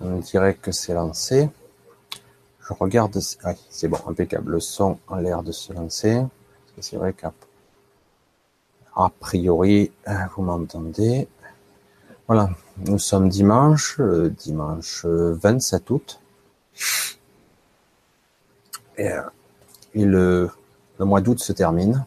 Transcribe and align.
On 0.00 0.18
dirait 0.18 0.54
que 0.54 0.72
c'est 0.72 0.94
lancé. 0.94 1.48
Je 2.66 2.72
regarde. 2.72 3.18
c'est 3.70 3.88
bon, 3.88 3.98
impeccable. 4.06 4.52
Le 4.52 4.60
son 4.60 4.98
a 5.10 5.20
l'air 5.20 5.42
de 5.42 5.52
se 5.52 5.72
lancer. 5.72 6.22
C'est 6.80 6.96
vrai 6.96 7.12
qu'a 7.12 7.32
priori, 9.20 9.92
euh, 10.08 10.12
vous 10.34 10.42
m'entendez. 10.42 11.28
Voilà, 12.26 12.48
nous 12.78 12.98
sommes 12.98 13.28
dimanche, 13.28 14.00
dimanche 14.00 15.04
27 15.04 15.90
août. 15.90 16.20
Et, 18.96 19.08
euh, 19.08 19.22
et 19.94 20.04
le, 20.04 20.50
le 20.98 21.04
mois 21.04 21.20
d'août 21.20 21.38
se 21.38 21.52
termine. 21.52 22.04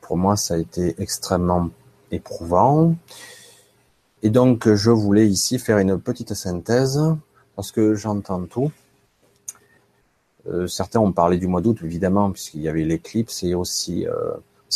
Pour 0.00 0.16
moi, 0.16 0.36
ça 0.36 0.54
a 0.54 0.56
été 0.58 0.94
extrêmement 1.00 1.70
éprouvant. 2.10 2.94
Et 4.22 4.30
donc, 4.30 4.72
je 4.72 4.90
voulais 4.90 5.26
ici 5.26 5.58
faire 5.58 5.78
une 5.78 5.98
petite 5.98 6.34
synthèse 6.34 7.00
parce 7.56 7.72
que 7.72 7.94
j'entends 7.94 8.44
tout. 8.44 8.70
Euh, 10.48 10.66
certains 10.66 11.00
ont 11.00 11.12
parlé 11.12 11.38
du 11.38 11.46
mois 11.46 11.60
d'août, 11.60 11.78
évidemment, 11.82 12.30
puisqu'il 12.30 12.62
y 12.62 12.68
avait 12.68 12.84
l'éclipse 12.84 13.42
et 13.42 13.54
aussi, 13.54 14.06
euh, 14.06 14.32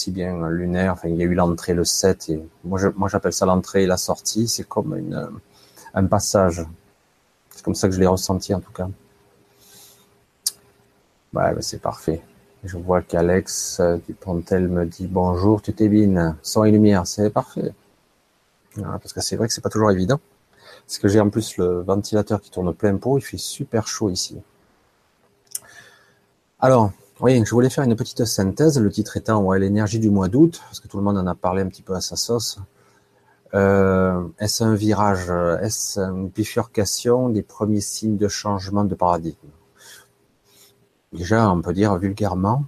bien 0.08 0.48
lunaire. 0.48 0.92
Enfin, 0.92 1.08
il 1.08 1.16
y 1.16 1.22
a 1.22 1.24
eu 1.24 1.34
l'entrée 1.34 1.74
le 1.74 1.84
7 1.84 2.28
et 2.30 2.40
moi, 2.64 2.80
moi 2.96 3.08
j'appelle 3.08 3.32
ça 3.32 3.46
l'entrée 3.46 3.84
et 3.84 3.86
la 3.86 3.96
sortie. 3.96 4.48
C'est 4.48 4.68
comme 4.68 4.96
une, 4.96 5.28
un 5.94 6.06
passage. 6.06 6.64
C'est 7.50 7.64
comme 7.64 7.74
ça 7.74 7.88
que 7.88 7.94
je 7.94 8.00
l'ai 8.00 8.06
ressenti 8.06 8.54
en 8.54 8.60
tout 8.60 8.72
cas. 8.72 8.88
Ouais, 11.32 11.54
ben, 11.54 11.60
c'est 11.60 11.80
parfait. 11.80 12.22
Je 12.64 12.76
vois 12.76 13.02
qu'Alex 13.02 13.78
euh, 13.80 13.98
Dupontel 14.06 14.68
me 14.68 14.86
dit 14.86 15.06
bonjour, 15.06 15.60
tu 15.62 15.72
t'ébines, 15.72 16.36
son 16.42 16.64
et 16.64 16.70
lumière, 16.70 17.06
c'est 17.06 17.30
parfait. 17.30 17.72
Parce 18.82 19.12
que 19.12 19.20
c'est 19.20 19.36
vrai 19.36 19.46
que 19.48 19.54
c'est 19.54 19.60
pas 19.60 19.70
toujours 19.70 19.90
évident. 19.90 20.20
Parce 20.86 20.98
que 20.98 21.08
j'ai 21.08 21.20
en 21.20 21.30
plus 21.30 21.56
le 21.56 21.82
ventilateur 21.82 22.40
qui 22.40 22.50
tourne 22.50 22.74
plein 22.74 22.96
pot, 22.96 23.18
il 23.18 23.22
fait 23.22 23.38
super 23.38 23.86
chaud 23.86 24.10
ici. 24.10 24.38
Alors, 26.60 26.92
oui, 27.20 27.42
je 27.44 27.50
voulais 27.50 27.70
faire 27.70 27.84
une 27.84 27.96
petite 27.96 28.24
synthèse, 28.24 28.78
le 28.80 28.90
titre 28.90 29.16
étant 29.16 29.42
ouais, 29.42 29.58
l'énergie 29.58 29.98
du 29.98 30.10
mois 30.10 30.28
d'août, 30.28 30.60
parce 30.64 30.80
que 30.80 30.88
tout 30.88 30.96
le 30.96 31.02
monde 31.02 31.16
en 31.16 31.26
a 31.26 31.34
parlé 31.34 31.62
un 31.62 31.68
petit 31.68 31.82
peu 31.82 31.94
à 31.94 32.00
sa 32.00 32.16
sauce. 32.16 32.58
Euh, 33.54 34.26
est-ce 34.40 34.64
un 34.64 34.74
virage 34.74 35.30
Est-ce 35.60 36.00
une 36.00 36.28
bifurcation 36.28 37.28
des 37.28 37.42
premiers 37.42 37.80
signes 37.80 38.16
de 38.16 38.28
changement 38.28 38.84
de 38.84 38.94
paradigme? 38.94 39.36
Déjà, 41.12 41.48
on 41.50 41.62
peut 41.62 41.72
dire 41.72 41.96
vulgairement, 41.96 42.64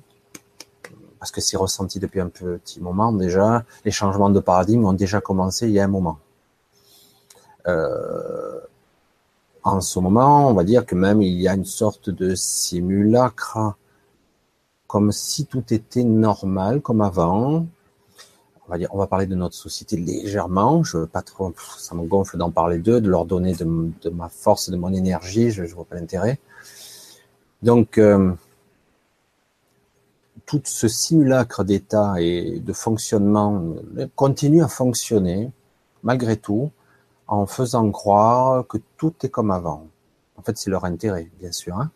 parce 1.27 1.33
que 1.33 1.41
c'est 1.41 1.57
ressenti 1.57 1.99
depuis 1.99 2.21
un 2.21 2.29
petit 2.29 2.81
moment 2.81 3.13
déjà, 3.13 3.65
les 3.85 3.91
changements 3.91 4.31
de 4.31 4.39
paradigme 4.39 4.85
ont 4.85 4.93
déjà 4.93 5.21
commencé 5.21 5.67
il 5.67 5.73
y 5.73 5.81
a 5.81 5.85
un 5.85 5.89
moment. 5.89 6.21
Euh, 7.67 8.61
en 9.65 9.81
ce 9.81 9.99
moment, 9.99 10.49
on 10.49 10.55
va 10.55 10.63
dire 10.63 10.87
que 10.87 10.95
même 10.95 11.23
il 11.23 11.35
y 11.41 11.49
a 11.49 11.55
une 11.55 11.65
sorte 11.65 12.11
de 12.11 12.37
simulacre, 12.37 13.75
comme 14.87 15.11
si 15.11 15.47
tout 15.47 15.65
était 15.75 16.05
normal, 16.05 16.81
comme 16.81 17.01
avant. 17.01 17.67
On 18.69 18.71
va 18.71 18.79
dire, 18.79 18.89
on 18.93 18.99
va 18.99 19.09
parler 19.09 19.27
de 19.27 19.35
notre 19.35 19.57
société 19.57 19.97
légèrement. 19.97 20.85
Je 20.85 20.99
veux 20.99 21.07
pas 21.09 21.23
trop, 21.23 21.53
ça 21.77 21.97
me 21.97 22.05
gonfle 22.05 22.37
d'en 22.37 22.53
parler 22.53 22.79
d'eux, 22.79 23.01
de 23.01 23.11
leur 23.11 23.25
donner 23.25 23.53
de, 23.55 24.11
ma 24.11 24.29
force, 24.29 24.71
de 24.71 24.77
mon 24.77 24.93
énergie. 24.93 25.51
Je, 25.51 25.65
je 25.65 25.75
vois 25.75 25.87
pas 25.87 25.97
l'intérêt. 25.97 26.39
Donc, 27.63 27.99
euh, 27.99 28.33
tout 30.47 30.63
ce 30.65 30.87
simulacre 30.87 31.65
d'état 31.65 32.15
et 32.21 32.61
de 32.61 32.73
fonctionnement 32.73 33.75
continue 34.15 34.63
à 34.63 34.69
fonctionner, 34.69 35.51
malgré 36.05 36.37
tout, 36.37 36.71
en 37.27 37.47
faisant 37.47 37.91
croire 37.91 38.65
que 38.67 38.79
tout 38.97 39.13
est 39.23 39.29
comme 39.29 39.51
avant. 39.51 39.89
En 40.37 40.43
fait, 40.43 40.57
c'est 40.57 40.71
leur 40.71 40.85
intérêt, 40.85 41.29
bien 41.41 41.51
sûr. 41.51 41.77
Hein. 41.77 41.91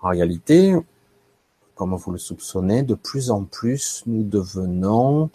en 0.00 0.08
réalité, 0.08 0.74
comme 1.74 1.94
vous 1.94 2.12
le 2.12 2.18
soupçonnez, 2.18 2.82
de 2.82 2.94
plus 2.94 3.30
en 3.30 3.44
plus, 3.44 4.02
nous 4.06 4.22
devenons, 4.22 5.30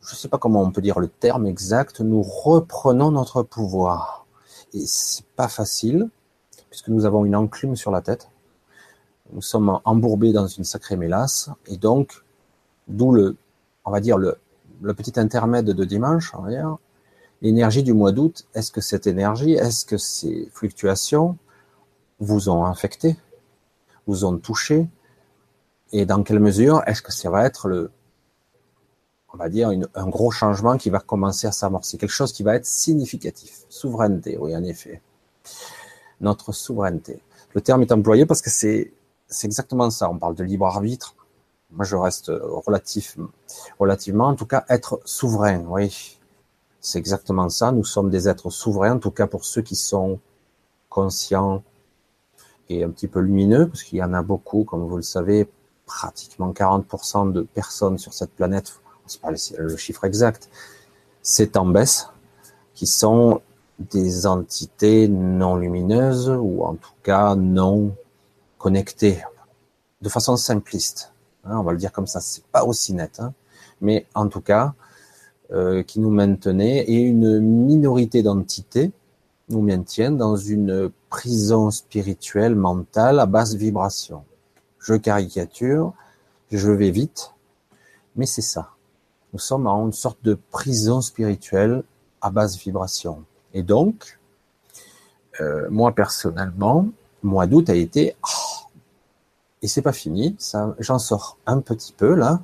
je 0.00 0.12
ne 0.12 0.16
sais 0.16 0.28
pas 0.28 0.38
comment 0.38 0.62
on 0.62 0.70
peut 0.70 0.80
dire 0.80 1.00
le 1.00 1.08
terme 1.08 1.46
exact, 1.46 2.00
nous 2.00 2.22
reprenons 2.22 3.10
notre 3.10 3.42
pouvoir. 3.42 4.26
Et 4.72 4.86
c'est 4.86 5.26
pas 5.36 5.48
facile, 5.48 6.08
puisque 6.70 6.88
nous 6.88 7.06
avons 7.06 7.24
une 7.24 7.34
enclume 7.34 7.74
sur 7.74 7.90
la 7.90 8.02
tête. 8.02 8.30
Nous 9.32 9.42
sommes 9.42 9.80
embourbés 9.84 10.32
dans 10.32 10.46
une 10.46 10.64
sacrée 10.64 10.96
mélasse, 10.96 11.50
et 11.66 11.76
donc, 11.76 12.24
d'où 12.86 13.12
le, 13.12 13.36
on 13.84 13.90
va 13.90 14.00
dire 14.00 14.18
le, 14.18 14.38
le 14.80 14.94
petit 14.94 15.18
intermède 15.20 15.66
de 15.66 15.84
dimanche, 15.84 16.32
on 16.34 16.42
va 16.42 16.50
dire, 16.50 16.76
l'énergie 17.42 17.82
du 17.82 17.92
mois 17.92 18.12
d'août. 18.12 18.46
Est-ce 18.54 18.72
que 18.72 18.80
cette 18.80 19.06
énergie, 19.06 19.52
est-ce 19.52 19.84
que 19.84 19.96
ces 19.96 20.48
fluctuations 20.52 21.36
vous 22.20 22.48
ont 22.48 22.64
infecté, 22.64 23.16
vous 24.06 24.24
ont 24.24 24.38
touché, 24.38 24.88
et 25.92 26.04
dans 26.06 26.22
quelle 26.22 26.40
mesure 26.40 26.82
est-ce 26.86 27.02
que 27.02 27.12
ça 27.12 27.30
va 27.30 27.44
être 27.46 27.68
le, 27.68 27.90
on 29.32 29.36
va 29.36 29.48
dire, 29.48 29.70
un 29.94 30.08
gros 30.08 30.30
changement 30.30 30.76
qui 30.76 30.90
va 30.90 31.00
commencer 31.00 31.46
à 31.46 31.52
s'amorcer, 31.52 31.98
quelque 31.98 32.10
chose 32.10 32.32
qui 32.32 32.42
va 32.42 32.56
être 32.56 32.66
significatif. 32.66 33.64
Souveraineté, 33.68 34.38
oui, 34.38 34.56
en 34.56 34.64
effet. 34.64 35.02
Notre 36.20 36.52
souveraineté. 36.52 37.22
Le 37.54 37.60
terme 37.60 37.82
est 37.82 37.92
employé 37.92 38.26
parce 38.26 38.42
que 38.42 38.50
c'est 38.50 38.92
c'est 39.28 39.46
exactement 39.46 39.90
ça. 39.90 40.10
On 40.10 40.18
parle 40.18 40.34
de 40.34 40.44
libre 40.44 40.66
arbitre. 40.66 41.14
Moi, 41.70 41.84
je 41.84 41.96
reste 41.96 42.32
relatif, 42.66 43.16
relativement, 43.78 44.28
en 44.28 44.34
tout 44.34 44.46
cas, 44.46 44.64
être 44.68 45.00
souverain. 45.04 45.64
Oui, 45.68 46.18
c'est 46.80 46.98
exactement 46.98 47.48
ça. 47.48 47.72
Nous 47.72 47.84
sommes 47.84 48.10
des 48.10 48.28
êtres 48.28 48.50
souverains, 48.50 48.96
en 48.96 48.98
tout 48.98 49.10
cas 49.10 49.26
pour 49.26 49.44
ceux 49.44 49.62
qui 49.62 49.76
sont 49.76 50.18
conscients 50.88 51.62
et 52.70 52.84
un 52.84 52.90
petit 52.90 53.08
peu 53.08 53.20
lumineux, 53.20 53.68
parce 53.68 53.82
qu'il 53.82 53.98
y 53.98 54.02
en 54.02 54.14
a 54.14 54.22
beaucoup, 54.22 54.64
comme 54.64 54.86
vous 54.86 54.96
le 54.96 55.02
savez, 55.02 55.48
pratiquement 55.86 56.52
40% 56.52 57.32
de 57.32 57.42
personnes 57.42 57.98
sur 57.98 58.12
cette 58.12 58.30
planète, 58.32 58.80
c'est 59.06 59.20
pas 59.20 59.30
le 59.30 59.76
chiffre 59.76 60.04
exact, 60.04 60.50
c'est 61.22 61.56
en 61.56 61.66
baisse, 61.66 62.08
qui 62.74 62.86
sont 62.86 63.40
des 63.78 64.26
entités 64.26 65.08
non 65.08 65.56
lumineuses 65.56 66.28
ou 66.28 66.62
en 66.62 66.74
tout 66.74 66.92
cas 67.02 67.34
non 67.36 67.94
connectés 68.58 69.22
de 70.02 70.08
façon 70.08 70.36
simpliste. 70.36 71.12
Hein, 71.44 71.58
on 71.58 71.62
va 71.62 71.72
le 71.72 71.78
dire 71.78 71.92
comme 71.92 72.06
ça, 72.06 72.20
c'est 72.20 72.44
pas 72.44 72.64
aussi 72.64 72.92
net, 72.92 73.20
hein, 73.20 73.32
mais 73.80 74.06
en 74.14 74.28
tout 74.28 74.40
cas, 74.40 74.74
euh, 75.50 75.82
qui 75.82 76.00
nous 76.00 76.10
maintenait 76.10 76.80
et 76.80 77.00
une 77.00 77.40
minorité 77.40 78.22
d'entités 78.22 78.92
nous 79.48 79.62
maintiennent 79.62 80.18
dans 80.18 80.36
une 80.36 80.90
prison 81.08 81.70
spirituelle 81.70 82.54
mentale 82.54 83.18
à 83.18 83.24
basse 83.24 83.54
vibration. 83.54 84.24
Je 84.78 84.94
caricature, 84.94 85.94
je 86.52 86.70
vais 86.70 86.90
vite, 86.90 87.32
mais 88.14 88.26
c'est 88.26 88.42
ça. 88.42 88.72
Nous 89.32 89.38
sommes 89.38 89.66
en 89.66 89.86
une 89.86 89.92
sorte 89.92 90.18
de 90.22 90.38
prison 90.50 91.00
spirituelle 91.00 91.82
à 92.20 92.30
basse 92.30 92.58
vibration. 92.58 93.24
Et 93.54 93.62
donc, 93.62 94.18
euh, 95.40 95.66
moi 95.70 95.92
personnellement, 95.92 96.88
mois 97.22 97.46
d'août 97.46 97.70
a 97.70 97.74
été 97.74 98.16
oh, 98.22 98.47
et 99.62 99.68
c'est 99.68 99.82
pas 99.82 99.92
fini, 99.92 100.36
j'en 100.78 100.98
sors 100.98 101.38
un 101.46 101.60
petit 101.60 101.92
peu 101.92 102.14
là. 102.14 102.40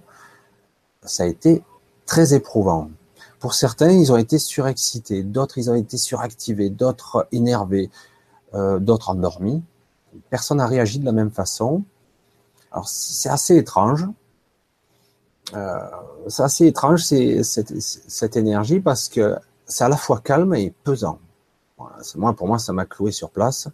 Ça 1.02 1.24
a 1.24 1.26
été 1.26 1.62
très 2.06 2.34
éprouvant. 2.34 2.90
Pour 3.38 3.54
certains, 3.54 3.90
ils 3.90 4.10
ont 4.10 4.16
été 4.16 4.38
surexcités, 4.38 5.22
d'autres 5.22 5.58
ils 5.58 5.70
ont 5.70 5.74
été 5.74 5.96
suractivés, 5.98 6.70
d'autres 6.70 7.28
énervés, 7.30 7.90
euh, 8.54 8.78
d'autres 8.78 9.10
endormis. 9.10 9.62
Personne 10.30 10.58
n'a 10.58 10.66
réagi 10.66 10.98
de 10.98 11.04
la 11.04 11.12
même 11.12 11.30
façon. 11.30 11.82
Alors 12.72 12.88
c'est 12.88 13.28
assez 13.28 13.56
étrange. 13.56 14.06
Euh, 15.54 15.78
c'est 16.28 16.42
assez 16.42 16.66
étrange 16.66 17.02
cette, 17.02 18.36
énergie 18.36 18.80
parce 18.80 19.08
que 19.08 19.36
c'est 19.66 19.84
à 19.84 19.88
la 19.88 19.96
fois 19.96 20.20
calme 20.20 20.54
et 20.54 20.72
pesant. 20.82 21.18
Pour 22.36 22.46
moi, 22.46 22.58
ça 22.58 22.72
m'a 22.72 22.86
cloué 22.86 23.12
sur 23.12 23.30
place 23.30 23.68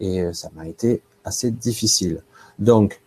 et 0.00 0.32
ça 0.32 0.50
m'a 0.54 0.66
été 0.66 1.02
assez 1.24 1.50
difficile. 1.50 2.22
Donc, 2.58 3.00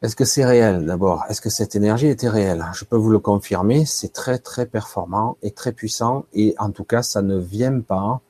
est-ce 0.00 0.14
que 0.14 0.24
c'est 0.24 0.44
réel 0.44 0.86
d'abord? 0.86 1.24
Est-ce 1.28 1.40
que 1.40 1.50
cette 1.50 1.74
énergie 1.74 2.06
était 2.06 2.28
réelle? 2.28 2.64
Je 2.72 2.84
peux 2.84 2.96
vous 2.96 3.10
le 3.10 3.18
confirmer, 3.18 3.84
c'est 3.84 4.12
très 4.12 4.38
très 4.38 4.64
performant 4.64 5.36
et 5.42 5.50
très 5.50 5.72
puissant 5.72 6.24
et 6.32 6.54
en 6.58 6.70
tout 6.70 6.84
cas 6.84 7.02
ça 7.02 7.20
ne 7.20 7.36
vient 7.36 7.80
pas 7.80 8.20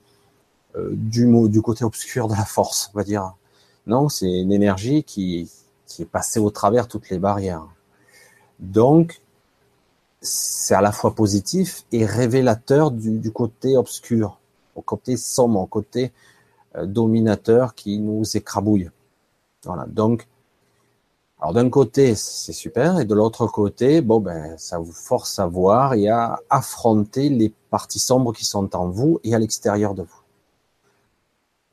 euh, 0.76 0.90
du, 0.92 1.60
côté 1.60 1.84
obscur 1.84 2.28
de 2.28 2.34
la 2.34 2.46
force, 2.46 2.90
on 2.94 2.98
va 2.98 3.04
dire. 3.04 3.34
Non, 3.86 4.08
c'est 4.08 4.30
une 4.30 4.52
énergie 4.52 5.04
qui, 5.04 5.50
est 5.98 6.04
passée 6.04 6.40
au 6.40 6.50
travers 6.50 6.88
toutes 6.88 7.10
les 7.10 7.18
barrières. 7.18 7.66
Donc, 8.60 9.20
c'est 10.22 10.74
à 10.74 10.80
la 10.80 10.92
fois 10.92 11.14
positif 11.14 11.84
et 11.92 12.04
révélateur 12.06 12.90
du, 12.90 13.18
du 13.18 13.30
côté 13.30 13.76
obscur, 13.76 14.38
au 14.74 14.82
côté 14.82 15.16
sombre, 15.16 15.60
au 15.60 15.66
côté 15.66 16.12
euh, 16.76 16.86
dominateur 16.86 17.74
qui 17.74 17.98
nous 17.98 18.24
écrabouille. 18.36 18.90
Voilà. 19.64 19.86
Donc, 19.86 20.26
Alors 21.40 21.52
d'un 21.52 21.70
côté, 21.70 22.14
c'est 22.16 22.52
super, 22.52 22.98
et 22.98 23.04
de 23.04 23.14
l'autre 23.14 23.46
côté, 23.46 24.00
bon 24.00 24.18
ben, 24.20 24.56
ça 24.58 24.78
vous 24.78 24.92
force 24.92 25.38
à 25.38 25.46
voir 25.46 25.94
et 25.94 26.08
à 26.08 26.40
affronter 26.50 27.28
les 27.28 27.50
parties 27.70 28.00
sombres 28.00 28.32
qui 28.32 28.44
sont 28.44 28.74
en 28.74 28.88
vous 28.88 29.20
et 29.22 29.34
à 29.34 29.38
l'extérieur 29.38 29.94
de 29.94 30.02
vous. 30.02 30.22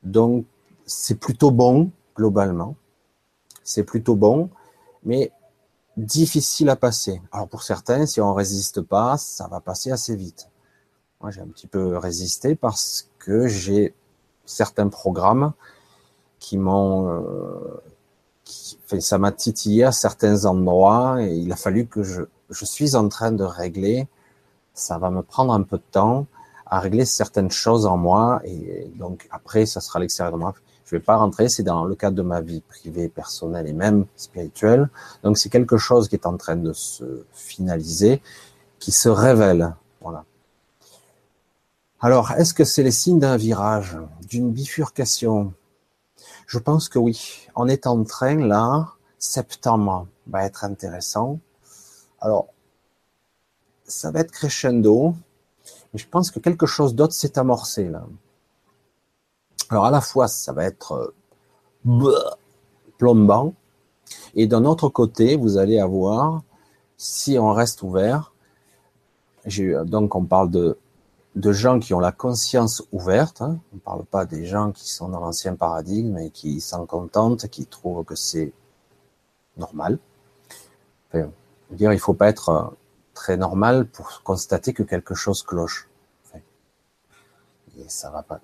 Donc 0.04 0.46
c'est 0.86 1.16
plutôt 1.20 1.52
bon 1.52 1.90
globalement, 2.16 2.76
c'est 3.64 3.84
plutôt 3.84 4.16
bon, 4.16 4.50
mais 5.04 5.32
difficile 5.98 6.70
à 6.70 6.76
passer. 6.76 7.22
Alors 7.32 7.48
pour 7.48 7.64
certains, 7.64 8.06
si 8.06 8.22
on 8.22 8.34
résiste 8.36 8.82
pas, 8.82 9.18
ça 9.18 9.48
va 9.48 9.62
passer 9.62 9.92
assez 9.92 10.16
vite. 10.16 10.50
Moi, 11.22 11.32
j'ai 11.32 11.42
un 11.42 11.48
petit 11.48 11.68
peu 11.68 11.98
résisté 11.98 12.56
parce 12.56 13.10
que 13.18 13.48
j'ai 13.48 13.96
certains 14.46 14.90
programmes 14.90 15.54
qui 16.46 16.60
m'ont 16.60 17.10
euh, 17.10 17.82
ça 19.00 19.18
m'a 19.18 19.32
titillé 19.32 19.84
à 19.84 19.92
certains 19.92 20.46
endroits 20.46 21.24
et 21.24 21.36
il 21.36 21.52
a 21.52 21.56
fallu 21.56 21.88
que 21.88 22.04
je, 22.04 22.22
je 22.52 22.66
suis 22.66 22.96
en 22.96 23.10
train 23.10 23.32
de 23.32 23.44
régler. 23.44 24.08
Ça 24.76 25.00
va 25.00 25.10
me 25.10 25.24
prendre 25.24 25.54
un 25.54 25.64
peu 25.64 25.78
de 25.78 25.90
temps 25.92 26.28
à 26.68 26.80
régler 26.80 27.06
certaines 27.06 27.50
choses 27.50 27.88
en 27.88 27.98
moi 27.98 28.42
et 28.44 28.92
donc 28.96 29.28
après, 29.32 29.66
ça 29.66 29.82
sera 29.82 30.00
l'extérieur 30.00 30.34
de 30.34 30.38
moi. 30.38 30.54
Je 30.86 30.96
vais 30.96 31.02
pas 31.02 31.16
rentrer, 31.16 31.50
c'est 31.50 31.64
dans 31.64 31.84
le 31.84 31.96
cadre 31.96 32.16
de 32.16 32.22
ma 32.22 32.42
vie 32.42 32.62
privée, 32.62 33.10
personnelle 33.10 33.68
et 33.68 33.74
même 33.74 34.06
spirituelle. 34.16 34.90
Donc 35.24 35.40
c'est 35.40 35.50
quelque 35.50 35.78
chose 35.78 36.08
qui 36.08 36.16
est 36.16 36.28
en 36.28 36.38
train 36.38 36.58
de 36.58 36.74
se 36.74 37.24
finaliser, 37.34 38.22
qui 38.78 38.92
se 38.92 39.10
révèle. 39.10 39.74
Voilà. 40.00 40.24
Alors, 42.02 42.34
est-ce 42.34 42.54
que 42.54 42.66
c'est 42.66 42.84
les 42.84 42.92
signes 42.92 43.18
d'un 43.18 43.36
virage, 43.36 43.98
d'une 44.30 44.52
bifurcation? 44.52 45.54
Je 46.48 46.60
pense 46.60 46.90
que 46.90 47.00
oui. 47.00 47.48
On 47.56 47.68
est 47.68 47.88
en 47.88 48.04
train 48.04 48.36
là, 48.36 48.94
septembre 49.18 50.08
va 50.28 50.46
être 50.46 50.64
intéressant. 50.64 51.40
Alors, 52.20 52.48
ça 53.86 54.12
va 54.12 54.20
être 54.22 54.32
crescendo, 54.32 55.16
mais 55.94 56.00
je 56.00 56.08
pense 56.08 56.32
que 56.32 56.40
quelque 56.40 56.66
chose 56.66 56.96
d'autre 56.96 57.14
s'est 57.14 57.38
amorcé 57.38 57.88
là. 57.90 58.06
Alors 59.70 59.86
à 59.86 59.92
la 59.92 60.02
fois, 60.02 60.28
ça 60.28 60.54
va 60.54 60.66
être 60.66 61.14
euh, 61.84 62.36
plombant, 62.98 63.54
et 64.36 64.48
d'un 64.48 64.66
autre 64.66 64.90
côté, 64.90 65.36
vous 65.36 65.58
allez 65.58 65.80
avoir, 65.80 66.44
si 66.98 67.38
on 67.40 67.52
reste 67.52 67.84
ouvert, 67.84 68.34
donc 69.86 70.16
on 70.16 70.26
parle 70.26 70.50
de 70.50 70.78
de 71.36 71.52
gens 71.52 71.80
qui 71.80 71.94
ont 71.94 72.00
la 72.00 72.12
conscience 72.12 72.84
ouverte. 72.92 73.42
Hein. 73.42 73.60
On 73.74 73.76
ne 73.76 73.82
parle 73.82 74.06
pas 74.06 74.26
des 74.26 74.46
gens 74.46 74.72
qui 74.72 74.90
sont 74.90 75.10
dans 75.10 75.20
l'ancien 75.20 75.56
paradigme 75.56 76.18
et 76.18 76.30
qui 76.30 76.62
s'en 76.62 76.86
contentent, 76.86 77.48
qui 77.50 77.66
trouvent 77.66 78.06
que 78.06 78.16
c'est 78.16 78.54
normal. 79.58 80.00
Dire, 81.72 81.94
il 81.94 82.00
faut 82.00 82.14
pas 82.14 82.28
être 82.28 82.50
euh, 82.50 82.64
très 83.14 83.38
normal 83.38 83.86
pour 83.86 84.22
constater 84.24 84.74
que 84.74 84.84
quelque 84.84 85.16
chose 85.16 85.44
cloche. 85.44 85.88
Enfin, 86.26 86.40
et 87.80 87.88
ça 87.88 88.12
va 88.12 88.22
pas. 88.22 88.40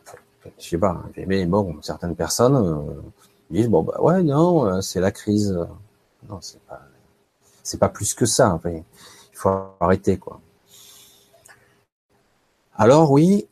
je 0.58 0.70
sais 0.70 0.78
pas. 0.78 1.04
Mais 1.28 1.46
bon, 1.46 1.78
certaines 1.82 2.16
personnes 2.16 2.56
euh, 2.56 3.02
disent 3.50 3.68
bon 3.68 3.84
bah 3.84 4.02
ouais 4.02 4.24
non, 4.24 4.66
euh, 4.66 4.82
c'est 4.82 5.02
la 5.02 5.12
crise. 5.12 5.52
Non, 6.30 6.40
c'est 6.42 6.62
pas. 6.62 6.82
C'est 7.64 7.78
pas 7.78 7.90
plus 7.90 8.14
que 8.14 8.26
ça. 8.26 8.60
Il 8.66 8.84
faut 9.34 9.50
arrêter 9.80 10.18
quoi. 10.18 10.40
Alors 12.84 13.12
oui, 13.12 13.48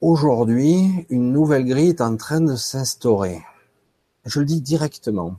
aujourd'hui, 0.00 1.06
une 1.10 1.30
nouvelle 1.30 1.64
grille 1.64 1.90
est 1.90 2.00
en 2.00 2.16
train 2.16 2.40
de 2.40 2.56
s'instaurer. 2.56 3.40
Je 4.24 4.40
le 4.40 4.44
dis 4.44 4.60
directement. 4.60 5.36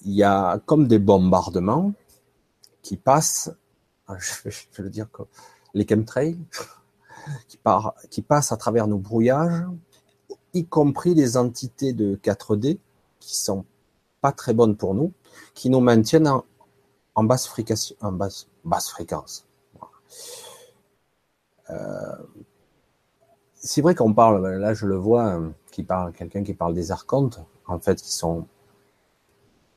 Il 0.00 0.12
y 0.14 0.22
a 0.22 0.58
comme 0.64 0.88
des 0.88 0.98
bombardements 0.98 1.92
qui 2.80 2.96
passent, 2.96 3.50
je 4.18 4.48
vais 4.48 4.82
le 4.82 4.88
dire 4.88 5.10
comme 5.12 5.26
les 5.74 5.86
chemtrails, 5.86 6.38
qui, 8.10 8.22
passent 8.22 8.52
à 8.52 8.56
travers 8.56 8.86
nos 8.86 8.96
brouillages, 8.96 9.66
y 10.54 10.64
compris 10.64 11.14
les 11.14 11.36
entités 11.36 11.92
de 11.92 12.16
4D 12.16 12.78
qui 13.18 13.36
sont 13.36 13.66
pas 14.22 14.32
très 14.32 14.54
bonnes 14.54 14.74
pour 14.74 14.94
nous, 14.94 15.12
qui 15.52 15.68
nous 15.68 15.80
maintiennent 15.80 16.32
en, 17.14 17.24
basse, 17.24 17.46
fréquence, 17.46 17.94
c'est 23.54 23.82
vrai 23.82 23.94
qu'on 23.94 24.14
parle, 24.14 24.46
là 24.56 24.74
je 24.74 24.86
le 24.86 24.96
vois, 24.96 25.38
euh, 25.38 25.50
parle, 25.82 26.12
quelqu'un 26.12 26.42
qui 26.42 26.54
parle 26.54 26.74
des 26.74 26.92
archontes, 26.92 27.40
en 27.66 27.78
fait, 27.78 28.00
qui 28.00 28.12
sont 28.12 28.46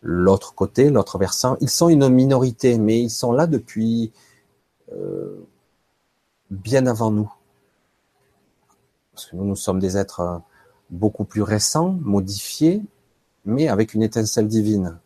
l'autre 0.01 0.53
côté, 0.55 0.89
l'autre 0.89 1.17
versant. 1.17 1.57
Ils 1.61 1.69
sont 1.69 1.89
une 1.89 2.09
minorité, 2.09 2.77
mais 2.77 3.01
ils 3.01 3.09
sont 3.09 3.31
là 3.31 3.47
depuis 3.47 4.11
euh, 4.91 5.45
bien 6.49 6.85
avant 6.87 7.11
nous. 7.11 7.31
Parce 9.13 9.27
que 9.27 9.35
nous, 9.35 9.45
nous 9.45 9.55
sommes 9.55 9.79
des 9.79 9.97
êtres 9.97 10.41
beaucoup 10.89 11.23
plus 11.23 11.41
récents, 11.41 11.97
modifiés, 12.01 12.81
mais 13.45 13.67
avec 13.67 13.93
une 13.93 14.03
étincelle 14.03 14.47
divine. 14.47 14.99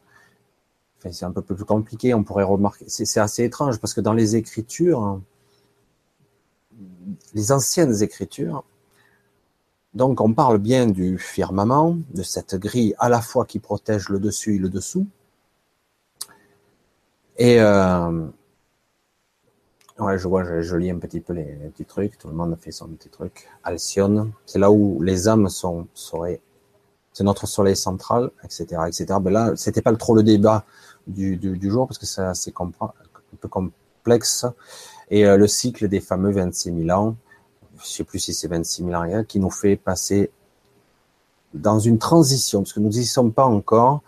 Enfin, 0.98 1.12
c'est 1.12 1.26
un 1.26 1.32
peu 1.32 1.42
plus 1.42 1.66
compliqué, 1.66 2.14
on 2.14 2.24
pourrait 2.24 2.44
remarquer. 2.44 2.86
C'est 2.88 3.20
assez 3.20 3.44
étrange, 3.44 3.80
parce 3.80 3.94
que 3.94 4.02
dans 4.02 4.14
les 4.14 4.36
Écritures, 4.36 5.22
les 7.34 7.52
anciennes 7.52 8.02
écritures. 8.02 8.64
Donc 9.94 10.22
on 10.22 10.34
parle 10.34 10.58
bien 10.58 10.86
du 10.88 11.18
firmament, 11.18 11.98
de 12.14 12.24
cette 12.24 12.56
grille 12.56 12.94
à 13.00 13.10
la 13.10 13.22
fois 13.22 13.46
qui 13.46 13.60
protège 13.60 14.10
le 14.10 14.20
dessus 14.20 14.56
et 14.56 14.60
le 14.60 14.70
dessous. 14.70 15.08
Et 17.38 17.60
euh, 17.62 18.28
je 19.98 20.28
vois, 20.28 20.44
je, 20.62 20.76
lis 20.76 20.92
un 20.92 21.00
petit 21.00 21.20
peu 21.20 21.34
les, 21.34 21.46
petits 21.72 21.86
trucs. 21.86 22.18
Tout 22.18 22.28
le 22.28 22.34
monde 22.34 22.56
fait 22.60 22.72
son 22.72 22.88
petit 22.90 23.10
truc. 23.10 23.50
Alcyone, 23.64 24.32
c'est 24.46 24.60
là 24.60 24.72
où 24.72 25.02
les 25.02 25.28
âmes 25.28 25.50
sont, 25.50 25.88
c'est 27.14 27.24
notre 27.24 27.48
soleil 27.48 27.76
central, 27.76 28.30
etc., 28.44 28.82
etc. 28.88 29.20
Mais 29.22 29.32
là, 29.32 29.54
c'était 29.56 29.82
pas 29.82 29.96
trop 29.96 30.16
le 30.16 30.24
débat 30.24 30.66
du, 31.08 31.60
jour 31.72 31.88
parce 31.88 31.98
que 31.98 32.06
c'est 32.06 32.22
un 32.22 32.34
peu 33.40 33.48
complexe 33.48 34.46
et 35.10 35.26
euh, 35.26 35.38
le 35.38 35.48
cycle 35.48 35.88
des 35.88 36.00
fameux 36.00 36.32
26 36.32 36.86
000 36.86 36.90
ans, 37.00 37.16
je 37.82 37.88
sais 37.88 38.04
plus 38.04 38.20
si 38.20 38.34
c'est 38.34 38.48
26 38.48 38.86
000 38.86 38.94
ans, 38.94 39.24
qui 39.24 39.40
nous 39.40 39.52
fait 39.52 39.76
passer 39.76 40.32
dans 41.54 41.80
une 41.80 41.98
transition, 41.98 42.62
parce 42.62 42.74
que 42.74 42.80
nous 42.80 42.90
n'y 42.90 43.06
sommes 43.06 43.32
pas 43.32 43.46
encore, 43.46 44.02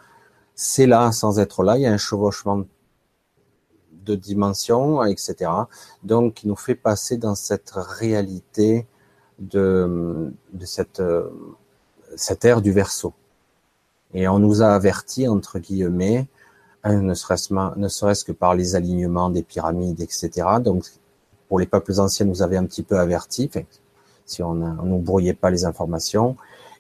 c'est 0.56 0.88
là 0.88 1.12
sans 1.12 1.40
être 1.40 1.63
là, 1.63 1.78
il 1.78 1.81
y 1.81 1.86
a 1.86 1.92
un 1.92 1.98
chevauchement 1.98 2.63
de 4.06 4.16
dimensions, 4.16 5.04
etc. 5.06 5.52
Donc, 6.04 6.33
qui 6.35 6.47
nous 6.47 6.56
fait 6.56 6.76
passer 6.76 7.18
dans 7.18 7.35
cette 7.35 7.71
réalité 7.76 8.88
de, 9.40 10.33
de 10.52 10.66
cette, 10.66 11.02
cette 12.16 12.44
ère 12.44 12.62
du 12.62 12.71
verso. 12.71 13.14
Et 14.14 14.28
on 14.28 14.40
nous 14.40 14.62
a 14.62 14.68
averti, 14.68 15.28
entre 15.28 15.59
guillemets, 15.59 16.28
ne 16.86 17.14
serait-ce 17.14 18.24
que 18.24 18.31
par 18.31 18.56
les 18.56 18.76
alignements 18.76 19.30
des 19.30 19.44
pyramides, 19.44 20.02
etc. 20.02 20.30
Donc, 20.64 20.86
pour 21.48 21.59
les 21.59 21.66
peuples 21.66 22.00
anciens, 22.00 22.26
nous 22.26 22.42
avait 22.42 22.57
un 22.57 22.66
petit 22.66 22.83
peu 22.83 23.00
averti, 23.00 23.50
si 24.26 24.44
on 24.44 24.54
ne 24.54 24.71
nous 24.83 25.00
brouillait 25.00 25.33
pas 25.33 25.50
les 25.50 25.66
informations, 25.66 26.38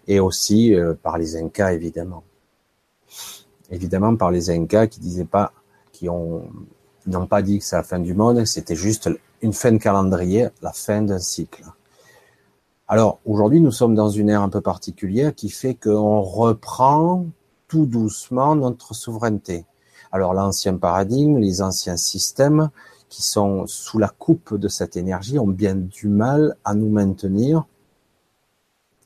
et 0.07 0.19
aussi 0.19 0.73
euh, 0.73 0.93
par 0.93 1.17
les 1.17 1.35
Incas, 1.35 1.73
évidemment. 1.73 2.23
Évidemment, 3.71 4.15
par 4.15 4.31
les 4.31 4.49
Incas 4.49 4.87
qui 4.87 4.99
disaient 4.99 5.25
pas, 5.25 5.53
qui 5.91 6.09
ont 6.09 6.43
n'ont 7.07 7.27
pas 7.27 7.41
dit 7.41 7.59
que 7.59 7.65
c'est 7.65 7.75
la 7.75 7.83
fin 7.83 7.99
du 7.99 8.13
monde, 8.13 8.45
c'était 8.45 8.75
juste 8.75 9.09
une 9.41 9.53
fin 9.53 9.71
de 9.71 9.77
calendrier, 9.77 10.49
la 10.61 10.71
fin 10.71 11.01
d'un 11.01 11.19
cycle. 11.19 11.63
Alors 12.87 13.19
aujourd'hui, 13.25 13.61
nous 13.61 13.71
sommes 13.71 13.95
dans 13.95 14.09
une 14.09 14.29
ère 14.29 14.41
un 14.41 14.49
peu 14.49 14.61
particulière 14.61 15.33
qui 15.33 15.49
fait 15.49 15.75
qu'on 15.75 16.21
reprend 16.21 17.25
tout 17.67 17.85
doucement 17.85 18.55
notre 18.55 18.93
souveraineté. 18.93 19.65
Alors 20.11 20.33
l'ancien 20.33 20.75
paradigme, 20.77 21.37
les 21.37 21.61
anciens 21.61 21.97
systèmes 21.97 22.69
qui 23.09 23.23
sont 23.23 23.65
sous 23.67 23.97
la 23.97 24.07
coupe 24.07 24.55
de 24.55 24.67
cette 24.67 24.95
énergie 24.95 25.39
ont 25.39 25.47
bien 25.47 25.75
du 25.75 26.07
mal 26.07 26.55
à 26.63 26.73
nous 26.73 26.89
maintenir 26.89 27.65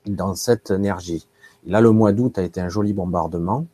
dans 0.05 0.35
cette 0.35 0.71
énergie. 0.71 1.27
là, 1.65 1.79
le 1.79 1.91
mois 1.91 2.11
d'août 2.11 2.37
a 2.37 2.43
été 2.43 2.59
un 2.59 2.67
joli 2.67 2.91
bombardement, 2.91 3.65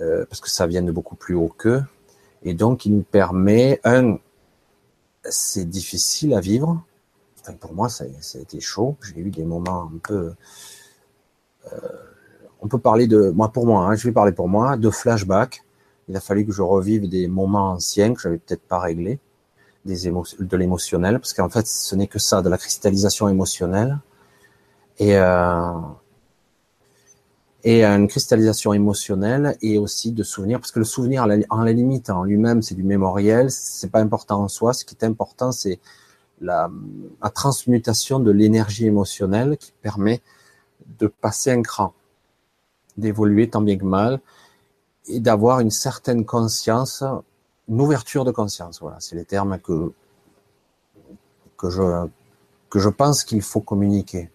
euh, 0.00 0.24
parce 0.24 0.40
que 0.40 0.48
ça 0.48 0.66
vient 0.66 0.82
de 0.82 0.92
beaucoup 0.92 1.14
plus 1.14 1.34
haut 1.34 1.52
qu'eux, 1.54 1.82
et 2.42 2.54
donc 2.54 2.86
il 2.86 2.94
nous 2.94 3.02
permet, 3.02 3.80
un, 3.84 4.16
c'est 5.24 5.68
difficile 5.68 6.32
à 6.32 6.40
vivre, 6.40 6.82
pour 7.60 7.74
moi 7.74 7.88
ça, 7.90 8.04
a 8.04 8.38
été 8.38 8.60
chaud, 8.60 8.96
j'ai 9.02 9.20
eu 9.20 9.30
des 9.30 9.44
moments 9.44 9.90
un 9.94 9.98
peu... 10.02 10.32
Euh, 11.72 11.78
on 12.60 12.68
peut 12.68 12.78
parler 12.78 13.06
de, 13.06 13.28
moi 13.30 13.50
pour 13.52 13.66
moi, 13.66 13.86
hein, 13.86 13.94
je 13.94 14.08
vais 14.08 14.12
parler 14.12 14.32
pour 14.32 14.48
moi, 14.48 14.76
de 14.76 14.90
flashback, 14.90 15.62
il 16.08 16.16
a 16.16 16.20
fallu 16.20 16.46
que 16.46 16.52
je 16.52 16.62
revive 16.62 17.08
des 17.08 17.28
moments 17.28 17.70
anciens 17.70 18.14
que 18.14 18.20
j'avais 18.20 18.38
peut-être 18.38 18.62
pas 18.62 18.78
réglés, 18.78 19.18
des 19.84 20.10
de 20.10 20.56
l'émotionnel, 20.56 21.18
parce 21.18 21.34
qu'en 21.34 21.48
fait, 21.48 21.66
ce 21.66 21.94
n'est 21.96 22.06
que 22.06 22.18
ça, 22.18 22.42
de 22.42 22.48
la 22.48 22.58
cristallisation 22.58 23.28
émotionnelle. 23.28 23.98
Et 24.98 25.16
euh, 25.16 25.72
et 27.64 27.84
une 27.84 28.06
cristallisation 28.06 28.72
émotionnelle 28.72 29.56
et 29.62 29.78
aussi 29.78 30.12
de 30.12 30.22
souvenirs, 30.22 30.60
parce 30.60 30.70
que 30.70 30.78
le 30.78 30.84
souvenir, 30.84 31.26
en 31.50 31.62
la 31.62 31.72
limite, 31.72 32.08
en 32.08 32.22
lui-même, 32.22 32.62
c'est 32.62 32.76
du 32.76 32.84
mémoriel, 32.84 33.50
c'est 33.50 33.90
pas 33.90 34.00
important 34.00 34.42
en 34.42 34.48
soi. 34.48 34.72
Ce 34.72 34.84
qui 34.84 34.94
est 34.94 35.04
important, 35.04 35.50
c'est 35.50 35.80
la, 36.40 36.70
transmutation 37.34 38.20
de 38.20 38.30
l'énergie 38.30 38.86
émotionnelle 38.86 39.56
qui 39.58 39.72
permet 39.82 40.22
de 40.98 41.08
passer 41.08 41.50
un 41.50 41.62
cran, 41.62 41.92
d'évoluer 42.96 43.50
tant 43.50 43.60
bien 43.60 43.76
que 43.76 43.84
mal, 43.84 44.20
et 45.08 45.20
d'avoir 45.20 45.60
une 45.60 45.70
certaine 45.70 46.24
conscience, 46.24 47.02
une 47.68 47.80
ouverture 47.80 48.24
de 48.24 48.30
conscience. 48.30 48.80
Voilà, 48.80 48.96
c'est 49.00 49.16
les 49.16 49.24
termes 49.24 49.58
que 49.58 49.92
que 51.56 51.70
je 51.70 52.06
que 52.70 52.78
je 52.78 52.88
pense 52.88 53.24
qu'il 53.24 53.42
faut 53.42 53.60
communiquer. 53.60 54.30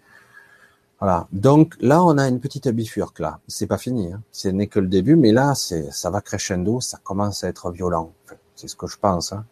Voilà. 0.99 1.27
Donc 1.31 1.75
là, 1.81 2.03
on 2.03 2.17
a 2.17 2.27
une 2.27 2.39
petite 2.39 2.67
bifurque 2.69 3.19
là. 3.19 3.39
C'est 3.47 3.67
pas 3.67 3.77
fini. 3.77 4.13
Hein. 4.13 4.21
Ce 4.31 4.47
n'est 4.47 4.67
que 4.67 4.79
le 4.79 4.87
début, 4.87 5.15
mais 5.15 5.31
là, 5.31 5.53
c'est, 5.53 5.91
ça 5.91 6.09
va 6.09 6.21
crescendo, 6.21 6.79
ça 6.81 6.97
commence 7.03 7.43
à 7.43 7.49
être 7.49 7.71
violent. 7.71 8.13
c'est 8.55 8.67
ce 8.67 8.75
que 8.75 8.87
je 8.87 8.97
pense. 8.97 9.33
Hein. 9.33 9.45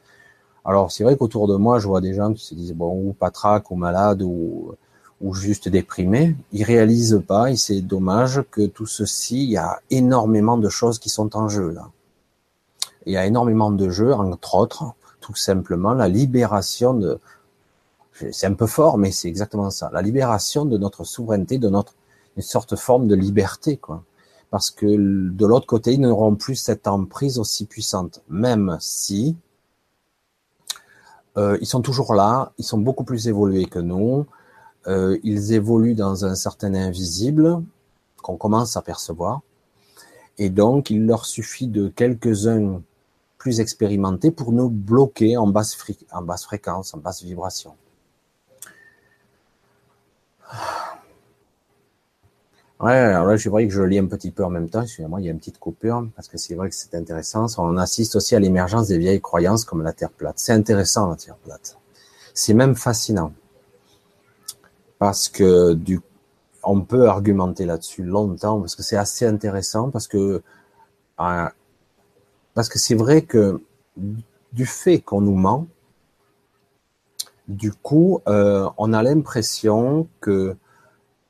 Alors 0.64 0.92
c'est 0.92 1.04
vrai 1.04 1.18
qu'autour 1.18 1.48
de 1.48 1.56
moi, 1.56 1.80
je 1.80 1.88
vois 1.88 2.02
des 2.02 2.14
gens 2.14 2.34
qui 2.34 2.46
se 2.46 2.56
disent 2.56 2.74
bon 2.74 3.10
ou 3.10 3.14
patraque 3.14 3.72
ou 3.72 3.76
malade 3.76 4.22
ou 4.22 4.76
ou 5.22 5.34
juste 5.34 5.70
déprimés. 5.70 6.36
Ils 6.52 6.64
réalisent 6.64 7.22
pas, 7.28 7.52
et 7.52 7.56
c'est 7.56 7.82
dommage 7.82 8.44
que 8.52 8.66
tout 8.66 8.86
ceci, 8.86 9.44
il 9.44 9.52
y 9.52 9.58
a 9.58 9.80
énormément 9.90 10.58
de 10.58 10.70
choses 10.70 11.00
qui 11.00 11.10
sont 11.10 11.36
en 11.36 11.50
jeu 11.50 11.72
là. 11.72 11.90
Il 13.06 13.14
y 13.14 13.18
a 13.18 13.26
énormément 13.26 13.72
de 13.72 13.90
jeux, 13.90 14.14
entre 14.14 14.56
autres, 14.56 14.94
tout 15.22 15.36
simplement 15.36 15.94
la 15.94 16.08
libération 16.08 16.94
de 16.94 17.20
c'est 18.32 18.46
un 18.46 18.54
peu 18.54 18.68
fort, 18.68 19.00
mais 19.00 19.12
c'est 19.12 19.28
exactement 19.28 19.72
ça. 19.72 19.90
La 19.94 20.02
libération 20.04 20.66
de 20.66 20.78
notre 20.78 21.04
souveraineté, 21.04 21.58
de 21.58 21.70
notre 21.70 21.96
une 22.38 22.44
sorte 22.44 22.72
de 22.72 22.76
forme 22.76 23.08
de 23.08 23.16
liberté, 23.16 23.78
quoi. 23.78 24.04
Parce 24.52 24.70
que 24.70 24.86
de 24.86 25.46
l'autre 25.46 25.66
côté, 25.66 25.94
ils 25.94 26.02
n'auront 26.02 26.36
plus 26.36 26.56
cette 26.56 26.88
emprise 26.88 27.40
aussi 27.40 27.66
puissante, 27.66 28.22
même 28.30 28.78
si 28.80 29.38
euh, 31.38 31.58
ils 31.62 31.68
sont 31.68 31.82
toujours 31.82 32.14
là, 32.14 32.52
ils 32.58 32.66
sont 32.66 32.78
beaucoup 32.78 33.06
plus 33.06 33.28
évolués 33.28 33.66
que 33.66 33.80
nous. 33.80 34.26
Euh, 34.88 35.18
ils 35.24 35.54
évoluent 35.54 35.96
dans 35.96 36.26
un 36.26 36.36
certain 36.36 36.74
invisible 36.74 37.62
qu'on 38.22 38.38
commence 38.38 38.78
à 38.78 38.82
percevoir, 38.82 39.42
et 40.38 40.50
donc 40.50 40.90
il 40.90 41.06
leur 41.06 41.26
suffit 41.26 41.68
de 41.68 41.88
quelques-uns 41.88 42.82
plus 43.38 43.60
expérimentés 43.60 44.32
pour 44.32 44.52
nous 44.52 44.70
bloquer 44.70 45.38
en 45.38 45.48
basse, 45.48 45.78
en 46.12 46.22
basse 46.22 46.44
fréquence, 46.46 46.94
en 46.94 47.00
basse 47.00 47.24
vibration. 47.24 47.74
Ouais, 52.80 52.94
alors 52.94 53.28
là, 53.28 53.36
je 53.38 53.48
vrai 53.48 53.68
que 53.68 53.74
je 53.74 53.84
lis 53.84 54.00
un 54.00 54.08
petit 54.08 54.32
peu 54.32 54.44
en 54.44 54.50
même 54.50 54.68
temps. 54.68 54.82
Excusez-moi, 54.82 55.22
il 55.22 55.26
y 55.26 55.28
a 55.30 55.32
une 55.32 55.38
petite 55.38 55.60
coupure 55.60 56.08
parce 56.16 56.28
que 56.28 56.40
c'est 56.40 56.56
vrai 56.56 56.68
que 56.70 56.76
c'est 56.76 56.96
intéressant. 56.96 57.46
On 57.60 57.78
assiste 57.78 58.16
aussi 58.16 58.36
à 58.36 58.40
l'émergence 58.40 58.88
des 58.88 58.98
vieilles 58.98 59.22
croyances 59.22 59.66
comme 59.66 59.84
la 59.84 59.94
Terre 59.94 60.10
plate. 60.10 60.40
C'est 60.40 60.54
intéressant 60.54 61.08
la 61.10 61.16
Terre 61.16 61.36
plate. 61.36 61.78
C'est 62.34 62.56
même 62.56 62.76
fascinant 62.76 63.34
parce 65.02 65.30
que 65.30 65.74
du, 65.74 66.00
on 66.64 66.82
peut 66.82 67.08
argumenter 67.10 67.66
là-dessus 67.66 68.04
longtemps 68.04 68.60
parce 68.60 68.76
que 68.76 68.84
c'est 68.84 68.98
assez 68.98 69.26
intéressant 69.26 69.90
parce 69.90 70.08
que 70.08 70.44
euh, 71.20 71.50
parce 72.54 72.70
que 72.70 72.78
c'est 72.78 72.94
vrai 72.94 73.24
que 73.24 73.64
du 74.54 74.68
fait 74.68 75.00
qu'on 75.00 75.22
nous 75.22 75.34
ment, 75.34 75.66
du 77.48 77.72
coup, 77.72 78.22
euh, 78.28 78.70
on 78.78 78.94
a 78.94 79.02
l'impression 79.02 80.08
que, 80.20 80.56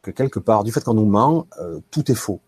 que 0.02 0.12
quelque 0.12 0.40
part, 0.40 0.66
du 0.66 0.74
fait 0.74 0.84
qu'on 0.84 0.96
nous 0.96 1.06
ment, 1.06 1.48
euh, 1.62 1.80
tout 1.92 2.12
est 2.12 2.16
faux. 2.16 2.42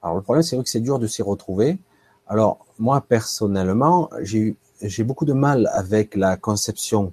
Alors 0.00 0.16
le 0.16 0.22
problème, 0.22 0.42
c'est 0.42 0.56
vrai 0.56 0.64
que 0.64 0.70
c'est 0.70 0.80
dur 0.80 0.98
de 0.98 1.06
s'y 1.06 1.20
retrouver. 1.20 1.78
Alors 2.26 2.64
moi 2.78 3.02
personnellement, 3.02 4.08
j'ai 4.22 4.56
j'ai 4.80 5.04
beaucoup 5.04 5.26
de 5.26 5.34
mal 5.34 5.68
avec 5.74 6.16
la 6.16 6.38
conception. 6.38 7.12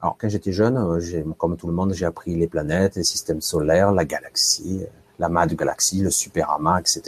Alors 0.00 0.16
quand 0.18 0.28
j'étais 0.28 0.52
jeune, 0.52 0.76
euh, 0.76 1.24
comme 1.38 1.56
tout 1.56 1.66
le 1.66 1.72
monde, 1.72 1.92
j'ai 1.92 2.06
appris 2.06 2.34
les 2.34 2.46
planètes, 2.46 2.96
les 2.96 3.04
systèmes 3.04 3.40
solaires, 3.40 3.92
la 3.92 4.04
galaxie, 4.04 4.82
la 5.18 5.28
de 5.46 5.54
galaxie, 5.54 6.00
le 6.00 6.10
superamas, 6.10 6.80
etc. 6.80 7.02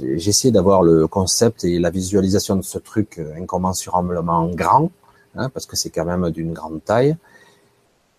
Essayé 0.00 0.50
d'avoir 0.50 0.82
le 0.82 1.06
concept 1.06 1.64
et 1.64 1.78
la 1.78 1.90
visualisation 1.90 2.56
de 2.56 2.62
ce 2.62 2.78
truc 2.78 3.20
incommensurablement 3.36 4.48
grand 4.48 4.90
Hein, 5.38 5.50
parce 5.50 5.66
que 5.66 5.76
c'est 5.76 5.90
quand 5.90 6.04
même 6.04 6.30
d'une 6.30 6.52
grande 6.52 6.82
taille. 6.84 7.16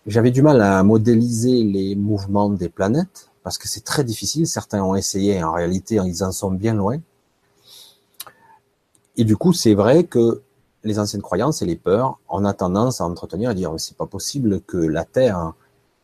J'avais 0.06 0.30
du 0.30 0.42
mal 0.42 0.60
à 0.62 0.82
modéliser 0.82 1.62
les 1.62 1.94
mouvements 1.94 2.48
des 2.48 2.68
planètes, 2.68 3.30
parce 3.42 3.58
que 3.58 3.68
c'est 3.68 3.84
très 3.84 4.04
difficile. 4.04 4.46
Certains 4.46 4.82
ont 4.82 4.94
essayé, 4.94 5.42
en 5.42 5.52
réalité, 5.52 5.96
ils 5.96 6.24
en 6.24 6.32
sont 6.32 6.50
bien 6.50 6.74
loin. 6.74 6.98
Et 9.16 9.24
du 9.24 9.36
coup, 9.36 9.52
c'est 9.52 9.74
vrai 9.74 10.04
que 10.04 10.40
les 10.84 10.98
anciennes 10.98 11.22
croyances 11.22 11.62
et 11.62 11.66
les 11.66 11.76
peurs, 11.76 12.18
on 12.28 12.44
a 12.44 12.52
tendance 12.52 13.00
à 13.00 13.04
entretenir, 13.04 13.50
à 13.50 13.54
dire, 13.54 13.72
c'est 13.78 13.96
pas 13.96 14.06
possible 14.06 14.60
que 14.62 14.76
la 14.76 15.04
Terre 15.04 15.52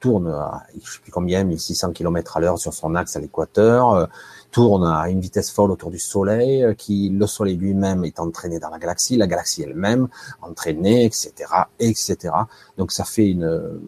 tourne 0.01 0.29
à, 0.29 0.65
je 0.83 0.93
sais 0.93 0.99
plus 1.01 1.11
combien, 1.11 1.45
1600 1.45 1.93
km 1.93 2.37
à 2.37 2.41
l'heure 2.41 2.59
sur 2.59 2.75
son 2.75 2.95
axe 2.95 3.17
à 3.17 3.21
l'équateur, 3.21 3.93
euh, 3.93 4.07
tourne 4.51 4.87
à 4.87 5.09
une 5.09 5.21
vitesse 5.21 5.51
folle 5.51 5.71
autour 5.71 5.91
du 5.91 5.99
Soleil, 5.99 6.63
euh, 6.63 6.75
qui 6.75 7.09
le 7.09 7.27
Soleil 7.27 7.57
lui-même 7.57 8.05
est 8.05 8.21
entraîné 8.21 8.59
dans 8.59 8.69
la 8.69 8.79
galaxie, 8.79 9.17
la 9.17 9.27
galaxie 9.27 9.63
elle-même 9.63 10.09
entraînée, 10.43 11.05
etc., 11.05 11.33
etc. 11.79 12.35
Donc 12.77 12.93
ça 12.93 13.05
fait 13.05 13.29
une 13.29 13.81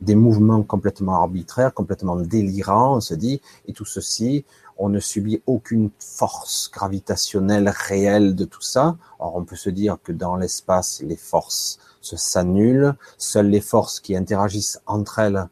des 0.00 0.14
mouvements 0.14 0.62
complètement 0.62 1.14
arbitraires, 1.14 1.72
complètement 1.72 2.16
délirants, 2.16 2.96
on 2.96 3.00
se 3.00 3.14
dit, 3.14 3.40
et 3.66 3.72
tout 3.72 3.84
ceci, 3.84 4.44
on 4.78 4.88
ne 4.88 5.00
subit 5.00 5.42
aucune 5.46 5.90
force 5.98 6.70
gravitationnelle 6.72 7.72
réelle 7.74 8.34
de 8.34 8.44
tout 8.44 8.62
ça. 8.62 8.96
Or, 9.18 9.36
on 9.36 9.44
peut 9.44 9.56
se 9.56 9.70
dire 9.70 9.98
que 10.02 10.12
dans 10.12 10.36
l'espace, 10.36 11.02
les 11.02 11.16
forces 11.16 11.78
s'annulent, 12.02 12.94
seules 13.18 13.48
les 13.48 13.60
forces 13.60 13.98
qui 13.98 14.14
interagissent 14.16 14.80
entre 14.86 15.18
elles 15.18 15.48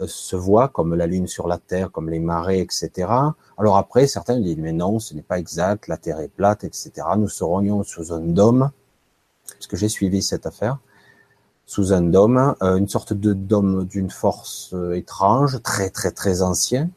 euh, 0.00 0.06
se 0.08 0.34
voient, 0.34 0.68
comme 0.68 0.94
la 0.94 1.06
Lune 1.06 1.28
sur 1.28 1.46
la 1.46 1.58
Terre, 1.58 1.92
comme 1.92 2.10
les 2.10 2.18
marées, 2.18 2.60
etc. 2.60 3.08
Alors 3.58 3.76
après, 3.76 4.06
certains 4.06 4.40
disent, 4.40 4.56
mais 4.58 4.72
non, 4.72 4.98
ce 4.98 5.14
n'est 5.14 5.22
pas 5.22 5.38
exact, 5.38 5.86
la 5.86 5.96
Terre 5.98 6.20
est 6.20 6.28
plate, 6.28 6.64
etc. 6.64 6.90
Nous 7.16 7.28
serions 7.28 7.84
sous 7.84 8.12
un 8.12 8.20
dôme, 8.20 8.70
parce 9.46 9.66
que 9.68 9.76
j'ai 9.76 9.88
suivi 9.88 10.22
cette 10.22 10.46
affaire, 10.46 10.78
sous 11.66 11.92
un 11.92 12.02
dôme, 12.02 12.56
euh, 12.62 12.76
une 12.76 12.88
sorte 12.88 13.12
de 13.12 13.32
dôme 13.32 13.84
d'une 13.84 14.10
force 14.10 14.70
euh, 14.74 14.94
étrange, 14.94 15.62
très 15.62 15.90
très 15.90 16.10
très 16.10 16.42
ancien, 16.42 16.90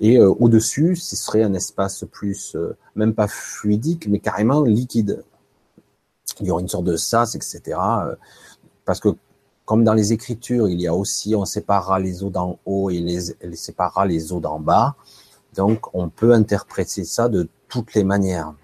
et 0.00 0.20
au-dessus, 0.20 0.96
ce 0.96 1.16
serait 1.16 1.42
un 1.42 1.54
espace 1.54 2.04
plus, 2.10 2.56
même 2.94 3.14
pas 3.14 3.28
fluidique, 3.28 4.08
mais 4.08 4.18
carrément 4.18 4.62
liquide. 4.62 5.24
Il 6.40 6.46
y 6.46 6.50
aurait 6.50 6.62
une 6.62 6.68
sorte 6.68 6.84
de 6.84 6.96
sas, 6.96 7.34
etc. 7.34 7.78
Parce 8.84 9.00
que 9.00 9.08
comme 9.66 9.82
dans 9.84 9.94
les 9.94 10.12
Écritures, 10.12 10.68
il 10.68 10.80
y 10.80 10.86
a 10.86 10.94
aussi, 10.94 11.34
on 11.34 11.44
séparera 11.44 11.98
les 11.98 12.22
eaux 12.22 12.30
d'en 12.30 12.58
haut 12.64 12.88
et 12.88 13.00
les, 13.00 13.34
les 13.42 13.56
séparera 13.56 14.06
les 14.06 14.32
eaux 14.32 14.40
d'en 14.40 14.60
bas. 14.60 14.94
Donc, 15.54 15.92
on 15.92 16.08
peut 16.08 16.32
interpréter 16.32 17.04
ça 17.04 17.28
de 17.28 17.48
toutes 17.68 17.94
les 17.94 18.04
manières. 18.04 18.54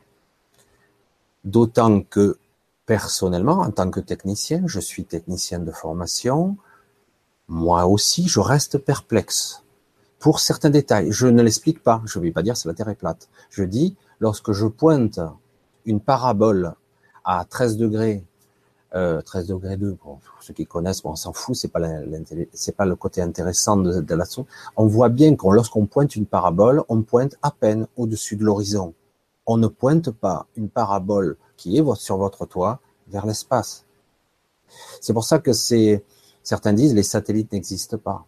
D'autant 1.45 2.03
que, 2.03 2.39
personnellement, 2.87 3.59
en 3.59 3.73
tant 3.73 3.91
que 3.91 3.99
technicien, 3.99 4.63
je 4.67 4.79
suis 4.79 5.05
technicien 5.05 5.59
de 5.59 5.73
formation, 5.73 6.57
moi 7.49 7.87
aussi, 7.87 8.29
je 8.29 8.39
reste 8.39 8.79
perplexe. 8.79 9.65
Pour 10.23 10.39
certains 10.39 10.71
détails, 10.71 11.11
je 11.11 11.27
ne 11.27 11.43
l'explique 11.43 11.83
pas. 11.83 12.01
Je 12.05 12.21
ne 12.21 12.25
vais 12.25 12.31
pas 12.31 12.45
dire 12.45 12.55
que 12.55 12.69
la 12.69 12.75
Terre 12.75 12.89
est 12.89 12.95
plate. 12.95 13.29
Je 13.51 13.65
dis, 13.65 13.97
lorsque 14.21 14.53
je 14.53 14.67
pointe 14.67 15.19
une 15.85 15.99
parabole 15.99 16.75
à 17.25 17.45
13 17.45 17.77
degrés 17.77 18.23
euh, 18.95 19.21
13 19.21 19.49
degrés 19.49 19.77
2, 19.77 19.97
pour 19.97 20.21
ceux 20.41 20.55
qui 20.55 20.65
connaissent, 20.65 21.03
bon, 21.03 21.11
on 21.11 21.17
s'en 21.17 21.33
fout, 21.33 21.57
c'est 21.57 21.73
pas 21.73 21.81
pas 21.81 22.85
le 22.85 22.95
côté 22.95 23.21
intéressant 23.21 23.77
de, 23.77 24.01
de 24.01 24.15
la 24.15 24.25
On 24.77 24.87
voit 24.87 25.09
bien 25.09 25.35
que 25.35 25.49
lorsqu'on 25.49 25.87
pointe 25.87 26.15
une 26.15 26.27
parabole, 26.27 26.85
on 26.89 27.03
pointe 27.03 27.35
à 27.43 27.51
peine 27.51 27.89
au-dessus 27.97 28.37
de 28.37 28.45
l'horizon. 28.45 28.95
On 29.47 29.57
ne 29.57 29.67
pointe 29.67 30.13
pas 30.13 30.47
une 30.55 30.69
parabole 30.69 31.37
qui 31.57 31.77
est 31.77 31.95
sur 31.97 32.17
votre 32.17 32.47
toit 32.47 32.79
vers 33.09 33.27
l'espace. 33.27 33.87
C'est 35.01 35.15
pour 35.15 35.25
ça 35.25 35.41
que 35.41 35.53
c'est, 35.53 36.05
certains 36.45 36.75
disent 36.75 36.95
les 36.95 37.03
satellites 37.03 37.51
n'existent 37.51 37.99
pas. 37.99 38.25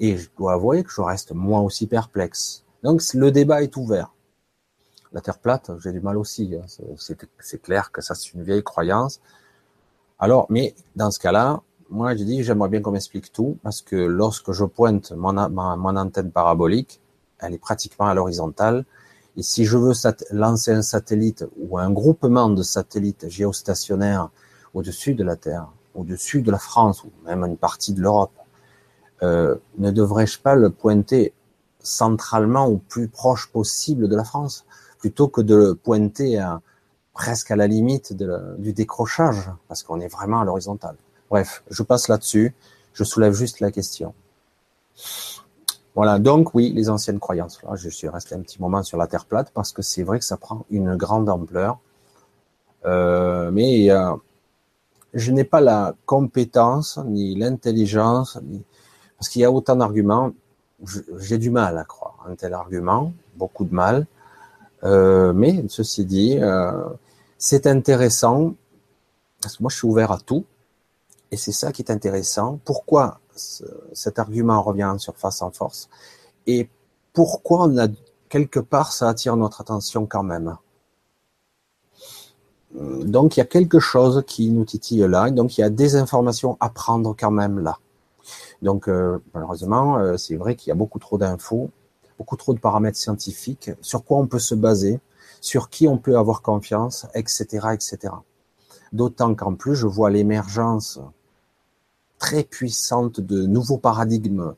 Et 0.00 0.16
je 0.16 0.28
dois 0.36 0.54
avouer 0.54 0.82
que 0.82 0.90
je 0.90 1.00
reste 1.00 1.32
moi 1.32 1.60
aussi 1.60 1.86
perplexe. 1.86 2.64
Donc 2.82 3.02
le 3.14 3.30
débat 3.30 3.62
est 3.62 3.76
ouvert. 3.76 4.12
La 5.12 5.20
Terre 5.20 5.38
plate, 5.38 5.70
j'ai 5.78 5.92
du 5.92 6.00
mal 6.00 6.16
aussi. 6.16 6.54
Hein. 6.54 6.66
C'est 7.38 7.62
clair 7.62 7.92
que 7.92 8.00
ça 8.00 8.14
c'est 8.14 8.32
une 8.34 8.42
vieille 8.42 8.64
croyance. 8.64 9.20
Alors, 10.18 10.46
mais 10.50 10.74
dans 10.96 11.10
ce 11.10 11.18
cas-là, 11.18 11.62
moi, 11.90 12.16
je 12.16 12.24
dis, 12.24 12.42
j'aimerais 12.42 12.68
bien 12.68 12.80
qu'on 12.80 12.92
m'explique 12.92 13.32
tout, 13.32 13.58
parce 13.62 13.82
que 13.82 13.94
lorsque 13.94 14.52
je 14.52 14.64
pointe 14.64 15.12
mon, 15.12 15.32
mon 15.50 15.96
antenne 15.96 16.30
parabolique, 16.30 17.00
elle 17.38 17.54
est 17.54 17.58
pratiquement 17.58 18.06
à 18.06 18.14
l'horizontale. 18.14 18.84
Et 19.36 19.42
si 19.42 19.64
je 19.64 19.76
veux 19.76 19.92
lancer 20.30 20.72
un 20.72 20.82
satellite 20.82 21.44
ou 21.58 21.78
un 21.78 21.90
groupement 21.90 22.48
de 22.48 22.62
satellites 22.62 23.28
géostationnaires 23.28 24.30
au-dessus 24.72 25.14
de 25.14 25.24
la 25.24 25.36
Terre, 25.36 25.68
au-dessus 25.94 26.42
de 26.42 26.50
la 26.50 26.58
France, 26.58 27.04
ou 27.04 27.12
même 27.24 27.44
une 27.44 27.56
partie 27.56 27.92
de 27.92 28.00
l'Europe, 28.00 28.32
euh, 29.24 29.56
ne 29.78 29.90
devrais-je 29.90 30.38
pas 30.38 30.54
le 30.54 30.70
pointer 30.70 31.32
centralement 31.80 32.66
au 32.66 32.76
plus 32.76 33.08
proche 33.08 33.48
possible 33.48 34.08
de 34.08 34.16
la 34.16 34.24
France, 34.24 34.64
plutôt 34.98 35.28
que 35.28 35.40
de 35.40 35.54
le 35.54 35.74
pointer 35.74 36.42
presque 37.12 37.50
à 37.50 37.56
la 37.56 37.66
limite 37.66 38.14
du 38.58 38.72
décrochage, 38.72 39.50
parce 39.68 39.82
qu'on 39.82 40.00
est 40.00 40.08
vraiment 40.08 40.40
à 40.40 40.44
l'horizontale. 40.44 40.96
Bref, 41.30 41.62
je 41.70 41.82
passe 41.82 42.08
là-dessus, 42.08 42.54
je 42.94 43.04
soulève 43.04 43.34
juste 43.34 43.60
la 43.60 43.70
question. 43.70 44.14
Voilà, 45.94 46.18
donc 46.18 46.54
oui, 46.54 46.72
les 46.72 46.90
anciennes 46.90 47.20
croyances. 47.20 47.62
Là, 47.62 47.76
je 47.76 47.88
suis 47.88 48.08
resté 48.08 48.34
un 48.34 48.40
petit 48.40 48.60
moment 48.60 48.82
sur 48.82 48.98
la 48.98 49.06
Terre 49.06 49.26
plate 49.26 49.50
parce 49.54 49.72
que 49.72 49.82
c'est 49.82 50.02
vrai 50.02 50.18
que 50.18 50.24
ça 50.24 50.36
prend 50.36 50.64
une 50.70 50.96
grande 50.96 51.28
ampleur. 51.28 51.78
Euh, 52.84 53.50
mais 53.52 53.90
euh, 53.90 54.14
je 55.14 55.30
n'ai 55.30 55.44
pas 55.44 55.60
la 55.60 55.94
compétence 56.04 56.98
ni 57.06 57.36
l'intelligence, 57.36 58.38
parce 59.18 59.28
qu'il 59.28 59.42
y 59.42 59.44
a 59.44 59.50
autant 59.50 59.76
d'arguments. 59.76 60.32
J'ai 61.18 61.38
du 61.38 61.50
mal 61.50 61.78
à 61.78 61.84
croire 61.84 62.24
un 62.28 62.34
tel 62.34 62.52
argument, 62.52 63.12
beaucoup 63.36 63.64
de 63.64 63.74
mal. 63.74 64.06
Euh, 64.84 65.32
mais 65.32 65.64
ceci 65.68 66.04
dit, 66.04 66.38
euh, 66.38 66.72
c'est 67.38 67.66
intéressant 67.66 68.54
parce 69.40 69.56
que 69.56 69.62
moi 69.62 69.70
je 69.70 69.76
suis 69.76 69.88
ouvert 69.88 70.12
à 70.12 70.18
tout 70.18 70.44
et 71.30 71.36
c'est 71.36 71.52
ça 71.52 71.72
qui 71.72 71.82
est 71.82 71.90
intéressant. 71.90 72.58
Pourquoi 72.64 73.20
cet 73.92 74.18
argument 74.18 74.62
revient 74.62 74.84
en 74.84 74.98
surface 74.98 75.42
en 75.42 75.50
force 75.50 75.88
et 76.46 76.68
pourquoi 77.12 77.64
on 77.64 77.78
a 77.78 77.88
quelque 78.28 78.60
part 78.60 78.92
ça 78.92 79.08
attire 79.08 79.36
notre 79.36 79.60
attention 79.60 80.06
quand 80.06 80.22
même? 80.22 80.56
Donc 82.74 83.36
il 83.36 83.40
y 83.40 83.42
a 83.42 83.46
quelque 83.46 83.78
chose 83.78 84.24
qui 84.26 84.50
nous 84.50 84.64
titille 84.64 85.06
là, 85.08 85.30
donc 85.30 85.56
il 85.56 85.60
y 85.60 85.64
a 85.64 85.70
des 85.70 85.96
informations 85.96 86.56
à 86.60 86.68
prendre 86.68 87.14
quand 87.18 87.30
même 87.30 87.60
là. 87.60 87.78
Donc 88.62 88.88
euh, 88.88 89.18
malheureusement, 89.34 89.98
euh, 89.98 90.16
c'est 90.16 90.36
vrai 90.36 90.56
qu'il 90.56 90.68
y 90.68 90.72
a 90.72 90.76
beaucoup 90.76 90.98
trop 90.98 91.18
d'infos, 91.18 91.70
beaucoup 92.18 92.36
trop 92.36 92.54
de 92.54 92.58
paramètres 92.58 92.98
scientifiques, 92.98 93.70
sur 93.80 94.04
quoi 94.04 94.18
on 94.18 94.26
peut 94.26 94.38
se 94.38 94.54
baser, 94.54 95.00
sur 95.40 95.68
qui 95.68 95.88
on 95.88 95.98
peut 95.98 96.16
avoir 96.16 96.42
confiance, 96.42 97.06
etc., 97.14 97.68
etc. 97.72 98.14
D'autant 98.92 99.34
qu'en 99.34 99.54
plus, 99.54 99.74
je 99.74 99.86
vois 99.86 100.10
l'émergence 100.10 101.00
très 102.18 102.44
puissante 102.44 103.20
de 103.20 103.44
nouveaux 103.44 103.78
paradigmes. 103.78 104.54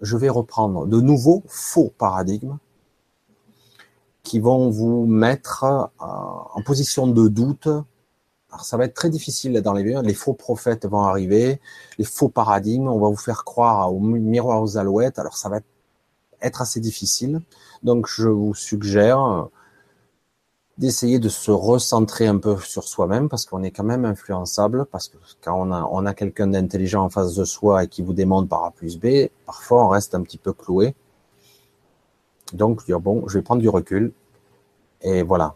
Je 0.00 0.16
vais 0.16 0.30
reprendre 0.30 0.86
de 0.86 1.00
nouveaux 1.00 1.42
faux 1.46 1.92
paradigmes 1.98 2.58
qui 4.22 4.38
vont 4.38 4.70
vous 4.70 5.06
mettre 5.06 5.64
euh, 5.64 5.84
en 6.00 6.62
position 6.62 7.06
de 7.06 7.28
doute. 7.28 7.68
Alors 8.52 8.64
ça 8.64 8.76
va 8.76 8.84
être 8.84 8.94
très 8.94 9.10
difficile 9.10 9.60
dans 9.62 9.72
les 9.72 10.02
Les 10.02 10.14
faux 10.14 10.34
prophètes 10.34 10.86
vont 10.86 11.02
arriver, 11.02 11.60
les 11.98 12.04
faux 12.04 12.28
paradigmes, 12.28 12.88
on 12.88 12.98
va 12.98 13.08
vous 13.08 13.16
faire 13.16 13.44
croire 13.44 13.92
au 13.92 14.00
miroir 14.00 14.62
aux 14.62 14.76
alouettes. 14.76 15.18
Alors 15.18 15.36
ça 15.36 15.48
va 15.48 15.60
être 16.42 16.60
assez 16.60 16.80
difficile. 16.80 17.40
Donc 17.82 18.06
je 18.08 18.28
vous 18.28 18.54
suggère 18.54 19.48
d'essayer 20.78 21.18
de 21.18 21.28
se 21.28 21.50
recentrer 21.50 22.26
un 22.26 22.38
peu 22.38 22.56
sur 22.58 22.84
soi-même 22.84 23.28
parce 23.28 23.44
qu'on 23.44 23.62
est 23.62 23.70
quand 23.70 23.84
même 23.84 24.04
influençable 24.04 24.86
parce 24.86 25.08
que 25.08 25.18
quand 25.42 25.54
on 25.60 25.72
a, 25.72 25.88
on 25.92 26.06
a 26.06 26.14
quelqu'un 26.14 26.46
d'intelligent 26.48 27.04
en 27.04 27.10
face 27.10 27.34
de 27.34 27.44
soi 27.44 27.84
et 27.84 27.88
qui 27.88 28.02
vous 28.02 28.14
démontre 28.14 28.48
par 28.48 28.64
A 28.64 28.70
plus 28.70 28.98
B, 28.98 29.28
parfois 29.46 29.84
on 29.84 29.88
reste 29.88 30.14
un 30.14 30.22
petit 30.22 30.38
peu 30.38 30.52
cloué. 30.52 30.94
Donc, 32.52 32.84
dire, 32.84 33.00
bon, 33.00 33.28
je 33.28 33.38
vais 33.38 33.42
prendre 33.42 33.62
du 33.62 33.68
recul. 33.68 34.12
Et 35.02 35.22
voilà. 35.22 35.54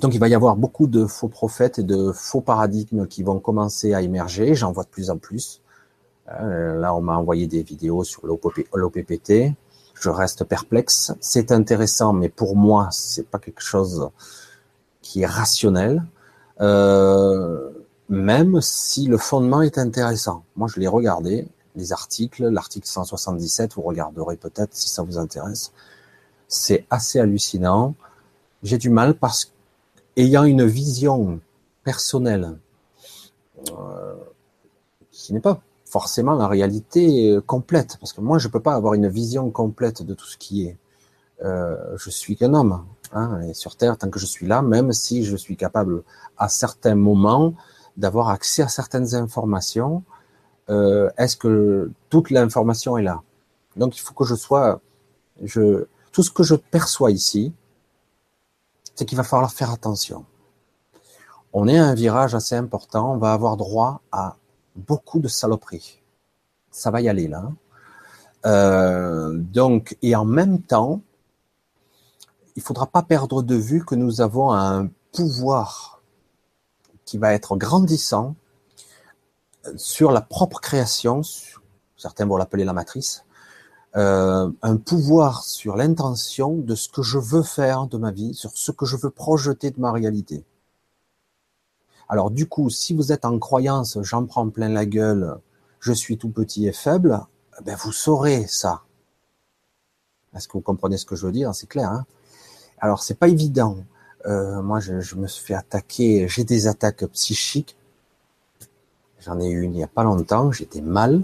Donc, 0.00 0.14
il 0.14 0.20
va 0.20 0.28
y 0.28 0.34
avoir 0.34 0.56
beaucoup 0.56 0.86
de 0.86 1.06
faux 1.06 1.28
prophètes 1.28 1.80
et 1.80 1.82
de 1.82 2.12
faux 2.12 2.40
paradigmes 2.40 3.06
qui 3.06 3.22
vont 3.22 3.40
commencer 3.40 3.94
à 3.94 4.02
émerger. 4.02 4.54
J'en 4.54 4.72
vois 4.72 4.84
de 4.84 4.88
plus 4.88 5.10
en 5.10 5.18
plus. 5.18 5.60
Euh, 6.40 6.78
là, 6.78 6.94
on 6.94 7.00
m'a 7.00 7.16
envoyé 7.16 7.46
des 7.46 7.62
vidéos 7.62 8.04
sur 8.04 8.26
l'OPPT. 8.26 9.54
Je 9.94 10.08
reste 10.08 10.44
perplexe. 10.44 11.12
C'est 11.20 11.50
intéressant, 11.50 12.12
mais 12.12 12.28
pour 12.28 12.54
moi, 12.54 12.88
c'est 12.92 13.26
pas 13.26 13.38
quelque 13.38 13.62
chose 13.62 14.08
qui 15.02 15.22
est 15.22 15.26
rationnel. 15.26 16.04
Euh, 16.60 17.70
même 18.08 18.60
si 18.60 19.06
le 19.06 19.18
fondement 19.18 19.62
est 19.62 19.78
intéressant. 19.78 20.44
Moi, 20.56 20.68
je 20.72 20.80
l'ai 20.80 20.88
regardé 20.88 21.46
les 21.76 21.92
articles, 21.92 22.48
l'article 22.48 22.86
177, 22.88 23.74
vous 23.74 23.82
regarderez 23.82 24.36
peut-être 24.36 24.74
si 24.74 24.88
ça 24.88 25.02
vous 25.02 25.18
intéresse. 25.18 25.72
C'est 26.48 26.86
assez 26.90 27.20
hallucinant. 27.20 27.94
J'ai 28.62 28.78
du 28.78 28.90
mal 28.90 29.14
parce 29.14 29.52
qu'ayant 30.18 30.42
une 30.42 30.66
vision 30.66 31.40
personnelle 31.84 32.58
euh, 33.70 34.16
qui 35.12 35.32
n'est 35.32 35.38
pas 35.40 35.60
forcément 35.84 36.34
la 36.34 36.48
réalité 36.48 37.30
euh, 37.30 37.40
complète, 37.40 37.98
parce 38.00 38.12
que 38.12 38.20
moi 38.20 38.38
je 38.38 38.48
peux 38.48 38.58
pas 38.58 38.74
avoir 38.74 38.94
une 38.94 39.06
vision 39.06 39.48
complète 39.52 40.02
de 40.02 40.14
tout 40.14 40.26
ce 40.26 40.36
qui 40.36 40.66
est. 40.66 40.76
Euh, 41.44 41.76
je 41.96 42.10
suis 42.10 42.34
qu'un 42.34 42.52
homme, 42.52 42.84
hein, 43.12 43.42
et 43.42 43.54
sur 43.54 43.76
Terre 43.76 43.96
tant 43.96 44.10
que 44.10 44.18
je 44.18 44.26
suis 44.26 44.48
là, 44.48 44.60
même 44.60 44.92
si 44.92 45.22
je 45.22 45.36
suis 45.36 45.56
capable 45.56 46.02
à 46.36 46.48
certains 46.48 46.96
moments 46.96 47.54
d'avoir 47.96 48.30
accès 48.30 48.62
à 48.62 48.68
certaines 48.68 49.14
informations, 49.14 50.02
est-ce 51.16 51.36
que 51.36 51.90
toute 52.10 52.28
l'information 52.28 52.98
est 52.98 53.02
là? 53.02 53.22
Donc 53.76 53.96
il 53.96 54.00
faut 54.00 54.12
que 54.12 54.24
je 54.24 54.34
sois, 54.34 54.82
je, 55.42 55.86
tout 56.12 56.22
ce 56.22 56.30
que 56.30 56.42
je 56.42 56.56
perçois 56.56 57.10
ici, 57.10 57.54
c'est 58.98 59.04
qu'il 59.04 59.16
va 59.16 59.22
falloir 59.22 59.52
faire 59.52 59.70
attention. 59.70 60.26
On 61.52 61.68
est 61.68 61.78
à 61.78 61.84
un 61.84 61.94
virage 61.94 62.34
assez 62.34 62.56
important, 62.56 63.12
on 63.12 63.16
va 63.16 63.32
avoir 63.32 63.56
droit 63.56 64.02
à 64.10 64.34
beaucoup 64.74 65.20
de 65.20 65.28
saloperies. 65.28 66.02
Ça 66.72 66.90
va 66.90 67.00
y 67.00 67.08
aller 67.08 67.28
là. 67.28 67.48
Euh, 68.44 69.34
donc, 69.34 69.96
et 70.02 70.16
en 70.16 70.24
même 70.24 70.60
temps, 70.60 71.00
il 72.56 72.62
faudra 72.62 72.88
pas 72.88 73.02
perdre 73.02 73.40
de 73.44 73.54
vue 73.54 73.84
que 73.84 73.94
nous 73.94 74.20
avons 74.20 74.50
un 74.52 74.88
pouvoir 75.12 76.02
qui 77.04 77.18
va 77.18 77.34
être 77.34 77.56
grandissant 77.56 78.34
sur 79.76 80.10
la 80.10 80.22
propre 80.22 80.58
création, 80.58 81.22
certains 81.96 82.26
vont 82.26 82.36
l'appeler 82.36 82.64
la 82.64 82.72
matrice, 82.72 83.24
euh, 83.98 84.50
un 84.62 84.76
pouvoir 84.76 85.44
sur 85.44 85.76
l'intention 85.76 86.54
de 86.56 86.74
ce 86.74 86.88
que 86.88 87.02
je 87.02 87.18
veux 87.18 87.42
faire 87.42 87.86
de 87.86 87.98
ma 87.98 88.10
vie, 88.10 88.34
sur 88.34 88.52
ce 88.54 88.72
que 88.72 88.86
je 88.86 88.96
veux 88.96 89.10
projeter 89.10 89.70
de 89.70 89.80
ma 89.80 89.92
réalité. 89.92 90.44
Alors 92.08 92.30
du 92.30 92.48
coup, 92.48 92.70
si 92.70 92.94
vous 92.94 93.12
êtes 93.12 93.26
en 93.26 93.38
croyance, 93.38 93.98
j'en 94.02 94.24
prends 94.24 94.48
plein 94.48 94.70
la 94.70 94.86
gueule, 94.86 95.36
je 95.80 95.92
suis 95.92 96.16
tout 96.16 96.30
petit 96.30 96.66
et 96.66 96.72
faible, 96.72 97.20
ben 97.64 97.76
vous 97.76 97.92
saurez 97.92 98.46
ça. 98.46 98.82
Est-ce 100.34 100.48
que 100.48 100.54
vous 100.54 100.62
comprenez 100.62 100.96
ce 100.96 101.04
que 101.04 101.16
je 101.16 101.26
veux 101.26 101.32
dire? 101.32 101.54
C'est 101.54 101.66
clair. 101.66 101.90
Hein? 101.90 102.06
Alors 102.78 103.02
c'est 103.02 103.18
pas 103.18 103.28
évident. 103.28 103.76
Euh, 104.26 104.62
moi, 104.62 104.80
je, 104.80 105.00
je, 105.00 105.16
me 105.16 105.26
suis 105.26 105.44
fait 105.44 105.54
attaquer. 105.54 106.28
J'ai 106.28 106.44
des 106.44 106.66
attaques 106.66 107.06
psychiques 107.06 107.76
J'en 109.20 109.40
ai 109.40 109.48
eu 109.48 109.62
une 109.62 109.72
il 109.72 109.78
n'y 109.78 109.84
a 109.84 109.88
pas 109.88 110.04
longtemps, 110.04 110.52
j'étais 110.52 110.80
mal 110.80 111.22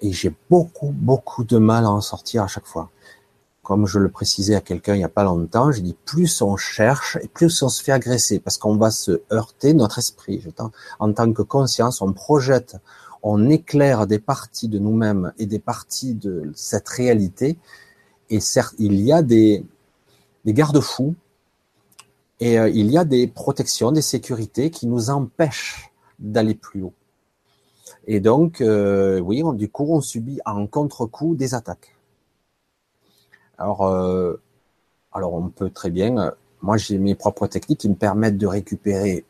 et 0.00 0.12
j'ai 0.12 0.34
beaucoup, 0.50 0.92
beaucoup 0.92 1.44
de 1.44 1.58
mal 1.58 1.84
à 1.84 1.90
en 1.90 2.00
sortir 2.00 2.42
à 2.44 2.46
chaque 2.46 2.66
fois. 2.66 2.90
Comme 3.62 3.86
je 3.86 3.98
le 3.98 4.08
précisais 4.08 4.54
à 4.54 4.60
quelqu'un 4.60 4.94
il 4.94 4.98
n'y 4.98 5.04
a 5.04 5.10
pas 5.10 5.24
longtemps, 5.24 5.70
j'ai 5.72 5.82
dit 5.82 5.96
plus 6.06 6.40
on 6.40 6.56
cherche 6.56 7.18
et 7.22 7.28
plus 7.28 7.62
on 7.62 7.68
se 7.68 7.82
fait 7.82 7.92
agresser 7.92 8.38
parce 8.38 8.56
qu'on 8.56 8.76
va 8.76 8.90
se 8.90 9.20
heurter 9.32 9.74
notre 9.74 9.98
esprit. 9.98 10.42
En 10.98 11.12
tant 11.12 11.32
que 11.32 11.42
conscience, 11.42 12.00
on 12.00 12.12
projette, 12.12 12.76
on 13.22 13.50
éclaire 13.50 14.06
des 14.06 14.18
parties 14.18 14.68
de 14.68 14.78
nous-mêmes 14.78 15.32
et 15.38 15.46
des 15.46 15.58
parties 15.58 16.14
de 16.14 16.50
cette 16.54 16.88
réalité. 16.88 17.58
Et 18.30 18.40
certes, 18.40 18.74
il 18.78 19.00
y 19.00 19.12
a 19.12 19.22
des, 19.22 19.66
des 20.44 20.54
garde-fous 20.54 21.14
et 22.40 22.58
euh, 22.58 22.68
il 22.68 22.90
y 22.90 22.96
a 22.98 23.04
des 23.04 23.26
protections, 23.26 23.92
des 23.92 24.02
sécurités 24.02 24.70
qui 24.70 24.86
nous 24.86 25.10
empêchent 25.10 25.90
d'aller 26.18 26.54
plus 26.54 26.82
haut. 26.82 26.94
Et 28.06 28.20
donc, 28.20 28.60
euh, 28.60 29.20
oui, 29.20 29.42
du 29.54 29.68
coup, 29.68 29.86
on 29.90 30.00
subit 30.00 30.40
en 30.44 30.66
contre-coup 30.66 31.34
des 31.34 31.54
attaques. 31.54 31.96
Alors, 33.58 33.86
euh, 33.86 34.40
alors 35.12 35.34
on 35.34 35.48
peut 35.48 35.70
très 35.70 35.90
bien. 35.90 36.18
Euh, 36.18 36.30
moi, 36.62 36.76
j'ai 36.76 36.98
mes 36.98 37.14
propres 37.14 37.46
techniques 37.46 37.80
qui 37.80 37.88
me 37.88 37.94
permettent 37.94 38.38
de 38.38 38.46
récupérer 38.46 39.24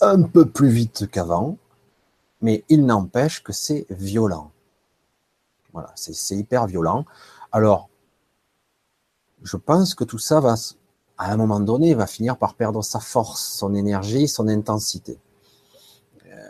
un 0.00 0.22
peu 0.22 0.46
plus 0.46 0.68
vite 0.68 1.10
qu'avant, 1.10 1.56
mais 2.40 2.64
il 2.68 2.86
n'empêche 2.86 3.42
que 3.42 3.52
c'est 3.52 3.86
violent. 3.90 4.50
Voilà, 5.72 5.92
c'est 5.94 6.36
hyper 6.36 6.66
violent. 6.66 7.04
Alors, 7.52 7.88
je 9.42 9.56
pense 9.56 9.94
que 9.94 10.04
tout 10.04 10.18
ça 10.18 10.40
va, 10.40 10.54
à 11.18 11.32
un 11.32 11.36
moment 11.36 11.60
donné, 11.60 11.94
va 11.94 12.06
finir 12.06 12.36
par 12.36 12.54
perdre 12.54 12.82
sa 12.82 13.00
force, 13.00 13.42
son 13.42 13.74
énergie, 13.74 14.28
son 14.28 14.48
intensité. 14.48 15.18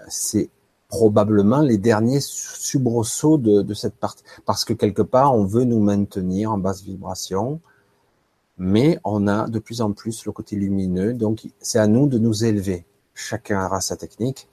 C'est 0.08 0.50
probablement 0.88 1.60
les 1.60 1.78
derniers 1.78 2.20
soubresauts 2.20 3.38
de, 3.38 3.62
de 3.62 3.74
cette 3.74 3.94
partie. 3.94 4.24
Parce 4.46 4.64
que 4.64 4.72
quelque 4.72 5.02
part, 5.02 5.34
on 5.34 5.44
veut 5.44 5.64
nous 5.64 5.80
maintenir 5.80 6.50
en 6.50 6.58
basse 6.58 6.82
vibration, 6.82 7.60
mais 8.56 8.98
on 9.04 9.28
a 9.28 9.48
de 9.48 9.58
plus 9.58 9.80
en 9.80 9.92
plus 9.92 10.24
le 10.24 10.32
côté 10.32 10.56
lumineux. 10.56 11.12
Donc, 11.12 11.46
c'est 11.60 11.78
à 11.78 11.86
nous 11.86 12.08
de 12.08 12.18
nous 12.18 12.44
élever. 12.44 12.84
Chacun 13.14 13.64
aura 13.64 13.80
sa 13.80 13.96
technique. 13.96 14.48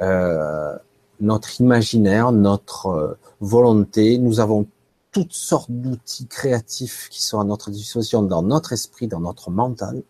Euh, 0.00 0.76
notre 1.20 1.60
imaginaire, 1.60 2.32
notre 2.32 2.86
euh, 2.86 3.18
volonté. 3.40 4.18
Nous 4.18 4.40
avons 4.40 4.66
toutes 5.12 5.32
sortes 5.32 5.70
d'outils 5.70 6.26
créatifs 6.26 7.08
qui 7.10 7.22
sont 7.22 7.40
à 7.40 7.44
notre 7.44 7.70
disposition 7.70 8.22
dans 8.22 8.42
notre 8.42 8.72
esprit, 8.72 9.08
dans 9.08 9.20
notre 9.20 9.50
mental. 9.50 10.02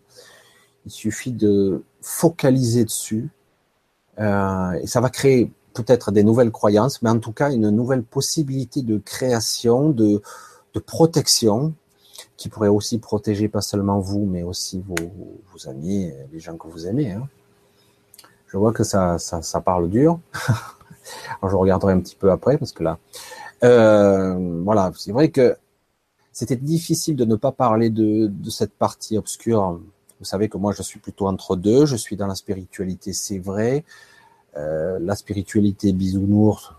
Il 0.86 0.92
suffit 0.92 1.32
de 1.32 1.82
focaliser 2.00 2.84
dessus 2.84 3.30
euh, 4.20 4.72
et 4.72 4.86
ça 4.86 5.00
va 5.00 5.08
créer 5.08 5.50
peut-être 5.72 6.12
des 6.12 6.22
nouvelles 6.22 6.50
croyances, 6.50 7.00
mais 7.02 7.10
en 7.10 7.18
tout 7.18 7.32
cas 7.32 7.50
une 7.52 7.70
nouvelle 7.70 8.02
possibilité 8.02 8.82
de 8.82 8.98
création, 8.98 9.90
de, 9.90 10.22
protection 10.86 11.74
qui 12.36 12.48
pourrait 12.48 12.68
aussi 12.68 12.98
protéger 12.98 13.48
pas 13.48 13.60
seulement 13.60 13.98
vous, 13.98 14.24
mais 14.24 14.42
aussi 14.42 14.82
vos, 14.86 15.68
amis, 15.68 16.10
les 16.32 16.40
gens 16.40 16.56
que 16.56 16.68
vous 16.68 16.86
aimez. 16.86 17.12
Hein. 17.12 17.28
Je 18.46 18.56
vois 18.56 18.72
que 18.72 18.82
ça, 18.82 19.18
parle 19.64 19.90
dur. 19.90 20.20
Je 21.42 21.54
regarderai 21.54 21.92
un 21.92 22.00
petit 22.00 22.16
peu 22.16 22.30
après 22.30 22.56
parce 22.56 22.72
que 22.72 22.82
là, 22.82 22.98
euh, 23.62 24.62
voilà, 24.64 24.90
c'est 24.96 25.12
vrai 25.12 25.30
que 25.30 25.56
c'était 26.32 26.56
difficile 26.56 27.16
de 27.16 27.24
ne 27.24 27.36
pas 27.36 27.52
parler 27.52 27.90
de 27.90 28.50
cette 28.50 28.72
partie 28.72 29.18
obscure. 29.18 29.80
Vous 30.20 30.26
savez 30.26 30.50
que 30.50 30.58
moi 30.58 30.72
je 30.72 30.82
suis 30.82 31.00
plutôt 31.00 31.26
entre 31.26 31.56
deux. 31.56 31.86
Je 31.86 31.96
suis 31.96 32.16
dans 32.16 32.26
la 32.26 32.34
spiritualité, 32.34 33.14
c'est 33.14 33.38
vrai. 33.38 33.84
Euh, 34.56 34.98
la 35.00 35.14
spiritualité 35.14 35.92
bisounours, 35.92 36.72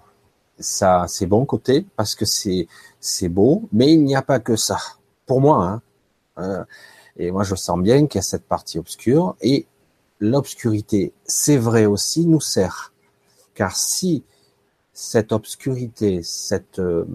ça 0.59 1.05
c'est 1.07 1.25
bon 1.25 1.45
côté 1.45 1.85
parce 1.95 2.15
que 2.15 2.25
c'est 2.25 2.67
c'est 2.99 3.29
beau, 3.29 3.69
mais 3.71 3.93
il 3.93 4.03
n'y 4.03 4.15
a 4.15 4.21
pas 4.21 4.39
que 4.39 4.55
ça. 4.55 4.77
Pour 5.25 5.41
moi, 5.41 5.65
hein. 5.65 5.81
Euh, 6.39 6.63
et 7.17 7.31
moi 7.31 7.43
je 7.43 7.55
sens 7.55 7.79
bien 7.79 8.07
qu'il 8.07 8.19
y 8.19 8.19
a 8.19 8.23
cette 8.23 8.45
partie 8.45 8.79
obscure 8.79 9.35
et 9.41 9.67
l'obscurité, 10.19 11.13
c'est 11.25 11.57
vrai 11.57 11.85
aussi, 11.85 12.25
nous 12.25 12.39
sert. 12.41 12.93
Car 13.53 13.75
si 13.75 14.23
cette 14.93 15.31
obscurité, 15.31 16.21
cette, 16.23 16.79
euh, 16.79 17.05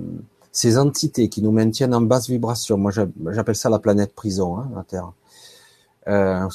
ces 0.52 0.78
entités 0.78 1.28
qui 1.28 1.42
nous 1.42 1.52
maintiennent 1.52 1.94
en 1.94 2.00
basse 2.00 2.28
vibration, 2.28 2.76
moi 2.76 2.90
j'appelle 2.90 3.56
ça 3.56 3.70
la 3.70 3.78
planète 3.78 4.14
prison, 4.14 4.58
hein, 4.58 4.70
la 4.74 4.82
Terre. 4.82 5.12
Euh, 6.08 6.48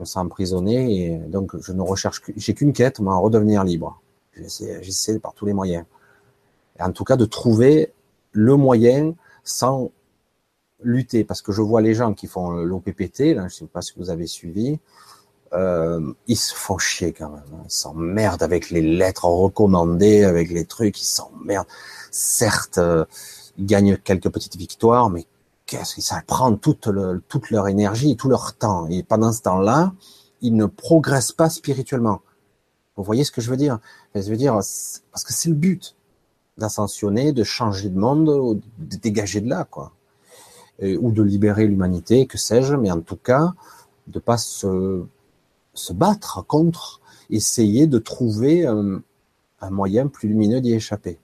me 0.00 0.04
sens 0.04 0.24
emprisonné 0.24 1.04
et 1.04 1.18
donc 1.18 1.52
je 1.60 1.72
ne 1.72 1.82
recherche, 1.82 2.22
j'ai 2.36 2.54
qu'une 2.54 2.72
quête, 2.72 3.00
moi, 3.00 3.16
redevenir 3.16 3.64
libre. 3.64 4.00
J'essaie 4.34 5.18
par 5.18 5.34
tous 5.34 5.46
les 5.46 5.52
moyens. 5.52 5.84
En 6.78 6.92
tout 6.92 7.04
cas, 7.04 7.16
de 7.16 7.26
trouver 7.26 7.92
le 8.32 8.56
moyen 8.56 9.14
sans 9.44 9.90
lutter, 10.82 11.24
parce 11.24 11.42
que 11.42 11.52
je 11.52 11.60
vois 11.60 11.82
les 11.82 11.94
gens 11.94 12.14
qui 12.14 12.26
font 12.26 12.50
l'OPPT, 12.50 13.34
là, 13.34 13.48
je 13.48 13.54
sais 13.56 13.66
pas 13.66 13.82
si 13.82 13.92
vous 13.96 14.08
avez 14.10 14.26
suivi, 14.26 14.78
euh, 15.52 16.12
ils 16.26 16.36
se 16.36 16.54
font 16.54 16.78
chier 16.78 17.12
quand 17.12 17.28
même. 17.28 17.42
Hein. 17.52 17.62
Ils 17.64 17.70
s'emmerdent 17.70 18.42
avec 18.42 18.70
les 18.70 18.82
lettres 18.82 19.24
recommandées, 19.26 20.24
avec 20.24 20.50
les 20.50 20.64
trucs, 20.64 21.00
ils 21.00 21.06
s'emmerdent. 21.06 21.66
Certes, 22.10 22.78
euh, 22.78 23.04
ils 23.58 23.66
gagnent 23.66 23.96
quelques 23.96 24.30
petites 24.30 24.56
victoires, 24.56 25.10
mais 25.10 25.26
ça 25.82 26.22
prend 26.26 26.54
toute, 26.56 26.86
le, 26.86 27.22
toute 27.28 27.50
leur 27.50 27.68
énergie, 27.68 28.16
tout 28.16 28.28
leur 28.28 28.54
temps. 28.54 28.86
Et 28.88 29.02
pendant 29.02 29.32
ce 29.32 29.42
temps-là, 29.42 29.92
ils 30.40 30.54
ne 30.54 30.66
progressent 30.66 31.32
pas 31.32 31.50
spirituellement. 31.50 32.20
Vous 32.96 33.04
voyez 33.04 33.24
ce 33.24 33.32
que 33.32 33.40
je 33.40 33.50
veux 33.50 33.56
dire? 33.56 33.78
Je 34.14 34.28
veux 34.30 34.36
dire, 34.36 34.54
parce 34.54 35.24
que 35.24 35.32
c'est 35.32 35.48
le 35.48 35.54
but 35.54 35.96
d'ascensionner, 36.58 37.32
de 37.32 37.44
changer 37.44 37.88
de 37.88 37.98
monde, 37.98 38.60
de 38.78 38.96
dégager 38.96 39.40
de 39.40 39.48
là, 39.48 39.64
quoi. 39.64 39.92
ou 40.82 41.10
de 41.10 41.22
libérer 41.22 41.66
l'humanité, 41.66 42.26
que 42.26 42.36
sais-je, 42.36 42.74
mais 42.74 42.90
en 42.90 43.00
tout 43.00 43.16
cas, 43.16 43.54
de 44.08 44.18
pas 44.18 44.36
se 44.36 45.04
se 45.74 45.92
battre 45.92 46.44
contre, 46.46 47.00
essayer 47.30 47.86
de 47.86 47.98
trouver 47.98 48.66
un, 48.66 49.02
moyen 49.70 50.08
plus 50.08 50.28
lumineux 50.28 50.60
d'y 50.60 50.74
échapper. 50.74 51.18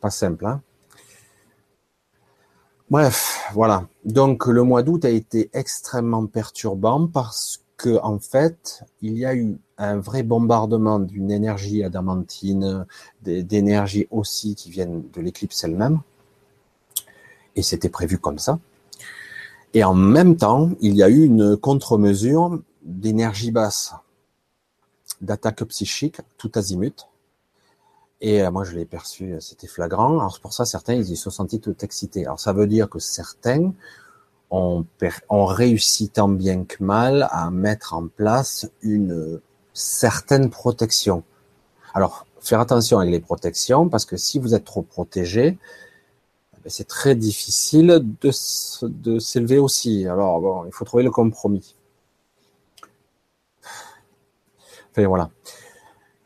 Pas 0.00 0.10
simple, 0.10 0.46
hein 0.46 0.60
Bref, 2.94 3.50
voilà. 3.54 3.88
Donc 4.04 4.46
le 4.46 4.62
mois 4.62 4.84
d'août 4.84 5.04
a 5.04 5.10
été 5.10 5.50
extrêmement 5.52 6.26
perturbant 6.26 7.08
parce 7.08 7.60
que 7.76 7.98
en 8.04 8.20
fait, 8.20 8.84
il 9.02 9.18
y 9.18 9.26
a 9.26 9.34
eu 9.34 9.58
un 9.78 9.98
vrai 9.98 10.22
bombardement 10.22 11.00
d'une 11.00 11.32
énergie 11.32 11.82
adamantine, 11.82 12.86
d'énergie 13.20 14.06
aussi 14.12 14.54
qui 14.54 14.70
viennent 14.70 15.02
de 15.12 15.20
l'éclipse 15.20 15.64
elle-même. 15.64 16.02
Et 17.56 17.64
c'était 17.64 17.88
prévu 17.88 18.16
comme 18.18 18.38
ça. 18.38 18.60
Et 19.72 19.82
en 19.82 19.94
même 19.94 20.36
temps, 20.36 20.70
il 20.80 20.94
y 20.94 21.02
a 21.02 21.08
eu 21.08 21.24
une 21.24 21.56
contre-mesure 21.56 22.60
d'énergie 22.84 23.50
basse, 23.50 23.92
d'attaque 25.20 25.64
psychique, 25.64 26.20
tout 26.38 26.52
azimut. 26.54 27.08
Et 28.26 28.42
euh, 28.42 28.50
moi, 28.50 28.64
je 28.64 28.74
l'ai 28.74 28.86
perçu, 28.86 29.34
euh, 29.34 29.40
c'était 29.40 29.66
flagrant. 29.66 30.18
Alors, 30.18 30.32
c'est 30.32 30.40
pour 30.40 30.54
ça, 30.54 30.64
certains, 30.64 30.94
ils 30.94 31.06
se 31.06 31.14
sont 31.14 31.28
sentis 31.28 31.60
tout 31.60 31.76
excités. 31.84 32.24
Alors, 32.24 32.40
ça 32.40 32.54
veut 32.54 32.66
dire 32.66 32.88
que 32.88 32.98
certains 32.98 33.74
ont, 34.50 34.86
réussi 35.30 36.08
tant 36.08 36.30
bien 36.30 36.64
que 36.64 36.82
mal 36.82 37.28
à 37.30 37.50
mettre 37.50 37.92
en 37.92 38.06
place 38.06 38.66
une 38.80 39.40
certaine 39.74 40.48
protection. 40.48 41.22
Alors, 41.92 42.26
faire 42.40 42.60
attention 42.60 42.98
avec 42.98 43.12
les 43.12 43.20
protections, 43.20 43.90
parce 43.90 44.06
que 44.06 44.16
si 44.16 44.38
vous 44.38 44.54
êtes 44.54 44.64
trop 44.64 44.80
protégé, 44.80 45.58
ben, 46.62 46.70
c'est 46.70 46.88
très 46.88 47.14
difficile 47.14 48.02
de, 48.22 48.30
de 48.82 49.18
s'élever 49.18 49.58
aussi. 49.58 50.06
Alors, 50.06 50.40
bon, 50.40 50.64
il 50.64 50.72
faut 50.72 50.86
trouver 50.86 51.04
le 51.04 51.10
compromis. 51.10 51.74
voilà. 54.96 55.28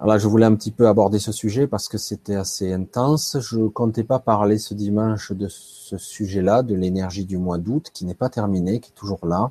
Alors 0.00 0.14
là, 0.14 0.18
je 0.18 0.28
voulais 0.28 0.46
un 0.46 0.54
petit 0.54 0.70
peu 0.70 0.86
aborder 0.86 1.18
ce 1.18 1.32
sujet 1.32 1.66
parce 1.66 1.88
que 1.88 1.98
c'était 1.98 2.36
assez 2.36 2.72
intense. 2.72 3.36
Je 3.40 3.66
comptais 3.66 4.04
pas 4.04 4.20
parler 4.20 4.58
ce 4.58 4.74
dimanche 4.74 5.32
de 5.32 5.48
ce 5.48 5.98
sujet-là, 5.98 6.62
de 6.62 6.76
l'énergie 6.76 7.24
du 7.24 7.36
mois 7.36 7.58
d'août, 7.58 7.90
qui 7.92 8.04
n'est 8.04 8.14
pas 8.14 8.28
terminé, 8.28 8.78
qui 8.78 8.90
est 8.90 8.94
toujours 8.94 9.26
là. 9.26 9.50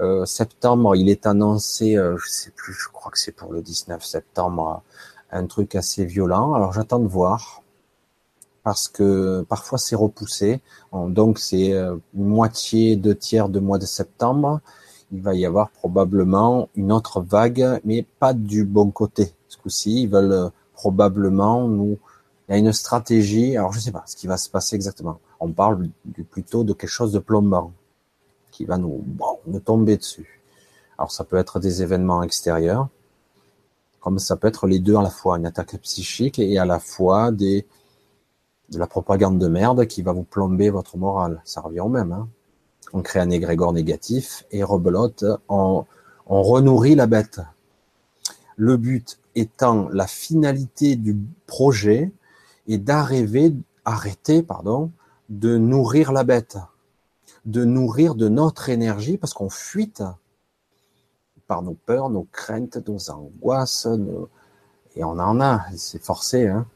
Euh, 0.00 0.26
septembre, 0.26 0.96
il 0.96 1.08
est 1.08 1.24
annoncé, 1.24 1.96
euh, 1.96 2.16
je 2.18 2.28
sais 2.28 2.50
plus, 2.50 2.72
je 2.72 2.88
crois 2.88 3.12
que 3.12 3.18
c'est 3.18 3.30
pour 3.30 3.52
le 3.52 3.62
19 3.62 4.04
septembre, 4.04 4.82
un 5.30 5.46
truc 5.46 5.76
assez 5.76 6.04
violent. 6.04 6.54
Alors 6.54 6.72
j'attends 6.72 6.98
de 6.98 7.06
voir 7.06 7.62
parce 8.64 8.88
que 8.88 9.46
parfois 9.48 9.78
c'est 9.78 9.96
repoussé. 9.96 10.60
Donc 10.92 11.38
c'est 11.38 11.72
euh, 11.74 11.96
moitié, 12.12 12.96
deux 12.96 13.14
tiers 13.14 13.48
de 13.48 13.60
mois 13.60 13.78
de 13.78 13.86
septembre 13.86 14.60
il 15.12 15.22
va 15.22 15.34
y 15.34 15.46
avoir 15.46 15.70
probablement 15.70 16.68
une 16.74 16.92
autre 16.92 17.20
vague, 17.20 17.80
mais 17.84 18.04
pas 18.18 18.32
du 18.32 18.64
bon 18.64 18.90
côté. 18.90 19.35
Ce 19.56 19.62
coup-ci, 19.62 20.02
ils 20.02 20.08
veulent 20.08 20.32
euh, 20.32 20.48
probablement 20.72 21.68
nous. 21.68 21.98
Il 22.48 22.52
y 22.52 22.54
a 22.54 22.58
une 22.58 22.72
stratégie. 22.72 23.56
Alors, 23.56 23.72
je 23.72 23.78
ne 23.78 23.82
sais 23.82 23.92
pas 23.92 24.04
ce 24.06 24.16
qui 24.16 24.26
va 24.26 24.36
se 24.36 24.48
passer 24.48 24.76
exactement. 24.76 25.18
On 25.40 25.52
parle 25.52 25.88
plutôt 26.30 26.64
de 26.64 26.72
quelque 26.72 26.90
chose 26.90 27.12
de 27.12 27.18
plombant 27.18 27.72
qui 28.52 28.64
va 28.64 28.78
nous, 28.78 29.02
bon, 29.04 29.38
nous 29.46 29.60
tomber 29.60 29.96
dessus. 29.96 30.40
Alors, 30.98 31.10
ça 31.10 31.24
peut 31.24 31.36
être 31.36 31.60
des 31.60 31.82
événements 31.82 32.22
extérieurs, 32.22 32.88
comme 34.00 34.18
ça 34.18 34.36
peut 34.36 34.48
être 34.48 34.66
les 34.66 34.78
deux 34.78 34.96
à 34.96 35.02
la 35.02 35.10
fois, 35.10 35.36
une 35.36 35.46
attaque 35.46 35.76
psychique 35.82 36.38
et 36.38 36.58
à 36.58 36.64
la 36.64 36.78
fois 36.78 37.32
des, 37.32 37.66
de 38.70 38.78
la 38.78 38.86
propagande 38.86 39.38
de 39.38 39.48
merde 39.48 39.86
qui 39.86 40.02
va 40.02 40.12
vous 40.12 40.22
plomber 40.22 40.70
votre 40.70 40.96
morale. 40.96 41.42
Ça 41.44 41.60
revient 41.60 41.80
au 41.80 41.88
même. 41.88 42.12
Hein 42.12 42.28
on 42.92 43.02
crée 43.02 43.20
un 43.20 43.30
égrégore 43.30 43.72
négatif 43.72 44.44
et 44.50 44.62
rebelote, 44.62 45.24
on, 45.48 45.84
on 46.26 46.42
renourrit 46.42 46.94
la 46.94 47.06
bête. 47.06 47.40
Le 48.56 48.76
but 48.76 49.18
étant 49.36 49.88
la 49.90 50.08
finalité 50.08 50.96
du 50.96 51.16
projet 51.46 52.10
est 52.66 52.78
d'arriver, 52.78 53.54
arrêter, 53.84 54.42
pardon, 54.42 54.90
de 55.28 55.56
nourrir 55.56 56.10
la 56.10 56.24
bête, 56.24 56.58
de 57.44 57.64
nourrir 57.64 58.16
de 58.16 58.28
notre 58.28 58.68
énergie 58.68 59.16
parce 59.16 59.32
qu'on 59.32 59.50
fuite 59.50 60.02
par 61.46 61.62
nos 61.62 61.74
peurs, 61.74 62.10
nos 62.10 62.26
craintes, 62.32 62.78
nos 62.88 63.10
angoisses, 63.10 63.86
et 64.96 65.04
on 65.04 65.18
en 65.20 65.40
a, 65.40 65.64
c'est 65.76 66.02
forcé, 66.02 66.48
hein, 66.48 66.66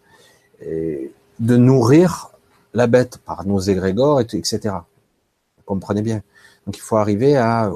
et 0.61 1.13
de 1.41 1.57
nourrir 1.57 2.31
la 2.73 2.87
bête 2.87 3.19
par 3.19 3.45
nos 3.45 3.59
égrégores, 3.59 4.21
etc 4.21 4.77
comprenez 5.71 6.03
bien. 6.03 6.21
Donc 6.67 6.77
il 6.77 6.81
faut 6.81 6.97
arriver 6.97 7.37
à 7.37 7.71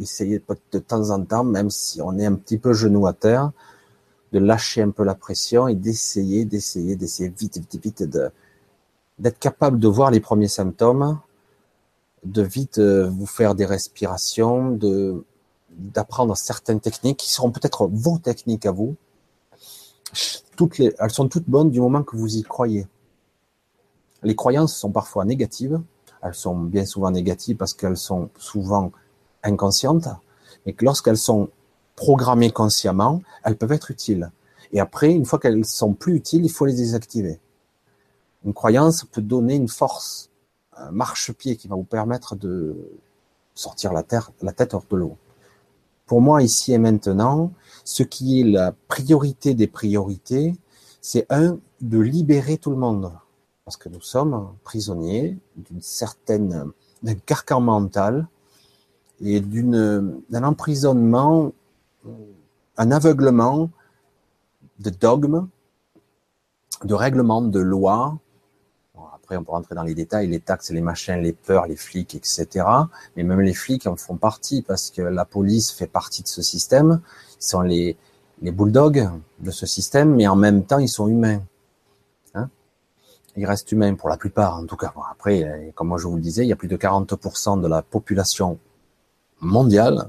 essayer 0.00 0.42
de 0.72 0.78
temps 0.80 1.10
en 1.10 1.24
temps, 1.24 1.44
même 1.44 1.70
si 1.70 2.02
on 2.02 2.18
est 2.18 2.26
un 2.26 2.34
petit 2.34 2.58
peu 2.58 2.72
genou 2.72 3.06
à 3.06 3.12
terre, 3.12 3.52
de 4.34 4.40
lâcher 4.40 4.82
un 4.82 4.90
peu 4.90 5.04
la 5.04 5.14
pression 5.14 5.68
et 5.68 5.76
d'essayer, 5.76 6.44
d'essayer, 6.44 6.96
d'essayer 6.96 7.28
vite, 7.28 7.56
vite, 7.58 7.82
vite 7.82 8.02
de 8.02 8.30
d'être 9.20 9.38
capable 9.38 9.78
de 9.78 9.86
voir 9.86 10.10
les 10.10 10.18
premiers 10.18 10.48
symptômes, 10.48 11.20
de 12.24 12.42
vite 12.42 12.78
euh, 12.78 13.08
vous 13.08 13.26
faire 13.26 13.54
des 13.54 13.64
respirations, 13.64 14.72
de 14.72 15.24
d'apprendre 15.70 16.36
certaines 16.36 16.80
techniques 16.80 17.18
qui 17.18 17.32
seront 17.32 17.52
peut-être 17.52 17.86
vos 17.86 18.18
techniques 18.18 18.66
à 18.66 18.72
vous. 18.72 18.96
Toutes 20.56 20.78
les, 20.78 20.92
elles 20.98 21.10
sont 21.10 21.28
toutes 21.28 21.48
bonnes 21.48 21.70
du 21.70 21.80
moment 21.80 22.02
que 22.02 22.16
vous 22.16 22.36
y 22.36 22.42
croyez. 22.42 22.86
Les 24.24 24.34
croyances 24.34 24.76
sont 24.76 24.90
parfois 24.90 25.24
négatives, 25.24 25.80
elles 26.22 26.34
sont 26.34 26.56
bien 26.56 26.86
souvent 26.86 27.10
négatives 27.12 27.56
parce 27.56 27.74
qu'elles 27.74 27.96
sont 27.96 28.30
souvent 28.36 28.90
inconscientes, 29.44 30.08
mais 30.66 30.72
que 30.72 30.84
lorsqu'elles 30.84 31.18
sont 31.18 31.50
programmées 31.96 32.50
consciemment, 32.50 33.22
elles 33.44 33.56
peuvent 33.56 33.72
être 33.72 33.90
utiles. 33.90 34.30
Et 34.72 34.80
après, 34.80 35.12
une 35.12 35.24
fois 35.24 35.38
qu'elles 35.38 35.64
sont 35.64 35.94
plus 35.94 36.16
utiles, 36.16 36.44
il 36.44 36.50
faut 36.50 36.66
les 36.66 36.74
désactiver. 36.74 37.40
Une 38.44 38.52
croyance 38.52 39.04
peut 39.04 39.22
donner 39.22 39.54
une 39.54 39.68
force, 39.68 40.30
un 40.76 40.90
marchepied 40.90 41.56
qui 41.56 41.68
va 41.68 41.76
vous 41.76 41.84
permettre 41.84 42.36
de 42.36 42.76
sortir 43.54 43.92
la, 43.92 44.02
tête 44.02 44.74
hors 44.74 44.84
de 44.90 44.96
l'eau. 44.96 45.16
Pour 46.06 46.20
moi, 46.20 46.42
ici 46.42 46.72
et 46.72 46.78
maintenant, 46.78 47.52
ce 47.84 48.02
qui 48.02 48.40
est 48.40 48.44
la 48.44 48.72
priorité 48.88 49.54
des 49.54 49.66
priorités, 49.66 50.54
c'est 51.00 51.26
un, 51.30 51.58
de 51.80 51.98
libérer 51.98 52.58
tout 52.58 52.70
le 52.70 52.76
monde. 52.76 53.12
Parce 53.64 53.76
que 53.76 53.88
nous 53.88 54.00
sommes 54.00 54.52
prisonniers 54.62 55.38
d'une 55.56 55.80
certaine, 55.80 56.70
d'un 57.02 57.14
carcan 57.14 57.60
mental 57.60 58.26
et 59.22 59.40
d'un 59.40 60.42
emprisonnement, 60.42 61.52
un 62.76 62.90
aveuglement 62.90 63.70
de 64.78 64.90
dogmes, 64.90 65.48
de 66.84 66.94
règlements, 66.94 67.42
de 67.42 67.60
lois. 67.60 68.18
après, 69.14 69.36
on 69.36 69.44
peut 69.44 69.52
rentrer 69.52 69.74
dans 69.74 69.82
les 69.82 69.94
détails, 69.94 70.26
les 70.26 70.40
taxes, 70.40 70.70
les 70.70 70.80
machins, 70.80 71.20
les 71.20 71.32
peurs, 71.32 71.66
les 71.66 71.76
flics, 71.76 72.14
etc. 72.14 72.66
Mais 73.16 73.22
même 73.22 73.40
les 73.40 73.54
flics 73.54 73.86
en 73.86 73.96
font 73.96 74.16
partie 74.16 74.62
parce 74.62 74.90
que 74.90 75.02
la 75.02 75.24
police 75.24 75.70
fait 75.70 75.86
partie 75.86 76.22
de 76.22 76.28
ce 76.28 76.42
système. 76.42 77.00
Ils 77.40 77.44
sont 77.44 77.62
les, 77.62 77.96
les 78.42 78.50
bulldogs 78.50 79.08
de 79.40 79.50
ce 79.50 79.66
système, 79.66 80.14
mais 80.14 80.26
en 80.26 80.36
même 80.36 80.64
temps, 80.64 80.78
ils 80.78 80.88
sont 80.88 81.08
humains. 81.08 81.40
Hein? 82.34 82.50
Ils 83.36 83.46
restent 83.46 83.72
humains 83.72 83.94
pour 83.94 84.08
la 84.08 84.16
plupart, 84.16 84.58
en 84.58 84.66
tout 84.66 84.76
cas. 84.76 84.92
après, 85.10 85.72
comme 85.74 85.96
je 85.96 86.06
vous 86.06 86.16
le 86.16 86.22
disais, 86.22 86.44
il 86.44 86.48
y 86.48 86.52
a 86.52 86.56
plus 86.56 86.68
de 86.68 86.76
40% 86.76 87.60
de 87.60 87.68
la 87.68 87.82
population 87.82 88.58
mondiale 89.40 90.08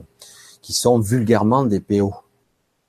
qui 0.66 0.74
sont 0.74 0.98
vulgairement 0.98 1.64
des 1.64 1.80
PO. 1.80 2.12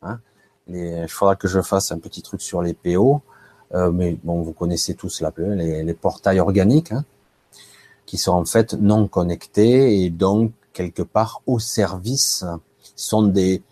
Hein. 0.00 0.18
Il 0.66 1.06
faudra 1.08 1.36
que 1.36 1.46
je 1.46 1.60
fasse 1.60 1.92
un 1.92 1.98
petit 1.98 2.22
truc 2.22 2.40
sur 2.40 2.62
les 2.62 2.72
PO, 2.72 3.20
euh, 3.74 3.92
mais 3.92 4.16
bon, 4.24 4.40
vous 4.40 4.54
connaissez 4.54 4.94
tous 4.94 5.20
la 5.20 5.30
les, 5.36 5.84
les 5.84 5.92
portails 5.92 6.40
organiques, 6.40 6.92
hein, 6.92 7.04
qui 8.06 8.16
sont 8.16 8.32
en 8.32 8.46
fait 8.46 8.72
non 8.72 9.08
connectés 9.08 10.02
et 10.02 10.08
donc 10.08 10.52
quelque 10.72 11.02
part 11.02 11.42
au 11.44 11.58
service 11.58 12.46
sont 12.94 13.24
des, 13.24 13.62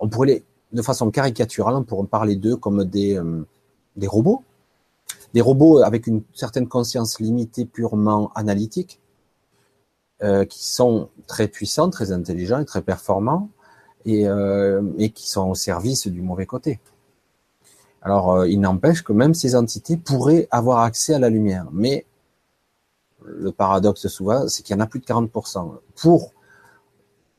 on 0.00 0.08
pourrait 0.08 0.26
les, 0.26 0.44
de 0.72 0.82
façon 0.82 1.12
caricaturale, 1.12 1.76
on 1.76 1.84
pourrait 1.84 2.08
parler 2.08 2.34
d'eux 2.34 2.56
comme 2.56 2.82
des, 2.82 3.16
euh, 3.16 3.46
des 3.94 4.08
robots, 4.08 4.42
des 5.32 5.40
robots 5.40 5.78
avec 5.78 6.08
une 6.08 6.24
certaine 6.32 6.66
conscience 6.66 7.20
limitée 7.20 7.66
purement 7.66 8.32
analytique, 8.34 8.98
euh, 10.22 10.44
qui 10.44 10.66
sont 10.66 11.08
très 11.26 11.48
puissants, 11.48 11.90
très 11.90 12.12
intelligents 12.12 12.60
et 12.60 12.64
très 12.64 12.82
performants, 12.82 13.50
et, 14.04 14.28
euh, 14.28 14.82
et 14.98 15.10
qui 15.10 15.28
sont 15.28 15.48
au 15.48 15.54
service 15.54 16.06
du 16.06 16.22
mauvais 16.22 16.46
côté. 16.46 16.80
Alors, 18.02 18.32
euh, 18.32 18.48
il 18.48 18.60
n'empêche 18.60 19.02
que 19.02 19.12
même 19.12 19.32
ces 19.32 19.56
entités 19.56 19.96
pourraient 19.96 20.46
avoir 20.50 20.80
accès 20.80 21.14
à 21.14 21.18
la 21.18 21.30
lumière, 21.30 21.66
mais 21.72 22.04
le 23.24 23.50
paradoxe 23.50 24.06
souvent, 24.08 24.46
c'est 24.48 24.62
qu'il 24.62 24.76
y 24.76 24.78
en 24.78 24.82
a 24.82 24.86
plus 24.86 25.00
de 25.00 25.06
40%. 25.06 25.72
Pour 25.96 26.34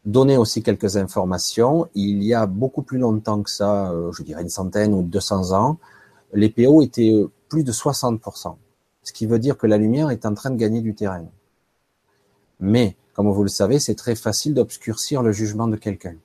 donner 0.05 0.37
aussi 0.37 0.63
quelques 0.63 0.97
informations, 0.97 1.87
il 1.93 2.23
y 2.23 2.33
a 2.33 2.47
beaucoup 2.47 2.81
plus 2.81 2.97
longtemps 2.97 3.43
que 3.43 3.49
ça, 3.51 3.91
euh, 3.91 4.11
je 4.11 4.23
dirais 4.23 4.41
une 4.41 4.49
centaine 4.49 4.93
ou 4.93 5.03
200 5.03 5.51
ans, 5.51 5.77
les 6.33 6.49
PO 6.49 6.81
étaient 6.81 7.13
plus 7.47 7.63
de 7.63 7.71
60%. 7.71 8.57
Ce 9.03 9.13
qui 9.13 9.27
veut 9.27 9.39
dire 9.39 9.57
que 9.57 9.67
la 9.67 9.77
lumière 9.77 10.09
est 10.09 10.25
en 10.25 10.33
train 10.33 10.49
de 10.49 10.57
gagner 10.57 10.81
du 10.81 10.95
terrain. 10.95 11.25
Mais, 12.59 12.95
comme 13.13 13.29
vous 13.29 13.43
le 13.43 13.49
savez, 13.49 13.79
c'est 13.79 13.95
très 13.95 14.15
facile 14.15 14.53
d'obscurcir 14.53 15.21
le 15.21 15.31
jugement 15.31 15.67
de 15.67 15.75
quelqu'un 15.75 16.15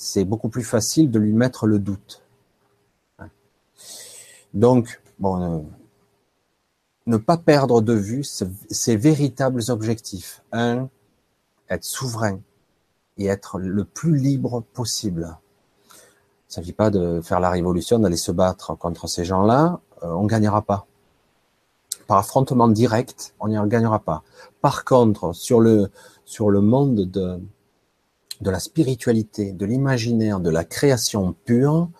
c'est 0.00 0.24
beaucoup 0.24 0.48
plus 0.48 0.62
facile 0.62 1.10
de 1.10 1.18
lui 1.18 1.32
mettre 1.32 1.66
le 1.66 1.80
doute. 1.80 2.22
Donc, 4.54 5.02
bon, 5.18 5.42
euh, 5.42 5.60
ne 7.06 7.16
pas 7.16 7.36
perdre 7.36 7.82
de 7.82 7.94
vue 7.94 8.22
ses 8.22 8.96
véritables 8.96 9.60
objectifs. 9.70 10.44
Un, 10.52 10.88
être 11.68 11.84
souverain 11.84 12.38
et 13.16 13.26
être 13.26 13.58
le 13.58 13.84
plus 13.84 14.16
libre 14.16 14.62
possible. 14.72 15.36
Il 15.90 15.96
ne 16.50 16.52
s'agit 16.52 16.72
pas 16.72 16.90
de 16.90 17.20
faire 17.20 17.40
la 17.40 17.50
révolution, 17.50 17.98
d'aller 17.98 18.16
se 18.16 18.30
battre 18.30 18.76
contre 18.76 19.08
ces 19.08 19.24
gens-là. 19.24 19.80
Euh, 20.04 20.12
on 20.12 20.22
ne 20.22 20.28
gagnera 20.28 20.62
pas. 20.62 20.86
Par 22.06 22.18
affrontement 22.18 22.68
direct, 22.68 23.34
on 23.40 23.48
n'y 23.48 23.68
gagnera 23.68 23.98
pas. 23.98 24.22
Par 24.60 24.84
contre, 24.84 25.32
sur 25.34 25.60
le, 25.60 25.90
monde 26.60 27.10
de, 27.10 27.40
la 28.40 28.60
spiritualité, 28.60 29.52
de 29.52 29.66
l'imaginaire, 29.66 30.40
de 30.40 30.50
la 30.50 30.64
création 30.64 31.34
pure, 31.44 31.90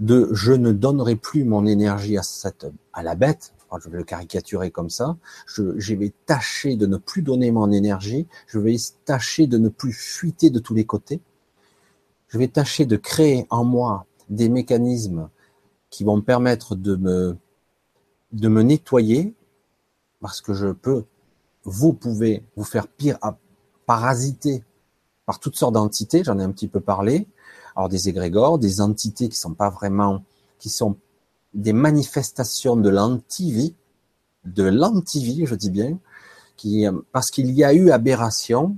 de 0.00 0.28
je 0.32 0.52
ne 0.52 0.72
donnerai 0.72 1.16
plus 1.16 1.44
mon 1.44 1.66
énergie 1.66 2.18
à 2.18 2.22
cette, 2.22 2.66
à 2.92 3.02
la 3.02 3.14
bête, 3.14 3.52
je 3.82 3.88
vais 3.88 3.98
le 3.98 4.04
caricaturer 4.04 4.70
comme 4.70 4.90
ça, 4.90 5.16
je, 5.46 5.78
je, 5.78 5.94
vais 5.94 6.12
tâcher 6.26 6.76
de 6.76 6.86
ne 6.86 6.96
plus 6.96 7.22
donner 7.22 7.50
mon 7.50 7.72
énergie, 7.72 8.26
je 8.46 8.58
vais 8.58 8.76
tâcher 9.04 9.46
de 9.46 9.58
ne 9.58 9.68
plus 9.68 9.92
fuiter 9.92 10.50
de 10.50 10.58
tous 10.58 10.74
les 10.74 10.84
côtés, 10.84 11.20
je 12.28 12.38
vais 12.38 12.48
tâcher 12.48 12.86
de 12.86 12.96
créer 12.96 13.46
en 13.50 13.64
moi 13.64 14.06
des 14.28 14.48
mécanismes 14.48 15.28
qui 15.90 16.04
vont 16.04 16.16
me 16.16 16.22
permettre 16.22 16.74
de 16.74 16.96
me, 16.96 17.36
de 18.32 18.48
me 18.48 18.62
nettoyer, 18.62 19.34
parce 20.20 20.40
que 20.40 20.54
je 20.54 20.68
peux, 20.68 21.04
vous 21.64 21.92
pouvez 21.92 22.44
vous 22.56 22.64
faire 22.64 22.86
pire 22.86 23.18
à 23.22 23.36
parasiter 23.86 24.62
par 25.26 25.40
toutes 25.40 25.56
sortes 25.56 25.74
d'entités, 25.74 26.22
j'en 26.24 26.38
ai 26.38 26.42
un 26.42 26.52
petit 26.52 26.68
peu 26.68 26.80
parlé. 26.80 27.26
Alors 27.76 27.88
des 27.88 28.08
égrégores, 28.08 28.58
des 28.58 28.80
entités 28.80 29.28
qui 29.28 29.36
sont 29.36 29.54
pas 29.54 29.70
vraiment, 29.70 30.22
qui 30.58 30.68
sont 30.68 30.96
des 31.54 31.72
manifestations 31.72 32.76
de 32.76 32.88
l'antivie, 32.88 33.74
de 34.44 34.64
l'antivie, 34.64 35.46
je 35.46 35.54
dis 35.54 35.70
bien, 35.70 35.98
qui, 36.56 36.86
parce 37.12 37.30
qu'il 37.30 37.50
y 37.50 37.64
a 37.64 37.72
eu 37.72 37.90
aberration. 37.90 38.76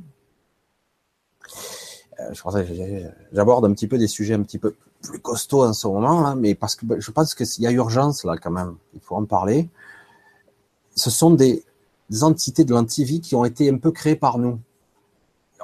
Euh, 2.21 2.33
je 2.33 3.07
j'aborde 3.33 3.67
un 3.67 3.73
petit 3.73 3.89
peu 3.89 3.99
des 3.99 4.09
sujets 4.09 4.35
un 4.35 4.43
petit 4.43 4.59
peu 4.59 4.75
plus 5.03 5.19
costauds 5.19 5.65
en 5.65 5.73
ce 5.73 5.87
moment 5.87 6.23
là, 6.23 6.35
mais 6.35 6.55
parce 6.55 6.77
que 6.77 6.99
je 6.99 7.11
pense 7.11 7.35
qu'il 7.35 7.63
y 7.63 7.67
a 7.67 7.71
urgence 7.71 8.25
là 8.25 8.37
quand 8.39 8.51
même. 8.51 8.77
Il 8.95 9.01
faut 9.01 9.17
en 9.17 9.25
parler. 9.25 9.69
Ce 10.95 11.11
sont 11.11 11.33
des, 11.33 11.65
des 12.11 12.25
entités 12.25 12.65
de 12.65 12.73
l'antivie 12.73 13.21
qui 13.21 13.35
ont 13.35 13.45
été 13.45 13.71
un 13.71 13.79
peu 13.79 13.91
créées 13.91 14.17
par 14.17 14.39
nous 14.39 14.59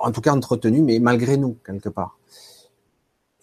en 0.02 0.12
tout 0.12 0.20
cas 0.20 0.32
entretenu, 0.32 0.82
mais 0.82 0.98
malgré 0.98 1.36
nous, 1.36 1.56
quelque 1.64 1.88
part. 1.88 2.18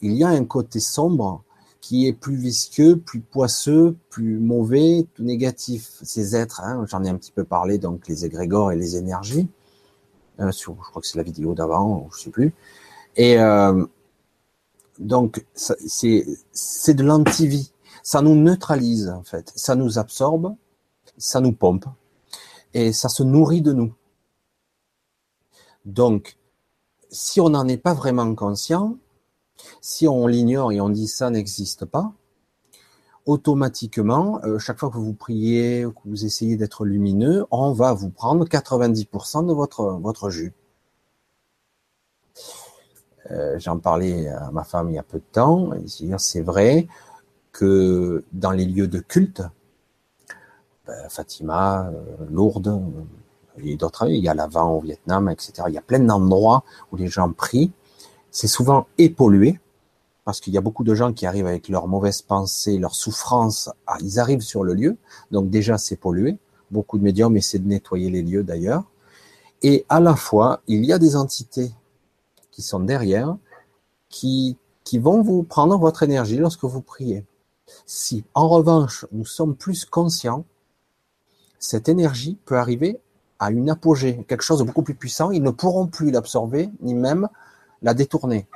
Il 0.02 0.14
y 0.14 0.24
a 0.24 0.30
un 0.30 0.46
côté 0.46 0.80
sombre 0.80 1.44
qui 1.82 2.08
est 2.08 2.14
plus 2.14 2.36
visqueux, 2.36 2.98
plus 2.98 3.22
poisseux, 3.22 3.96
plus 4.10 4.38
mauvais, 4.40 5.06
tout 5.14 5.24
négatif. 5.24 6.00
Ces 6.04 6.36
êtres, 6.36 6.62
hein, 6.62 6.86
j'en 6.88 7.04
ai 7.04 7.10
un 7.10 7.16
petit 7.16 7.32
peu 7.32 7.44
parlé, 7.44 7.78
donc 7.78 8.08
les 8.08 8.26
égrégores 8.26 8.72
et 8.72 8.76
les 8.76 8.98
énergies, 8.98 9.48
euh, 10.40 10.52
sur, 10.52 10.76
je 10.84 10.90
crois 10.90 11.02
que 11.02 11.08
c'est 11.08 11.18
la 11.18 11.24
vidéo 11.24 11.54
d'avant, 11.54 12.10
je 12.14 12.24
sais 12.24 12.30
plus. 12.30 12.54
Et 13.16 13.40
euh, 13.40 13.86
donc, 15.00 15.46
c'est 15.56 16.94
de 16.94 17.04
l'antivie. 17.04 17.72
Ça 18.04 18.22
nous 18.22 18.36
neutralise, 18.36 19.10
en 19.10 19.24
fait. 19.24 19.52
Ça 19.56 19.76
nous 19.76 20.00
absorbe, 20.00 20.56
ça 21.18 21.40
nous 21.40 21.52
pompe, 21.54 21.86
et 22.74 22.94
ça 22.94 23.10
se 23.10 23.24
nourrit 23.24 23.62
de 23.62 23.74
nous. 23.74 23.94
Donc, 25.86 26.38
si 27.10 27.42
on 27.42 27.50
n'en 27.50 27.68
est 27.68 27.78
pas 27.78 27.94
vraiment 27.94 28.34
conscient, 28.36 28.98
si 29.82 30.08
on 30.08 30.28
l'ignore 30.28 30.72
et 30.72 30.82
on 30.82 30.90
dit 30.90 31.08
ça 31.08 31.30
n'existe 31.30 31.86
pas, 31.86 32.14
automatiquement, 33.26 34.40
euh, 34.44 34.58
chaque 34.60 34.80
fois 34.80 34.90
que 34.90 34.98
vous 34.98 35.14
priez, 35.14 35.84
que 35.84 36.10
vous 36.10 36.26
essayez 36.26 36.58
d'être 36.58 36.86
lumineux, 36.86 37.46
on 37.52 37.72
va 37.72 37.94
vous 37.94 38.10
prendre 38.10 38.46
90% 38.46 39.46
de 39.46 39.54
votre, 39.54 39.84
votre 40.02 40.30
jus. 40.30 40.54
Euh, 43.32 43.60
J'en 43.60 43.78
parlais 43.78 44.28
à 44.28 44.50
ma 44.52 44.64
femme 44.64 44.90
il 44.90 44.96
y 44.96 44.98
a 44.98 45.04
peu 45.04 45.20
de 45.20 45.24
temps. 45.32 45.72
C'est 46.18 46.42
vrai 46.42 46.88
que 47.52 48.24
dans 48.32 48.52
les 48.52 48.66
lieux 48.66 48.88
de 48.88 49.00
culte, 49.00 49.44
ben, 50.90 51.08
Fatima, 51.08 51.88
euh, 51.94 52.26
Lourdes, 52.32 52.82
y 53.64 53.74
a 53.74 53.76
d'autres 53.76 54.08
il 54.10 54.24
y 54.24 54.28
a 54.28 54.34
l'avant 54.34 54.72
au 54.72 54.80
Vietnam, 54.80 55.30
etc. 55.30 55.52
Il 55.68 55.74
y 55.76 55.78
a 55.78 55.82
plein 55.82 56.00
d'endroits 56.00 56.64
où 56.92 56.96
les 56.96 57.08
gens 57.08 57.32
prient. 57.32 57.72
C'est 58.32 58.48
souvent 58.48 58.88
épollué, 58.98 59.60
parce 60.26 60.40
qu'il 60.40 60.52
y 60.54 60.58
a 60.58 60.62
beaucoup 60.62 60.84
de 60.84 60.96
gens 60.96 61.14
qui 61.14 61.28
arrivent 61.28 61.46
avec 61.46 61.70
leurs 61.70 61.88
mauvaises 61.88 62.24
pensées, 62.24 62.80
leurs 62.80 62.96
souffrances, 62.96 63.70
ah, 63.86 63.98
ils 64.02 64.20
arrivent 64.20 64.42
sur 64.42 64.64
le 64.64 64.74
lieu, 64.74 64.98
donc 65.30 65.52
déjà 65.52 65.78
c'est 65.78 65.96
pollué. 65.96 66.40
Beaucoup 66.72 66.98
de 66.98 67.04
médiums 67.04 67.38
essaient 67.38 67.60
de 67.60 67.68
nettoyer 67.68 68.10
les 68.10 68.24
lieux 68.24 68.44
d'ailleurs. 68.44 68.84
Et 69.62 69.86
à 69.90 70.00
la 70.00 70.16
fois, 70.16 70.62
il 70.68 70.86
y 70.86 70.94
a 70.94 70.98
des 70.98 71.16
entités 71.16 71.72
qui 72.50 72.64
sont 72.64 72.80
derrière, 72.80 73.38
qui 74.10 74.58
vont 74.94 75.22
vous 75.22 75.44
prendre 75.44 75.78
votre 75.78 76.02
énergie 76.02 76.38
lorsque 76.38 76.64
vous 76.64 76.82
priez. 76.82 77.26
Si, 77.86 78.24
en 78.34 78.48
revanche, 78.50 79.06
nous 79.12 79.26
sommes 79.26 79.56
plus 79.56 79.86
conscients, 79.86 80.46
cette 81.60 81.90
énergie 81.90 82.38
peut 82.46 82.58
arriver 82.58 83.00
à 83.38 83.52
une 83.52 83.70
apogée, 83.70 84.26
quelque 84.28 84.44
chose 84.44 84.60
de 84.60 84.64
beaucoup 84.64 84.84
plus 84.84 84.96
puissant, 84.96 85.32
ils 85.32 85.44
ne 85.44 85.52
pourront 85.52 85.88
plus 85.88 86.12
l'absorber, 86.12 86.70
ni 86.82 86.94
même 86.94 87.30
la 87.82 87.94
détourner. 87.94 88.48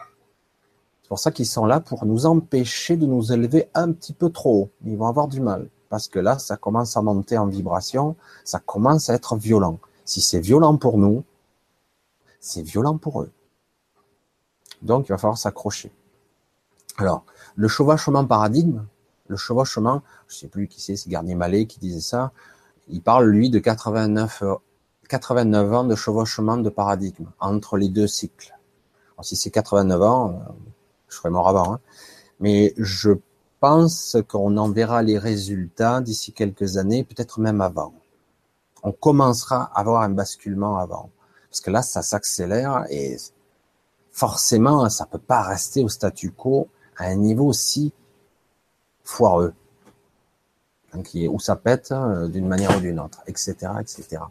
C'est 1.01 1.09
pour 1.09 1.19
ça 1.19 1.31
qu'ils 1.31 1.45
sont 1.45 1.65
là 1.65 1.79
pour 1.79 2.05
nous 2.05 2.25
empêcher 2.25 2.97
de 2.97 3.05
nous 3.05 3.31
élever 3.31 3.69
un 3.73 3.91
petit 3.91 4.13
peu 4.13 4.29
trop. 4.29 4.69
Ils 4.85 4.97
vont 4.97 5.07
avoir 5.07 5.27
du 5.27 5.41
mal. 5.41 5.69
Parce 5.89 6.07
que 6.07 6.19
là, 6.19 6.39
ça 6.39 6.57
commence 6.57 6.97
à 6.97 7.01
monter 7.01 7.37
en 7.37 7.45
vibration, 7.45 8.15
ça 8.43 8.59
commence 8.59 9.09
à 9.09 9.13
être 9.13 9.35
violent. 9.35 9.79
Si 10.05 10.21
c'est 10.21 10.39
violent 10.39 10.75
pour 10.77 10.97
nous, 10.97 11.23
c'est 12.39 12.63
violent 12.63 12.97
pour 12.97 13.21
eux. 13.21 13.31
Donc, 14.81 15.07
il 15.07 15.11
va 15.11 15.17
falloir 15.17 15.37
s'accrocher. 15.37 15.91
Alors, 16.97 17.23
le 17.55 17.67
chevauchement 17.67 18.25
paradigme, 18.25 18.83
le 19.27 19.37
chevauchement, 19.37 20.01
je 20.27 20.35
sais 20.35 20.47
plus 20.47 20.67
qui 20.67 20.81
c'est, 20.81 20.95
c'est 20.95 21.09
Garnier 21.09 21.35
Mallet 21.35 21.65
qui 21.65 21.79
disait 21.79 22.01
ça, 22.01 22.31
il 22.87 23.01
parle, 23.01 23.29
lui, 23.29 23.49
de 23.49 23.59
89, 23.59 24.43
89 25.09 25.73
ans 25.73 25.83
de 25.83 25.95
chevauchement 25.95 26.57
de 26.57 26.69
paradigme 26.69 27.27
entre 27.39 27.77
les 27.77 27.89
deux 27.89 28.07
cycles. 28.07 28.53
Si 29.21 29.35
c'est 29.35 29.51
89 29.51 30.01
ans, 30.01 30.29
euh, 30.31 30.51
je 31.07 31.15
serais 31.15 31.29
mort 31.29 31.47
avant, 31.47 31.73
hein. 31.73 31.79
mais 32.39 32.73
je 32.77 33.11
pense 33.59 34.17
qu'on 34.27 34.57
en 34.57 34.69
verra 34.69 35.01
les 35.01 35.17
résultats 35.17 36.01
d'ici 36.01 36.33
quelques 36.33 36.77
années, 36.77 37.05
peut-être 37.05 37.39
même 37.39 37.61
avant. 37.61 37.93
On 38.83 38.91
commencera 38.91 39.71
à 39.73 39.79
avoir 39.79 40.01
un 40.01 40.09
basculement 40.09 40.77
avant. 40.77 41.09
Parce 41.49 41.61
que 41.61 41.71
là, 41.71 41.81
ça 41.81 42.01
s'accélère 42.01 42.85
et 42.89 43.15
forcément, 44.11 44.89
ça 44.89 45.05
peut 45.05 45.17
pas 45.19 45.41
rester 45.41 45.83
au 45.83 45.89
statu 45.89 46.31
quo 46.31 46.67
à 46.97 47.05
un 47.05 47.15
niveau 47.15 47.45
aussi 47.45 47.93
foireux. 49.03 49.53
Donc, 50.93 51.09
où 51.13 51.39
ça 51.39 51.55
pète 51.55 51.91
euh, 51.91 52.27
d'une 52.27 52.47
manière 52.47 52.77
ou 52.77 52.79
d'une 52.79 52.99
autre, 52.99 53.21
etc., 53.27 53.55
etc. 53.81 54.21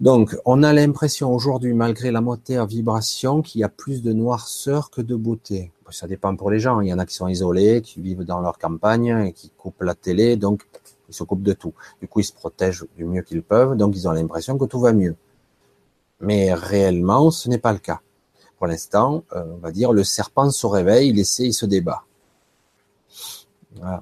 Donc, 0.00 0.36
on 0.44 0.62
a 0.62 0.72
l'impression 0.72 1.32
aujourd'hui, 1.32 1.72
malgré 1.72 2.10
la 2.10 2.20
montée 2.20 2.62
vibration, 2.66 3.42
qu'il 3.42 3.60
y 3.60 3.64
a 3.64 3.68
plus 3.68 4.02
de 4.02 4.12
noirceur 4.12 4.90
que 4.90 5.00
de 5.00 5.14
beauté. 5.14 5.72
Ça 5.90 6.08
dépend 6.08 6.34
pour 6.34 6.50
les 6.50 6.58
gens. 6.58 6.80
Il 6.80 6.88
y 6.88 6.92
en 6.92 6.98
a 6.98 7.06
qui 7.06 7.14
sont 7.14 7.28
isolés, 7.28 7.80
qui 7.80 8.00
vivent 8.00 8.24
dans 8.24 8.40
leur 8.40 8.58
campagne 8.58 9.26
et 9.26 9.32
qui 9.32 9.50
coupent 9.50 9.82
la 9.82 9.94
télé, 9.94 10.36
donc 10.36 10.66
ils 11.08 11.14
se 11.14 11.22
coupent 11.22 11.42
de 11.42 11.52
tout. 11.52 11.74
Du 12.00 12.08
coup, 12.08 12.20
ils 12.20 12.24
se 12.24 12.32
protègent 12.32 12.86
du 12.96 13.04
mieux 13.04 13.22
qu'ils 13.22 13.42
peuvent, 13.42 13.76
donc 13.76 13.94
ils 13.94 14.08
ont 14.08 14.12
l'impression 14.12 14.58
que 14.58 14.64
tout 14.64 14.80
va 14.80 14.92
mieux. 14.92 15.14
Mais 16.20 16.52
réellement, 16.54 17.30
ce 17.30 17.48
n'est 17.48 17.58
pas 17.58 17.72
le 17.72 17.78
cas. 17.78 18.00
Pour 18.58 18.66
l'instant, 18.66 19.24
euh, 19.32 19.44
on 19.54 19.58
va 19.58 19.70
dire, 19.70 19.92
le 19.92 20.04
serpent 20.04 20.50
se 20.50 20.66
réveille, 20.66 21.10
il 21.10 21.18
essaie, 21.18 21.44
il 21.44 21.52
se 21.52 21.66
débat. 21.66 22.04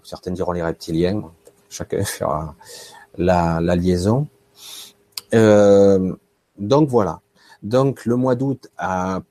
Certains 0.04 0.32
diront 0.32 0.52
les 0.52 0.62
reptiliens, 0.62 1.22
chacun 1.70 2.04
fera 2.04 2.54
la, 3.18 3.60
liaison. 3.76 4.26
Euh, 5.34 6.14
donc 6.58 6.88
voilà. 6.88 7.20
Donc 7.62 8.04
le 8.04 8.16
mois 8.16 8.34
d'août, 8.34 8.68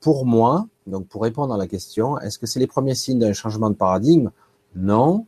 pour 0.00 0.26
moi, 0.26 0.66
donc 0.86 1.06
pour 1.06 1.22
répondre 1.22 1.54
à 1.54 1.58
la 1.58 1.66
question, 1.66 2.18
est-ce 2.20 2.38
que 2.38 2.46
c'est 2.46 2.60
les 2.60 2.66
premiers 2.66 2.94
signes 2.94 3.18
d'un 3.18 3.32
changement 3.32 3.70
de 3.70 3.74
paradigme? 3.74 4.30
Non, 4.74 5.26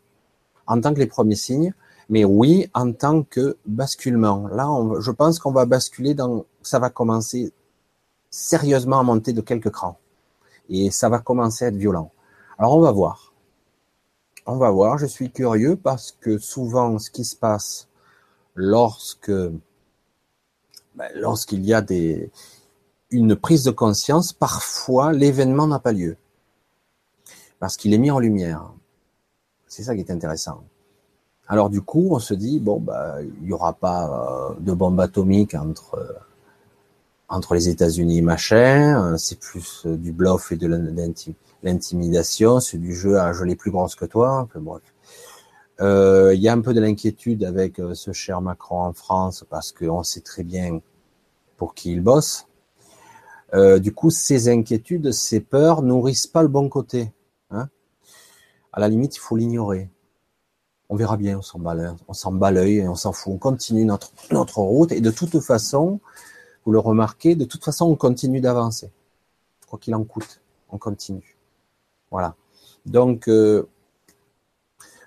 en 0.66 0.80
tant 0.80 0.94
que 0.94 0.98
les 0.98 1.06
premiers 1.06 1.36
signes, 1.36 1.74
mais 2.08 2.24
oui, 2.24 2.68
en 2.74 2.92
tant 2.92 3.22
que 3.22 3.56
basculement. 3.66 4.48
Là, 4.48 4.68
je 5.00 5.10
pense 5.10 5.38
qu'on 5.38 5.52
va 5.52 5.66
basculer 5.66 6.14
dans, 6.14 6.44
ça 6.62 6.78
va 6.78 6.90
commencer 6.90 7.52
sérieusement 8.30 8.98
à 8.98 9.02
monter 9.02 9.32
de 9.32 9.40
quelques 9.40 9.70
crans. 9.70 9.98
Et 10.68 10.90
ça 10.90 11.08
va 11.08 11.18
commencer 11.18 11.66
à 11.66 11.68
être 11.68 11.76
violent. 11.76 12.10
Alors 12.58 12.76
on 12.76 12.80
va 12.80 12.90
voir. 12.90 13.33
On 14.46 14.56
va 14.56 14.70
voir, 14.70 14.98
je 14.98 15.06
suis 15.06 15.30
curieux 15.30 15.76
parce 15.76 16.12
que 16.12 16.38
souvent 16.38 16.98
ce 16.98 17.10
qui 17.10 17.24
se 17.24 17.34
passe 17.34 17.88
lorsque 18.54 19.30
ben, 19.30 21.08
lorsqu'il 21.14 21.64
y 21.64 21.72
a 21.72 21.80
des 21.80 22.30
une 23.10 23.36
prise 23.36 23.64
de 23.64 23.70
conscience, 23.70 24.32
parfois 24.32 25.12
l'événement 25.12 25.66
n'a 25.66 25.78
pas 25.78 25.92
lieu. 25.92 26.16
Parce 27.58 27.76
qu'il 27.76 27.94
est 27.94 27.98
mis 27.98 28.10
en 28.10 28.18
lumière. 28.18 28.72
C'est 29.66 29.84
ça 29.84 29.94
qui 29.94 30.00
est 30.00 30.10
intéressant. 30.10 30.64
Alors 31.48 31.70
du 31.70 31.80
coup, 31.80 32.08
on 32.10 32.18
se 32.18 32.34
dit 32.34 32.60
bon 32.60 32.80
bah 32.80 33.16
il 33.22 33.48
y 33.48 33.52
aura 33.52 33.72
pas 33.72 34.50
euh, 34.50 34.54
de 34.60 34.72
bombe 34.72 35.00
atomique 35.00 35.54
entre 35.54 35.98
entre 37.28 37.54
les 37.54 37.68
États-Unis 37.68 38.18
et 38.18 38.22
machin, 38.22 39.12
euh, 39.12 39.16
c'est 39.16 39.38
plus 39.38 39.82
euh, 39.86 39.96
du 39.96 40.12
bluff 40.12 40.52
et 40.52 40.56
de 40.56 40.66
l'intimidation, 40.66 41.34
c'est 42.60 42.78
du 42.78 42.94
jeu 42.94 43.18
à 43.18 43.32
je 43.32 43.44
l'ai 43.44 43.56
plus 43.56 43.70
grosse 43.70 43.94
que 43.94 44.04
toi, 44.04 44.48
bref. 44.54 44.82
Euh, 45.80 46.32
il 46.34 46.40
y 46.40 46.48
a 46.48 46.52
un 46.52 46.60
peu 46.60 46.72
de 46.72 46.80
l'inquiétude 46.80 47.42
avec 47.42 47.80
ce 47.94 48.12
cher 48.12 48.40
Macron 48.40 48.80
en 48.80 48.92
France 48.92 49.44
parce 49.50 49.72
qu'on 49.72 50.02
sait 50.02 50.20
très 50.20 50.44
bien 50.44 50.80
pour 51.56 51.74
qui 51.74 51.92
il 51.92 52.00
bosse. 52.00 52.46
du 53.52 53.92
coup, 53.92 54.10
ces 54.10 54.48
inquiétudes, 54.48 55.12
ces 55.12 55.40
peurs 55.40 55.82
nourrissent 55.82 56.26
pas 56.26 56.42
le 56.42 56.48
bon 56.48 56.68
côté. 56.68 57.12
Hein 57.50 57.68
à 58.72 58.80
la 58.80 58.88
limite, 58.88 59.16
il 59.16 59.20
faut 59.20 59.36
l'ignorer. 59.36 59.88
On 60.88 60.96
verra 60.96 61.16
bien, 61.16 61.38
on 61.38 61.42
s'en 61.42 61.60
bat, 61.60 61.76
on 62.08 62.12
s'en 62.12 62.32
bat 62.32 62.50
l'œil 62.50 62.78
et 62.78 62.88
on 62.88 62.96
s'en 62.96 63.12
fout. 63.12 63.32
On 63.32 63.38
continue 63.38 63.84
notre, 63.84 64.12
notre 64.32 64.58
route 64.58 64.92
et 64.92 65.00
de 65.00 65.10
toute 65.10 65.40
façon, 65.40 66.00
vous 66.64 66.72
le 66.72 66.78
remarquez, 66.78 67.36
de 67.36 67.44
toute 67.44 67.64
façon, 67.64 67.86
on 67.86 67.96
continue 67.96 68.40
d'avancer. 68.40 68.90
Quoi 69.68 69.78
qu'il 69.78 69.94
en 69.94 70.04
coûte, 70.04 70.40
on 70.70 70.78
continue. 70.78 71.33
Voilà. 72.14 72.36
Donc, 72.86 73.26
euh, 73.26 73.66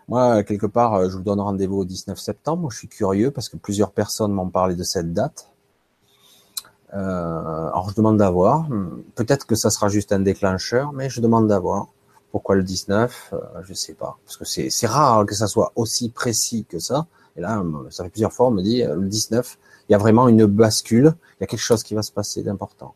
moi, 0.10 0.44
quelque 0.44 0.66
part, 0.66 0.96
euh, 0.96 1.10
je 1.10 1.16
vous 1.16 1.24
donne 1.24 1.40
rendez-vous 1.40 1.78
au 1.78 1.86
19 1.86 2.20
septembre. 2.20 2.70
Je 2.70 2.80
suis 2.80 2.90
curieux 2.90 3.32
parce 3.32 3.48
que 3.48 3.56
plusieurs 3.56 3.92
personnes 3.92 4.34
m'ont 4.34 4.50
parlé 4.50 4.76
de 4.76 4.84
cette 4.84 5.14
date. 5.14 5.50
Euh, 6.94 6.98
alors, 6.98 7.90
je 7.90 7.96
demande 7.96 8.18
d'avoir. 8.18 8.68
Peut-être 9.16 9.46
que 9.46 9.56
ça 9.56 9.70
sera 9.70 9.88
juste 9.88 10.12
un 10.12 10.20
déclencheur, 10.20 10.92
mais 10.92 11.10
je 11.10 11.22
demande 11.22 11.48
d'avoir. 11.48 11.88
Pourquoi 12.34 12.56
le 12.56 12.64
19 12.64 13.34
Je 13.62 13.74
sais 13.74 13.94
pas. 13.94 14.18
Parce 14.26 14.36
que 14.36 14.44
c'est 14.44 14.88
rare 14.88 15.26
que 15.26 15.34
ça 15.34 15.48
soit 15.48 15.72
aussi 15.78 16.10
précis 16.10 16.66
que 16.68 16.78
ça. 16.78 17.08
Et 17.38 17.40
là, 17.40 17.64
ça 17.90 18.04
fait 18.04 18.10
plusieurs 18.10 18.34
fois, 18.34 18.48
on 18.48 18.52
me 18.52 18.62
dit 18.62 18.84
le 18.84 19.08
19, 19.08 19.58
il 19.88 19.94
y 19.94 19.96
a 19.96 19.98
vraiment 19.98 20.28
une 20.28 20.46
bascule, 20.46 21.14
il 21.38 21.42
y 21.42 21.44
a 21.46 21.48
quelque 21.48 21.62
chose 21.62 21.84
qui 21.84 21.96
va 21.96 22.02
se 22.02 22.12
passer 22.12 22.44
d'important. 22.44 22.96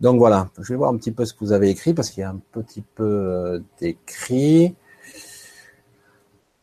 Donc 0.00 0.18
voilà, 0.18 0.48
je 0.58 0.72
vais 0.72 0.76
voir 0.76 0.92
un 0.92 0.96
petit 0.96 1.12
peu 1.12 1.24
ce 1.24 1.32
que 1.32 1.40
vous 1.40 1.52
avez 1.52 1.70
écrit 1.70 1.94
parce 1.94 2.10
qu'il 2.10 2.20
y 2.20 2.24
a 2.24 2.30
un 2.30 2.40
petit 2.52 2.82
peu 2.82 3.04
euh, 3.04 3.60
d'écrit. 3.80 4.74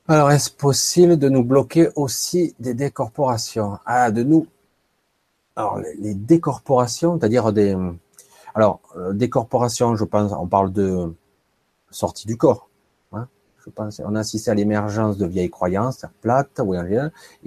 Alors, 0.07 0.31
est-ce 0.31 0.51
possible 0.51 1.17
de 1.17 1.29
nous 1.29 1.43
bloquer 1.43 1.89
aussi 1.95 2.55
des 2.59 2.73
décorporations? 2.73 3.79
Ah, 3.85 4.11
de 4.11 4.23
nous. 4.23 4.47
Alors, 5.55 5.79
les, 5.99 6.13
décorporations, 6.13 7.17
c'est-à-dire 7.17 7.53
des. 7.53 7.75
Alors, 8.53 8.81
euh, 8.97 9.13
décorporations, 9.13 9.95
je 9.95 10.03
pense, 10.03 10.31
on 10.33 10.47
parle 10.47 10.71
de 10.71 11.13
sortie 11.89 12.27
du 12.27 12.37
corps 12.37 12.69
je 13.65 13.69
pense, 13.69 14.01
on 14.03 14.15
a 14.15 14.19
assisté 14.19 14.51
à 14.51 14.53
l'émergence 14.53 15.17
de 15.17 15.25
vieilles 15.25 15.49
croyances 15.49 16.05
plates 16.21 16.59
ou 16.63 16.73
et 16.73 16.79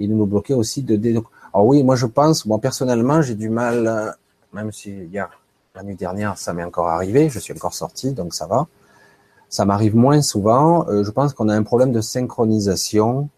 de 0.07 0.13
nous 0.13 0.25
bloquer 0.25 0.53
aussi 0.53 0.81
de, 0.83 1.21
alors 1.53 1.67
oui, 1.67 1.83
moi 1.83 1.95
je 1.95 2.05
pense, 2.05 2.45
moi 2.45 2.59
personnellement, 2.59 3.21
j'ai 3.21 3.35
du 3.35 3.49
mal, 3.49 3.87
euh, 3.87 4.11
même 4.53 4.71
si 4.71 4.91
hier, 4.91 5.29
la 5.77 5.83
nuit 5.83 5.95
dernière, 5.95 6.39
ça 6.39 6.53
m'est 6.53 6.63
encore 6.63 6.87
arrivé, 6.87 7.29
je 7.29 7.37
suis 7.37 7.53
encore 7.53 7.75
sorti, 7.75 8.13
donc 8.13 8.33
ça 8.33 8.47
va. 8.47 8.67
Ça 9.47 9.63
m'arrive 9.63 9.95
moins 9.95 10.23
souvent. 10.23 10.87
Euh, 10.89 11.03
je 11.03 11.11
pense 11.11 11.33
qu'on 11.33 11.49
a 11.49 11.55
un 11.55 11.61
problème 11.61 11.91
de 11.91 12.01
synchronisation 12.01 13.29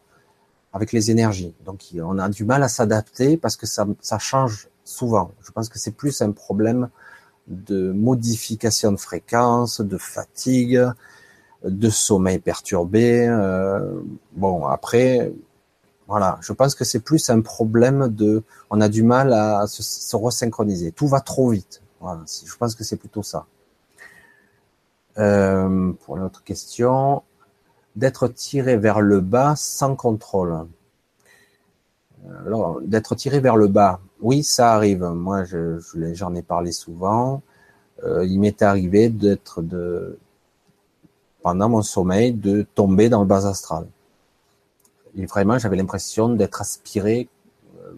avec 0.72 0.94
les 0.94 1.12
énergies. 1.12 1.54
Donc 1.66 1.82
on 2.02 2.18
a 2.18 2.30
du 2.30 2.46
mal 2.46 2.64
à 2.64 2.70
s'adapter 2.70 3.36
parce 3.36 3.58
que 3.58 3.66
ça, 3.68 3.86
change 4.20 4.70
souvent. 4.86 5.32
Je 5.42 5.52
pense 5.52 5.68
que 5.68 5.78
c'est 5.78 5.92
plus 5.92 6.22
un 6.22 6.32
problème 6.32 6.90
de 7.48 7.92
modification 7.92 8.94
de 8.94 8.98
fréquence, 8.98 9.82
de 9.82 9.98
fatigue, 9.98 10.82
de 11.66 11.90
sommeil 11.90 12.40
perturbé. 12.40 13.28
Euh, 13.28 14.00
bon, 14.32 14.66
après, 14.66 15.34
voilà, 16.08 16.38
je 16.40 16.54
pense 16.54 16.74
que 16.74 16.86
c'est 16.86 17.02
plus 17.02 17.30
un 17.30 17.42
problème 17.42 18.08
de, 18.08 18.44
on 18.70 18.80
a 18.80 18.88
du 18.88 19.04
mal 19.04 19.34
à 19.34 19.68
se 19.68 20.16
resynchroniser. 20.16 20.94
Tout 20.94 21.08
va 21.08 21.20
trop 21.20 21.50
vite. 21.50 21.82
Je 22.02 22.56
pense 22.58 22.76
que 22.76 22.84
c'est 22.84 22.98
plutôt 22.98 23.24
ça. 23.24 23.46
Euh, 25.18 25.92
pour 26.06 26.16
l'autre 26.16 26.44
question, 26.44 27.24
d'être 27.96 28.28
tiré 28.28 28.78
vers 28.78 29.02
le 29.02 29.20
bas 29.20 29.56
sans 29.56 29.96
contrôle. 29.96 30.66
Alors, 32.46 32.82
d'être 32.82 33.16
tiré 33.16 33.40
vers 33.40 33.58
le 33.58 33.68
bas, 33.68 34.00
oui, 34.22 34.44
ça 34.44 34.74
arrive. 34.74 35.04
Moi, 35.04 35.44
j'en 36.14 36.36
ai 36.36 36.42
parlé 36.42 36.72
souvent. 36.72 37.42
Euh, 38.04 38.26
il 38.26 38.40
m'est 38.40 38.62
arrivé 38.62 39.10
d'être 39.10 39.62
de 39.62 40.18
pendant 41.42 41.70
mon 41.70 41.82
sommeil 41.82 42.34
de 42.34 42.66
tomber 42.76 43.10
dans 43.10 43.22
le 43.22 43.26
bas 43.26 43.48
astral. 43.48 43.88
Et 45.16 45.26
vraiment, 45.26 45.58
j'avais 45.58 45.78
l'impression 45.78 46.30
d'être 46.30 46.62
aspiré 46.62 47.30
euh, 47.82 47.92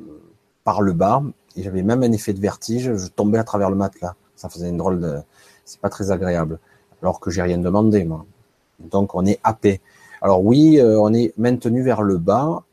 par 0.63 0.81
le 0.81 0.93
bas 0.93 1.23
et 1.55 1.63
j'avais 1.63 1.83
même 1.83 2.03
un 2.03 2.11
effet 2.11 2.33
de 2.33 2.39
vertige. 2.39 2.95
Je 2.95 3.07
tombais 3.07 3.37
à 3.37 3.43
travers 3.43 3.69
le 3.69 3.75
matelas. 3.75 4.15
Ça 4.35 4.49
faisait 4.49 4.69
une 4.69 4.77
drôle 4.77 4.99
de, 4.99 5.19
c'est 5.65 5.79
pas 5.79 5.89
très 5.89 6.11
agréable. 6.11 6.59
Alors 7.01 7.19
que 7.19 7.31
j'ai 7.31 7.41
rien 7.41 7.57
demandé, 7.57 8.03
moi. 8.03 8.25
Donc, 8.79 9.15
on 9.15 9.25
est 9.25 9.39
happé. 9.43 9.81
Alors 10.21 10.43
oui, 10.43 10.79
euh, 10.79 10.99
on 10.99 11.13
est 11.13 11.33
maintenu 11.37 11.81
vers 11.81 12.01
le 12.01 12.17
bas. 12.17 12.63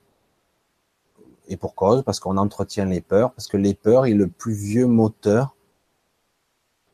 Et 1.49 1.57
pour 1.57 1.75
cause, 1.75 2.03
parce 2.03 2.21
qu'on 2.21 2.37
entretient 2.37 2.85
les 2.85 3.01
peurs, 3.01 3.33
parce 3.33 3.49
que 3.49 3.57
les 3.57 3.75
peurs 3.75 4.07
est 4.07 4.15
le 4.15 4.29
plus 4.29 4.53
vieux 4.53 4.87
moteur 4.87 5.57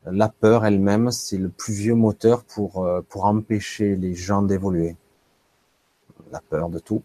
La 0.05 0.29
peur 0.29 0.65
elle-même, 0.65 1.11
c'est 1.11 1.39
le 1.39 1.49
plus 1.49 1.73
vieux 1.73 1.95
moteur 1.95 2.45
pour, 2.45 2.85
euh, 2.85 3.03
pour 3.09 3.25
empêcher 3.25 3.97
les 3.97 4.15
gens 4.15 4.43
d'évoluer. 4.43 4.97
La 6.31 6.41
peur 6.41 6.69
de 6.69 6.79
tout. 6.79 7.03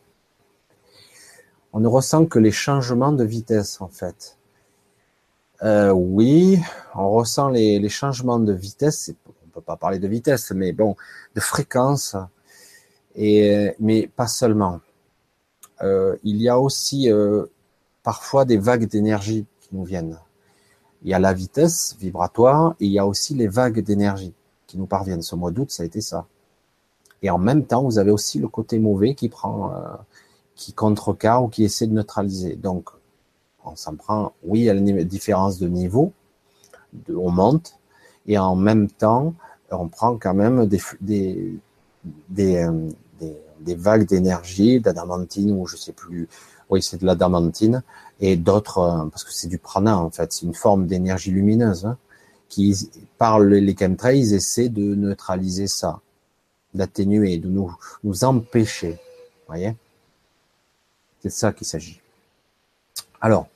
On 1.74 1.80
ne 1.80 1.88
ressent 1.88 2.26
que 2.26 2.40
les 2.40 2.52
changements 2.52 3.12
de 3.12 3.24
vitesse, 3.24 3.82
en 3.82 3.88
fait. 3.88 4.39
Euh, 5.64 5.91
oui, 5.91 6.60
on 6.95 7.10
ressent 7.10 7.49
les, 7.49 7.80
les 7.80 7.89
changements 7.89 8.39
de 8.39 8.53
vitesse. 8.53 9.12
On 9.28 9.49
peut 9.49 9.62
pas 9.62 9.76
parler 9.76 9.99
de 9.99 10.07
vitesse, 10.07 10.51
mais 10.51 10.72
bon, 10.72 10.95
de 11.36 11.41
fréquence. 11.41 12.16
Et 13.16 13.76
mais 13.80 14.07
pas 14.07 14.28
seulement. 14.28 14.80
Euh, 15.82 16.18
il 16.24 16.38
y 16.41 16.49
a 16.49 16.60
aussi 16.60 17.12
euh, 17.12 17.45
parfois 18.03 18.45
des 18.45 18.57
vagues 18.57 18.88
d'énergie 18.88 19.45
qui 19.62 19.70
nous 19.72 19.84
viennent. 19.84 20.20
Il 21.03 21.10
y 21.10 21.14
a 21.14 21.20
la 21.20 21.34
vitesse 21.34 21.95
vibratoire 21.99 22.76
et 22.80 22.86
il 22.86 22.91
y 22.91 22.99
a 22.99 23.05
aussi 23.05 23.34
les 23.34 23.47
vagues 23.47 23.80
d'énergie 23.80 24.34
qui 24.68 24.78
nous 24.78 24.86
parviennent. 24.86 25.22
Ce 25.22 25.36
mois 25.36 25.51
d'août, 25.51 25.72
ça 25.72 25.84
a 25.84 25.86
été 25.86 26.01
ça. 26.01 26.26
Et 27.22 27.30
en 27.30 27.38
même 27.38 27.66
temps, 27.66 27.84
vous 27.84 27.97
avez 27.97 28.12
aussi 28.12 28.39
le 28.39 28.47
côté 28.47 28.80
mauvais 28.80 29.16
qui 29.16 29.30
prend, 29.30 29.74
euh, 29.74 29.95
qui 30.55 30.74
contrecarre 30.74 31.43
ou 31.43 31.47
qui 31.47 31.64
essaie 31.64 31.88
de 31.88 31.93
neutraliser. 31.93 32.55
Donc, 32.55 32.89
on 33.66 33.76
s'en 33.76 33.95
prend, 33.95 34.34
oui, 34.43 34.60
il 34.60 34.64
y 34.66 34.70
a 34.70 34.74
une 34.74 35.03
différence 35.03 35.60
de 35.60 35.68
niveau, 35.68 36.14
de, 36.93 37.16
on 37.16 37.32
monte, 37.32 37.76
et 38.28 38.38
en 38.38 38.55
même 38.55 38.89
temps, 38.89 39.34
on 39.72 39.88
prend 39.88 40.18
quand 40.18 40.34
même 40.34 40.66
des, 40.66 40.82
des, 41.01 41.60
des, 42.30 42.57
euh, 42.57 42.89
des, 43.20 43.38
des 43.60 43.76
vagues 43.76 44.07
d'énergie, 44.07 44.80
d'adamantine 44.80 45.51
ou 45.51 45.68
je 45.68 45.78
sais 45.78 45.93
plus, 45.93 46.28
oui, 46.70 46.82
c'est 46.82 47.01
de 47.01 47.05
l'adamantine, 47.05 47.84
et 48.20 48.36
d'autres, 48.36 48.80
euh, 48.80 49.05
parce 49.10 49.24
que 49.24 49.34
c'est 49.34 49.47
du 49.47 49.57
prana 49.57 49.97
en 49.97 50.10
fait, 50.10 50.32
c'est 50.34 50.45
une 50.45 50.53
forme 50.53 50.88
d'énergie 50.88 51.32
lumineuse, 51.32 51.86
hein, 51.86 51.97
qui, 52.47 52.89
par 53.18 53.39
les 53.39 53.76
chemtrails, 53.78 54.34
essaient 54.34 54.70
de 54.70 54.95
neutraliser 54.95 55.68
ça, 55.68 56.01
d'atténuer, 56.74 57.38
de 57.38 57.47
nous, 57.47 57.76
nous 58.03 58.24
empêcher. 58.24 58.99
voyez? 59.47 59.76
C'est 61.22 61.30
ça 61.30 61.51
qu'il 61.51 61.68
s'agit. 61.68 62.01
Alors, 63.22 63.48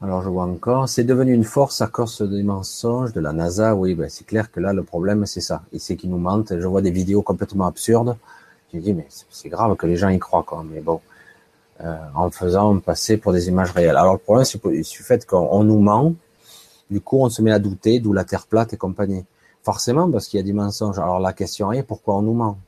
alors 0.00 0.22
je 0.22 0.28
vois 0.28 0.44
encore, 0.44 0.88
c'est 0.88 1.04
devenu 1.04 1.32
une 1.32 1.44
force 1.44 1.80
à 1.80 1.86
cause 1.88 2.20
des 2.20 2.42
mensonges 2.42 3.12
de 3.12 3.20
la 3.20 3.32
NASA. 3.32 3.74
Oui, 3.74 3.94
ben 3.94 4.08
c'est 4.08 4.24
clair 4.24 4.52
que 4.52 4.60
là 4.60 4.72
le 4.72 4.82
problème 4.82 5.26
c'est 5.26 5.40
ça. 5.40 5.62
Et 5.72 5.78
c'est 5.78 5.96
qu'ils 5.96 6.10
nous 6.10 6.18
mentent. 6.18 6.52
Je 6.58 6.66
vois 6.66 6.82
des 6.82 6.90
vidéos 6.90 7.22
complètement 7.22 7.66
absurdes. 7.66 8.16
Je 8.72 8.78
dis 8.78 8.92
mais 8.92 9.06
c'est 9.30 9.48
grave 9.48 9.76
que 9.76 9.86
les 9.86 9.96
gens 9.96 10.10
y 10.10 10.18
croient 10.18 10.44
quoi. 10.44 10.64
Mais 10.70 10.80
bon, 10.80 11.00
euh, 11.80 11.96
en 12.14 12.30
faisant 12.30 12.78
passer 12.78 13.16
pour 13.16 13.32
des 13.32 13.48
images 13.48 13.72
réelles. 13.72 13.96
Alors 13.96 14.12
le 14.12 14.18
problème, 14.18 14.44
c'est 14.44 14.62
du 14.64 15.02
fait 15.02 15.26
qu'on 15.26 15.64
nous 15.64 15.80
ment, 15.80 16.14
du 16.90 17.00
coup 17.00 17.18
on 17.20 17.30
se 17.30 17.42
met 17.42 17.52
à 17.52 17.58
douter, 17.58 17.98
d'où 17.98 18.12
la 18.12 18.24
Terre 18.24 18.46
plate 18.46 18.74
et 18.74 18.76
compagnie. 18.76 19.24
Forcément, 19.62 20.10
parce 20.10 20.28
qu'il 20.28 20.38
y 20.38 20.42
a 20.42 20.44
des 20.44 20.52
mensonges. 20.52 20.98
Alors 20.98 21.18
la 21.18 21.32
question 21.32 21.72
est, 21.72 21.82
pourquoi 21.82 22.16
on 22.16 22.22
nous 22.22 22.34
ment? 22.34 22.58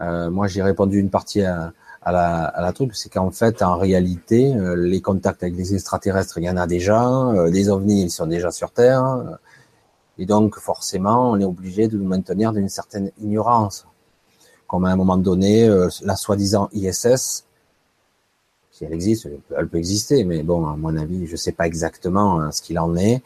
Euh, 0.00 0.28
Moi 0.28 0.46
j'ai 0.48 0.62
répondu 0.62 0.98
une 0.98 1.10
partie 1.10 1.42
à, 1.42 1.72
à, 2.06 2.12
la, 2.12 2.44
à 2.44 2.62
la 2.62 2.72
truc, 2.72 2.94
c'est 2.94 3.08
qu'en 3.08 3.30
fait, 3.30 3.62
en 3.62 3.76
réalité, 3.76 4.54
euh, 4.54 4.76
les 4.76 5.00
contacts 5.00 5.42
avec 5.42 5.56
les 5.56 5.74
extraterrestres, 5.74 6.38
il 6.38 6.44
y 6.44 6.50
en 6.50 6.56
a 6.56 6.66
déjà, 6.66 7.04
euh, 7.08 7.50
les 7.50 7.68
ovnis, 7.68 8.02
ils 8.04 8.10
sont 8.10 8.26
déjà 8.26 8.50
sur 8.50 8.70
Terre, 8.70 9.38
et 10.16 10.24
donc 10.24 10.56
forcément, 10.58 11.32
on 11.32 11.40
est 11.40 11.44
obligé 11.44 11.88
de 11.88 11.98
nous 11.98 12.06
maintenir 12.06 12.52
d'une 12.52 12.68
certaine 12.68 13.10
ignorance. 13.20 13.86
Comme 14.68 14.84
à 14.84 14.90
un 14.90 14.96
moment 14.96 15.18
donné, 15.18 15.68
la 16.02 16.16
soi-disant 16.16 16.68
ISS, 16.72 17.44
si 18.72 18.84
elle 18.84 18.92
existe, 18.92 19.28
elle 19.56 19.68
peut 19.68 19.78
exister, 19.78 20.24
mais 20.24 20.42
bon, 20.42 20.66
à 20.66 20.76
mon 20.76 20.96
avis, 20.96 21.26
je 21.26 21.32
ne 21.32 21.36
sais 21.36 21.52
pas 21.52 21.66
exactement 21.66 22.50
ce 22.50 22.62
qu'il 22.62 22.78
en 22.78 22.96
est, 22.96 23.22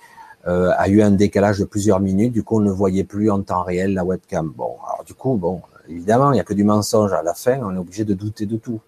euh, 0.47 0.72
a 0.76 0.89
eu 0.89 1.03
un 1.03 1.11
décalage 1.11 1.59
de 1.59 1.64
plusieurs 1.64 2.01
minutes, 2.01 2.33
du 2.33 2.43
coup 2.43 2.57
on 2.57 2.61
ne 2.61 2.70
voyait 2.70 3.05
plus 3.05 3.31
en 3.31 3.43
temps 3.43 3.62
réel 3.62 3.93
la 3.93 4.05
webcam. 4.05 4.51
Bon, 4.57 4.76
alors 4.87 5.05
du 5.05 5.12
coup, 5.12 5.37
bon, 5.37 5.61
évidemment, 5.91 6.32
il 6.32 6.34
n'y 6.34 6.41
a 6.41 6.45
que 6.45 6.55
du 6.55 6.64
mensonge 6.64 7.12
à 7.12 7.22
la 7.22 7.34
fin, 7.34 7.61
on 7.62 7.74
est 7.74 7.78
obligé 7.78 8.05
de 8.05 8.14
douter 8.14 8.47
de 8.47 8.57
tout. 8.57 8.80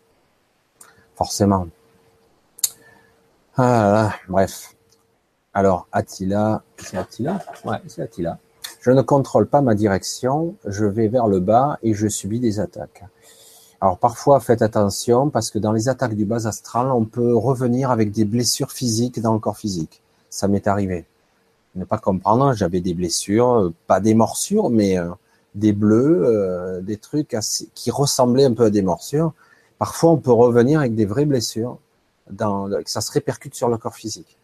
Forcément. 1.14 1.66
Ah 3.56 4.12
bref. 4.28 4.74
Alors, 5.52 5.86
Attila, 5.92 6.62
c'est 6.78 6.96
Attila? 6.96 7.38
Ouais, 7.64 7.76
c'est 7.86 8.02
Attila. 8.02 8.38
Je 8.80 8.90
ne 8.90 9.02
contrôle 9.02 9.46
pas 9.46 9.60
ma 9.60 9.74
direction, 9.74 10.56
je 10.66 10.86
vais 10.86 11.08
vers 11.08 11.28
le 11.28 11.40
bas 11.40 11.78
et 11.82 11.92
je 11.92 12.08
subis 12.08 12.40
des 12.40 12.58
attaques. 12.58 13.04
Alors 13.80 13.98
parfois, 13.98 14.40
faites 14.40 14.62
attention 14.62 15.28
parce 15.28 15.50
que 15.50 15.58
dans 15.58 15.72
les 15.72 15.88
attaques 15.88 16.14
du 16.14 16.24
bas 16.24 16.46
astral, 16.46 16.90
on 16.90 17.04
peut 17.04 17.36
revenir 17.36 17.90
avec 17.90 18.12
des 18.12 18.24
blessures 18.24 18.72
physiques 18.72 19.20
dans 19.20 19.34
le 19.34 19.40
corps 19.40 19.58
physique. 19.58 20.02
Ça 20.30 20.48
m'est 20.48 20.66
arrivé. 20.66 21.04
Ne 21.74 21.84
pas 21.84 21.98
comprendre, 21.98 22.54
j'avais 22.54 22.80
des 22.80 22.94
blessures, 22.94 23.54
euh, 23.54 23.74
pas 23.86 24.00
des 24.00 24.14
morsures, 24.14 24.70
mais 24.70 24.98
euh, 24.98 25.10
des 25.54 25.72
bleus, 25.72 26.22
euh, 26.24 26.80
des 26.80 26.96
trucs 26.96 27.36
qui 27.74 27.90
ressemblaient 27.90 28.44
un 28.44 28.54
peu 28.54 28.64
à 28.64 28.70
des 28.70 28.82
morsures. 28.82 29.32
Parfois, 29.78 30.12
on 30.12 30.16
peut 30.16 30.32
revenir 30.32 30.80
avec 30.80 30.94
des 30.94 31.06
vraies 31.06 31.24
blessures, 31.24 31.78
dans, 32.30 32.68
ça 32.86 33.00
se 33.00 33.10
répercute 33.12 33.54
sur 33.54 33.68
le 33.68 33.76
corps 33.78 33.96
physique. 33.96 34.38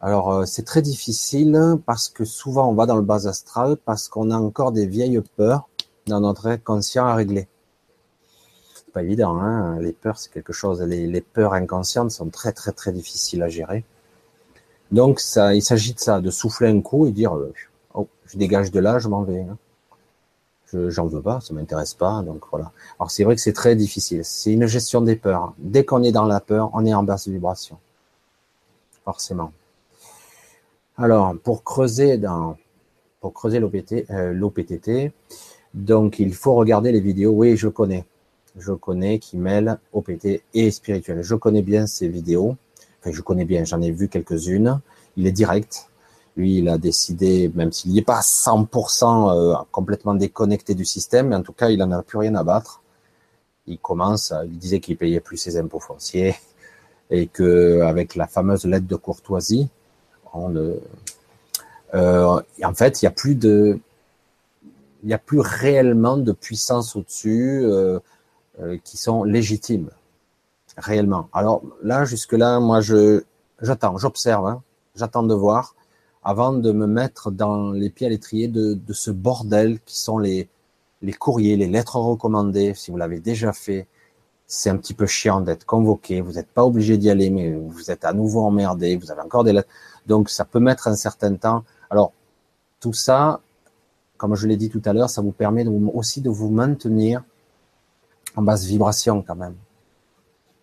Alors, 0.00 0.46
c'est 0.46 0.64
très 0.64 0.80
difficile 0.80 1.76
parce 1.84 2.08
que 2.08 2.24
souvent, 2.24 2.70
on 2.70 2.74
va 2.74 2.86
dans 2.86 2.96
le 2.96 3.02
bas 3.02 3.26
astral 3.26 3.76
parce 3.84 4.08
qu'on 4.08 4.30
a 4.30 4.36
encore 4.36 4.70
des 4.70 4.86
vieilles 4.86 5.20
peurs 5.36 5.68
dans 6.06 6.20
notre 6.20 6.46
inconscient 6.46 7.04
à 7.04 7.14
régler 7.16 7.48
pas 8.90 9.02
évident. 9.02 9.38
Hein 9.38 9.78
les 9.80 9.92
peurs, 9.92 10.18
c'est 10.18 10.32
quelque 10.32 10.52
chose. 10.52 10.80
Les, 10.82 11.20
peurs 11.20 11.54
inconscientes 11.54 12.10
sont 12.10 12.28
très 12.28 12.52
très 12.52 12.72
très 12.72 12.92
difficiles 12.92 13.42
à 13.42 13.48
gérer. 13.48 13.84
Donc 14.90 15.20
ça, 15.20 15.54
il 15.54 15.62
s'agit 15.62 15.94
de 15.94 16.00
ça, 16.00 16.20
de 16.20 16.30
souffler 16.30 16.68
un 16.68 16.80
coup 16.80 17.06
et 17.06 17.12
dire 17.12 17.36
euh, 17.36 17.52
oh, 17.94 18.08
je 18.26 18.38
dégage 18.38 18.70
de 18.70 18.80
là, 18.80 18.98
je 18.98 19.08
m'en 19.08 19.22
vais. 19.22 19.42
Hein. 19.42 19.58
Je 20.72 20.90
j'en 20.90 21.06
veux 21.06 21.22
pas, 21.22 21.40
ça 21.40 21.54
m'intéresse 21.54 21.94
pas. 21.94 22.22
Donc 22.22 22.42
voilà. 22.50 22.72
Alors 22.98 23.10
c'est 23.10 23.24
vrai 23.24 23.34
que 23.34 23.40
c'est 23.40 23.52
très 23.52 23.76
difficile. 23.76 24.24
C'est 24.24 24.52
une 24.52 24.66
gestion 24.66 25.00
des 25.00 25.16
peurs. 25.16 25.54
Dès 25.58 25.84
qu'on 25.84 26.02
est 26.02 26.12
dans 26.12 26.24
la 26.24 26.40
peur, 26.40 26.70
on 26.74 26.84
est 26.84 26.94
en 26.94 27.02
basse 27.02 27.28
vibration, 27.28 27.78
forcément. 29.04 29.52
Alors 30.96 31.34
pour 31.42 31.64
creuser 31.64 32.18
dans 32.18 32.56
pour 33.20 33.32
creuser 33.32 33.58
l'OPT, 33.60 34.10
euh, 34.10 34.32
l'OPTT, 34.32 35.12
donc 35.74 36.18
il 36.18 36.34
faut 36.34 36.54
regarder 36.54 36.92
les 36.92 37.00
vidéos. 37.00 37.32
Oui, 37.32 37.56
je 37.56 37.68
connais 37.68 38.04
je 38.58 38.72
connais 38.72 39.18
qui 39.18 39.36
mêle 39.36 39.78
OPT 39.92 40.42
et 40.54 40.70
spirituel. 40.70 41.22
Je 41.22 41.34
connais 41.34 41.62
bien 41.62 41.86
ces 41.86 42.08
vidéos. 42.08 42.56
Enfin, 43.00 43.12
je 43.12 43.22
connais 43.22 43.44
bien, 43.44 43.64
j'en 43.64 43.80
ai 43.80 43.90
vu 43.90 44.08
quelques-unes. 44.08 44.80
Il 45.16 45.26
est 45.26 45.32
direct. 45.32 45.87
Lui, 46.38 46.58
il 46.58 46.68
a 46.70 46.78
décidé, 46.78 47.52
même 47.54 47.72
s'il 47.72 47.92
n'est 47.92 48.00
pas 48.02 48.20
100% 48.20 49.30
euh, 49.30 49.54
complètement 49.70 50.14
déconnecté 50.14 50.74
du 50.74 50.86
système, 50.86 51.28
mais 51.28 51.36
en 51.36 51.42
tout 51.42 51.52
cas, 51.52 51.68
il 51.68 51.78
n'en 51.78 51.90
a 51.92 52.02
plus 52.02 52.16
rien 52.16 52.34
à 52.36 52.44
battre. 52.44 52.80
Il 53.66 53.78
commence, 53.78 54.32
il 54.46 54.58
disait 54.58 54.80
qu'il 54.80 54.96
payait 54.96 55.20
plus 55.20 55.36
ses 55.36 55.58
impôts 55.58 55.80
fonciers 55.80 56.34
et 57.10 57.26
que 57.26 57.82
avec 57.82 58.14
la 58.14 58.26
fameuse 58.26 58.64
lettre 58.64 58.86
de 58.86 58.96
courtoisie, 58.96 59.68
on 60.32 60.54
euh, 61.94 62.40
en 62.62 62.74
fait, 62.74 63.02
il 63.02 63.04
n'y 63.04 63.08
a 63.08 63.12
plus 63.12 63.34
de, 63.34 63.78
il 65.02 65.08
n'y 65.08 65.14
a 65.14 65.18
plus 65.18 65.40
réellement 65.40 66.16
de 66.16 66.32
puissance 66.32 66.96
au-dessus. 66.96 67.60
Euh, 67.64 67.98
euh, 68.60 68.76
qui 68.82 68.96
sont 68.96 69.22
légitimes, 69.22 69.88
réellement. 70.76 71.28
Alors 71.32 71.62
là, 71.80 72.04
jusque-là, 72.04 72.58
moi, 72.58 72.80
je 72.80 73.22
j'attends, 73.62 73.96
j'observe, 73.98 74.48
hein, 74.48 74.62
j'attends 74.96 75.22
de 75.22 75.32
voir 75.32 75.76
avant 76.28 76.52
de 76.52 76.72
me 76.72 76.86
mettre 76.86 77.30
dans 77.30 77.72
les 77.72 77.88
pieds 77.88 78.06
à 78.06 78.10
l'étrier 78.10 78.48
de, 78.48 78.78
ce 78.92 79.10
bordel 79.10 79.80
qui 79.86 79.98
sont 79.98 80.18
les, 80.18 80.46
les 81.00 81.14
courriers, 81.14 81.56
les 81.56 81.68
lettres 81.68 81.96
recommandées. 81.96 82.74
Si 82.74 82.90
vous 82.90 82.98
l'avez 82.98 83.18
déjà 83.18 83.54
fait, 83.54 83.86
c'est 84.46 84.68
un 84.68 84.76
petit 84.76 84.92
peu 84.92 85.06
chiant 85.06 85.40
d'être 85.40 85.64
convoqué. 85.64 86.20
Vous 86.20 86.32
n'êtes 86.32 86.50
pas 86.50 86.66
obligé 86.66 86.98
d'y 86.98 87.08
aller, 87.08 87.30
mais 87.30 87.54
vous 87.54 87.90
êtes 87.90 88.04
à 88.04 88.12
nouveau 88.12 88.42
emmerdé. 88.42 88.98
Vous 88.98 89.10
avez 89.10 89.22
encore 89.22 89.42
des 89.42 89.54
lettres. 89.54 89.70
Donc, 90.06 90.28
ça 90.28 90.44
peut 90.44 90.60
mettre 90.60 90.86
un 90.86 90.96
certain 90.96 91.34
temps. 91.34 91.64
Alors, 91.88 92.12
tout 92.78 92.92
ça, 92.92 93.40
comme 94.18 94.34
je 94.34 94.46
l'ai 94.46 94.58
dit 94.58 94.68
tout 94.68 94.82
à 94.84 94.92
l'heure, 94.92 95.08
ça 95.08 95.22
vous 95.22 95.32
permet 95.32 95.66
aussi 95.66 96.20
de 96.20 96.28
vous 96.28 96.50
maintenir 96.50 97.22
en 98.36 98.42
basse 98.42 98.66
vibration 98.66 99.24
quand 99.26 99.36
même. 99.36 99.56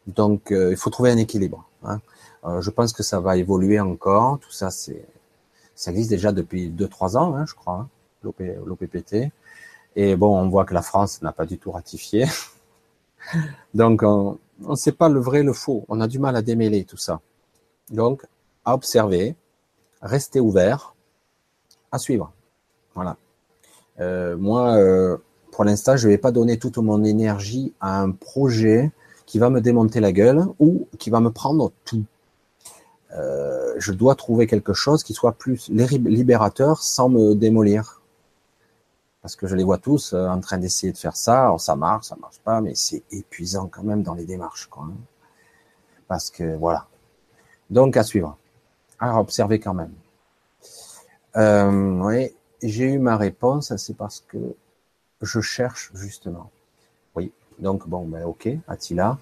Donc 0.06 0.52
euh, 0.52 0.70
il 0.70 0.78
faut 0.78 0.92
trouver 0.92 1.10
un 1.10 1.18
équilibre. 1.18 1.68
Hein. 1.84 2.02
Euh, 2.44 2.62
je 2.62 2.70
pense 2.70 2.94
que 2.94 3.02
ça 3.02 3.20
va 3.20 3.36
évoluer 3.36 3.80
encore. 3.80 4.38
Tout 4.38 4.52
ça, 4.52 4.70
c'est 4.70 5.04
ça 5.76 5.92
existe 5.92 6.10
déjà 6.10 6.32
depuis 6.32 6.70
2-3 6.70 7.18
ans, 7.18 7.36
hein, 7.36 7.46
je 7.46 7.54
crois, 7.54 7.88
hein, 8.24 8.34
l'OPPT. 8.66 9.32
Et 9.96 10.16
bon, 10.16 10.38
on 10.38 10.50
voit 10.50 10.66
que 10.66 10.74
la 10.74 10.82
France 10.82 11.22
n'a 11.22 11.32
pas 11.32 11.46
du 11.46 11.58
tout 11.58 11.72
ratifié. 11.72 12.26
Donc 13.74 14.04
on 14.04 14.38
ne 14.60 14.76
sait 14.76 14.92
pas 14.92 15.10
le 15.10 15.20
vrai 15.20 15.44
le 15.44 15.54
faux. 15.54 15.86
On 15.88 16.02
a 16.02 16.08
du 16.08 16.20
mal 16.20 16.36
à 16.36 16.42
démêler 16.42 16.84
tout 16.86 16.98
ça. 16.98 17.22
Donc 17.90 18.26
à 18.64 18.74
observer, 18.74 19.36
rester 20.02 20.40
ouvert, 20.40 20.96
à 21.92 22.00
suivre. 22.00 22.32
Voilà. 22.94 23.18
Euh, 24.00 24.36
moi, 24.38 24.76
euh, 24.76 25.18
pour 25.52 25.64
l'instant, 25.64 25.96
je 25.96 26.08
ne 26.08 26.12
vais 26.12 26.18
pas 26.18 26.32
donner 26.32 26.58
toute 26.58 26.78
mon 26.78 27.04
énergie 27.04 27.74
à 27.80 28.02
un 28.02 28.12
projet 28.12 28.92
qui 29.26 29.40
va 29.40 29.50
me 29.50 29.62
démonter 29.62 30.00
la 30.00 30.12
gueule 30.12 30.46
ou 30.60 30.88
qui 31.00 31.10
va 31.10 31.20
me 31.20 31.32
prendre 31.32 31.72
tout. 31.86 32.04
Euh, 33.18 33.74
je 33.78 33.92
dois 33.92 34.16
trouver 34.16 34.48
quelque 34.48 34.74
chose 34.74 35.04
qui 35.04 35.14
soit 35.14 35.34
plus 35.34 35.70
libérateur 35.70 36.82
sans 36.82 37.10
me 37.10 37.34
démolir. 37.34 38.02
Parce 39.22 39.36
que 39.36 39.48
je 39.48 39.56
les 39.56 39.64
vois 39.64 39.78
tous 39.78 40.14
euh, 40.14 40.28
en 40.28 40.40
train 40.40 40.58
d'essayer 40.58 40.94
de 40.94 40.98
faire 40.98 41.16
ça, 41.16 41.44
alors 41.44 41.62
ça 41.62 41.76
marche, 41.76 42.08
ça 42.08 42.16
marche 42.16 42.40
pas, 42.40 42.62
mais 42.62 42.76
c'est 42.76 43.04
épuisant 43.12 43.68
quand 43.68 43.84
même 43.84 44.04
dans 44.04 44.14
les 44.14 44.26
démarches, 44.26 44.68
quoi. 44.68 44.84
Hein. 44.84 44.94
Parce 46.08 46.30
que 46.30 46.56
voilà. 46.56 46.88
Donc 47.70 47.98
à 47.98 48.04
suivre. 48.04 48.38
À 49.00 49.20
observer 49.20 49.60
quand 49.60 49.74
même. 49.74 49.94
Euh, 51.38 52.00
oui, 52.02 52.36
j'ai 52.62 52.86
eu 52.86 53.00
ma 53.00 53.18
réponse, 53.18 53.76
c'est 53.78 53.98
parce 53.98 54.24
que 54.28 54.56
je 55.22 55.42
cherche 55.42 55.92
justement. 55.96 56.52
Oui, 57.16 57.32
donc 57.60 57.88
bon, 57.88 58.06
ben 58.06 58.24
ok, 58.26 58.50
Attila. 58.68 59.18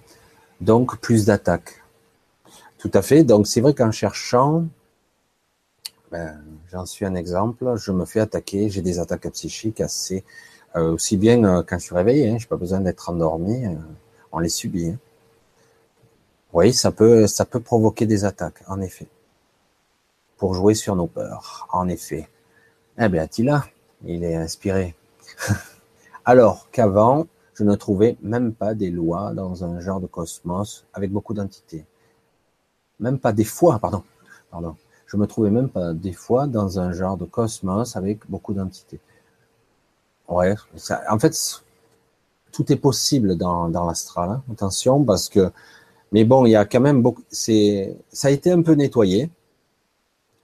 Donc 0.62 0.98
plus 1.00 1.26
d'attaques. 1.26 1.83
Tout 2.84 2.92
à 2.96 3.02
fait. 3.02 3.24
Donc 3.24 3.48
c'est 3.48 3.62
vrai 3.62 3.74
qu'en 3.74 3.92
cherchant, 3.92 4.66
ben, 6.12 6.38
j'en 6.70 6.86
suis 6.86 7.06
un 7.06 7.16
exemple. 7.16 7.78
Je 7.78 7.94
me 7.94 8.04
fais 8.04 8.20
attaquer. 8.20 8.70
J'ai 8.70 8.82
des 8.82 9.00
attaques 9.00 9.32
psychiques 9.32 9.80
assez 9.80 10.26
euh, 10.76 10.92
aussi 10.92 11.16
bien 11.16 11.42
euh, 11.46 11.64
quand 11.66 11.80
je 11.80 11.86
suis 11.86 11.96
réveillé. 11.96 12.30
Hein, 12.30 12.36
j'ai 12.40 12.46
pas 12.46 12.58
besoin 12.58 12.82
d'être 12.82 13.10
endormi. 13.10 13.66
Euh, 13.66 13.76
on 14.34 14.40
les 14.40 14.50
subit. 14.50 14.90
Hein. 14.90 15.00
Oui, 16.52 16.74
ça 16.74 16.92
peut 16.92 17.26
ça 17.26 17.46
peut 17.46 17.62
provoquer 17.62 18.06
des 18.06 18.26
attaques, 18.26 18.62
en 18.68 18.82
effet, 18.82 19.08
pour 20.36 20.54
jouer 20.54 20.74
sur 20.74 20.98
nos 20.98 21.08
peurs. 21.08 21.70
En 21.72 21.88
effet. 21.88 22.28
Eh 23.00 23.08
bien, 23.08 23.24
Attila, 23.24 23.66
il 24.04 24.26
est 24.26 24.36
inspiré. 24.36 24.94
Alors 26.26 26.68
qu'avant, 26.70 27.28
je 27.54 27.64
ne 27.64 27.76
trouvais 27.76 28.18
même 28.22 28.54
pas 28.54 28.74
des 28.74 28.92
lois 28.92 29.32
dans 29.34 29.64
un 29.64 29.80
genre 29.80 30.02
de 30.02 30.08
cosmos 30.08 30.86
avec 30.94 31.14
beaucoup 31.14 31.34
d'entités 31.34 31.86
même 33.00 33.20
pas 33.20 33.34
des 33.34 33.44
fois, 33.44 33.80
pardon, 33.80 34.04
pardon, 34.52 34.76
je 35.08 35.18
me 35.18 35.28
trouvais 35.28 35.52
même 35.52 35.70
pas 35.70 35.94
des 35.94 36.14
fois 36.14 36.48
dans 36.48 36.80
un 36.80 36.92
genre 36.92 37.18
de 37.18 37.26
cosmos 37.26 37.96
avec 37.96 38.30
beaucoup 38.30 38.54
d'entités. 38.54 39.00
Ouais, 40.28 40.56
en 41.10 41.20
fait, 41.20 41.36
tout 42.52 42.72
est 42.72 42.78
possible 42.78 43.36
dans, 43.36 43.70
dans 43.70 43.86
l'astral. 43.86 44.30
Hein. 44.30 44.44
Attention, 44.52 45.04
parce 45.04 45.30
que, 45.30 45.52
mais 46.12 46.24
bon, 46.24 46.46
il 46.46 46.52
y 46.52 46.56
a 46.56 46.66
quand 46.66 46.80
même 46.80 47.02
beaucoup. 47.02 47.24
C'est, 47.30 47.96
ça 48.12 48.30
a 48.30 48.32
été 48.32 48.52
un 48.52 48.62
peu 48.62 48.74
nettoyé, 48.74 49.30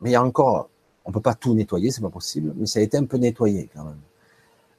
mais 0.02 0.10
il 0.10 0.14
y 0.14 0.16
a 0.16 0.24
encore. 0.24 0.70
On 1.06 1.12
peut 1.12 1.22
pas 1.22 1.34
tout 1.34 1.54
nettoyer, 1.56 1.92
c'est 1.92 2.02
pas 2.02 2.10
possible, 2.10 2.54
mais 2.56 2.66
ça 2.68 2.80
a 2.80 2.84
été 2.84 2.98
un 2.98 3.06
peu 3.06 3.18
nettoyé 3.18 3.70
quand 3.74 3.86
même. 3.86 4.02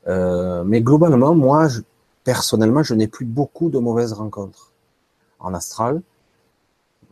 Euh, 0.07 0.63
mais 0.65 0.81
globalement, 0.83 1.35
moi, 1.35 1.69
personnellement, 2.23 2.83
je 2.83 2.95
n'ai 2.95 3.09
plus 3.09 3.25
beaucoup 3.25 3.71
de 3.71 3.79
mauvaises 3.79 4.13
rencontres 4.13 4.73
en 5.41 5.55
astral 5.55 6.03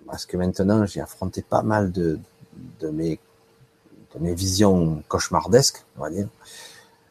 parce 0.08 0.26
que 0.26 0.36
maintenant 0.36 0.84
j'ai 0.86 1.00
affronté 1.00 1.42
pas 1.42 1.62
mal 1.62 1.92
de, 1.92 2.18
de, 2.80 2.88
mes, 2.88 3.20
de 4.14 4.20
mes 4.20 4.34
visions 4.34 5.02
cauchemardesques, 5.08 5.84
on 5.96 6.02
va 6.02 6.10
dire. 6.10 6.28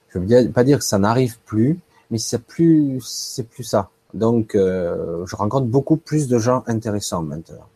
Je 0.10 0.20
veux 0.20 0.52
pas 0.52 0.64
dire 0.64 0.80
que 0.80 0.86
ça 0.86 0.98
n'arrive 0.98 1.38
plus, 1.46 1.80
mais 2.12 2.18
c'est 2.18 2.42
plus, 2.42 3.02
c'est 3.02 3.48
plus 3.48 3.64
ça. 3.64 3.90
Donc, 4.14 4.56
euh, 4.56 5.26
je 5.26 5.36
rencontre 5.36 5.68
beaucoup 5.68 5.98
plus 5.98 6.28
de 6.28 6.40
gens 6.40 6.64
intéressants 6.68 7.22
maintenant. 7.22 7.68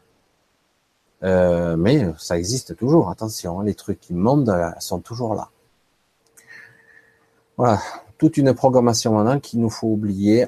Euh, 1.24 1.76
mais 1.76 2.08
ça 2.18 2.38
existe 2.38 2.76
toujours. 2.76 3.10
Attention, 3.10 3.60
hein, 3.60 3.64
les 3.64 3.76
trucs 3.76 4.00
qui 4.00 4.14
montent 4.14 4.50
sont 4.80 5.00
toujours 5.00 5.36
là. 5.36 5.50
Voilà, 7.58 7.80
toute 8.18 8.38
une 8.38 8.54
programmation 8.56 9.14
maintenant 9.14 9.40
qu'il 9.40 9.60
nous 9.60 9.70
faut 9.70 9.88
oublier 9.88 10.48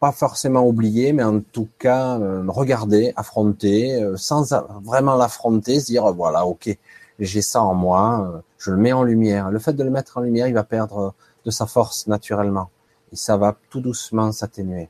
pas 0.00 0.12
forcément 0.12 0.66
oublier, 0.66 1.12
mais 1.12 1.22
en 1.22 1.40
tout 1.40 1.68
cas 1.78 2.18
euh, 2.18 2.42
regarder, 2.48 3.12
affronter, 3.16 4.02
euh, 4.02 4.16
sans 4.16 4.52
vraiment 4.82 5.14
l'affronter, 5.14 5.78
se 5.78 5.86
dire 5.86 6.10
voilà, 6.14 6.46
ok, 6.46 6.76
j'ai 7.18 7.42
ça 7.42 7.62
en 7.62 7.74
moi, 7.74 8.32
euh, 8.34 8.40
je 8.58 8.70
le 8.70 8.78
mets 8.78 8.92
en 8.94 9.04
lumière. 9.04 9.50
Le 9.50 9.58
fait 9.58 9.74
de 9.74 9.84
le 9.84 9.90
mettre 9.90 10.16
en 10.16 10.22
lumière, 10.22 10.48
il 10.48 10.54
va 10.54 10.64
perdre 10.64 11.14
de 11.44 11.50
sa 11.50 11.66
force 11.66 12.06
naturellement, 12.06 12.70
et 13.12 13.16
ça 13.16 13.36
va 13.36 13.56
tout 13.68 13.80
doucement 13.80 14.32
s'atténuer. 14.32 14.88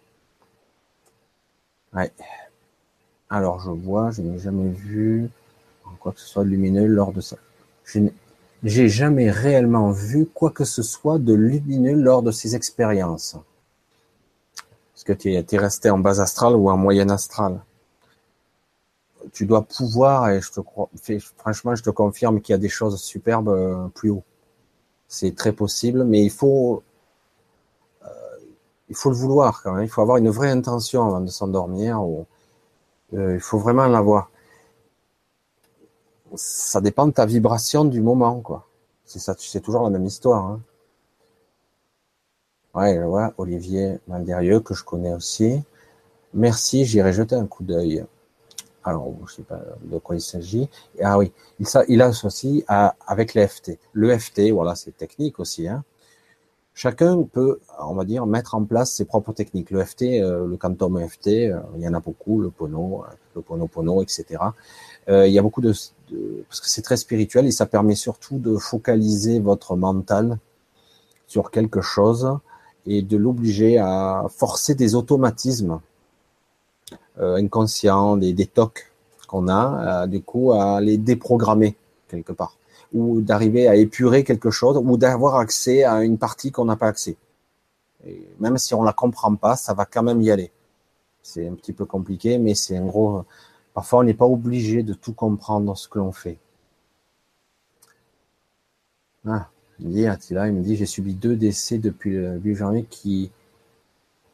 Ouais. 1.92 2.12
Alors 3.28 3.60
je 3.60 3.70
vois, 3.70 4.12
je 4.12 4.22
n'ai 4.22 4.38
jamais 4.38 4.70
vu 4.70 5.28
quoi 5.98 6.12
que 6.12 6.20
ce 6.20 6.26
soit 6.26 6.44
lumineux 6.44 6.86
lors 6.86 7.12
de 7.12 7.20
ça. 7.20 7.36
Je 7.84 8.86
jamais 8.86 9.30
réellement 9.30 9.90
vu 9.90 10.26
quoi 10.32 10.50
que 10.50 10.64
ce 10.64 10.82
soit 10.82 11.18
de 11.18 11.34
lumineux 11.34 11.94
lors 11.94 12.22
de 12.22 12.30
ces 12.30 12.54
expériences. 12.54 13.36
Est-ce 15.00 15.06
que 15.06 15.14
tu 15.14 15.32
es, 15.32 15.58
resté 15.58 15.88
en 15.88 15.98
base 15.98 16.20
astrale 16.20 16.54
ou 16.54 16.68
en 16.68 16.76
moyenne 16.76 17.10
astrale 17.10 17.64
Tu 19.32 19.46
dois 19.46 19.62
pouvoir, 19.62 20.28
et 20.28 20.42
je 20.42 20.52
te 20.52 20.60
crois, 20.60 20.90
franchement, 21.38 21.74
je 21.74 21.82
te 21.82 21.88
confirme 21.88 22.42
qu'il 22.42 22.52
y 22.52 22.54
a 22.54 22.58
des 22.58 22.68
choses 22.68 23.00
superbes 23.00 23.48
euh, 23.48 23.88
plus 23.94 24.10
haut. 24.10 24.24
C'est 25.08 25.34
très 25.34 25.52
possible, 25.54 26.04
mais 26.04 26.22
il 26.22 26.30
faut, 26.30 26.82
euh, 28.04 28.08
il 28.90 28.94
faut 28.94 29.08
le 29.08 29.16
vouloir 29.16 29.62
quand 29.62 29.72
même. 29.72 29.84
Il 29.84 29.88
faut 29.88 30.02
avoir 30.02 30.18
une 30.18 30.28
vraie 30.28 30.50
intention 30.50 31.06
avant 31.06 31.22
de 31.22 31.30
s'endormir. 31.30 32.02
Euh, 33.14 33.34
il 33.36 33.40
faut 33.40 33.58
vraiment 33.58 33.86
l'avoir. 33.86 34.30
Ça 36.34 36.82
dépend 36.82 37.06
de 37.06 37.12
ta 37.12 37.24
vibration 37.24 37.86
du 37.86 38.02
moment, 38.02 38.42
quoi. 38.42 38.68
C'est 39.06 39.62
toujours 39.62 39.84
la 39.84 39.88
même 39.88 40.04
histoire. 40.04 40.44
Hein. 40.44 40.60
Vois 42.72 43.34
Olivier 43.38 43.98
Malderieux, 44.06 44.60
que 44.60 44.74
je 44.74 44.84
connais 44.84 45.12
aussi. 45.12 45.62
Merci, 46.34 46.84
j'irai 46.84 47.12
jeter 47.12 47.34
un 47.34 47.46
coup 47.46 47.64
d'œil. 47.64 48.04
Alors, 48.84 49.12
je 49.26 49.34
sais 49.34 49.42
pas 49.42 49.60
de 49.82 49.98
quoi 49.98 50.16
il 50.16 50.20
s'agit. 50.20 50.68
Ah 51.02 51.18
oui, 51.18 51.32
il, 51.58 51.66
il 51.88 52.00
associe 52.00 52.64
avec 52.68 53.34
l'EFT. 53.34 53.78
L'EFT, 53.94 54.50
voilà, 54.52 54.74
c'est 54.74 54.96
technique 54.96 55.40
aussi. 55.40 55.68
Hein. 55.68 55.84
Chacun 56.72 57.24
peut, 57.24 57.60
on 57.80 57.94
va 57.94 58.04
dire, 58.04 58.24
mettre 58.24 58.54
en 58.54 58.64
place 58.64 58.92
ses 58.92 59.04
propres 59.04 59.32
techniques. 59.32 59.70
L'EFT, 59.70 60.02
euh, 60.02 60.46
le 60.46 60.56
quantum 60.56 60.98
EFT, 60.98 61.26
euh, 61.26 61.60
il 61.76 61.82
y 61.82 61.88
en 61.88 61.94
a 61.94 62.00
beaucoup, 62.00 62.40
le 62.40 62.50
Pono, 62.50 63.02
euh, 63.02 63.12
le 63.34 63.42
Pono 63.42 63.66
Pono, 63.66 64.00
etc. 64.02 64.24
Euh, 65.08 65.26
il 65.26 65.32
y 65.34 65.38
a 65.38 65.42
beaucoup 65.42 65.60
de 65.60 65.74
parce 66.48 66.60
que 66.60 66.68
c'est 66.68 66.82
très 66.82 66.96
spirituel 66.96 67.46
et 67.46 67.52
ça 67.52 67.66
permet 67.66 67.94
surtout 67.94 68.38
de 68.38 68.56
focaliser 68.56 69.40
votre 69.40 69.76
mental 69.76 70.38
sur 71.26 71.50
quelque 71.50 71.80
chose 71.80 72.38
et 72.86 73.02
de 73.02 73.16
l'obliger 73.16 73.78
à 73.78 74.24
forcer 74.28 74.74
des 74.74 74.94
automatismes 74.94 75.80
euh, 77.18 77.36
inconscients, 77.36 78.16
des, 78.16 78.32
des 78.32 78.46
tocs 78.46 78.90
qu'on 79.28 79.48
a, 79.48 80.02
euh, 80.02 80.06
du 80.06 80.22
coup 80.22 80.52
à 80.52 80.80
les 80.80 80.96
déprogrammer 80.96 81.76
quelque 82.08 82.32
part, 82.32 82.56
ou 82.92 83.20
d'arriver 83.20 83.68
à 83.68 83.76
épurer 83.76 84.24
quelque 84.24 84.50
chose, 84.50 84.80
ou 84.82 84.96
d'avoir 84.96 85.36
accès 85.36 85.84
à 85.84 86.02
une 86.02 86.18
partie 86.18 86.50
qu'on 86.50 86.64
n'a 86.64 86.76
pas 86.76 86.88
accès. 86.88 87.16
Et 88.06 88.26
même 88.40 88.58
si 88.58 88.74
on 88.74 88.82
la 88.82 88.92
comprend 88.92 89.34
pas, 89.36 89.56
ça 89.56 89.74
va 89.74 89.84
quand 89.84 90.02
même 90.02 90.20
y 90.22 90.30
aller. 90.30 90.50
C'est 91.22 91.46
un 91.46 91.54
petit 91.54 91.72
peu 91.72 91.84
compliqué, 91.84 92.38
mais 92.38 92.54
c'est 92.54 92.78
en 92.78 92.86
gros. 92.86 93.24
Parfois, 93.74 94.00
on 94.00 94.02
n'est 94.02 94.14
pas 94.14 94.26
obligé 94.26 94.82
de 94.82 94.94
tout 94.94 95.12
comprendre 95.12 95.76
ce 95.76 95.86
que 95.88 95.98
l'on 95.98 96.12
fait. 96.12 96.38
Ah. 99.26 99.48
Dit, 99.80 100.02
il 100.02 100.52
me 100.52 100.60
dit, 100.60 100.76
j'ai 100.76 100.86
subi 100.86 101.14
deux 101.14 101.36
décès 101.36 101.78
depuis 101.78 102.12
le 102.12 102.38
8 102.38 102.54
janvier 102.54 102.86
qui, 102.88 103.30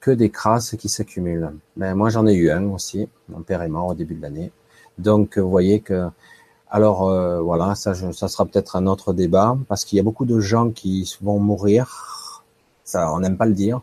que 0.01 0.11
des 0.11 0.31
crasses 0.31 0.77
qui 0.77 0.89
s'accumulent. 0.89 1.53
Ben, 1.77 1.95
moi, 1.95 2.11
j'en 2.11 2.27
ai 2.27 2.35
eu 2.35 2.51
un 2.51 2.65
aussi. 2.71 3.09
Mon 3.29 3.43
père 3.43 3.63
est 3.63 3.69
mort 3.69 3.89
au 3.89 3.95
début 3.95 4.15
de 4.15 4.23
l'année. 4.23 4.51
Donc, 4.99 5.39
vous 5.39 5.49
voyez 5.51 5.81
que, 5.81 6.09
alors, 6.69 7.09
euh, 7.09 7.41
voilà, 7.41 7.75
ça, 7.75 7.95
ça 7.95 8.29
sera 8.29 8.45
peut-être 8.45 8.77
un 8.77 8.87
autre 8.87 9.13
débat 9.13 9.57
parce 9.69 9.85
qu'il 9.85 9.97
y 9.97 10.01
a 10.01 10.03
beaucoup 10.03 10.25
de 10.25 10.41
gens 10.41 10.71
qui 10.71 11.17
vont 11.21 11.39
mourir. 11.39 12.43
Ça, 12.85 13.13
on 13.13 13.21
n'aime 13.21 13.37
pas 13.37 13.47
le 13.47 13.55
dire. 13.55 13.83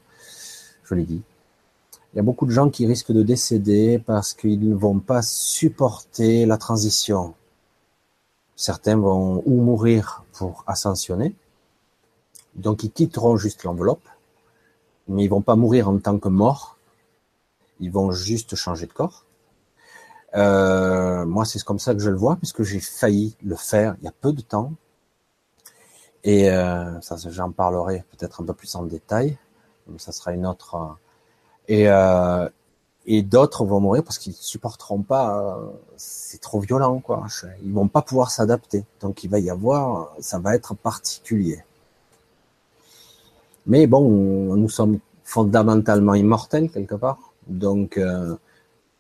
Je 0.84 0.96
l'ai 0.96 1.04
dit. 1.04 1.22
Il 2.14 2.18
y 2.18 2.20
a 2.20 2.24
beaucoup 2.24 2.46
de 2.46 2.52
gens 2.52 2.70
qui 2.70 2.86
risquent 2.86 3.12
de 3.12 3.24
décéder 3.24 4.00
parce 4.06 4.34
qu'ils 4.34 4.70
ne 4.70 4.76
vont 4.76 5.00
pas 5.00 5.22
supporter 5.22 6.46
la 6.46 6.58
transition. 6.58 7.34
Certains 8.56 8.98
vont 8.98 9.42
ou 9.46 9.62
mourir 9.62 10.24
pour 10.34 10.64
ascensionner, 10.68 11.34
donc 12.56 12.84
ils 12.84 12.92
quitteront 12.92 13.38
juste 13.38 13.64
l'enveloppe, 13.64 14.08
mais 15.08 15.24
ils 15.24 15.30
vont 15.30 15.42
pas 15.42 15.56
mourir 15.56 15.90
en 15.90 15.98
tant 16.00 16.20
que 16.20 16.30
morts. 16.30 16.78
Ils 17.80 17.92
vont 17.92 18.12
juste 18.12 18.56
changer 18.56 18.86
de 18.86 18.94
corps. 18.94 19.26
Euh, 20.36 21.26
moi, 21.26 21.46
c'est 21.46 21.62
comme 21.64 21.80
ça 21.80 21.94
que 21.94 22.00
je 22.00 22.10
le 22.10 22.18
vois, 22.18 22.38
puisque 22.38 22.64
j'ai 22.64 22.80
failli 22.80 23.36
le 23.44 23.56
faire 23.56 23.96
il 24.00 24.06
y 24.06 24.08
a 24.08 24.14
peu 24.20 24.32
de 24.32 24.42
temps. 24.42 24.74
Et 26.24 26.50
euh, 26.50 27.00
ça, 27.02 27.18
j'en 27.30 27.52
parlerai 27.52 28.06
peut-être 28.12 28.42
un 28.42 28.46
peu 28.46 28.54
plus 28.54 28.74
en 28.76 28.84
détail. 28.84 29.38
Ça 29.98 30.12
sera 30.12 30.34
une 30.34 30.46
autre. 30.46 30.76
Euh, 30.76 30.88
et 31.68 31.90
euh, 31.90 32.50
et 33.06 33.22
d'autres 33.22 33.66
vont 33.66 33.82
mourir 33.82 34.04
parce 34.04 34.18
qu'ils 34.18 34.34
supporteront 34.34 35.02
pas. 35.02 35.38
Euh, 35.38 35.72
c'est 35.98 36.40
trop 36.40 36.60
violent, 36.60 37.00
quoi. 37.00 37.26
Ils 37.64 37.74
vont 37.74 37.88
pas 37.88 38.02
pouvoir 38.02 38.32
s'adapter. 38.32 38.86
Donc 39.02 39.24
il 39.24 39.30
va 39.30 39.40
y 39.40 39.50
avoir, 39.50 40.14
ça 40.20 40.40
va 40.40 40.56
être 40.56 40.74
particulier. 40.76 41.64
Mais 43.66 43.88
bon, 43.88 44.56
nous 44.56 44.70
sommes 44.70 45.00
fondamentalement 45.24 46.16
immortels 46.16 46.70
quelque 46.70 46.96
part. 46.96 47.34
Donc, 47.48 47.98
euh, 47.98 48.36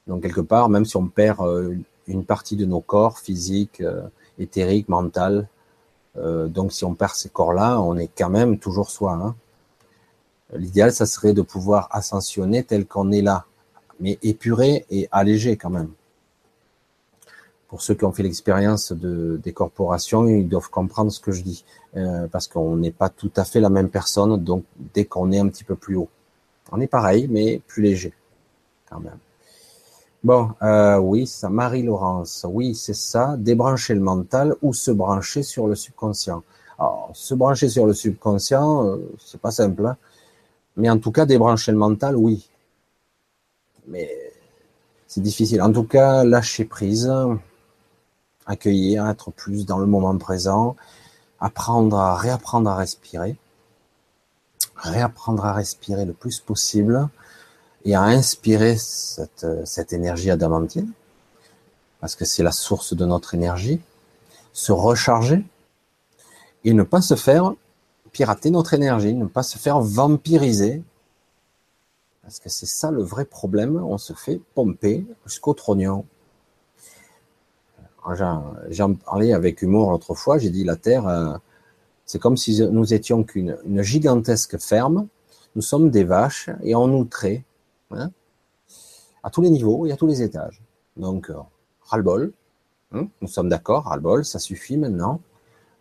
donc 0.08 0.22
quelque 0.24 0.42
part, 0.42 0.70
même 0.70 0.86
si 0.86 0.98
on 0.98 1.08
perd 1.08 1.42
euh, 1.42 1.76
une 2.08 2.26
partie 2.26 2.56
de 2.56 2.66
nos 2.66 2.82
corps 2.82 3.20
physiques, 3.20 3.82
euh, 3.82 4.04
éthériques, 4.40 4.90
mentales. 4.90 5.48
Euh, 6.18 6.48
donc 6.48 6.72
si 6.74 6.86
on 6.86 6.94
perd 6.94 7.14
ces 7.14 7.30
corps-là, 7.30 7.80
on 7.80 7.98
est 7.98 8.10
quand 8.16 8.30
même 8.30 8.60
toujours 8.60 8.90
soi. 8.90 9.14
Hein. 9.14 9.36
L'idéal, 10.56 10.92
ça 10.92 11.06
serait 11.06 11.34
de 11.34 11.42
pouvoir 11.42 11.88
ascensionner 11.92 12.64
tel 12.64 12.86
qu'on 12.86 13.12
est 13.12 13.22
là, 13.22 13.46
mais 14.00 14.20
épuré 14.22 14.86
et 14.90 15.08
allégé 15.12 15.58
quand 15.58 15.72
même. 15.72 15.90
Pour 17.74 17.82
ceux 17.82 17.96
qui 17.96 18.06
ont 18.06 18.12
fait 18.12 18.22
l'expérience 18.22 18.92
de 18.92 19.42
des 19.44 19.52
corporations, 19.52 20.28
ils 20.28 20.48
doivent 20.48 20.70
comprendre 20.70 21.12
ce 21.12 21.20
que 21.20 21.32
je 21.32 21.42
dis, 21.42 21.66
euh, 21.98 22.28
parce 22.28 22.48
qu'on 22.48 22.76
n'est 22.76 22.92
pas 22.92 23.10
tout 23.10 23.32
à 23.36 23.46
fait 23.46 23.60
la 23.60 23.72
même 23.72 23.90
personne. 23.90 24.38
Donc 24.44 24.64
dès 24.94 25.06
qu'on 25.06 25.32
est 25.32 25.40
un 25.40 25.48
petit 25.48 25.64
peu 25.64 25.76
plus 25.76 25.96
haut, 25.96 26.08
on 26.72 26.80
est 26.82 26.88
pareil, 27.00 27.28
mais 27.32 27.64
plus 27.66 27.82
léger 27.82 28.14
quand 28.88 29.00
même. 29.00 29.18
Bon, 30.24 30.52
euh, 30.62 31.00
oui, 31.00 31.26
ça, 31.26 31.50
Marie-Laurence, 31.50 32.46
oui, 32.48 32.76
c'est 32.76 32.94
ça, 32.94 33.38
débrancher 33.40 33.96
le 33.96 34.02
mental 34.02 34.56
ou 34.62 34.72
se 34.76 34.92
brancher 34.92 35.42
sur 35.42 35.66
le 35.66 35.74
subconscient. 35.74 36.44
Alors, 36.78 37.10
se 37.16 37.34
brancher 37.34 37.70
sur 37.70 37.88
le 37.88 37.96
subconscient, 37.96 38.86
euh, 38.86 38.98
c'est 39.18 39.42
pas 39.42 39.50
simple, 39.50 39.88
hein. 39.88 39.98
mais 40.78 40.92
en 40.92 41.00
tout 41.00 41.12
cas, 41.12 41.26
débrancher 41.26 41.72
le 41.72 41.80
mental, 41.80 42.16
oui. 42.16 42.48
Mais 43.88 44.12
c'est 45.08 45.22
difficile. 45.22 45.60
En 45.64 45.74
tout 45.74 45.86
cas, 45.86 46.24
lâcher 46.24 46.66
prise, 46.66 47.12
accueillir, 48.46 49.08
être 49.08 49.32
plus 49.32 49.66
dans 49.66 49.80
le 49.80 49.86
moment 49.86 50.18
présent, 50.18 50.76
apprendre 51.40 51.98
à 51.98 52.16
réapprendre 52.16 52.70
à 52.70 52.76
respirer, 52.76 53.36
réapprendre 54.76 55.46
à 55.46 55.54
respirer 55.54 56.06
le 56.06 56.14
plus 56.14 56.40
possible, 56.40 57.10
et 57.86 57.96
à 57.96 58.04
inspirer 58.04 58.78
cette, 58.78 59.46
cette 59.66 59.94
énergie 59.94 60.32
adamantine, 60.32 60.92
parce 62.00 62.16
que 62.16 62.26
c'est 62.26 62.44
la 62.44 62.52
source 62.52 62.94
de 62.94 63.06
notre 63.06 63.34
énergie, 63.34 63.82
se 64.54 64.72
recharger 64.72 65.44
et 66.64 66.74
ne 66.74 66.84
pas 66.84 67.02
se 67.02 67.16
faire 67.16 67.54
pirater 68.12 68.52
notre 68.52 68.74
énergie, 68.74 69.14
ne 69.14 69.26
pas 69.26 69.44
se 69.44 69.58
faire 69.58 69.82
vampiriser, 69.82 70.82
parce 72.22 72.40
que 72.40 72.48
c'est 72.48 72.68
ça 72.68 72.90
le 72.92 73.04
vrai 73.04 73.26
problème, 73.26 73.76
on 73.84 73.98
se 73.98 74.14
fait 74.14 74.40
pomper 74.56 75.06
jusqu'au 75.26 75.54
trognon. 75.54 76.06
J'en 78.70 78.94
parlais 78.96 79.34
avec 79.34 79.62
humour 79.62 79.92
l'autre 79.92 80.14
fois, 80.14 80.38
j'ai 80.38 80.50
dit 80.50 80.64
la 80.64 80.76
Terre, 80.76 81.08
euh, 81.08 81.38
c'est 82.06 82.20
comme 82.20 82.36
si 82.36 82.62
nous 82.70 82.94
étions 82.94 83.24
qu'une 83.24 83.58
gigantesque 83.82 84.58
ferme, 84.60 85.08
nous 85.56 85.62
sommes 85.62 85.90
des 85.90 86.04
vaches 86.04 86.50
et 86.64 86.76
on 86.76 86.88
nous 86.88 87.06
traite 87.06 87.44
Hein, 87.96 88.12
à 89.24 89.30
tous 89.30 89.42
les 89.42 89.50
niveaux 89.50 89.86
et 89.86 89.92
à 89.92 89.98
tous 89.98 90.08
les 90.08 90.22
étages. 90.22 90.62
Donc, 90.98 91.30
euh, 91.30 91.36
ras-le-bol, 91.84 92.34
hein, 92.94 93.08
nous 93.22 93.28
sommes 93.28 93.50
d'accord, 93.50 93.86
ras-le-bol, 93.86 94.26
ça 94.26 94.40
suffit 94.40 94.78
maintenant. 94.78 95.22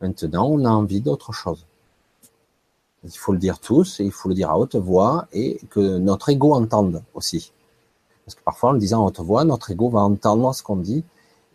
Maintenant, 0.01 0.49
on 0.49 0.65
a 0.65 0.71
envie 0.71 1.01
d'autre 1.01 1.33
chose. 1.33 1.67
Il 3.05 3.11
faut 3.11 3.33
le 3.33 3.39
dire 3.39 3.59
tous, 3.59 4.01
et 4.01 4.05
il 4.05 4.13
faut 4.13 4.29
le 4.29 4.35
dire 4.35 4.51
à 4.51 4.59
haute 4.59 4.77
voix, 4.77 5.27
et 5.33 5.59
que 5.71 5.99
notre 5.99 6.29
ego 6.29 6.55
entende 6.55 7.03
aussi. 7.15 7.53
Parce 8.25 8.37
que 8.37 8.43
parfois, 8.43 8.71
en 8.71 8.73
le 8.75 8.79
disant 8.79 9.03
à 9.03 9.07
haute 9.09 9.21
voix, 9.21 9.45
notre 9.45 9.71
ego 9.71 9.89
va 9.89 10.01
entendre 10.01 10.55
ce 10.55 10.63
qu'on 10.63 10.77
dit, 10.77 11.05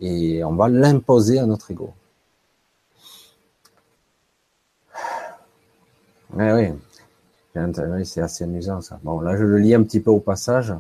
et 0.02 0.44
on 0.44 0.54
va 0.54 0.70
l'imposer 0.70 1.40
à 1.40 1.46
notre 1.46 1.72
ego. 1.72 1.94
Oui, 6.34 6.46
oui, 6.52 8.06
c'est 8.06 8.22
assez 8.22 8.44
amusant 8.44 8.82
ça. 8.82 9.00
Bon, 9.04 9.20
là 9.22 9.36
je 9.38 9.44
le 9.44 9.58
lis 9.58 9.74
un 9.74 9.84
petit 9.84 10.00
peu 10.00 10.12
au 10.12 10.20
passage. 10.20 10.74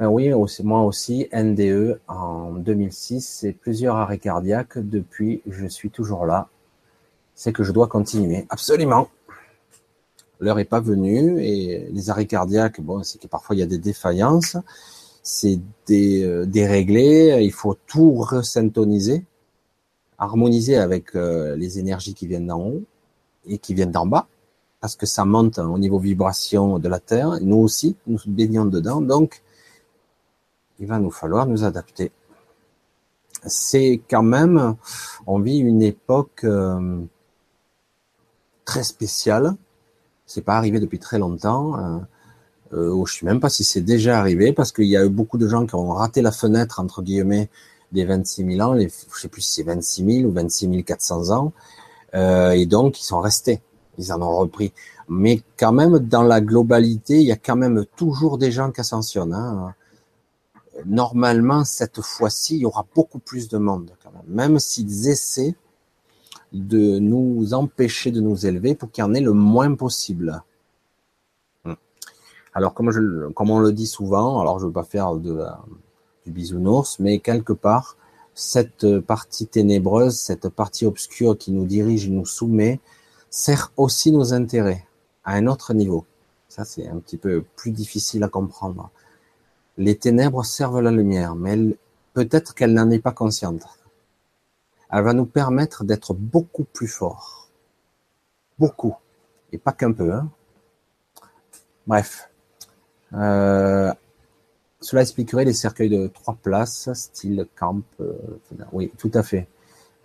Ben 0.00 0.08
oui, 0.08 0.32
moi 0.64 0.82
aussi, 0.82 1.28
NDE 1.30 2.00
en 2.08 2.52
2006, 2.52 3.20
c'est 3.20 3.52
plusieurs 3.52 3.96
arrêts 3.96 4.16
cardiaques. 4.16 4.78
Depuis, 4.78 5.42
je 5.46 5.66
suis 5.66 5.90
toujours 5.90 6.24
là. 6.24 6.48
C'est 7.34 7.52
que 7.52 7.62
je 7.64 7.72
dois 7.72 7.86
continuer. 7.86 8.46
Absolument. 8.48 9.10
L'heure 10.40 10.58
est 10.58 10.64
pas 10.64 10.80
venue 10.80 11.44
et 11.44 11.86
les 11.92 12.08
arrêts 12.08 12.24
cardiaques, 12.24 12.80
bon, 12.80 13.02
c'est 13.02 13.20
que 13.20 13.26
parfois 13.26 13.54
il 13.54 13.58
y 13.58 13.62
a 13.62 13.66
des 13.66 13.76
défaillances. 13.76 14.56
C'est 15.22 15.60
euh, 15.90 16.46
déréglé. 16.46 17.38
Il 17.42 17.52
faut 17.52 17.76
tout 17.86 18.14
resyntoniser, 18.14 19.24
harmoniser 20.18 20.76
avec 20.76 21.14
euh, 21.14 21.56
les 21.56 21.78
énergies 21.78 22.14
qui 22.14 22.26
viennent 22.26 22.46
d'en 22.46 22.60
haut 22.60 22.82
et 23.46 23.58
qui 23.58 23.74
viennent 23.74 23.92
d'en 23.92 24.06
bas 24.06 24.26
parce 24.80 24.96
que 24.96 25.06
ça 25.06 25.24
monte 25.24 25.58
au 25.58 25.78
niveau 25.78 25.98
vibration 25.98 26.78
de 26.78 26.88
la 26.88 27.00
Terre. 27.00 27.38
Nous 27.42 27.56
aussi, 27.56 27.96
nous 28.06 28.18
baignons 28.26 28.64
dedans, 28.64 29.00
donc 29.02 29.42
il 30.78 30.86
va 30.86 30.98
nous 30.98 31.10
falloir 31.10 31.46
nous 31.46 31.64
adapter. 31.64 32.10
C'est 33.44 34.00
quand 34.08 34.22
même, 34.22 34.76
on 35.26 35.38
vit 35.38 35.58
une 35.58 35.82
époque 35.82 36.44
euh, 36.44 37.00
très 38.64 38.82
spéciale. 38.82 39.54
C'est 40.24 40.42
pas 40.42 40.56
arrivé 40.56 40.80
depuis 40.80 40.98
très 40.98 41.18
longtemps. 41.18 42.02
Euh, 42.72 43.04
je 43.06 43.18
sais 43.18 43.26
même 43.26 43.40
pas 43.40 43.50
si 43.50 43.64
c'est 43.64 43.80
déjà 43.80 44.18
arrivé 44.18 44.52
parce 44.52 44.72
qu'il 44.72 44.86
y 44.86 44.96
a 44.96 45.04
eu 45.04 45.08
beaucoup 45.08 45.38
de 45.38 45.48
gens 45.48 45.66
qui 45.66 45.74
ont 45.74 45.88
raté 45.88 46.22
la 46.22 46.32
fenêtre 46.32 46.80
entre 46.80 47.02
guillemets 47.02 47.48
des 47.92 48.04
26 48.04 48.56
000 48.56 48.60
ans. 48.68 48.72
Les, 48.74 48.88
je 48.88 49.20
sais 49.20 49.28
plus 49.28 49.42
si 49.42 49.54
c'est 49.54 49.62
26 49.64 50.20
000 50.20 50.28
ou 50.28 50.32
26 50.32 50.84
400 50.84 51.30
ans, 51.30 51.52
euh, 52.14 52.52
et 52.52 52.66
donc 52.66 53.00
ils 53.00 53.04
sont 53.04 53.20
restés 53.20 53.60
ils 54.00 54.12
en 54.12 54.22
ont 54.22 54.36
repris. 54.36 54.72
Mais 55.08 55.42
quand 55.58 55.72
même, 55.72 55.98
dans 55.98 56.22
la 56.22 56.40
globalité, 56.40 57.16
il 57.16 57.26
y 57.26 57.32
a 57.32 57.36
quand 57.36 57.56
même 57.56 57.84
toujours 57.96 58.38
des 58.38 58.50
gens 58.50 58.70
qui 58.70 58.80
ascensionnent. 58.80 59.34
Hein. 59.34 59.74
Normalement, 60.86 61.64
cette 61.64 62.00
fois-ci, 62.00 62.56
il 62.56 62.60
y 62.60 62.66
aura 62.66 62.86
beaucoup 62.94 63.18
plus 63.18 63.48
de 63.48 63.58
monde, 63.58 63.90
même, 64.26 64.50
même 64.50 64.58
s'ils 64.58 65.08
essaient 65.08 65.54
de 66.52 66.98
nous 66.98 67.54
empêcher 67.54 68.10
de 68.10 68.20
nous 68.20 68.46
élever 68.46 68.74
pour 68.74 68.90
qu'il 68.90 69.02
y 69.02 69.06
en 69.06 69.14
ait 69.14 69.20
le 69.20 69.32
moins 69.32 69.74
possible. 69.74 70.42
Alors, 72.52 72.74
comme, 72.74 72.88
on 73.50 73.58
le 73.60 73.72
dit 73.72 73.86
souvent, 73.86 74.40
alors 74.40 74.58
je 74.58 74.64
ne 74.64 74.68
veux 74.68 74.74
pas 74.74 74.84
faire 74.84 75.14
de, 75.14 75.44
du 76.24 76.32
bisounours, 76.32 76.98
mais 76.98 77.20
quelque 77.20 77.52
part, 77.52 77.96
cette 78.34 79.00
partie 79.00 79.46
ténébreuse, 79.46 80.18
cette 80.18 80.48
partie 80.48 80.86
obscure 80.86 81.38
qui 81.38 81.52
nous 81.52 81.64
dirige 81.64 82.06
et 82.06 82.10
nous 82.10 82.26
soumet, 82.26 82.80
sert 83.28 83.72
aussi 83.76 84.10
nos 84.10 84.32
intérêts 84.32 84.84
à 85.24 85.34
un 85.34 85.46
autre 85.46 85.74
niveau. 85.74 86.04
Ça, 86.48 86.64
c'est 86.64 86.88
un 86.88 86.98
petit 86.98 87.16
peu 87.16 87.44
plus 87.54 87.70
difficile 87.70 88.24
à 88.24 88.28
comprendre. 88.28 88.90
Les 89.78 89.96
ténèbres 89.96 90.44
servent 90.44 90.80
la 90.80 90.90
lumière, 90.90 91.36
mais 91.36 91.56
peut-être 92.12 92.54
qu'elle 92.54 92.74
n'en 92.74 92.90
est 92.90 92.98
pas 92.98 93.12
consciente. 93.12 93.62
Elle 94.90 95.04
va 95.04 95.12
nous 95.12 95.26
permettre 95.26 95.84
d'être 95.84 96.14
beaucoup 96.14 96.64
plus 96.64 96.88
forts. 96.88 97.48
Beaucoup. 98.58 98.96
Et 99.52 99.58
pas 99.58 99.72
qu'un 99.72 99.92
peu. 99.92 100.12
Hein. 100.12 100.28
Bref. 101.86 102.29
Euh, 103.14 103.92
cela 104.80 105.02
expliquerait 105.02 105.44
les 105.44 105.52
cercueils 105.52 105.90
de 105.90 106.06
trois 106.06 106.36
places, 106.40 106.90
style 106.94 107.46
camp. 107.56 107.82
Euh, 108.00 108.12
oui, 108.72 108.90
tout 108.96 109.10
à 109.14 109.22
fait. 109.22 109.46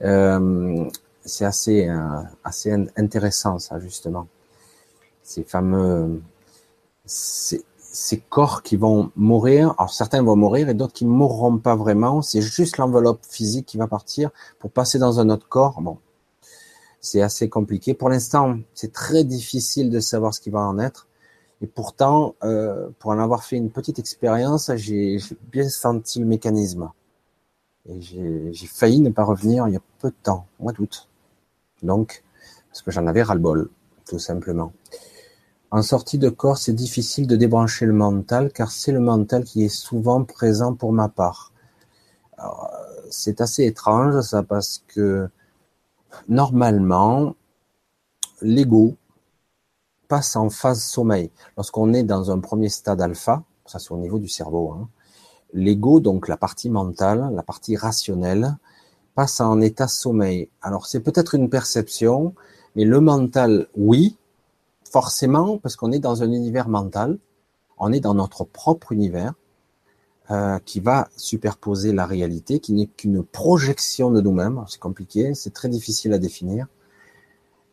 Euh, 0.02 0.90
c'est 1.24 1.46
assez, 1.46 1.88
euh, 1.88 2.22
assez 2.44 2.72
intéressant, 2.98 3.58
ça, 3.60 3.80
justement. 3.80 4.28
Ces 5.24 5.44
fameux, 5.44 6.22
ces, 7.06 7.64
ces, 7.78 8.20
corps 8.20 8.64
qui 8.64 8.76
vont 8.76 9.12
mourir. 9.16 9.74
Alors, 9.78 9.94
certains 9.94 10.22
vont 10.22 10.36
mourir 10.36 10.70
et 10.70 10.74
d'autres 10.74 10.94
qui 10.94 11.06
mourront 11.06 11.58
pas 11.58 11.76
vraiment. 11.76 12.22
C'est 12.22 12.42
juste 12.42 12.78
l'enveloppe 12.78 13.26
physique 13.28 13.66
qui 13.66 13.78
va 13.78 13.88
partir 13.88 14.30
pour 14.60 14.72
passer 14.72 15.00
dans 15.00 15.20
un 15.20 15.30
autre 15.30 15.48
corps. 15.48 15.82
Bon. 15.82 15.98
C'est 17.00 17.22
assez 17.22 17.50
compliqué. 17.50 17.94
Pour 17.94 18.10
l'instant, 18.10 18.58
c'est 18.74 18.92
très 18.92 19.24
difficile 19.24 19.90
de 19.90 20.00
savoir 20.00 20.34
ce 20.34 20.42
qui 20.42 20.50
va 20.50 20.60
en 20.60 20.80
être. 20.80 21.08
Et 21.66 21.68
pourtant, 21.68 22.36
euh, 22.44 22.90
pour 23.00 23.10
en 23.10 23.18
avoir 23.18 23.44
fait 23.44 23.56
une 23.56 23.72
petite 23.72 23.98
expérience, 23.98 24.70
j'ai 24.76 25.18
bien 25.52 25.68
senti 25.68 26.20
le 26.20 26.28
mécanisme. 26.28 26.92
Et 27.90 28.02
j'ai 28.02 28.68
failli 28.68 29.02
ne 29.02 29.10
pas 29.10 29.24
revenir 29.24 29.68
il 29.68 29.74
y 29.74 29.76
a 29.76 29.82
peu 29.98 30.12
de 30.12 30.16
temps, 30.22 30.46
au 30.60 30.64
mois 30.66 30.74
d'août. 30.74 31.10
Donc, 31.82 32.24
parce 32.70 32.84
que 32.84 32.92
j'en 32.92 33.08
avais 33.08 33.24
ras-le-bol, 33.24 33.72
tout 34.08 34.20
simplement. 34.20 34.74
En 35.72 35.82
sortie 35.82 36.20
de 36.20 36.30
corps, 36.30 36.60
c'est 36.60 36.74
difficile 36.74 37.26
de 37.26 37.36
débrancher 37.36 37.88
le 37.88 37.94
mental, 37.94 38.52
car 38.54 38.70
c'est 38.70 38.92
le 38.92 39.00
mental 39.00 39.44
qui 39.44 39.64
est 39.64 39.70
souvent 39.70 40.24
présent 40.24 40.76
pour 40.76 40.94
ma 40.94 41.10
part. 41.10 41.52
C'est 43.10 43.42
assez 43.42 43.66
étrange, 43.66 44.22
ça, 44.22 44.44
parce 44.44 44.84
que 44.88 45.28
normalement, 46.30 47.36
l'ego 48.44 48.98
passe 50.08 50.36
en 50.36 50.50
phase 50.50 50.82
sommeil. 50.84 51.30
Lorsqu'on 51.58 51.94
est 51.94 52.04
dans 52.04 52.32
un 52.32 52.40
premier 52.40 52.70
stade 52.70 53.02
alpha, 53.02 53.44
ça 53.66 53.80
c'est 53.80 53.92
au 53.92 53.98
niveau 53.98 54.20
du 54.20 54.28
cerveau, 54.28 54.72
hein, 54.72 54.90
l'ego, 55.54 56.00
donc 56.00 56.28
la 56.28 56.38
partie 56.38 56.70
mentale, 56.70 57.30
la 57.34 57.44
partie 57.44 57.76
rationnelle, 57.78 58.58
passe 59.16 59.40
en 59.42 59.62
état 59.62 59.88
sommeil. 59.88 60.50
Alors 60.62 60.86
c'est 60.88 61.00
peut-être 61.00 61.36
une 61.36 61.50
perception, 61.50 62.34
mais 62.76 62.86
le 62.86 63.00
mental, 63.00 63.68
oui, 63.78 64.18
forcément, 64.90 65.58
parce 65.58 65.76
qu'on 65.76 65.92
est 65.92 66.00
dans 66.00 66.24
un 66.24 66.32
univers 66.32 66.70
mental, 66.70 67.18
on 67.78 67.92
est 67.92 68.00
dans 68.00 68.14
notre 68.14 68.44
propre 68.46 68.92
univers. 68.92 69.34
euh, 70.32 70.58
qui 70.66 70.80
va 70.80 71.08
superposer 71.18 71.94
la 71.94 72.06
réalité, 72.06 72.60
qui 72.60 72.74
n'est 72.74 72.88
qu'une 72.88 73.24
projection 73.24 74.10
de 74.12 74.22
nous-mêmes. 74.22 74.64
C'est 74.68 74.80
compliqué, 74.80 75.36
c'est 75.36 75.54
très 75.54 75.70
difficile 75.70 76.14
à 76.14 76.18
définir. 76.18 76.68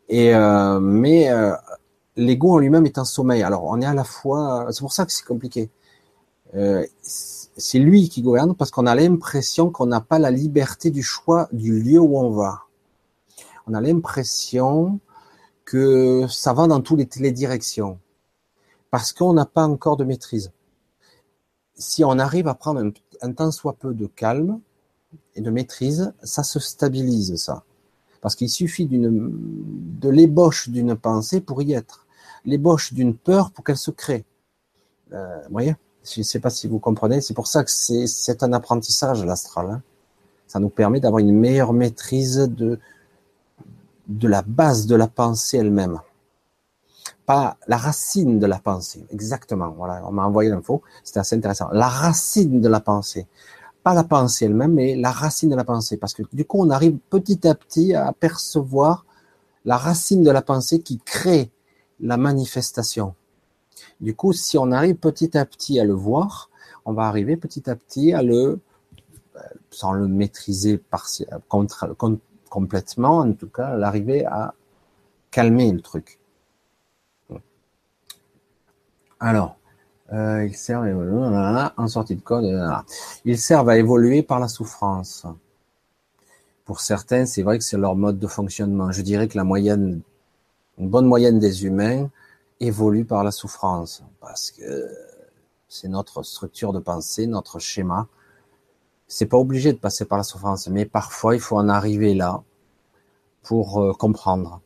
Et 0.09 0.35
euh, 0.35 0.79
mais 0.79 1.31
euh, 1.31 1.53
l'ego 2.15 2.51
en 2.51 2.57
lui-même 2.59 2.85
est 2.85 2.97
un 2.97 3.05
sommeil. 3.05 3.43
Alors 3.43 3.65
on 3.65 3.81
est 3.81 3.85
à 3.85 3.93
la 3.93 4.03
fois, 4.03 4.67
c'est 4.71 4.81
pour 4.81 4.93
ça 4.93 5.05
que 5.05 5.11
c'est 5.11 5.25
compliqué. 5.25 5.69
Euh, 6.55 6.85
c'est 7.01 7.79
lui 7.79 8.09
qui 8.09 8.21
gouverne 8.21 8.55
parce 8.55 8.71
qu'on 8.71 8.85
a 8.85 8.95
l'impression 8.95 9.71
qu'on 9.71 9.87
n'a 9.87 10.01
pas 10.01 10.19
la 10.19 10.31
liberté 10.31 10.91
du 10.91 11.03
choix 11.03 11.49
du 11.51 11.81
lieu 11.81 11.99
où 11.99 12.17
on 12.17 12.29
va. 12.29 12.63
On 13.67 13.73
a 13.73 13.81
l'impression 13.81 14.99
que 15.65 16.25
ça 16.29 16.53
va 16.53 16.67
dans 16.67 16.81
toutes 16.81 17.15
les, 17.15 17.31
directions 17.31 17.99
parce 18.91 19.13
qu'on 19.13 19.33
n'a 19.33 19.45
pas 19.45 19.63
encore 19.63 19.97
de 19.97 20.03
maîtrise. 20.03 20.51
Si 21.75 22.03
on 22.03 22.19
arrive 22.19 22.47
à 22.47 22.53
prendre 22.53 22.81
un, 22.81 22.91
un 23.21 23.31
tant 23.31 23.51
soit 23.51 23.73
peu 23.73 23.93
de 23.93 24.05
calme 24.05 24.59
et 25.35 25.41
de 25.41 25.49
maîtrise, 25.49 26.13
ça 26.21 26.43
se 26.43 26.59
stabilise 26.59 27.35
ça. 27.37 27.63
Parce 28.21 28.35
qu'il 28.35 28.49
suffit 28.49 28.87
de 28.87 30.09
l'ébauche 30.09 30.69
d'une 30.69 30.95
pensée 30.95 31.41
pour 31.41 31.61
y 31.61 31.73
être. 31.73 32.02
L'ébauche 32.45 32.93
d'une 32.93 33.15
peur 33.15 33.51
pour 33.51 33.63
qu'elle 33.63 33.77
se 33.77 33.91
crée. 33.91 34.25
Euh, 35.13 35.41
vous 35.45 35.51
voyez? 35.51 35.75
Je 36.03 36.19
ne 36.19 36.23
sais 36.23 36.39
pas 36.39 36.49
si 36.49 36.67
vous 36.67 36.79
comprenez. 36.79 37.21
C'est 37.21 37.33
pour 37.33 37.47
ça 37.47 37.63
que 37.63 37.71
c'est, 37.71 38.43
un 38.43 38.53
apprentissage, 38.53 39.23
l'astral. 39.23 39.69
Hein. 39.69 39.81
Ça 40.47 40.59
nous 40.59 40.69
permet 40.69 40.99
d'avoir 40.99 41.19
une 41.19 41.31
meilleure 41.31 41.73
maîtrise 41.73 42.37
de, 42.37 42.79
de 44.07 44.27
la 44.27 44.41
base 44.41 44.85
de 44.85 44.95
la 44.95 45.07
pensée 45.07 45.57
elle-même. 45.57 45.99
Pas 47.25 47.57
la 47.67 47.77
racine 47.77 48.37
de 48.37 48.45
la 48.45 48.59
pensée, 48.59 49.05
exactement. 49.09 49.69
Voilà, 49.69 50.03
on 50.05 50.11
m'a 50.11 50.25
envoyé 50.25 50.49
l'info, 50.49 50.81
c'était 51.05 51.19
assez 51.19 51.37
intéressant. 51.37 51.69
La 51.71 51.87
racine 51.87 52.59
de 52.59 52.67
la 52.67 52.81
pensée 52.81 53.27
pas 53.83 53.93
la 53.93 54.03
pensée 54.03 54.45
elle-même, 54.45 54.73
mais 54.73 54.95
la 54.95 55.11
racine 55.11 55.49
de 55.49 55.55
la 55.55 55.65
pensée. 55.65 55.97
Parce 55.97 56.13
que 56.13 56.23
du 56.31 56.45
coup, 56.45 56.61
on 56.61 56.69
arrive 56.69 56.97
petit 57.09 57.47
à 57.47 57.53
petit 57.53 57.93
à 57.93 58.13
percevoir 58.13 59.05
la 59.65 59.77
racine 59.77 60.23
de 60.23 60.31
la 60.31 60.41
pensée 60.41 60.81
qui 60.81 60.99
crée 60.99 61.51
la 62.03 62.17
manifestation. 62.17 63.15
Du 64.01 64.15
coup, 64.15 64.33
si 64.33 64.57
on 64.57 64.71
arrive 64.71 64.95
petit 64.95 65.37
à 65.37 65.45
petit 65.45 65.79
à 65.79 65.85
le 65.85 65.93
voir, 65.93 66.49
on 66.85 66.93
va 66.93 67.03
arriver 67.03 67.37
petit 67.37 67.69
à 67.69 67.75
petit 67.75 68.13
à 68.13 68.21
le, 68.21 68.59
sans 69.71 69.93
le 69.93 70.07
maîtriser 70.07 70.81
complètement, 72.49 73.17
en 73.19 73.33
tout 73.33 73.47
cas, 73.47 73.75
l'arriver 73.75 74.25
à 74.25 74.53
calmer 75.31 75.71
le 75.71 75.81
truc. 75.81 76.19
Alors, 79.19 79.57
euh, 80.11 80.45
ils 80.45 80.55
servent 80.55 80.85
en 81.77 81.87
sortie 81.87 82.15
de 82.15 82.21
code. 82.21 82.45
Ils 83.23 83.39
servent 83.39 83.69
à 83.69 83.77
évoluer 83.77 84.21
par 84.21 84.39
la 84.39 84.49
souffrance. 84.49 85.25
Pour 86.65 86.81
certains, 86.81 87.25
c'est 87.25 87.41
vrai 87.41 87.57
que 87.57 87.63
c'est 87.63 87.77
leur 87.77 87.95
mode 87.95 88.19
de 88.19 88.27
fonctionnement. 88.27 88.91
Je 88.91 89.01
dirais 89.01 89.27
que 89.27 89.37
la 89.37 89.43
moyenne, 89.43 90.01
une 90.77 90.89
bonne 90.89 91.05
moyenne 91.05 91.39
des 91.39 91.65
humains 91.65 92.09
évolue 92.59 93.05
par 93.05 93.23
la 93.23 93.31
souffrance 93.31 94.03
parce 94.19 94.51
que 94.51 94.89
c'est 95.67 95.87
notre 95.87 96.23
structure 96.23 96.73
de 96.73 96.79
pensée, 96.79 97.27
notre 97.27 97.59
schéma. 97.59 98.07
C'est 99.07 99.25
pas 99.25 99.37
obligé 99.37 99.73
de 99.73 99.77
passer 99.77 100.05
par 100.05 100.17
la 100.17 100.23
souffrance, 100.23 100.67
mais 100.67 100.85
parfois 100.85 101.35
il 101.35 101.41
faut 101.41 101.57
en 101.57 101.69
arriver 101.69 102.13
là 102.13 102.43
pour 103.41 103.81
euh, 103.81 103.93
comprendre 103.93 104.61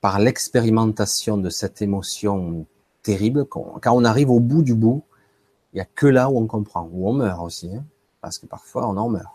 par 0.00 0.18
l'expérimentation 0.18 1.38
de 1.38 1.48
cette 1.48 1.80
émotion 1.80 2.66
terrible. 3.02 3.46
Quand 3.46 3.80
on 3.86 4.04
arrive 4.04 4.30
au 4.30 4.40
bout 4.40 4.62
du 4.62 4.74
bout, 4.74 5.02
il 5.72 5.76
n'y 5.76 5.80
a 5.80 5.86
que 5.86 6.06
là 6.06 6.30
où 6.30 6.38
on 6.38 6.46
comprend, 6.46 6.88
où 6.92 7.08
on 7.08 7.12
meurt 7.12 7.42
aussi, 7.42 7.74
hein, 7.74 7.84
parce 8.20 8.38
que 8.38 8.46
parfois 8.46 8.86
on 8.88 8.96
en 8.96 9.08
meurt. 9.08 9.32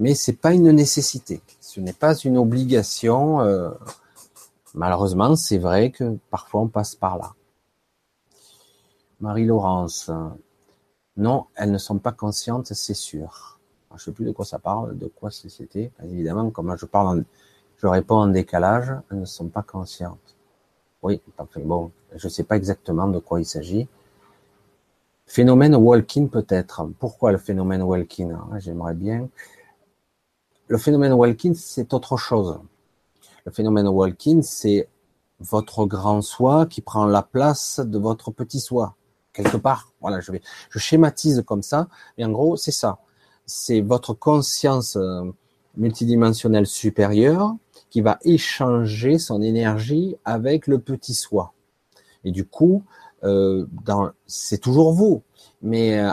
Mais 0.00 0.14
c'est 0.14 0.32
pas 0.32 0.52
une 0.52 0.70
nécessité, 0.72 1.40
ce 1.60 1.80
n'est 1.80 1.92
pas 1.92 2.16
une 2.16 2.36
obligation. 2.36 3.40
Euh, 3.42 3.70
malheureusement, 4.74 5.36
c'est 5.36 5.58
vrai 5.58 5.90
que 5.90 6.18
parfois 6.30 6.62
on 6.62 6.68
passe 6.68 6.94
par 6.94 7.18
là. 7.18 7.32
Marie-Laurence, 9.20 10.10
non, 11.16 11.46
elles 11.54 11.70
ne 11.70 11.78
sont 11.78 11.98
pas 11.98 12.12
conscientes, 12.12 12.66
c'est 12.74 12.94
sûr. 12.94 13.58
Je 13.90 13.94
ne 13.94 13.98
sais 14.00 14.12
plus 14.12 14.24
de 14.24 14.32
quoi 14.32 14.44
ça 14.44 14.58
parle, 14.58 14.98
de 14.98 15.06
quoi 15.06 15.30
c'était. 15.30 15.92
Évidemment, 16.02 16.50
comme 16.50 16.76
je 16.76 16.86
parle, 16.86 17.24
je 17.78 17.86
réponds 17.86 18.16
en 18.16 18.26
décalage, 18.26 18.92
elles 19.10 19.20
ne 19.20 19.24
sont 19.24 19.48
pas 19.48 19.62
conscientes. 19.62 20.36
Oui, 21.02 21.20
bon, 21.58 21.92
je 22.16 22.26
ne 22.26 22.30
sais 22.30 22.44
pas 22.44 22.56
exactement 22.56 23.06
de 23.06 23.18
quoi 23.18 23.40
il 23.40 23.44
s'agit. 23.44 23.86
Phénomène 25.26 25.74
walking 25.74 26.28
peut-être. 26.28 26.84
Pourquoi 26.98 27.30
le 27.30 27.38
phénomène 27.38 27.82
walking? 27.82 28.32
Ah, 28.52 28.58
J'aimerais 28.58 28.94
bien. 28.94 29.28
Le 30.68 30.78
phénomène 30.78 31.12
walking, 31.12 31.54
c'est 31.54 31.92
autre 31.94 32.16
chose. 32.16 32.58
Le 33.44 33.52
phénomène 33.52 33.88
walking, 33.88 34.42
c'est 34.42 34.88
votre 35.40 35.84
grand 35.86 36.22
soi 36.22 36.66
qui 36.66 36.80
prend 36.80 37.06
la 37.06 37.22
place 37.22 37.80
de 37.80 37.98
votre 37.98 38.30
petit 38.30 38.60
soi 38.60 38.96
quelque 39.32 39.56
part. 39.56 39.92
Voilà, 40.00 40.20
je 40.20 40.32
vais, 40.32 40.40
je 40.70 40.78
schématise 40.78 41.42
comme 41.46 41.62
ça, 41.62 41.88
mais 42.16 42.24
en 42.24 42.30
gros, 42.30 42.56
c'est 42.56 42.72
ça. 42.72 43.00
C'est 43.46 43.80
votre 43.80 44.14
conscience 44.14 44.96
euh, 44.96 45.24
multidimensionnelle 45.76 46.66
supérieure 46.66 47.54
qui 47.90 48.00
va 48.00 48.18
échanger 48.22 49.18
son 49.18 49.42
énergie 49.42 50.16
avec 50.24 50.66
le 50.66 50.78
petit 50.78 51.14
soi. 51.14 51.52
Et 52.24 52.32
du 52.32 52.44
coup, 52.46 52.82
euh, 53.24 53.66
c'est 54.26 54.58
toujours 54.58 54.92
vous, 54.92 55.22
mais 55.62 56.00
euh, 56.00 56.12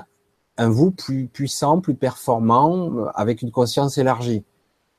un 0.57 0.69
vous 0.69 0.91
plus 0.91 1.27
puissant, 1.27 1.79
plus 1.79 1.95
performant, 1.95 2.93
euh, 2.93 3.05
avec 3.15 3.41
une 3.41 3.51
conscience 3.51 3.97
élargie. 3.97 4.43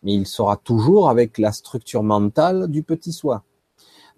Mais 0.03 0.15
il 0.15 0.27
sera 0.27 0.57
toujours 0.57 1.09
avec 1.09 1.39
la 1.39 1.53
structure 1.53 2.03
mentale 2.03 2.69
du 2.69 2.83
petit 2.83 3.13
soi. 3.13 3.43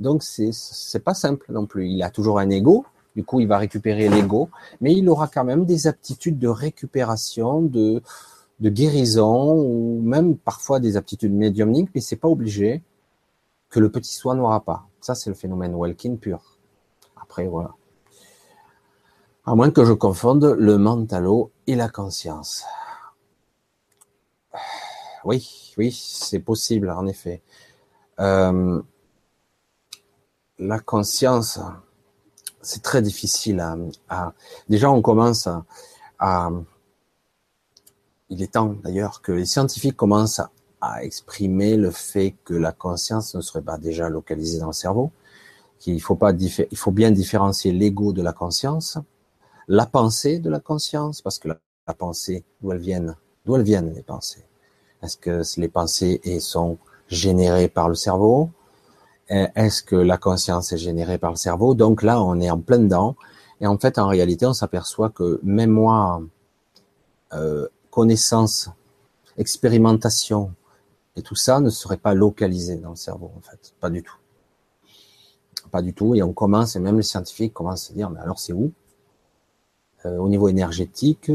Donc 0.00 0.22
c'est 0.22 0.50
c'est 0.52 1.00
pas 1.00 1.14
simple 1.14 1.52
non 1.52 1.66
plus. 1.66 1.88
Il 1.88 2.02
a 2.02 2.10
toujours 2.10 2.38
un 2.38 2.50
ego, 2.50 2.84
du 3.16 3.24
coup 3.24 3.40
il 3.40 3.46
va 3.46 3.58
récupérer 3.58 4.08
l'ego, 4.08 4.48
mais 4.80 4.92
il 4.92 5.08
aura 5.08 5.28
quand 5.28 5.44
même 5.44 5.64
des 5.66 5.86
aptitudes 5.86 6.38
de 6.38 6.48
récupération, 6.48 7.62
de 7.62 8.02
de 8.60 8.70
guérison 8.70 9.54
ou 9.54 10.00
même 10.02 10.36
parfois 10.36 10.80
des 10.80 10.96
aptitudes 10.96 11.34
médiumniques, 11.34 11.90
mais 11.94 12.00
c'est 12.00 12.16
pas 12.16 12.28
obligé 12.28 12.82
que 13.68 13.80
le 13.80 13.90
petit 13.90 14.14
soi 14.14 14.34
n'aura 14.34 14.60
pas. 14.60 14.86
Ça, 15.00 15.14
c'est 15.14 15.30
le 15.30 15.36
phénomène 15.36 15.74
Welkin 15.76 16.16
pur. 16.16 16.58
Après, 17.20 17.46
voilà. 17.46 17.74
À 19.44 19.54
moins 19.54 19.70
que 19.70 19.84
je 19.84 19.92
confonde 19.92 20.54
le 20.58 20.78
mentalo 20.78 21.50
et 21.66 21.74
la 21.74 21.88
conscience. 21.88 22.64
Oui, 25.24 25.63
oui, 25.76 25.92
c'est 25.92 26.40
possible, 26.40 26.90
en 26.90 27.06
effet. 27.06 27.42
Euh, 28.20 28.80
la 30.58 30.78
conscience, 30.78 31.58
c'est 32.62 32.82
très 32.82 33.02
difficile 33.02 33.60
à, 34.08 34.32
Déjà, 34.68 34.90
on 34.90 35.02
commence 35.02 35.48
à, 36.18 36.50
il 38.30 38.42
est 38.42 38.52
temps 38.52 38.74
d'ailleurs 38.82 39.20
que 39.20 39.32
les 39.32 39.46
scientifiques 39.46 39.96
commencent 39.96 40.40
à, 40.40 40.50
exprimer 41.02 41.78
le 41.78 41.90
fait 41.90 42.34
que 42.44 42.52
la 42.52 42.70
conscience 42.70 43.34
ne 43.34 43.40
serait 43.40 43.62
pas 43.62 43.78
déjà 43.78 44.10
localisée 44.10 44.58
dans 44.58 44.66
le 44.66 44.74
cerveau, 44.74 45.12
qu'il 45.78 45.98
faut 46.02 46.14
pas 46.14 46.32
il 46.32 46.76
faut 46.76 46.90
bien 46.90 47.10
différencier 47.10 47.72
l'ego 47.72 48.12
de 48.12 48.20
la 48.20 48.34
conscience, 48.34 48.98
la 49.66 49.86
pensée 49.86 50.40
de 50.40 50.50
la 50.50 50.60
conscience, 50.60 51.22
parce 51.22 51.38
que 51.38 51.48
la, 51.48 51.94
pensée, 51.94 52.44
d'où 52.60 52.70
elles 52.72 52.80
viennent, 52.80 53.16
d'où 53.46 53.56
elles 53.56 53.62
viennent 53.62 53.94
les 53.94 54.02
pensées. 54.02 54.43
Est-ce 55.04 55.18
que 55.18 55.42
les 55.60 55.68
pensées 55.68 56.20
sont 56.40 56.78
générées 57.08 57.68
par 57.68 57.88
le 57.88 57.94
cerveau? 57.94 58.50
Est-ce 59.28 59.82
que 59.82 59.96
la 59.96 60.18
conscience 60.18 60.72
est 60.72 60.78
générée 60.78 61.18
par 61.18 61.30
le 61.30 61.36
cerveau? 61.36 61.74
Donc 61.74 62.02
là, 62.02 62.22
on 62.22 62.40
est 62.40 62.50
en 62.50 62.58
plein 62.58 62.78
dedans. 62.78 63.14
Et 63.60 63.66
en 63.66 63.78
fait, 63.78 63.98
en 63.98 64.08
réalité, 64.08 64.46
on 64.46 64.54
s'aperçoit 64.54 65.10
que 65.10 65.40
moi, 65.42 66.22
euh, 67.34 67.68
connaissance, 67.90 68.70
expérimentation 69.36 70.52
et 71.16 71.22
tout 71.22 71.36
ça 71.36 71.60
ne 71.60 71.70
serait 71.70 71.96
pas 71.96 72.14
localisé 72.14 72.76
dans 72.76 72.90
le 72.90 72.96
cerveau 72.96 73.30
en 73.36 73.40
fait, 73.40 73.74
pas 73.80 73.90
du 73.90 74.02
tout, 74.02 74.16
pas 75.70 75.82
du 75.82 75.94
tout. 75.94 76.14
Et 76.14 76.22
on 76.22 76.32
commence, 76.32 76.76
et 76.76 76.80
même 76.80 76.96
les 76.96 77.02
scientifiques 77.02 77.52
commencent 77.52 77.90
à 77.90 77.94
dire, 77.94 78.10
mais 78.10 78.20
alors 78.20 78.38
c'est 78.38 78.52
où? 78.52 78.72
Euh, 80.06 80.18
Au 80.18 80.28
niveau 80.28 80.48
énergétique, 80.48 81.30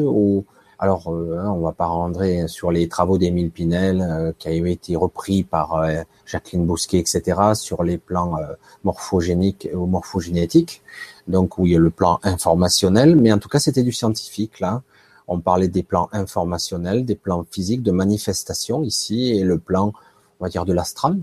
alors 0.79 1.13
euh, 1.13 1.37
hein, 1.39 1.51
on 1.51 1.59
va 1.59 1.73
pas 1.73 1.85
rentrer 1.85 2.47
sur 2.47 2.71
les 2.71 2.87
travaux 2.87 3.17
d'Émile 3.17 3.51
Pinel 3.51 4.01
euh, 4.01 4.31
qui 4.37 4.47
avaient 4.47 4.71
été 4.71 4.95
repris 4.95 5.43
par 5.43 5.85
Jacqueline 6.25 6.65
Bousquet, 6.65 6.99
etc. 6.99 7.53
sur 7.53 7.83
les 7.83 7.97
plans 7.97 8.37
morphogéniques 8.83 9.69
ou 9.73 9.85
morphogénétiques, 9.85 10.81
donc 11.27 11.57
où 11.57 11.65
il 11.65 11.73
y 11.73 11.75
a 11.75 11.79
le 11.79 11.89
plan 11.89 12.19
informationnel, 12.23 13.15
mais 13.15 13.31
en 13.31 13.39
tout 13.39 13.49
cas 13.49 13.59
c'était 13.59 13.83
du 13.83 13.91
scientifique 13.91 14.59
là 14.59 14.81
on 15.29 15.39
parlait 15.39 15.67
des 15.67 15.83
plans 15.83 16.09
informationnels, 16.11 17.05
des 17.05 17.15
plans 17.15 17.45
physiques, 17.49 17.83
de 17.83 17.91
manifestation 17.91 18.83
ici, 18.83 19.29
et 19.29 19.43
le 19.43 19.59
plan, 19.59 19.93
on 20.39 20.43
va 20.43 20.49
dire, 20.49 20.65
de 20.65 20.73
l'astral, 20.73 21.17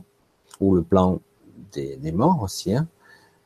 ou 0.61 0.75
le 0.75 0.83
plan 0.83 1.19
des, 1.73 2.13
morts 2.13 2.41
aussi. 2.43 2.73
Hein. 2.75 2.87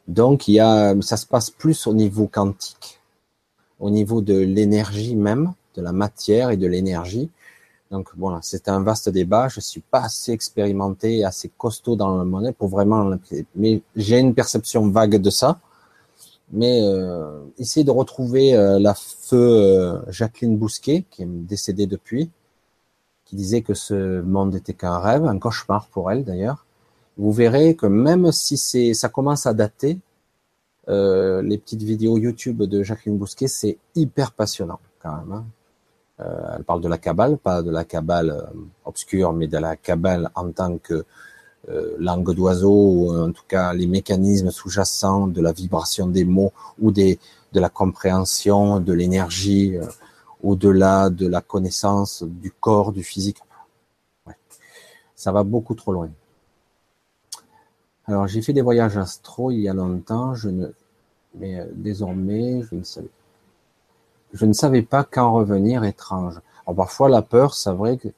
Donc, 0.06 0.48
il 0.48 0.52
y 0.52 0.60
a, 0.60 0.94
ça 1.00 1.16
se 1.16 1.26
passe 1.26 1.50
plus 1.50 1.86
au 1.86 1.94
niveau 1.94 2.28
quantique. 2.28 3.00
au 3.80 3.88
niveau 3.88 4.20
de 4.20 4.36
l'énergie 4.36 5.16
même, 5.16 5.54
de 5.74 5.82
la 5.82 5.92
matière 5.92 6.50
et 6.50 6.56
de 6.56 6.66
l'énergie. 6.66 7.30
Donc 7.90 8.10
voilà, 8.16 8.38
c'est 8.42 8.68
un 8.68 8.80
vaste 8.82 9.08
débat. 9.08 9.48
Je 9.48 9.60
suis 9.60 9.80
pas 9.80 10.02
assez 10.02 10.32
expérimenté, 10.32 11.24
assez 11.24 11.50
costaud 11.56 11.96
dans 11.96 12.16
le 12.16 12.24
monnaie 12.24 12.52
pour 12.52 12.68
vraiment. 12.68 13.10
Mais 13.56 13.82
j'ai 13.96 14.18
une 14.18 14.34
perception 14.34 14.88
vague 14.88 15.16
de 15.16 15.30
ça. 15.30 15.58
Mais 16.52 16.80
euh, 16.82 17.44
essayer 17.58 17.84
de 17.84 17.90
retrouver 17.92 18.56
euh, 18.56 18.78
la 18.80 18.94
feu 18.94 19.36
euh, 19.36 20.10
Jacqueline 20.10 20.56
Bousquet, 20.56 21.04
qui 21.10 21.22
est 21.22 21.26
décédée 21.26 21.86
depuis, 21.86 22.28
qui 23.24 23.36
disait 23.36 23.62
que 23.62 23.74
ce 23.74 24.20
monde 24.20 24.56
était 24.56 24.74
qu'un 24.74 24.98
rêve, 24.98 25.24
un 25.24 25.38
cauchemar 25.38 25.86
pour 25.88 26.10
elle 26.10 26.24
d'ailleurs. 26.24 26.66
Vous 27.18 27.32
verrez 27.32 27.76
que 27.76 27.86
même 27.86 28.32
si 28.32 28.56
c'est, 28.56 28.94
ça 28.94 29.08
commence 29.08 29.46
à 29.46 29.54
dater, 29.54 29.98
euh, 30.88 31.40
les 31.42 31.58
petites 31.58 31.82
vidéos 31.82 32.18
YouTube 32.18 32.62
de 32.62 32.82
Jacqueline 32.82 33.16
Bousquet, 33.16 33.46
c'est 33.46 33.78
hyper 33.94 34.32
passionnant 34.32 34.80
quand 35.00 35.16
même. 35.16 35.32
Hein. 35.32 35.44
Euh, 36.20 36.56
elle 36.56 36.64
parle 36.64 36.80
de 36.80 36.88
la 36.88 36.98
cabale, 36.98 37.38
pas 37.38 37.62
de 37.62 37.70
la 37.70 37.84
cabale 37.84 38.30
euh, 38.30 38.42
obscure, 38.84 39.32
mais 39.32 39.46
de 39.46 39.58
la 39.58 39.76
cabale 39.76 40.30
en 40.34 40.50
tant 40.50 40.76
que 40.78 41.04
euh, 41.68 41.96
langue 41.98 42.34
d'oiseau, 42.34 42.70
ou 42.70 43.16
en 43.16 43.32
tout 43.32 43.44
cas 43.48 43.72
les 43.72 43.86
mécanismes 43.86 44.50
sous-jacents 44.50 45.28
de 45.28 45.40
la 45.40 45.52
vibration 45.52 46.06
des 46.08 46.24
mots 46.24 46.52
ou 46.78 46.90
des, 46.90 47.18
de 47.52 47.60
la 47.60 47.68
compréhension, 47.68 48.80
de 48.80 48.92
l'énergie, 48.92 49.76
au-delà 50.42 51.10
de 51.10 51.26
la 51.26 51.40
connaissance 51.40 52.22
du 52.22 52.50
corps, 52.50 52.92
du 52.92 53.02
physique. 53.02 53.38
Ça 55.14 55.32
va 55.32 55.42
beaucoup 55.42 55.74
trop 55.74 55.92
loin. 55.92 56.10
Alors 58.06 58.26
j'ai 58.26 58.42
fait 58.42 58.52
des 58.52 58.62
voyages 58.62 58.96
astro 58.96 59.50
il 59.50 59.60
y 59.60 59.68
a 59.68 59.74
longtemps, 59.74 60.34
je 60.34 60.48
ne, 60.48 60.66
mais 61.34 61.66
désormais 61.74 62.62
je 62.62 62.74
ne 62.74 62.82
savais 62.82 63.08
je 64.32 64.46
ne 64.46 64.52
savais 64.52 64.82
pas 64.82 65.04
quand 65.04 65.32
revenir 65.32 65.84
étrange. 65.84 66.40
Alors 66.66 66.76
parfois 66.76 67.08
la 67.08 67.22
peur, 67.22 67.54
c'est 67.54 67.72
vrai 67.72 67.96
que 67.96 68.08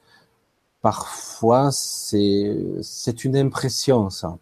parfois 0.81 1.71
c'est 1.71 2.57
c'est 2.81 3.23
une 3.23 3.37
impression 3.37 4.09
ça, 4.09 4.37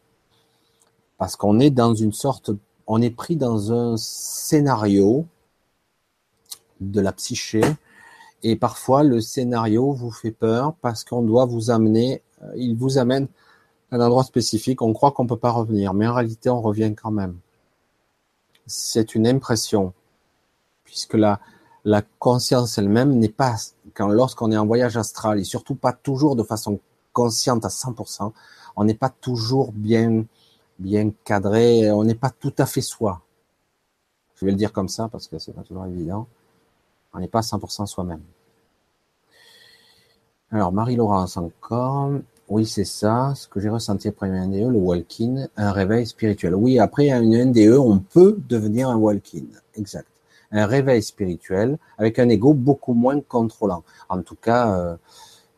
parce 1.17 1.35
qu'on 1.35 1.59
est 1.59 1.69
dans 1.69 1.93
une 1.93 2.13
sorte, 2.13 2.51
on 2.87 3.01
est 3.01 3.11
pris 3.11 3.35
dans 3.35 3.71
un 3.71 3.95
scénario 3.97 5.25
de 6.81 6.99
la 6.99 7.13
psyché, 7.13 7.61
et 8.43 8.55
parfois 8.55 9.03
le 9.03 9.21
scénario 9.21 9.91
vous 9.93 10.11
fait 10.11 10.31
peur 10.31 10.73
parce 10.81 11.03
qu'on 11.03 11.21
doit 11.21 11.45
vous 11.45 11.69
amener, 11.69 12.21
euh, 12.43 12.51
il 12.55 12.75
vous 12.75 12.97
amène 12.97 13.27
à 13.91 13.97
un 13.97 14.01
endroit 14.01 14.23
spécifique. 14.23 14.81
On 14.81 14.93
croit 14.93 15.11
qu'on 15.11 15.27
peut 15.27 15.37
pas 15.37 15.51
revenir, 15.51 15.93
mais 15.93 16.07
en 16.07 16.13
réalité 16.13 16.49
on 16.49 16.61
revient 16.61 16.93
quand 16.95 17.11
même. 17.11 17.37
C'est 18.65 19.15
une 19.15 19.27
impression, 19.27 19.93
puisque 20.83 21.13
la 21.13 21.39
la 21.83 22.01
conscience 22.19 22.77
elle-même 22.77 23.17
n'est 23.17 23.29
pas, 23.29 23.55
quand 23.93 24.07
lorsqu'on 24.07 24.51
est 24.51 24.57
en 24.57 24.65
voyage 24.65 24.97
astral, 24.97 25.39
et 25.39 25.43
surtout 25.43 25.75
pas 25.75 25.93
toujours 25.93 26.35
de 26.35 26.43
façon 26.43 26.79
consciente 27.13 27.65
à 27.65 27.69
100%, 27.69 28.31
on 28.75 28.83
n'est 28.83 28.93
pas 28.93 29.09
toujours 29.09 29.71
bien, 29.71 30.25
bien 30.79 31.11
cadré, 31.23 31.91
on 31.91 32.03
n'est 32.03 32.15
pas 32.15 32.29
tout 32.29 32.53
à 32.57 32.65
fait 32.65 32.81
soi. 32.81 33.21
Je 34.35 34.45
vais 34.45 34.51
le 34.51 34.57
dire 34.57 34.71
comme 34.71 34.89
ça 34.89 35.07
parce 35.07 35.27
que 35.27 35.37
c'est 35.37 35.53
pas 35.53 35.63
toujours 35.63 35.85
évident. 35.85 36.27
On 37.13 37.19
n'est 37.19 37.27
pas 37.27 37.39
à 37.39 37.41
100% 37.41 37.85
soi-même. 37.85 38.21
Alors, 40.51 40.71
Marie-Laurence 40.71 41.37
encore. 41.37 42.11
Oui, 42.49 42.65
c'est 42.65 42.85
ça. 42.85 43.33
Ce 43.35 43.47
que 43.47 43.59
j'ai 43.59 43.69
ressenti 43.69 44.07
après 44.07 44.27
une 44.27 44.47
NDE, 44.47 44.71
le 44.71 44.77
walk-in, 44.77 45.47
un 45.57 45.71
réveil 45.71 46.05
spirituel. 46.05 46.55
Oui, 46.55 46.79
après 46.79 47.09
une 47.09 47.51
NDE, 47.51 47.77
on 47.77 47.99
peut 47.99 48.37
devenir 48.49 48.89
un 48.89 48.95
walk-in. 48.95 49.45
Exact 49.75 50.07
un 50.51 50.65
réveil 50.65 51.01
spirituel 51.01 51.77
avec 51.97 52.19
un 52.19 52.29
ego 52.29 52.53
beaucoup 52.53 52.93
moins 52.93 53.19
contrôlant, 53.21 53.83
en 54.09 54.21
tout 54.21 54.35
cas 54.35 54.77
euh, 54.77 54.95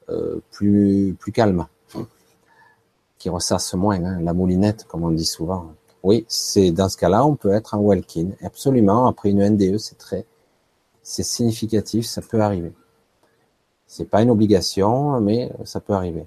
euh, 0.10 0.40
plus 0.52 1.16
plus 1.20 1.32
calme, 1.32 1.68
qui 3.18 3.30
ressasse 3.30 3.74
moins 3.74 4.04
hein, 4.04 4.22
la 4.22 4.34
moulinette 4.34 4.86
comme 4.86 5.04
on 5.04 5.12
dit 5.12 5.26
souvent. 5.26 5.74
Oui, 6.04 6.26
c'est 6.28 6.72
dans 6.72 6.90
ce 6.90 6.98
cas-là 6.98 7.26
on 7.26 7.36
peut 7.36 7.54
être 7.54 7.76
un 7.76 7.80
walk-in, 7.80 8.30
absolument. 8.44 9.08
Après 9.08 9.30
une 9.30 9.48
NDE, 9.48 9.78
c'est 9.78 9.98
très, 9.98 10.26
c'est 11.02 11.24
significatif, 11.24 12.06
ça 12.06 12.22
peut 12.22 12.42
arriver. 12.42 12.74
C'est 13.88 14.10
pas 14.10 14.22
une 14.22 14.32
obligation, 14.32 15.22
mais 15.22 15.52
ça 15.66 15.80
peut 15.80 15.94
arriver. 15.94 16.26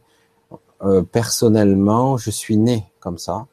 Euh, 0.83 1.03
personnellement, 1.03 2.17
je 2.17 2.31
suis 2.31 2.57
né 2.57 2.85
comme 3.01 3.19
ça. 3.19 3.47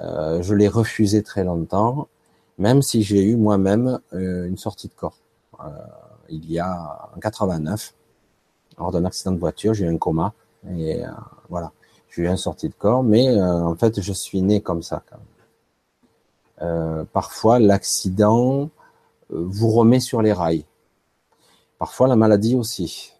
Euh, 0.00 0.42
je 0.42 0.54
l'ai 0.54 0.68
refusé 0.68 1.22
très 1.22 1.44
longtemps 1.44 2.08
même 2.58 2.82
si 2.82 3.02
j'ai 3.02 3.22
eu 3.22 3.36
moi-même 3.36 4.00
euh, 4.12 4.46
une 4.46 4.58
sortie 4.58 4.88
de 4.88 4.94
corps. 4.94 5.16
Euh, 5.64 5.68
il 6.28 6.50
y 6.50 6.58
a 6.58 7.10
en 7.16 7.20
89, 7.20 7.94
lors 8.78 8.92
d'un 8.92 9.04
accident 9.04 9.32
de 9.32 9.38
voiture, 9.38 9.74
j'ai 9.74 9.86
eu 9.86 9.88
un 9.88 9.96
coma 9.96 10.34
et 10.68 11.04
euh, 11.04 11.10
voilà, 11.48 11.72
j'ai 12.10 12.22
eu 12.22 12.28
une 12.28 12.36
sortie 12.36 12.68
de 12.68 12.74
corps, 12.74 13.02
mais 13.02 13.40
en 13.40 13.74
fait, 13.76 14.00
je 14.00 14.12
suis 14.12 14.42
né 14.42 14.60
comme 14.60 14.82
ça. 14.82 15.02
Parfois, 17.12 17.58
l'accident 17.60 18.68
vous 19.30 19.70
remet 19.70 20.00
sur 20.00 20.20
les 20.22 20.32
rails. 20.32 20.64
Parfois, 21.78 22.08
la 22.08 22.16
maladie 22.16 22.56
aussi. 22.56 23.12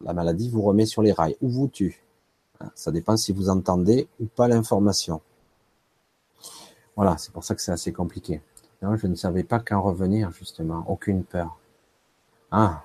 La 0.00 0.12
maladie 0.12 0.50
vous 0.50 0.62
remet 0.62 0.86
sur 0.86 1.02
les 1.02 1.12
rails 1.12 1.36
ou 1.40 1.48
vous 1.48 1.68
tue. 1.68 2.02
Hein, 2.60 2.70
ça 2.74 2.90
dépend 2.90 3.16
si 3.16 3.32
vous 3.32 3.48
entendez 3.48 4.08
ou 4.20 4.26
pas 4.26 4.48
l'information. 4.48 5.20
Voilà, 6.96 7.16
c'est 7.18 7.32
pour 7.32 7.44
ça 7.44 7.54
que 7.54 7.60
c'est 7.60 7.72
assez 7.72 7.92
compliqué. 7.92 8.40
Non, 8.82 8.96
je 8.96 9.06
ne 9.06 9.14
savais 9.14 9.44
pas 9.44 9.60
quand 9.60 9.80
revenir, 9.82 10.30
justement. 10.30 10.84
Aucune 10.88 11.24
peur. 11.24 11.58
Ah. 12.50 12.84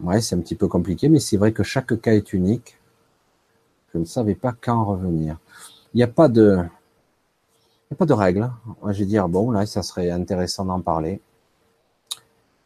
Ouais, 0.00 0.20
c'est 0.20 0.34
un 0.34 0.40
petit 0.40 0.54
peu 0.56 0.68
compliqué, 0.68 1.08
mais 1.08 1.20
c'est 1.20 1.36
vrai 1.36 1.52
que 1.52 1.62
chaque 1.62 2.00
cas 2.00 2.12
est 2.12 2.32
unique. 2.32 2.78
Je 3.92 3.98
ne 3.98 4.04
savais 4.04 4.34
pas 4.34 4.52
quand 4.52 4.84
revenir. 4.84 5.38
Il 5.94 5.98
n'y 5.98 6.02
a 6.02 6.08
pas 6.08 6.28
de, 6.28 6.56
il 7.92 7.94
n'y 7.94 7.94
a 7.94 7.96
pas 7.96 8.06
de 8.06 8.12
règle. 8.12 8.50
Moi, 8.80 8.92
je 8.92 9.00
vais 9.00 9.06
dire, 9.06 9.28
bon, 9.28 9.50
là, 9.50 9.66
ça 9.66 9.82
serait 9.82 10.10
intéressant 10.10 10.64
d'en 10.64 10.80
parler. 10.80 11.20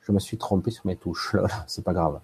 Je 0.03 0.13
me 0.13 0.21
suis 0.21 0.39
trompé 0.39 0.71
sur 0.71 0.87
mes 0.87 0.97
touches. 0.97 1.37
c'est 1.67 1.85
pas 1.85 1.93
grave. 1.93 2.21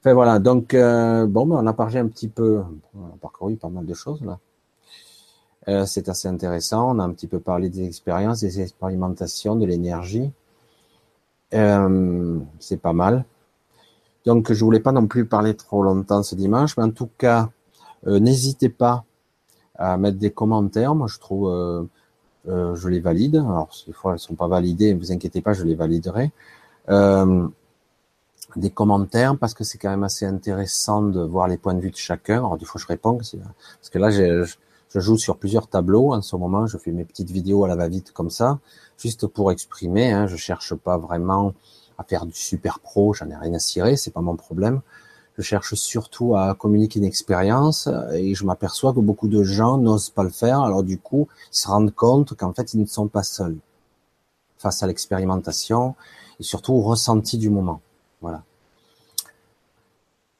Enfin, 0.00 0.14
voilà. 0.14 0.38
Donc, 0.38 0.74
euh, 0.74 1.26
bon, 1.26 1.46
ben, 1.46 1.56
on 1.56 1.66
a 1.66 1.72
parlé 1.74 1.98
un 1.98 2.08
petit 2.08 2.28
peu, 2.28 2.62
on 2.94 3.06
a 3.06 3.16
parcouru 3.20 3.56
pas 3.56 3.68
mal 3.68 3.84
de 3.84 3.94
choses, 3.94 4.22
là. 4.22 4.38
Euh, 5.68 5.86
c'est 5.86 6.08
assez 6.08 6.28
intéressant. 6.28 6.94
On 6.94 6.98
a 6.98 7.04
un 7.04 7.12
petit 7.12 7.26
peu 7.26 7.38
parlé 7.38 7.68
des 7.68 7.86
expériences, 7.86 8.40
des 8.40 8.60
expérimentations, 8.60 9.56
de 9.56 9.64
l'énergie. 9.64 10.32
Euh, 11.54 12.38
c'est 12.58 12.80
pas 12.80 12.92
mal. 12.92 13.24
Donc, 14.24 14.52
je 14.52 14.64
voulais 14.64 14.80
pas 14.80 14.92
non 14.92 15.06
plus 15.06 15.26
parler 15.26 15.54
trop 15.54 15.82
longtemps 15.82 16.22
ce 16.22 16.34
dimanche, 16.34 16.76
mais 16.76 16.84
en 16.84 16.90
tout 16.90 17.10
cas, 17.18 17.50
euh, 18.06 18.18
n'hésitez 18.18 18.68
pas 18.68 19.04
à 19.76 19.96
mettre 19.96 20.18
des 20.18 20.30
commentaires. 20.30 20.94
Moi, 20.94 21.08
je 21.08 21.18
trouve, 21.18 21.88
je 22.46 22.88
les 22.88 23.00
valide. 23.00 23.36
Alors, 23.36 23.70
des 23.86 23.92
fois, 23.92 24.12
elles 24.12 24.18
sont 24.18 24.34
pas 24.34 24.48
validées. 24.48 24.94
Ne 24.94 24.98
vous 24.98 25.12
inquiétez 25.12 25.40
pas, 25.40 25.52
je 25.52 25.64
les 25.64 25.74
validerai. 25.74 26.30
des 28.56 28.70
commentaires 28.70 29.36
parce 29.38 29.54
que 29.54 29.64
c'est 29.64 29.78
quand 29.78 29.90
même 29.90 30.04
assez 30.04 30.26
intéressant 30.26 31.02
de 31.02 31.22
voir 31.22 31.48
les 31.48 31.56
points 31.56 31.74
de 31.74 31.80
vue 31.80 31.90
de 31.90 31.96
chacun. 31.96 32.38
Alors, 32.38 32.58
du 32.58 32.66
coup, 32.66 32.78
je 32.78 32.86
réponds 32.86 33.16
parce 33.16 33.34
que 33.90 33.98
là, 33.98 34.10
j'ai 34.10 34.44
je 34.92 35.00
joue 35.00 35.16
sur 35.16 35.38
plusieurs 35.38 35.68
tableaux 35.68 36.12
en 36.12 36.20
ce 36.20 36.36
moment. 36.36 36.66
Je 36.66 36.76
fais 36.76 36.92
mes 36.92 37.04
petites 37.04 37.30
vidéos 37.30 37.64
à 37.64 37.68
la 37.68 37.76
va-vite 37.76 38.12
comme 38.12 38.28
ça, 38.28 38.58
juste 38.98 39.26
pour 39.26 39.50
exprimer. 39.50 40.12
Hein. 40.12 40.26
Je 40.26 40.36
cherche 40.36 40.74
pas 40.74 40.98
vraiment 40.98 41.54
à 41.96 42.04
faire 42.04 42.26
du 42.26 42.34
super 42.34 42.78
pro. 42.78 43.14
J'en 43.14 43.30
ai 43.30 43.36
rien 43.36 43.54
à 43.54 43.58
cirer, 43.58 43.96
c'est 43.96 44.10
pas 44.10 44.20
mon 44.20 44.36
problème. 44.36 44.82
Je 45.38 45.42
cherche 45.42 45.74
surtout 45.74 46.36
à 46.36 46.54
communiquer 46.54 46.98
une 46.98 47.06
expérience 47.06 47.88
et 48.12 48.34
je 48.34 48.44
m'aperçois 48.44 48.92
que 48.92 49.00
beaucoup 49.00 49.28
de 49.28 49.42
gens 49.42 49.78
n'osent 49.78 50.10
pas 50.10 50.24
le 50.24 50.30
faire. 50.30 50.60
Alors 50.60 50.82
du 50.82 50.98
coup, 50.98 51.26
ils 51.50 51.56
se 51.56 51.68
rendent 51.68 51.94
compte 51.94 52.34
qu'en 52.34 52.52
fait, 52.52 52.74
ils 52.74 52.80
ne 52.80 52.86
sont 52.86 53.08
pas 53.08 53.22
seuls 53.22 53.56
face 54.58 54.82
à 54.82 54.86
l'expérimentation 54.86 55.94
et 56.38 56.42
surtout 56.42 56.74
au 56.74 56.82
ressenti 56.82 57.38
du 57.38 57.48
moment. 57.48 57.80
Voilà. 58.20 58.42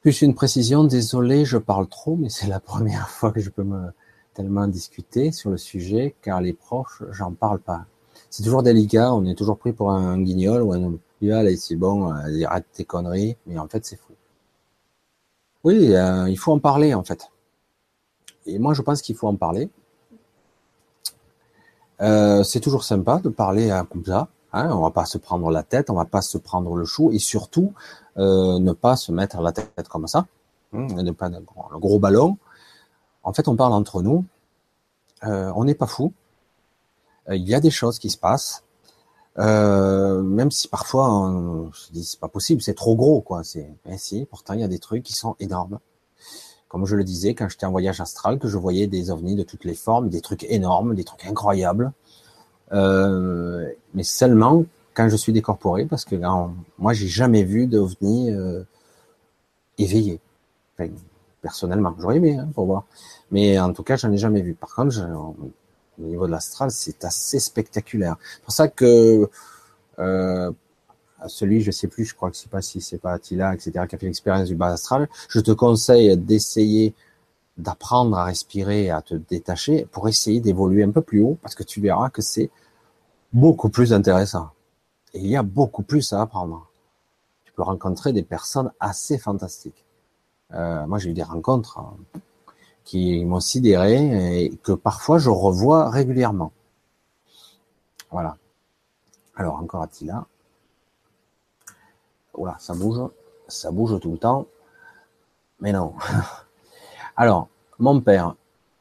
Plus 0.01 0.21
une 0.21 0.35
précision, 0.35 0.83
désolé, 0.83 1.43
je 1.43 1.57
parle 1.57 1.87
trop, 1.87 2.15
mais 2.15 2.29
c'est 2.29 2.47
la 2.47 2.59
première 2.59 3.09
fois 3.17 3.31
que 3.31 3.39
je 3.39 3.49
peux 3.49 3.63
me, 3.63 3.91
tellement 4.33 4.67
discuté 4.67 5.31
sur 5.31 5.49
le 5.49 5.57
sujet, 5.57 6.15
car 6.21 6.41
les 6.41 6.53
proches, 6.53 7.03
j'en 7.11 7.31
parle 7.31 7.59
pas. 7.59 7.85
C'est 8.29 8.43
toujours 8.43 8.63
délicat, 8.63 9.13
on 9.13 9.25
est 9.25 9.35
toujours 9.35 9.57
pris 9.57 9.73
pour 9.73 9.91
un 9.91 10.19
guignol 10.21 10.61
ou 10.63 10.73
un 10.73 10.93
allez, 11.31 11.55
c'est 11.55 11.75
bon, 11.75 12.13
euh, 12.13 12.45
arrête 12.45 12.65
tes 12.73 12.83
conneries, 12.83 13.37
mais 13.45 13.57
en 13.57 13.67
fait, 13.67 13.85
c'est 13.85 13.95
fou. 13.95 14.13
Oui, 15.63 15.95
euh, 15.95 16.29
il 16.29 16.37
faut 16.37 16.51
en 16.51 16.59
parler, 16.59 16.93
en 16.93 17.03
fait. 17.03 17.29
Et 18.45 18.59
moi, 18.59 18.73
je 18.73 18.81
pense 18.81 19.01
qu'il 19.01 19.15
faut 19.15 19.27
en 19.27 19.35
parler. 19.35 19.69
Euh, 22.01 22.43
c'est 22.43 22.59
toujours 22.59 22.83
sympa 22.83 23.19
de 23.19 23.29
parler 23.29 23.71
comme 23.89 24.03
ça. 24.03 24.27
Hein, 24.51 24.69
on 24.73 24.81
va 24.81 24.91
pas 24.91 25.05
se 25.05 25.17
prendre 25.17 25.49
la 25.49 25.63
tête, 25.63 25.89
on 25.89 25.95
va 25.95 26.05
pas 26.05 26.21
se 26.21 26.37
prendre 26.37 26.75
le 26.75 26.85
chou, 26.85 27.11
et 27.11 27.19
surtout 27.19 27.73
ne 28.17 28.71
pas 28.73 28.95
se 28.95 29.11
mettre 29.11 29.41
la 29.41 29.51
tête 29.51 29.87
comme 29.87 30.05
ça, 30.07 30.27
hein, 30.73 30.87
ne 30.91 31.11
pas 31.11 31.29
le 31.29 31.79
gros 31.79 31.97
ballon, 31.97 32.37
en 33.23 33.33
fait, 33.33 33.47
on 33.47 33.55
parle 33.55 33.73
entre 33.73 34.01
nous. 34.01 34.25
Euh, 35.23 35.51
on 35.55 35.65
n'est 35.65 35.75
pas 35.75 35.87
fou. 35.87 36.13
Euh, 37.29 37.35
il 37.35 37.47
y 37.47 37.55
a 37.55 37.59
des 37.59 37.71
choses 37.71 37.99
qui 37.99 38.09
se 38.09 38.17
passent. 38.17 38.63
Euh, 39.39 40.21
même 40.21 40.51
si 40.51 40.67
parfois 40.67 41.11
on 41.11 41.71
se 41.73 41.91
dit 41.91 42.03
c'est 42.03 42.19
pas 42.19 42.27
possible, 42.27 42.61
c'est 42.61 42.75
trop 42.75 42.95
gros 42.95 43.21
quoi. 43.21 43.43
C'est 43.43 43.67
mais 43.87 43.97
si, 43.97 44.25
pourtant 44.25 44.53
il 44.53 44.59
y 44.59 44.63
a 44.63 44.67
des 44.67 44.77
trucs 44.77 45.01
qui 45.01 45.13
sont 45.13 45.35
énormes. 45.39 45.79
Comme 46.67 46.85
je 46.85 46.95
le 46.95 47.03
disais 47.03 47.33
quand 47.33 47.49
j'étais 47.49 47.65
en 47.65 47.71
voyage 47.71 47.99
astral, 47.99 48.37
que 48.37 48.47
je 48.47 48.57
voyais 48.57 48.85
des 48.85 49.09
ovnis 49.09 49.35
de 49.35 49.41
toutes 49.41 49.65
les 49.65 49.73
formes, 49.73 50.09
des 50.09 50.21
trucs 50.21 50.43
énormes, 50.43 50.93
des 50.93 51.03
trucs 51.03 51.25
incroyables. 51.25 51.91
Mais 52.71 54.03
seulement 54.03 54.65
quand 54.93 55.09
je 55.09 55.15
suis 55.15 55.33
décorporé, 55.33 55.85
parce 55.85 56.05
que 56.05 56.15
là, 56.15 56.49
moi 56.77 56.93
j'ai 56.93 57.07
jamais 57.07 57.43
vu 57.43 57.67
d'ovnis 57.67 58.31
euh, 58.31 58.63
éveillé. 59.77 60.19
Enfin, 60.73 60.89
personnellement, 61.43 61.93
j'aurais 61.99 62.17
aimé 62.17 62.37
hein, 62.37 62.49
pour 62.55 62.65
voir, 62.65 62.85
mais 63.29 63.59
en 63.59 63.71
tout 63.73 63.83
cas 63.83 63.97
j'en 63.97 64.11
ai 64.11 64.17
jamais 64.17 64.41
vu. 64.41 64.55
Par 64.55 64.73
contre, 64.73 64.97
au 65.99 66.03
niveau 66.03 66.25
de 66.25 66.31
l'astral, 66.31 66.71
c'est 66.71 67.05
assez 67.05 67.39
spectaculaire. 67.39 68.15
C'est 68.35 68.43
pour 68.43 68.53
ça 68.53 68.67
que 68.67 69.29
euh, 69.99 70.51
celui, 71.27 71.61
je 71.61 71.71
sais 71.71 71.87
plus, 71.87 72.05
je 72.05 72.15
crois 72.15 72.31
que 72.31 72.37
c'est 72.37 72.49
pas 72.49 72.61
si 72.61 72.81
c'est 72.81 72.97
pas 72.97 73.13
Attila, 73.13 73.53
etc., 73.53 73.71
qui 73.87 73.95
a 73.95 73.97
fait 73.99 74.07
l'expérience 74.07 74.47
du 74.47 74.55
bas 74.55 74.69
astral. 74.69 75.07
Je 75.29 75.39
te 75.39 75.51
conseille 75.51 76.17
d'essayer 76.17 76.95
d'apprendre 77.57 78.17
à 78.17 78.25
respirer, 78.25 78.89
à 78.89 79.01
te 79.01 79.13
détacher, 79.13 79.85
pour 79.91 80.09
essayer 80.09 80.39
d'évoluer 80.39 80.83
un 80.83 80.91
peu 80.91 81.01
plus 81.01 81.21
haut, 81.21 81.37
parce 81.41 81.53
que 81.53 81.63
tu 81.63 81.81
verras 81.81 82.09
que 82.09 82.21
c'est 82.21 82.49
beaucoup 83.31 83.69
plus 83.69 83.93
intéressant. 83.93 84.49
Et 85.13 85.19
il 85.19 85.27
y 85.27 85.35
a 85.35 85.43
beaucoup 85.43 85.83
plus 85.83 86.13
à 86.13 86.21
apprendre. 86.21 86.67
Tu 87.45 87.53
peux 87.53 87.61
rencontrer 87.61 88.11
des 88.13 88.23
personnes 88.23 88.71
assez 88.79 89.19
fantastiques. 89.19 89.85
Euh, 90.53 90.85
moi, 90.87 90.99
j'ai 90.99 91.11
eu 91.11 91.13
des 91.13 91.23
rencontres. 91.23 91.79
Qui 92.85 93.23
m'ont 93.23 93.39
sidéré 93.39 94.43
et 94.43 94.57
que 94.57 94.73
parfois 94.73 95.17
je 95.17 95.29
revois 95.29 95.89
régulièrement. 95.89 96.51
Voilà. 98.11 98.37
Alors 99.35 99.55
encore 99.55 99.83
Attila. 99.83 100.25
Voilà, 102.33 102.57
ça 102.59 102.73
bouge, 102.73 103.09
ça 103.47 103.71
bouge 103.71 103.99
tout 103.99 104.11
le 104.11 104.17
temps. 104.17 104.47
Mais 105.59 105.71
non. 105.71 105.93
Alors, 107.15 107.47
mon 107.79 108.01
père, 108.01 108.35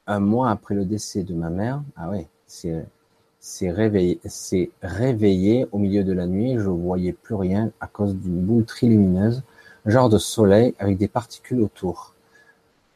un 0.06 0.20
mois 0.20 0.50
après 0.50 0.74
le 0.74 0.84
décès 0.84 1.22
de 1.22 1.34
ma 1.34 1.50
mère, 1.50 1.82
ah 1.96 2.08
oui, 2.10 2.26
s'est 2.46 3.70
réveillé, 3.70 4.20
réveillé 4.82 5.66
au 5.70 5.78
milieu 5.78 6.02
de 6.02 6.12
la 6.12 6.26
nuit. 6.26 6.58
Je 6.58 6.68
voyais 6.68 7.12
plus 7.12 7.34
rien 7.34 7.70
à 7.80 7.86
cause 7.86 8.14
d'une 8.14 8.40
boule 8.40 8.64
trilumineuse, 8.64 9.42
genre 9.86 10.08
de 10.08 10.18
soleil 10.18 10.74
avec 10.78 10.98
des 10.98 11.08
particules 11.08 11.60
autour. 11.60 12.14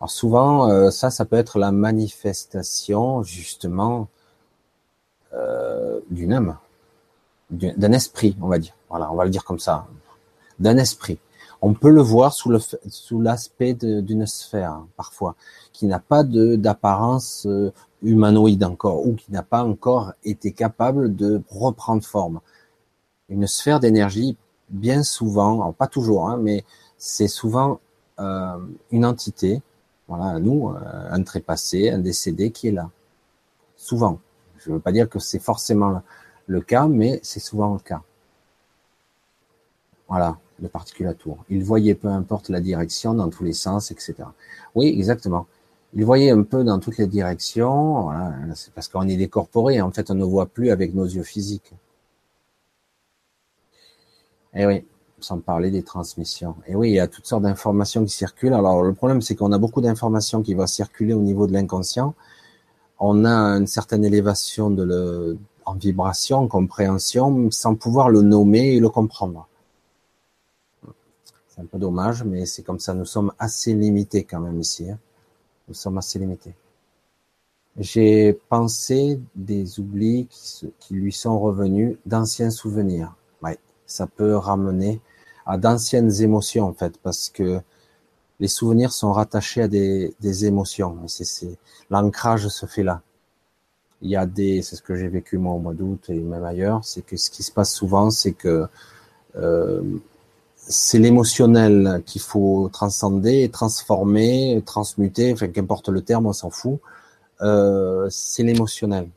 Alors 0.00 0.10
souvent, 0.10 0.70
euh, 0.70 0.90
ça, 0.90 1.10
ça 1.10 1.24
peut 1.24 1.36
être 1.36 1.58
la 1.58 1.72
manifestation 1.72 3.22
justement 3.22 4.08
euh, 5.32 6.00
d'une 6.10 6.32
âme, 6.32 6.58
d'un 7.50 7.92
esprit, 7.92 8.36
on 8.40 8.48
va 8.48 8.58
dire. 8.58 8.74
Voilà, 8.90 9.10
on 9.10 9.16
va 9.16 9.24
le 9.24 9.30
dire 9.30 9.44
comme 9.44 9.58
ça, 9.58 9.86
d'un 10.58 10.76
esprit. 10.76 11.18
On 11.62 11.72
peut 11.72 11.90
le 11.90 12.02
voir 12.02 12.32
sous 12.32 12.50
le 12.50 12.58
sous 12.88 13.20
l'aspect 13.20 13.74
d'une 13.74 14.26
sphère 14.26 14.72
hein, 14.72 14.88
parfois, 14.96 15.34
qui 15.72 15.86
n'a 15.86 15.98
pas 15.98 16.22
d'apparence 16.22 17.46
euh, 17.46 17.72
humanoïde 18.02 18.62
encore, 18.64 19.06
ou 19.06 19.14
qui 19.14 19.32
n'a 19.32 19.42
pas 19.42 19.64
encore 19.64 20.12
été 20.24 20.52
capable 20.52 21.16
de 21.16 21.42
reprendre 21.50 22.04
forme. 22.04 22.40
Une 23.28 23.46
sphère 23.46 23.80
d'énergie, 23.80 24.36
bien 24.70 25.02
souvent, 25.02 25.72
pas 25.72 25.86
toujours, 25.86 26.28
hein, 26.28 26.38
mais 26.40 26.64
c'est 26.98 27.28
souvent 27.28 27.80
euh, 28.18 28.58
une 28.90 29.04
entité 29.04 29.62
voilà, 30.08 30.38
nous, 30.38 30.70
euh, 30.70 31.08
un 31.10 31.22
trépassé, 31.22 31.90
un 31.90 31.98
décédé 31.98 32.50
qui 32.50 32.68
est 32.68 32.72
là. 32.72 32.90
Souvent. 33.76 34.20
Je 34.58 34.70
ne 34.70 34.76
veux 34.76 34.80
pas 34.80 34.92
dire 34.92 35.08
que 35.08 35.18
c'est 35.18 35.38
forcément 35.38 36.02
le 36.46 36.60
cas, 36.60 36.86
mais 36.86 37.20
c'est 37.22 37.40
souvent 37.40 37.74
le 37.74 37.80
cas. 37.80 38.02
Voilà, 40.08 40.38
le 40.60 40.68
particulatoire. 40.68 41.38
Il 41.50 41.64
voyait 41.64 41.94
peu 41.94 42.08
importe 42.08 42.48
la 42.48 42.60
direction 42.60 43.14
dans 43.14 43.28
tous 43.28 43.42
les 43.42 43.52
sens, 43.52 43.90
etc. 43.90 44.14
Oui, 44.74 44.86
exactement. 44.86 45.46
Il 45.94 46.04
voyait 46.04 46.30
un 46.30 46.42
peu 46.42 46.62
dans 46.62 46.78
toutes 46.78 46.98
les 46.98 47.06
directions. 47.08 48.02
Voilà, 48.02 48.32
c'est 48.54 48.72
parce 48.72 48.88
qu'on 48.88 49.08
est 49.08 49.16
décorporé. 49.16 49.80
En 49.80 49.90
fait, 49.90 50.10
on 50.10 50.14
ne 50.14 50.24
voit 50.24 50.46
plus 50.46 50.70
avec 50.70 50.94
nos 50.94 51.04
yeux 51.04 51.22
physiques. 51.22 51.72
Eh 54.56 54.66
oui 54.66 54.84
sans 55.20 55.40
parler 55.40 55.70
des 55.70 55.82
transmissions. 55.82 56.56
Et 56.66 56.74
oui, 56.74 56.90
il 56.90 56.94
y 56.94 57.00
a 57.00 57.08
toutes 57.08 57.26
sortes 57.26 57.42
d'informations 57.42 58.04
qui 58.04 58.12
circulent. 58.12 58.54
Alors 58.54 58.82
le 58.82 58.92
problème, 58.92 59.20
c'est 59.22 59.34
qu'on 59.34 59.52
a 59.52 59.58
beaucoup 59.58 59.80
d'informations 59.80 60.42
qui 60.42 60.54
vont 60.54 60.66
circuler 60.66 61.14
au 61.14 61.20
niveau 61.20 61.46
de 61.46 61.52
l'inconscient. 61.52 62.14
On 62.98 63.24
a 63.24 63.30
une 63.30 63.66
certaine 63.66 64.04
élévation 64.04 64.70
de 64.70 64.82
le, 64.82 65.38
en 65.64 65.74
vibration, 65.74 66.38
en 66.38 66.48
compréhension, 66.48 67.50
sans 67.50 67.74
pouvoir 67.74 68.10
le 68.10 68.22
nommer 68.22 68.76
et 68.76 68.80
le 68.80 68.88
comprendre. 68.88 69.48
C'est 71.48 71.60
un 71.60 71.66
peu 71.66 71.78
dommage, 71.78 72.22
mais 72.24 72.46
c'est 72.46 72.62
comme 72.62 72.80
ça. 72.80 72.94
Nous 72.94 73.04
sommes 73.04 73.32
assez 73.38 73.74
limités 73.74 74.24
quand 74.24 74.40
même 74.40 74.60
ici. 74.60 74.90
Hein. 74.90 74.98
Nous 75.68 75.74
sommes 75.74 75.98
assez 75.98 76.18
limités. 76.18 76.54
J'ai 77.78 78.32
pensé 78.48 79.20
des 79.34 79.80
oublis 79.80 80.28
qui 80.78 80.94
lui 80.94 81.12
sont 81.12 81.38
revenus 81.38 81.96
d'anciens 82.06 82.50
souvenirs. 82.50 83.14
Ça 83.86 84.06
peut 84.06 84.36
ramener 84.36 85.00
à 85.46 85.58
d'anciennes 85.58 86.12
émotions 86.20 86.66
en 86.66 86.72
fait, 86.72 86.98
parce 87.02 87.30
que 87.30 87.60
les 88.40 88.48
souvenirs 88.48 88.92
sont 88.92 89.12
rattachés 89.12 89.62
à 89.62 89.68
des, 89.68 90.14
des 90.20 90.44
émotions. 90.44 90.96
C'est, 91.06 91.58
l'ancrage 91.90 92.48
se 92.48 92.66
fait 92.66 92.82
là. 92.82 93.02
Il 94.02 94.10
y 94.10 94.16
a 94.16 94.26
des, 94.26 94.60
c'est 94.62 94.76
ce 94.76 94.82
que 94.82 94.94
j'ai 94.94 95.08
vécu 95.08 95.38
moi 95.38 95.54
au 95.54 95.58
mois 95.58 95.72
d'août 95.72 96.04
et 96.08 96.18
même 96.20 96.44
ailleurs, 96.44 96.84
c'est 96.84 97.02
que 97.02 97.16
ce 97.16 97.30
qui 97.30 97.42
se 97.42 97.50
passe 97.50 97.72
souvent, 97.72 98.10
c'est 98.10 98.32
que 98.32 98.66
euh, 99.36 99.82
c'est 100.56 100.98
l'émotionnel 100.98 102.02
qu'il 102.04 102.20
faut 102.20 102.68
transcender, 102.72 103.48
transformer, 103.50 104.62
transmuter, 104.66 105.32
enfin 105.32 105.48
qu'importe 105.48 105.88
le 105.88 106.02
terme, 106.02 106.26
on 106.26 106.32
s'en 106.32 106.50
fout. 106.50 106.80
Euh, 107.42 108.06
c'est 108.10 108.42
l'émotionnel 108.42 109.08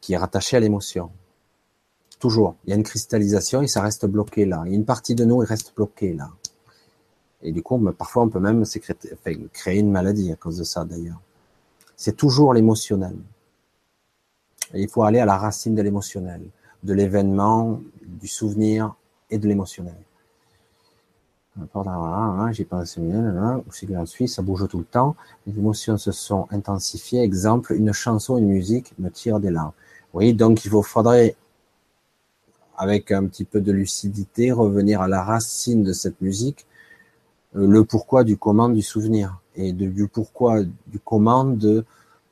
qui 0.00 0.12
est 0.12 0.16
rattaché 0.16 0.56
à 0.56 0.60
l'émotion. 0.60 1.10
Toujours. 2.20 2.54
Il 2.64 2.70
y 2.70 2.72
a 2.72 2.76
une 2.76 2.84
cristallisation 2.84 3.62
et 3.62 3.66
ça 3.66 3.82
reste 3.82 4.06
bloqué 4.06 4.44
là. 4.44 4.62
Il 4.66 4.70
y 4.70 4.74
a 4.74 4.76
une 4.76 4.84
partie 4.84 5.16
de 5.16 5.24
nous, 5.24 5.42
il 5.42 5.46
reste 5.46 5.72
bloqué 5.74 6.12
là. 6.12 6.30
Et 7.42 7.50
du 7.50 7.62
coup, 7.62 7.78
parfois, 7.92 8.22
on 8.24 8.28
peut 8.28 8.38
même 8.38 8.64
créer 9.52 9.78
une 9.78 9.90
maladie 9.90 10.30
à 10.30 10.36
cause 10.36 10.58
de 10.58 10.64
ça, 10.64 10.84
d'ailleurs. 10.84 11.20
C'est 11.96 12.16
toujours 12.16 12.54
l'émotionnel. 12.54 13.16
il 14.74 14.88
faut 14.88 15.02
aller 15.02 15.18
à 15.18 15.24
la 15.24 15.38
racine 15.38 15.74
de 15.74 15.82
l'émotionnel, 15.82 16.42
de 16.82 16.92
l'événement, 16.92 17.80
du 18.02 18.28
souvenir 18.28 18.94
et 19.30 19.38
de 19.38 19.48
l'émotionnel. 19.48 19.96
Hein, 21.74 22.52
j'ai 22.52 22.64
pensé, 22.64 23.00
aussi 23.68 23.86
que 23.86 24.04
suis, 24.06 24.28
ça 24.28 24.42
bouge 24.42 24.66
tout 24.68 24.78
le 24.78 24.84
temps. 24.84 25.16
Les 25.46 25.58
émotions 25.58 25.98
se 25.98 26.12
sont 26.12 26.46
intensifiées. 26.50 27.22
Exemple, 27.22 27.72
une 27.74 27.92
chanson, 27.92 28.38
une 28.38 28.48
musique 28.48 28.92
me 28.98 29.10
tire 29.10 29.40
des 29.40 29.50
larmes. 29.50 29.72
Oui, 30.14 30.32
donc 30.32 30.64
il 30.64 30.70
faudrait 30.70 31.36
avec 32.80 33.12
un 33.12 33.26
petit 33.26 33.44
peu 33.44 33.60
de 33.60 33.72
lucidité, 33.72 34.52
revenir 34.52 35.02
à 35.02 35.08
la 35.08 35.22
racine 35.22 35.82
de 35.82 35.92
cette 35.92 36.22
musique, 36.22 36.66
euh, 37.54 37.66
le 37.66 37.84
pourquoi 37.84 38.24
du 38.24 38.38
comment 38.38 38.70
du 38.70 38.80
souvenir, 38.80 39.38
et 39.54 39.74
du 39.74 40.08
pourquoi 40.08 40.62
du 40.86 40.98
comment 40.98 41.44
de, 41.44 41.84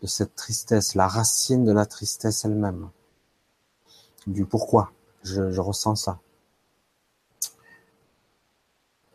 cette 0.05 0.35
tristesse, 0.35 0.95
la 0.95 1.07
racine 1.07 1.67
de 1.67 1.73
la 1.73 1.85
tristesse 1.85 2.47
elle-même, 2.47 2.89
du 4.27 4.47
pourquoi. 4.47 4.91
Je, 5.23 5.61
ressens 5.61 5.97
ça. 5.97 6.19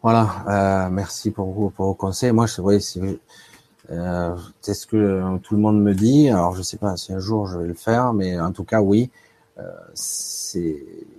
Voilà, 0.04 0.86
euh, 0.86 0.90
merci 0.92 1.32
pour 1.32 1.52
vos 1.52 1.94
conseils. 1.96 2.32
Moi, 2.32 2.46
oui, 2.60 2.80
c'est 2.80 3.02
euh, 3.90 4.36
ce 4.62 4.86
que 4.86 5.38
tout 5.40 5.56
le 5.56 5.62
monde 5.62 5.82
me 5.82 5.96
dit. 5.96 6.30
Alors, 6.30 6.56
je 6.56 6.62
sais 6.62 6.78
pas 6.78 6.96
si 6.96 7.12
un 7.12 7.20
jour 7.20 7.48
je 7.48 7.58
vais 7.58 7.68
le 7.68 7.74
faire, 7.74 8.14
mais 8.14 8.40
en 8.40 8.52
tout 8.52 8.66
cas, 8.66 8.82
oui. 8.82 9.10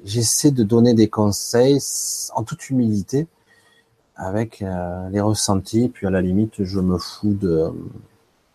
J'essaie 0.05 0.51
de 0.51 0.63
donner 0.65 0.95
des 0.95 1.09
conseils 1.09 1.79
en 2.35 2.43
toute 2.43 2.71
humilité, 2.71 3.27
avec 4.17 4.63
euh, 4.63 5.09
les 5.11 5.21
ressentis, 5.21 5.89
puis 5.89 6.07
à 6.07 6.11
la 6.11 6.21
limite, 6.21 6.63
je 6.65 6.81
me 6.81 6.99
fous 6.99 7.35
de 7.35 7.73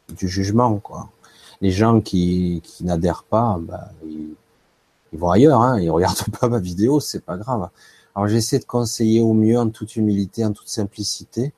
du 0.10 0.28
jugement, 0.28 0.80
quoi. 0.80 1.10
Les 1.62 1.72
gens 1.72 2.02
qui, 2.02 2.62
qui 2.64 2.84
n'adhèrent 2.84 3.24
pas, 3.24 3.60
bah, 3.62 3.92
ils, 4.06 4.36
vont 5.14 5.30
ailleurs, 5.32 5.62
hein, 5.62 5.80
ils 5.80 5.90
regardent 5.92 6.24
pas 6.40 6.48
ma 6.50 6.60
vidéo, 6.60 7.00
c'est 7.00 7.24
pas 7.24 7.38
grave. 7.38 7.70
Alors 8.16 8.28
j'essaie 8.28 8.60
de 8.60 8.66
conseiller 8.66 9.22
au 9.22 9.34
mieux 9.34 9.60
en 9.60 9.70
toute 9.70 9.96
humilité, 9.96 10.46
en 10.46 10.54
toute 10.54 10.70
simplicité. 10.70 11.54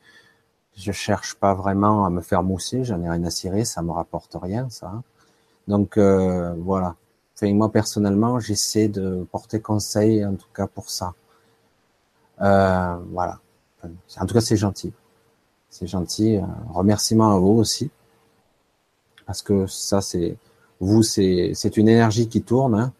Je 0.75 0.91
cherche 0.91 1.35
pas 1.35 1.53
vraiment 1.53 2.05
à 2.05 2.09
me 2.09 2.21
faire 2.21 2.43
mousser, 2.43 2.83
j'en 2.83 3.01
ai 3.03 3.09
rien 3.09 3.23
à 3.23 3.29
cirer, 3.29 3.65
ça 3.65 3.81
me 3.81 3.91
rapporte 3.91 4.35
rien, 4.41 4.69
ça. 4.69 5.01
Donc 5.67 5.97
euh, 5.97 6.53
voilà 6.57 6.95
moi 7.49 7.71
personnellement, 7.71 8.39
j'essaie 8.39 8.87
de 8.87 9.25
porter 9.31 9.59
conseil, 9.59 10.25
en 10.25 10.35
tout 10.35 10.47
cas 10.53 10.67
pour 10.67 10.89
ça. 10.89 11.13
Euh, 12.41 12.95
voilà. 13.11 13.39
En 14.19 14.25
tout 14.25 14.33
cas, 14.33 14.41
c'est 14.41 14.57
gentil. 14.57 14.93
C'est 15.69 15.87
gentil. 15.87 16.37
Euh, 16.37 16.41
remerciement 16.69 17.35
à 17.35 17.39
vous 17.39 17.53
aussi, 17.53 17.89
parce 19.25 19.41
que 19.41 19.65
ça, 19.67 20.01
c'est 20.01 20.37
vous, 20.79 21.03
c'est 21.03 21.77
une 21.77 21.89
énergie 21.89 22.27
qui 22.27 22.41
tourne. 22.41 22.75
Hein. 22.75 22.93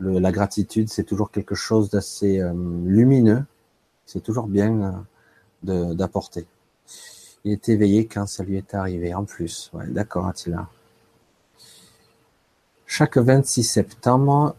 la 0.00 0.32
gratitude, 0.32 0.88
c'est 0.90 1.04
toujours 1.04 1.30
quelque 1.30 1.54
chose 1.54 1.90
d'assez 1.90 2.40
euh, 2.40 2.52
lumineux. 2.84 3.44
C'est 4.06 4.22
toujours 4.22 4.48
bien 4.48 5.04
d'apporter. 5.62 6.46
Il 7.44 7.52
est 7.52 7.68
éveillé 7.70 8.06
quand 8.06 8.26
ça 8.26 8.44
lui 8.44 8.56
est 8.58 8.74
arrivé, 8.74 9.14
en 9.14 9.24
plus. 9.24 9.70
D'accord, 9.88 10.26
Attila. 10.26 10.68
Chaque 12.96 13.18
26 13.18 13.64
septembre, 13.64 14.54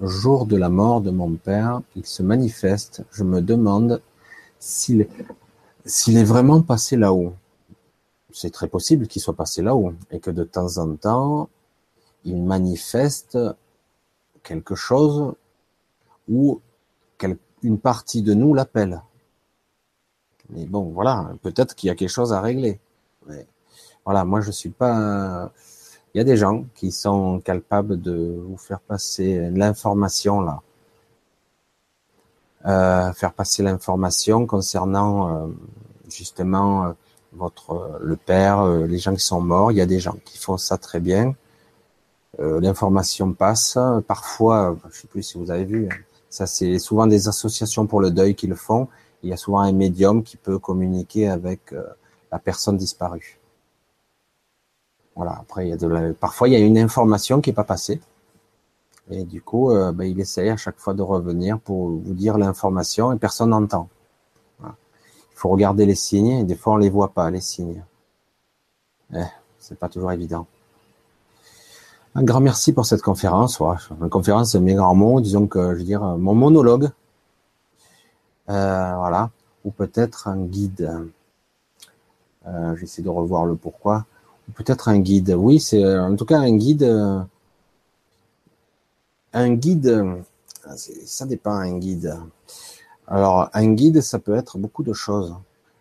jour 0.00 0.46
de 0.46 0.56
la 0.56 0.68
mort 0.68 1.00
de 1.00 1.10
mon 1.10 1.34
père, 1.34 1.82
il 1.96 2.06
se 2.06 2.22
manifeste. 2.22 3.02
Je 3.10 3.24
me 3.24 3.40
demande 3.40 4.00
s'il 4.60 5.00
est 5.00 6.22
vraiment 6.22 6.62
passé 6.62 6.94
là-haut. 6.94 7.34
C'est 8.32 8.52
très 8.52 8.68
possible 8.68 9.08
qu'il 9.08 9.20
soit 9.20 9.34
passé 9.34 9.62
là-haut 9.62 9.94
et 10.12 10.20
que 10.20 10.30
de 10.30 10.44
temps 10.44 10.78
en 10.78 10.94
temps, 10.94 11.48
il 12.24 12.40
manifeste 12.40 13.36
quelque 14.44 14.76
chose 14.76 15.34
ou 16.28 16.60
une 17.64 17.80
partie 17.80 18.22
de 18.22 18.32
nous 18.32 18.54
l'appelle. 18.54 19.02
Mais 20.50 20.66
bon, 20.66 20.84
voilà, 20.92 21.32
peut-être 21.42 21.74
qu'il 21.74 21.88
y 21.88 21.90
a 21.90 21.96
quelque 21.96 22.08
chose 22.10 22.32
à 22.32 22.40
régler. 22.40 22.78
voilà, 24.04 24.24
moi 24.24 24.40
je 24.40 24.52
suis 24.52 24.70
pas. 24.70 25.50
Il 26.14 26.18
y 26.18 26.20
a 26.20 26.24
des 26.24 26.36
gens 26.36 26.64
qui 26.74 26.92
sont 26.92 27.40
capables 27.40 28.00
de 28.00 28.42
vous 28.46 28.56
faire 28.56 28.80
passer 28.80 29.50
l'information 29.50 30.40
là, 30.40 30.62
euh, 32.66 33.12
faire 33.12 33.32
passer 33.32 33.62
l'information 33.62 34.46
concernant 34.46 35.28
euh, 35.28 35.46
justement 36.08 36.86
euh, 36.86 36.92
votre 37.32 37.98
le 38.02 38.16
père, 38.16 38.66
les 38.66 38.98
gens 38.98 39.14
qui 39.14 39.24
sont 39.24 39.40
morts. 39.40 39.72
Il 39.72 39.78
y 39.78 39.80
a 39.80 39.86
des 39.86 40.00
gens 40.00 40.16
qui 40.24 40.36
font 40.36 40.58
ça 40.58 40.76
très 40.76 41.00
bien. 41.00 41.34
Euh, 42.40 42.60
l'information 42.60 43.32
passe. 43.32 43.78
Parfois, 44.06 44.76
je 44.90 45.00
sais 45.00 45.06
plus 45.06 45.22
si 45.22 45.38
vous 45.38 45.50
avez 45.50 45.64
vu, 45.64 45.88
ça 46.30 46.46
c'est 46.46 46.78
souvent 46.78 47.06
des 47.06 47.28
associations 47.28 47.86
pour 47.86 48.00
le 48.00 48.10
deuil 48.10 48.34
qui 48.34 48.46
le 48.46 48.54
font. 48.54 48.88
Il 49.22 49.28
y 49.30 49.32
a 49.32 49.36
souvent 49.36 49.60
un 49.60 49.72
médium 49.72 50.22
qui 50.22 50.36
peut 50.36 50.58
communiquer 50.58 51.28
avec 51.28 51.72
euh, 51.72 51.84
la 52.30 52.38
personne 52.38 52.76
disparue. 52.76 53.38
Voilà. 55.16 55.32
Après, 55.40 55.66
il 55.66 55.70
y 55.70 55.72
a 55.72 55.76
de 55.76 56.12
parfois 56.12 56.48
il 56.48 56.52
y 56.52 56.56
a 56.56 56.60
une 56.60 56.78
information 56.78 57.40
qui 57.40 57.50
est 57.50 57.54
pas 57.54 57.64
passée. 57.64 58.00
Et 59.10 59.24
du 59.24 59.42
coup, 59.42 59.70
euh, 59.70 59.92
ben, 59.92 60.04
il 60.04 60.18
essaye 60.20 60.48
à 60.48 60.56
chaque 60.56 60.78
fois 60.78 60.94
de 60.94 61.02
revenir 61.02 61.58
pour 61.58 61.90
vous 61.90 62.14
dire 62.14 62.38
l'information 62.38 63.12
et 63.12 63.18
personne 63.18 63.50
n'entend. 63.50 63.88
Il 64.62 64.68
faut 65.34 65.48
regarder 65.48 65.86
les 65.86 65.96
signes 65.96 66.28
et 66.28 66.44
des 66.44 66.54
fois 66.54 66.74
on 66.74 66.76
les 66.76 66.88
voit 66.88 67.12
pas 67.12 67.30
les 67.30 67.40
signes. 67.40 67.84
Eh, 69.12 69.24
c'est 69.58 69.78
pas 69.78 69.88
toujours 69.88 70.12
évident. 70.12 70.46
Un 72.14 72.24
grand 72.24 72.40
merci 72.40 72.72
pour 72.72 72.86
cette 72.86 73.02
conférence. 73.02 73.58
Ouais, 73.58 73.74
une 74.00 74.10
conférence, 74.10 74.52
c'est 74.52 74.60
mes 74.60 74.74
grands 74.74 74.94
mots. 74.94 75.20
Disons 75.20 75.46
que, 75.46 75.72
je 75.72 75.78
veux 75.78 75.84
dire, 75.84 76.02
mon 76.02 76.34
monologue. 76.34 76.90
Euh, 78.50 78.94
voilà. 78.96 79.30
Ou 79.64 79.70
peut-être 79.70 80.28
un 80.28 80.44
guide. 80.44 81.08
Euh, 82.46 82.76
J'essaie 82.76 83.02
de 83.02 83.08
revoir 83.08 83.46
le 83.46 83.54
pourquoi. 83.54 84.04
Peut-être 84.54 84.88
un 84.88 84.98
guide. 84.98 85.34
Oui, 85.36 85.60
c'est 85.60 85.84
en 85.98 86.16
tout 86.16 86.24
cas 86.24 86.38
un 86.38 86.56
guide. 86.56 86.84
un 89.32 89.54
guide. 89.54 90.22
Ça 91.04 91.26
dépend, 91.26 91.52
un 91.52 91.78
guide. 91.78 92.16
Alors, 93.06 93.50
un 93.52 93.72
guide, 93.72 94.00
ça 94.00 94.18
peut 94.18 94.34
être 94.34 94.58
beaucoup 94.58 94.82
de 94.82 94.92
choses. 94.92 95.34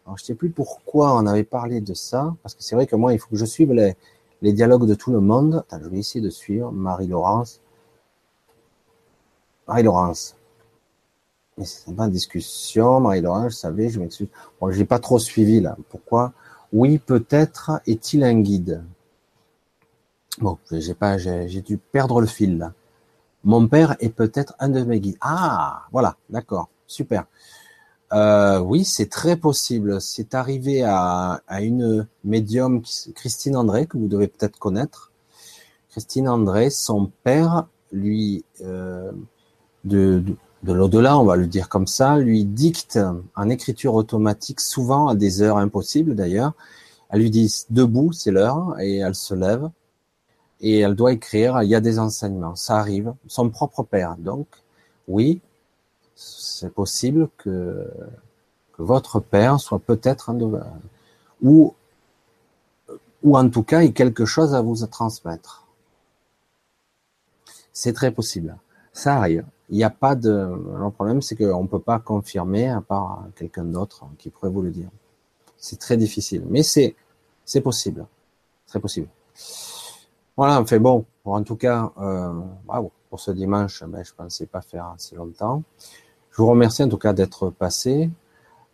Alors, 0.06 0.18
je 0.18 0.24
sais 0.24 0.36
plus 0.36 0.50
pourquoi 0.50 1.16
on 1.16 1.26
avait 1.28 1.44
parlé 1.44 1.80
de 1.80 1.94
ça, 1.94 2.36
parce 2.42 2.56
que 2.56 2.64
c'est 2.64 2.76
vrai 2.76 2.88
que 2.88 2.96
moi, 2.96 3.14
il 3.14 3.20
faut 3.20 3.30
que 3.30 3.36
je 3.36 3.46
suive 3.46 3.72
les, 3.74 3.96
dialogues 4.54 4.88
de 4.88 4.96
tout 4.96 5.12
le 5.12 5.20
monde. 5.20 5.64
Attends, 5.70 5.84
je 5.84 5.90
vais 5.90 6.00
essayer 6.00 6.22
de 6.22 6.30
suivre 6.30 6.72
Marie-Laurence. 6.72 7.62
Marie-Laurence. 9.68 10.36
Mais 11.58 11.66
c'est 11.66 11.96
pas 11.96 12.06
une 12.06 12.12
discussion, 12.12 13.00
Marie-Laurence, 13.00 13.54
je 13.54 13.58
savais, 13.58 13.90
je 13.90 14.00
m'excuse. 14.00 14.28
Bon, 14.60 14.72
j'ai 14.72 14.86
pas 14.86 15.00
trop 15.00 15.20
suivi 15.20 15.62
là. 15.62 15.78
Pourquoi 15.90 16.34
Oui, 16.74 17.00
peut-être 17.00 17.82
est-il 17.86 18.24
un 18.24 18.40
guide. 18.40 18.84
Bon, 20.40 20.58
j'ai 20.72 20.94
pas, 20.94 21.18
j'ai 21.18 21.62
dû 21.62 21.78
perdre 21.78 22.22
le 22.22 22.28
fil 22.28 22.58
là. 22.58 22.74
Mon 23.44 23.68
père 23.68 23.96
est 24.00 24.10
peut-être 24.10 24.54
un 24.60 24.70
de 24.70 24.84
mes 24.84 25.00
guides. 25.00 25.18
Ah, 25.20 25.88
voilà, 25.92 26.16
d'accord, 26.30 26.70
super. 26.88 27.26
Euh, 28.14 28.60
oui, 28.60 28.84
c'est 28.84 29.10
très 29.10 29.36
possible. 29.36 30.00
C'est 30.00 30.36
arrivé 30.36 30.84
à, 30.84 31.42
une 31.60 32.08
médium, 32.24 32.82
Christine 33.16 33.56
André, 33.56 33.88
que 33.88 33.98
vous 33.98 34.08
devez 34.08 34.28
peut-être 34.28 34.60
connaître. 34.60 35.12
Christine 35.90 36.30
André, 36.30 36.70
son 36.70 37.12
père, 37.24 37.68
lui, 37.92 38.46
euh, 38.62 39.12
de, 39.84 40.24
l'au-delà, 40.64 41.18
on 41.18 41.26
va 41.26 41.36
le 41.36 41.48
dire 41.48 41.70
comme 41.70 41.88
ça, 41.88 42.18
lui 42.18 42.46
dicte 42.46 43.00
en 43.36 43.50
écriture 43.50 43.96
automatique, 43.96 44.60
souvent 44.60 45.08
à 45.08 45.16
des 45.16 45.42
heures 45.42 45.58
impossibles 45.58 46.16
d'ailleurs. 46.16 46.54
Elle 47.10 47.22
lui 47.22 47.30
dit 47.30 47.66
debout, 47.70 48.14
c'est 48.14 48.32
l'heure, 48.32 48.80
et 48.80 48.98
elle 48.98 49.16
se 49.16 49.34
lève 49.34 49.70
et 50.62 50.80
elle 50.80 50.96
doit 50.96 51.12
écrire. 51.12 51.62
Il 51.64 51.70
y 51.70 51.76
a 51.76 51.82
des 51.82 52.00
enseignements, 52.00 52.56
ça 52.56 52.78
arrive. 52.78 53.14
Son 53.28 53.50
propre 53.50 53.84
père, 53.84 54.16
donc, 54.18 54.48
oui, 55.08 55.42
c'est 56.16 56.72
possible 56.74 57.30
que, 57.38 57.88
votre 58.78 59.20
père 59.20 59.60
soit 59.60 59.78
peut-être 59.78 60.32
un 60.32 60.34
de 60.34 60.60
ou 61.44 61.76
ou 63.22 63.38
en 63.38 63.48
tout 63.48 63.62
cas 63.62 63.84
ait 63.84 63.92
quelque 63.92 64.26
chose 64.26 64.56
à 64.56 64.62
vous 64.62 64.84
transmettre. 64.88 65.68
C'est 67.74 67.94
très 67.94 68.10
possible. 68.10 68.58
Ça 68.92 69.18
arrive. 69.18 69.46
Il 69.72 69.78
n'y 69.78 69.84
a 69.84 69.90
pas 69.90 70.16
de. 70.16 70.30
Le 70.30 70.90
problème, 70.92 71.22
c'est 71.22 71.36
qu'on 71.36 71.64
ne 71.64 71.68
peut 71.68 71.80
pas 71.80 72.00
confirmer 72.00 72.70
à 72.70 72.82
part 72.82 73.26
quelqu'un 73.36 73.64
d'autre 73.64 74.06
qui 74.18 74.30
pourrait 74.30 74.52
vous 74.52 74.62
le 74.62 74.70
dire. 74.70 74.90
C'est 75.58 75.80
très 75.80 75.98
difficile, 75.98 76.44
mais 76.50 76.62
c'est 76.62 76.96
c'est 77.46 77.62
possible, 77.62 78.06
très 78.68 78.80
possible. 78.80 79.08
Voilà, 80.38 80.62
enfin 80.62 80.80
bon, 80.80 81.06
en 81.26 81.44
tout 81.44 81.56
cas, 81.56 81.92
euh, 82.00 82.34
pour 83.12 83.20
ce 83.20 83.32
dimanche. 83.32 83.84
Ben, 83.84 84.04
je 84.04 84.14
pensais 84.14 84.46
pas 84.48 84.62
faire 84.62 84.88
assez 84.96 85.16
longtemps. 85.16 85.64
Je 86.32 86.42
vous 86.42 86.48
remercie 86.48 86.82
en 86.82 86.90
tout 86.90 86.98
cas 86.98 87.14
d'être 87.14 87.50
passé. 87.50 88.10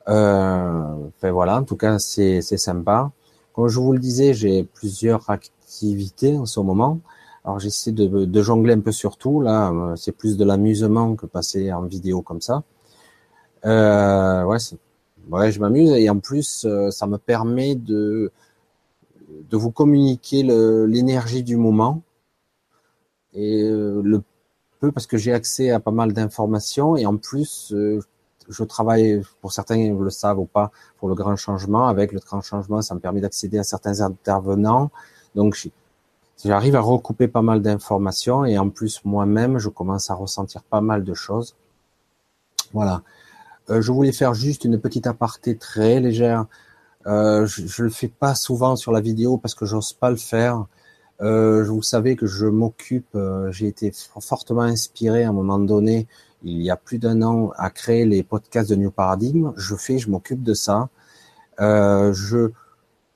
Euh, 0.07 1.09
voilà, 1.21 1.57
en 1.57 1.63
tout 1.63 1.75
cas 1.75 1.99
c'est 1.99 2.41
sympa. 2.41 3.11
Comme 3.53 3.67
je 3.67 3.79
vous 3.79 3.93
le 3.93 3.99
disais, 3.99 4.33
j'ai 4.33 4.63
plusieurs 4.63 5.29
activités 5.29 6.37
en 6.37 6.45
ce 6.45 6.59
moment. 6.59 6.99
Alors 7.47 7.59
j'essaie 7.59 7.93
de, 7.93 8.41
jongler 8.41 8.73
un 8.73 8.81
peu 8.81 8.91
sur 8.91 9.15
tout. 9.15 9.39
Là, 9.39 9.73
c'est 9.95 10.11
plus 10.11 10.35
de 10.35 10.43
l'amusement 10.43 11.15
que 11.15 11.25
passer 11.25 11.71
en 11.71 11.83
vidéo 11.83 12.21
comme 12.21 12.41
ça. 12.41 12.63
Euh, 13.65 14.43
ouais, 14.43 14.57
ouais, 15.29 15.51
je 15.53 15.61
m'amuse 15.61 15.91
et 15.91 16.09
en 16.09 16.19
plus 16.19 16.65
euh, 16.65 16.91
ça 16.91 17.07
me 17.07 17.17
permet 17.17 17.75
de 17.75 18.31
de 19.49 19.57
vous 19.57 19.71
communiquer 19.71 20.43
l'énergie 20.43 21.43
du 21.43 21.55
moment 21.57 22.01
et 23.33 23.63
euh, 23.63 24.01
le 24.03 24.21
peu 24.79 24.91
parce 24.91 25.07
que 25.07 25.17
j'ai 25.17 25.33
accès 25.33 25.71
à 25.71 25.79
pas 25.79 25.91
mal 25.91 26.11
d'informations 26.11 26.97
et 26.97 27.05
en 27.05 27.15
plus 27.15 27.71
euh, 27.73 28.01
je 28.49 28.63
travaille, 28.63 29.21
pour 29.41 29.53
certains 29.53 29.93
le 29.93 30.09
savent 30.09 30.39
ou 30.39 30.45
pas, 30.45 30.71
pour 30.97 31.09
le 31.09 31.15
grand 31.15 31.35
changement. 31.35 31.87
Avec 31.87 32.11
le 32.11 32.19
grand 32.19 32.41
changement, 32.41 32.81
ça 32.81 32.95
me 32.95 32.99
permet 32.99 33.21
d'accéder 33.21 33.57
à 33.57 33.63
certains 33.63 34.01
intervenants. 34.01 34.89
Donc 35.35 35.55
j'arrive 36.43 36.75
à 36.75 36.81
recouper 36.81 37.27
pas 37.27 37.41
mal 37.41 37.61
d'informations 37.61 38.45
et 38.45 38.57
en 38.57 38.69
plus 38.69 39.01
moi-même, 39.05 39.57
je 39.57 39.69
commence 39.69 40.09
à 40.09 40.13
ressentir 40.13 40.63
pas 40.63 40.81
mal 40.81 41.03
de 41.03 41.13
choses. 41.13 41.55
Voilà. 42.73 43.01
Euh, 43.69 43.81
je 43.81 43.91
voulais 43.91 44.11
faire 44.11 44.33
juste 44.33 44.65
une 44.65 44.79
petite 44.79 45.07
aparté 45.07 45.57
très 45.57 45.99
légère. 45.99 46.45
Euh, 47.07 47.45
je, 47.45 47.65
je 47.65 47.83
le 47.83 47.89
fais 47.89 48.07
pas 48.07 48.35
souvent 48.35 48.75
sur 48.75 48.91
la 48.91 49.01
vidéo 49.01 49.37
parce 49.37 49.55
que 49.55 49.65
j'ose 49.65 49.93
pas 49.93 50.09
le 50.09 50.17
faire. 50.17 50.65
Euh, 51.21 51.63
vous 51.63 51.81
savez 51.81 52.15
que 52.15 52.27
je 52.27 52.45
m'occupe, 52.45 53.15
euh, 53.15 53.51
j'ai 53.51 53.67
été 53.67 53.91
fortement 54.21 54.61
inspiré 54.61 55.23
à 55.23 55.29
un 55.29 55.33
moment 55.33 55.57
donné, 55.57 56.07
il 56.43 56.61
y 56.61 56.69
a 56.69 56.75
plus 56.75 56.99
d'un 56.99 57.23
an, 57.23 57.51
à 57.57 57.71
créer 57.71 58.05
les 58.05 58.23
podcasts 58.23 58.69
de 58.69 58.75
New 58.75 58.91
Paradigm. 58.91 59.53
Je 59.57 59.75
fais, 59.75 59.97
je 59.97 60.09
m'occupe 60.09 60.43
de 60.43 60.53
ça. 60.53 60.89
Je, 61.59 62.51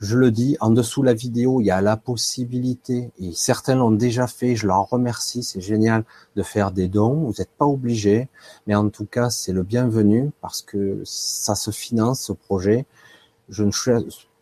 je 0.02 0.18
le 0.18 0.32
dis, 0.32 0.58
en 0.60 0.72
dessous 0.72 1.02
de 1.02 1.06
la 1.06 1.14
vidéo, 1.14 1.62
il 1.62 1.66
y 1.66 1.72
a 1.72 1.80
la 1.80 1.96
possibilité, 1.96 3.12
et 3.20 3.34
certains 3.34 3.76
l'ont 3.76 3.92
déjà 3.92 4.26
fait, 4.26 4.56
je 4.56 4.66
leur 4.66 4.90
remercie, 4.90 5.44
c'est 5.44 5.62
génial 5.62 6.04
de 6.36 6.42
faire 6.42 6.72
des 6.72 6.88
dons, 6.88 7.14
vous 7.14 7.36
n'êtes 7.38 7.52
pas 7.52 7.68
obligés, 7.68 8.28
mais 8.66 8.74
en 8.74 8.90
tout 8.90 9.06
cas, 9.06 9.30
c'est 9.30 9.54
le 9.54 9.62
bienvenu 9.62 10.32
parce 10.42 10.64
que 10.64 11.02
ça 11.06 11.54
se 11.54 11.70
finance, 11.70 12.22
ce 12.22 12.34
projet. 12.34 12.88
Je 13.50 13.64
ne 13.64 13.72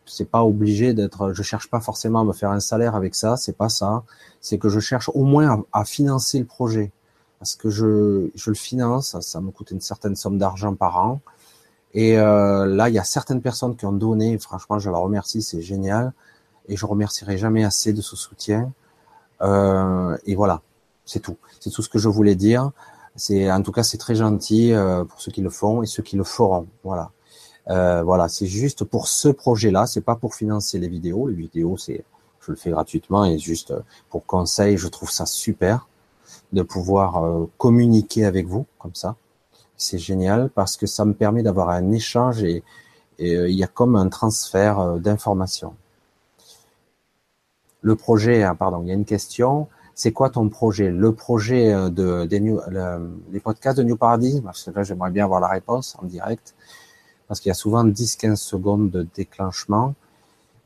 c'est 0.06 0.24
pas 0.24 0.42
obligé 0.44 0.94
d'être, 0.94 1.32
je 1.34 1.42
cherche 1.42 1.68
pas 1.68 1.80
forcément 1.80 2.20
à 2.20 2.24
me 2.24 2.32
faire 2.32 2.50
un 2.50 2.60
salaire 2.60 2.94
avec 2.94 3.14
ça, 3.14 3.36
c'est 3.36 3.56
pas 3.56 3.68
ça. 3.68 4.02
C'est 4.40 4.58
que 4.58 4.70
je 4.70 4.80
cherche 4.80 5.10
au 5.14 5.24
moins 5.24 5.64
à, 5.72 5.84
financer 5.84 6.38
le 6.38 6.46
projet. 6.46 6.90
Parce 7.38 7.54
que 7.54 7.70
je, 7.70 8.28
je 8.34 8.50
le 8.50 8.56
finance, 8.56 9.18
ça, 9.20 9.40
me 9.40 9.50
coûte 9.50 9.70
une 9.70 9.80
certaine 9.80 10.16
somme 10.16 10.38
d'argent 10.38 10.74
par 10.74 10.96
an. 10.96 11.20
Et 11.94 12.18
euh, 12.18 12.66
là, 12.66 12.88
il 12.88 12.94
y 12.94 12.98
a 12.98 13.04
certaines 13.04 13.42
personnes 13.42 13.76
qui 13.76 13.86
ont 13.86 13.92
donné, 13.92 14.38
franchement, 14.38 14.78
je 14.78 14.90
leur 14.90 15.00
remercie, 15.00 15.42
c'est 15.42 15.60
génial. 15.60 16.12
Et 16.68 16.76
je 16.76 16.86
remercierai 16.86 17.36
jamais 17.36 17.64
assez 17.64 17.92
de 17.92 18.00
ce 18.00 18.16
soutien. 18.16 18.72
Euh, 19.42 20.16
et 20.26 20.34
voilà, 20.34 20.62
C'est 21.04 21.20
tout. 21.20 21.36
C'est 21.58 21.70
tout 21.70 21.82
ce 21.82 21.88
que 21.88 21.98
je 21.98 22.08
voulais 22.08 22.36
dire. 22.36 22.70
C'est 23.16 23.50
en 23.50 23.62
tout 23.62 23.72
cas 23.72 23.82
c'est 23.82 23.98
très 23.98 24.14
gentil 24.14 24.72
euh, 24.72 25.04
pour 25.04 25.20
ceux 25.20 25.32
qui 25.32 25.40
le 25.42 25.50
font 25.50 25.82
et 25.82 25.86
ceux 25.86 26.02
qui 26.02 26.16
le 26.16 26.24
feront. 26.24 26.68
Voilà. 26.84 27.10
Euh, 27.68 28.02
voilà, 28.02 28.28
c'est 28.28 28.46
juste 28.46 28.84
pour 28.84 29.08
ce 29.08 29.28
projet-là. 29.28 29.86
C'est 29.86 30.00
pas 30.00 30.16
pour 30.16 30.34
financer 30.34 30.78
les 30.78 30.88
vidéos. 30.88 31.26
Les 31.28 31.34
vidéos, 31.34 31.76
c'est 31.76 32.04
je 32.40 32.52
le 32.52 32.56
fais 32.56 32.70
gratuitement 32.70 33.24
et 33.24 33.38
juste 33.38 33.74
pour 34.08 34.24
conseil. 34.26 34.76
Je 34.76 34.88
trouve 34.88 35.10
ça 35.10 35.26
super 35.26 35.88
de 36.52 36.62
pouvoir 36.62 37.22
euh, 37.24 37.46
communiquer 37.58 38.24
avec 38.24 38.46
vous 38.46 38.66
comme 38.78 38.94
ça. 38.94 39.16
C'est 39.80 39.98
génial 39.98 40.50
parce 40.50 40.76
que 40.76 40.86
ça 40.86 41.04
me 41.04 41.14
permet 41.14 41.42
d'avoir 41.42 41.70
un 41.70 41.90
échange 41.92 42.42
et, 42.42 42.62
euh, 43.20 43.48
il 43.48 43.54
y 43.54 43.64
a 43.64 43.66
comme 43.66 43.96
un 43.96 44.08
transfert 44.08 44.78
euh, 44.78 44.98
d'informations. 44.98 45.74
Le 47.80 47.96
projet, 47.96 48.42
hein, 48.42 48.54
pardon, 48.54 48.82
il 48.82 48.88
y 48.88 48.90
a 48.90 48.94
une 48.94 49.06
question. 49.06 49.68
C'est 49.94 50.12
quoi 50.12 50.28
ton 50.28 50.48
projet? 50.50 50.90
Le 50.90 51.12
projet 51.12 51.72
de 51.90 52.26
des 52.26 52.40
new, 52.40 52.60
les 53.32 53.40
podcasts 53.40 53.78
de 53.78 53.82
New 53.82 53.96
Paradigm? 53.96 54.42
Parce 54.42 54.64
que 54.64 54.70
là, 54.70 54.82
j'aimerais 54.82 55.10
bien 55.10 55.24
avoir 55.24 55.40
la 55.40 55.48
réponse 55.48 55.96
en 56.00 56.06
direct 56.06 56.54
parce 57.26 57.40
qu'il 57.40 57.48
y 57.48 57.52
a 57.52 57.54
souvent 57.54 57.84
10-15 57.84 58.36
secondes 58.36 58.90
de 58.90 59.06
déclenchement. 59.14 59.94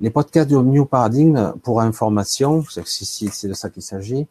Les 0.01 0.11
podcasts 0.11 0.51
de 0.51 0.57
New 0.57 0.87
Paradigm, 0.87 1.53
pour 1.63 1.81
information, 1.81 2.65
c'est 2.69 3.49
de 3.49 3.55
ça 3.55 3.69
qu'il 3.71 3.83
s'agit, 3.83 4.27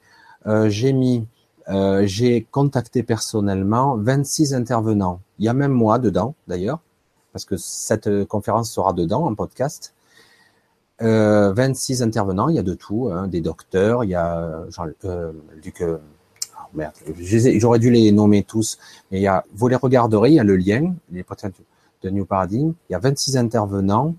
euh, 0.48 0.68
j'ai 0.68 0.94
mis 0.94 1.28
euh, 1.70 2.06
j'ai 2.06 2.46
contacté 2.52 3.04
personnellement 3.04 3.98
26 3.98 4.54
intervenants. 4.54 5.22
Il 5.40 5.46
y 5.46 5.50
a 5.50 5.54
même 5.54 5.72
moi 5.72 6.00
dedans, 6.00 6.36
d'ailleurs, 6.48 6.80
parce 7.32 7.46
que 7.46 7.58
cette 7.58 8.26
conférence 8.26 8.72
sera 8.72 8.94
dedans 8.94 9.26
en 9.26 9.36
podcast. 9.36 9.94
Euh, 11.02 11.52
26 11.54 12.04
intervenants, 12.04 12.50
il 12.50 12.56
y 12.56 12.60
a 12.60 12.64
de 12.64 12.76
tout, 12.76 13.10
hein, 13.12 13.28
des 13.28 13.42
docteurs, 13.42 14.04
il 14.04 14.12
y 14.12 14.16
a 14.16 14.64
genre, 14.70 14.88
euh, 15.06 15.32
Luc, 15.64 15.82
euh, 15.82 15.98
oh 16.56 16.68
merde, 16.74 16.94
j'aurais 17.58 17.80
dû 17.80 17.90
les 17.90 18.12
nommer 18.12 18.44
tous, 18.44 18.78
mais 19.12 19.20
il 19.20 19.24
y 19.24 19.28
a, 19.28 19.44
vous 19.54 19.68
les 19.68 19.76
regarderez, 19.76 20.30
il 20.30 20.36
y 20.36 20.40
a 20.40 20.44
le 20.44 20.56
lien, 20.56 20.94
les 21.12 21.26
de 22.04 22.10
New 22.10 22.26
Paradigm, 22.26 22.74
il 22.90 22.94
y 22.94 22.96
a 22.96 23.00
26 23.00 23.38
intervenants, 23.38 24.16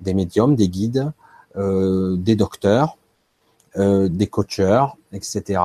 des 0.00 0.12
médiums, 0.12 0.56
des 0.56 0.68
guides, 0.68 1.12
euh, 1.56 2.16
des 2.16 2.36
docteurs, 2.36 2.96
des 3.76 4.26
coacheurs, 4.26 4.96
etc 5.12 5.60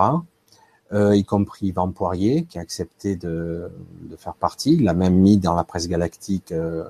euh, 0.92 1.16
y 1.16 1.24
compris 1.24 1.68
Yvan 1.68 1.92
Poirier, 1.92 2.44
qui 2.44 2.58
a 2.60 2.62
accepté 2.62 3.16
de, 3.16 3.70
de, 4.02 4.16
faire 4.16 4.36
partie. 4.36 4.76
Il 4.76 4.88
a 4.88 4.94
même 4.94 5.16
mis 5.16 5.38
dans 5.38 5.56
la 5.56 5.64
presse 5.64 5.88
galactique 5.88 6.52
euh, 6.52 6.84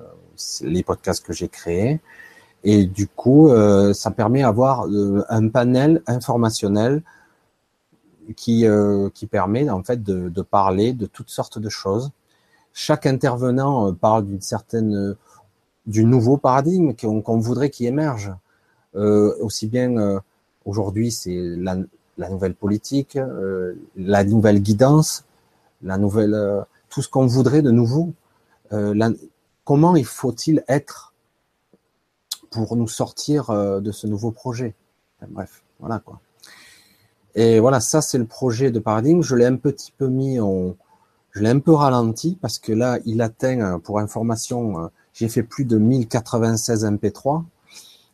les 0.61 0.83
podcasts 0.83 1.25
que 1.25 1.33
j'ai 1.33 1.47
créés. 1.47 2.01
Et 2.63 2.85
du 2.85 3.07
coup, 3.07 3.49
euh, 3.49 3.93
ça 3.93 4.11
permet 4.11 4.41
d'avoir 4.41 4.87
euh, 4.87 5.23
un 5.29 5.49
panel 5.49 6.01
informationnel 6.07 7.03
qui, 8.37 8.65
euh, 8.65 9.09
qui 9.13 9.27
permet 9.27 9.69
en 9.69 9.83
fait 9.83 10.01
de, 10.01 10.29
de, 10.29 10.41
parler 10.41 10.93
de 10.93 11.05
toutes 11.05 11.29
sortes 11.29 11.59
de 11.59 11.69
choses. 11.69 12.11
Chaque 12.73 13.05
intervenant 13.05 13.93
parle 13.93 14.25
d'une 14.25 14.41
certaine 14.41 15.15
du 15.85 16.05
nouveau 16.05 16.37
paradigme 16.37 16.93
qu'on 16.95 17.37
voudrait 17.37 17.69
qu'il 17.69 17.85
émerge. 17.85 18.31
aussi 18.95 19.67
bien 19.67 20.21
aujourd'hui, 20.65 21.11
c'est 21.11 21.55
la 22.17 22.29
nouvelle 22.29 22.55
politique, 22.55 23.15
euh, 23.15 23.73
la 23.95 24.23
nouvelle 24.23 24.59
guidance, 24.59 25.25
la 25.81 25.97
nouvelle, 25.97 26.33
euh, 26.33 26.61
tout 26.89 27.01
ce 27.01 27.09
qu'on 27.09 27.25
voudrait 27.25 27.61
de 27.61 27.71
nouveau. 27.71 28.13
Euh, 28.71 29.13
comment 29.65 29.95
il 29.95 30.05
faut-il 30.05 30.63
être 30.67 31.13
pour 32.51 32.75
nous 32.75 32.87
sortir 32.87 33.49
de 33.81 33.91
ce 33.91 34.05
nouveau 34.05 34.31
projet? 34.31 34.75
Bref, 35.27 35.63
voilà 35.79 35.99
quoi. 35.99 36.19
Et 37.35 37.59
voilà, 37.59 37.79
ça 37.79 38.01
c'est 38.01 38.19
le 38.19 38.25
projet 38.25 38.69
de 38.69 38.79
paradigme. 38.79 39.21
Je 39.21 39.35
l'ai 39.35 39.45
un 39.45 39.55
petit 39.55 39.91
peu 39.91 40.07
mis 40.07 40.39
en, 40.39 40.75
je 41.31 41.41
l'ai 41.41 41.49
un 41.49 41.59
peu 41.59 41.73
ralenti 41.73 42.37
parce 42.39 42.59
que 42.59 42.71
là, 42.71 42.99
il 43.05 43.21
atteint, 43.21 43.79
pour 43.79 43.99
information, 43.99 44.91
j'ai 45.13 45.29
fait 45.29 45.41
plus 45.41 45.65
de 45.65 45.77
1096 45.77 46.85
MP3. 46.85 47.43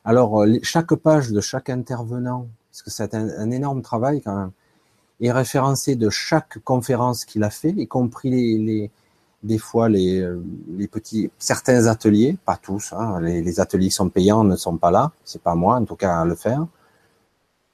Alors, 0.05 0.45
chaque 0.63 0.95
page 0.95 1.31
de 1.31 1.41
chaque 1.41 1.69
intervenant 1.69 2.47
parce 2.71 2.81
que 2.83 2.91
c'est 2.91 3.13
un, 3.15 3.51
énorme 3.51 3.81
travail 3.81 4.21
quand 4.21 4.35
même, 4.35 4.51
est 5.21 5.31
référencé 5.31 5.95
de 5.95 6.09
chaque 6.09 6.59
conférence 6.59 7.25
qu'il 7.25 7.43
a 7.43 7.49
fait, 7.49 7.71
y 7.71 7.87
compris 7.87 8.29
les, 8.29 8.91
des 9.43 9.57
fois 9.57 9.89
les, 9.89 10.25
les, 10.77 10.87
petits 10.87 11.29
certains 11.39 11.87
ateliers, 11.87 12.37
pas 12.45 12.57
tous, 12.57 12.93
hein, 12.93 13.19
les, 13.21 13.59
ateliers 13.59 13.87
qui 13.87 13.95
sont 13.95 14.09
payants 14.09 14.43
ne 14.43 14.55
sont 14.55 14.77
pas 14.77 14.91
là, 14.91 15.11
c'est 15.25 15.41
pas 15.41 15.55
moi 15.55 15.75
en 15.75 15.85
tout 15.85 15.95
cas 15.95 16.21
à 16.21 16.25
le 16.25 16.35
faire. 16.35 16.65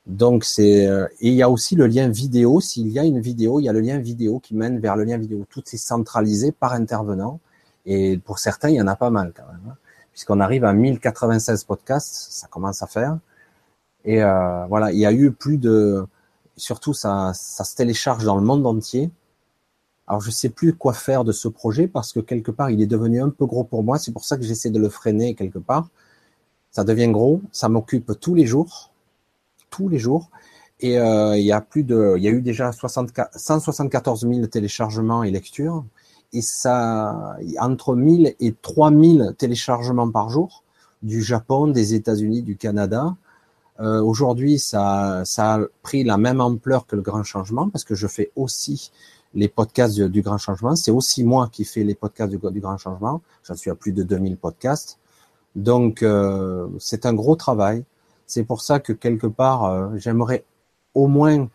Donc 0.07 0.43
c'est 0.43 0.87
euh, 0.87 1.07
et 1.19 1.29
il 1.29 1.33
y 1.33 1.41
a 1.41 1.49
aussi 1.49 1.75
le 1.75 1.87
lien 1.87 2.07
vidéo. 2.09 2.61
S'il 2.61 2.89
y 2.89 2.99
a 2.99 3.03
une 3.03 3.19
vidéo, 3.19 3.59
il 3.59 3.63
y 3.63 3.69
a 3.69 3.73
le 3.73 3.79
lien 3.79 3.97
vidéo 3.97 4.39
qui 4.39 4.55
mène 4.55 4.79
vers 4.79 4.95
le 4.95 5.03
lien 5.03 5.17
vidéo. 5.17 5.45
Tout 5.49 5.63
est 5.73 5.77
centralisé 5.77 6.51
par 6.51 6.73
intervenant 6.73 7.39
et 7.85 8.17
pour 8.17 8.37
certains 8.39 8.69
il 8.69 8.75
y 8.75 8.81
en 8.81 8.87
a 8.87 8.95
pas 8.95 9.09
mal 9.09 9.33
quand 9.35 9.47
même, 9.47 9.61
hein. 9.71 9.75
puisqu'on 10.11 10.39
arrive 10.39 10.63
à 10.63 10.73
1096 10.73 11.63
podcasts, 11.63 12.27
ça 12.31 12.47
commence 12.47 12.83
à 12.83 12.87
faire. 12.87 13.17
Et 14.05 14.23
euh, 14.23 14.65
voilà, 14.67 14.91
il 14.91 14.99
y 14.99 15.05
a 15.05 15.11
eu 15.11 15.31
plus 15.31 15.57
de, 15.57 16.05
surtout 16.55 16.93
ça, 16.93 17.31
ça 17.33 17.63
se 17.63 17.75
télécharge 17.75 18.23
dans 18.23 18.35
le 18.35 18.43
monde 18.43 18.65
entier. 18.65 19.09
Alors 20.07 20.21
je 20.21 20.29
sais 20.29 20.49
plus 20.49 20.75
quoi 20.75 20.93
faire 20.93 21.23
de 21.23 21.31
ce 21.31 21.47
projet 21.47 21.87
parce 21.87 22.13
que 22.13 22.19
quelque 22.19 22.51
part 22.51 22.69
il 22.69 22.81
est 22.81 22.87
devenu 22.87 23.21
un 23.21 23.29
peu 23.29 23.45
gros 23.45 23.63
pour 23.63 23.83
moi. 23.83 23.97
C'est 23.97 24.11
pour 24.11 24.23
ça 24.23 24.37
que 24.37 24.43
j'essaie 24.43 24.69
de 24.69 24.79
le 24.79 24.89
freiner 24.89 25.33
quelque 25.33 25.57
part. 25.57 25.89
Ça 26.71 26.83
devient 26.83 27.09
gros, 27.09 27.41
ça 27.51 27.69
m'occupe 27.69 28.11
tous 28.19 28.35
les 28.35 28.45
jours, 28.45 28.91
tous 29.71 29.89
les 29.89 29.97
jours. 29.97 30.29
Et 30.81 30.99
euh, 30.99 31.37
il 31.37 31.45
y 31.45 31.51
a 31.51 31.61
plus 31.61 31.83
de, 31.83 32.15
il 32.17 32.23
y 32.23 32.27
a 32.27 32.31
eu 32.31 32.41
déjà 32.41 32.71
64, 32.71 33.39
174 33.39 34.27
000 34.27 34.45
téléchargements 34.47 35.23
et 35.23 35.31
lectures. 35.31 35.85
Et 36.33 36.41
ça, 36.41 37.37
entre 37.59 37.95
1000 37.95 38.35
et 38.39 38.53
3000 38.61 39.35
téléchargements 39.37 40.11
par 40.11 40.29
jour 40.29 40.63
du 41.01 41.23
Japon, 41.23 41.67
des 41.67 41.93
États-Unis, 41.93 42.41
du 42.41 42.57
Canada, 42.57 43.15
euh, 43.79 44.01
Aujourd'hui, 44.01 44.59
ça, 44.59 45.23
ça 45.25 45.55
a 45.55 45.59
pris 45.81 46.03
la 46.03 46.17
même 46.17 46.41
ampleur 46.41 46.85
que 46.87 46.95
le 46.95 47.01
grand 47.01 47.23
changement 47.23 47.69
parce 47.69 47.83
que 47.83 47.95
je 47.95 48.07
fais 48.07 48.31
aussi 48.35 48.91
les 49.33 49.49
podcasts 49.49 49.99
du, 49.99 50.21
grand 50.21 50.37
changement. 50.37 50.75
C'est 50.75 50.91
aussi 50.91 51.23
moi 51.23 51.49
qui 51.51 51.65
fais 51.65 51.83
les 51.83 51.95
podcasts 51.95 52.31
du, 52.31 52.59
grand 52.59 52.77
changement. 52.77 53.21
J'en 53.43 53.55
suis 53.55 53.69
à 53.69 53.75
plus 53.75 53.91
de 53.91 54.03
2000 54.03 54.37
podcasts. 54.37 54.97
Donc, 55.55 56.03
euh, 56.03 56.67
c'est 56.79 57.05
un 57.05 57.13
gros 57.13 57.35
travail. 57.35 57.83
C'est 58.25 58.43
pour 58.43 58.61
ça 58.61 58.79
que 58.79 58.93
quelque 58.93 59.27
part, 59.27 59.65
euh, 59.65 59.89
j'aimerais 59.95 60.45
au 60.93 61.07
moins, 61.07 61.49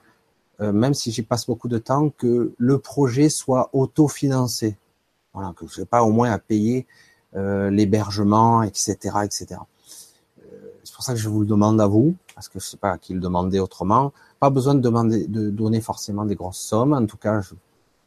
euh, 0.61 0.73
même 0.73 0.95
si 0.95 1.11
j'y 1.11 1.23
passe 1.23 1.47
beaucoup 1.47 1.69
de 1.69 1.79
temps, 1.79 2.11
que 2.11 2.53
le 2.57 2.79
projet 2.79 3.31
soit 3.31 3.71
autofinancé. 3.73 4.77
Voilà, 5.33 5.55
que 5.57 5.67
je 5.67 5.81
n'ai 5.81 5.87
pas 5.87 6.03
au 6.03 6.11
moins 6.11 6.31
à 6.31 6.39
payer 6.39 6.87
euh, 7.35 7.71
l'hébergement, 7.71 8.63
etc., 8.63 8.97
etc 9.25 9.61
pour 11.01 11.07
ça 11.07 11.15
que 11.15 11.19
je 11.19 11.31
vous 11.31 11.41
le 11.41 11.47
demande 11.47 11.81
à 11.81 11.87
vous, 11.87 12.15
parce 12.35 12.51
que 12.51 12.61
je 12.61 12.67
sais 12.67 12.77
pas 12.77 12.91
à 12.91 12.99
qui 12.99 13.15
le 13.15 13.21
demander 13.21 13.59
autrement. 13.59 14.13
Pas 14.39 14.51
besoin 14.51 14.75
de 14.75 14.81
demander, 14.81 15.27
de 15.27 15.49
donner 15.49 15.81
forcément 15.81 16.27
des 16.27 16.35
grosses 16.35 16.59
sommes. 16.59 16.93
En 16.93 17.07
tout 17.07 17.17
cas, 17.17 17.41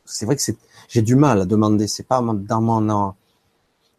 c'est 0.05 0.27
vrai 0.27 0.35
que 0.35 0.43
j'ai 0.89 1.01
du 1.01 1.15
mal 1.15 1.41
à 1.41 1.45
demander. 1.45 1.87
C'est 1.87 2.07
pas 2.07 2.21
dans 2.21 2.61
mon, 2.61 3.15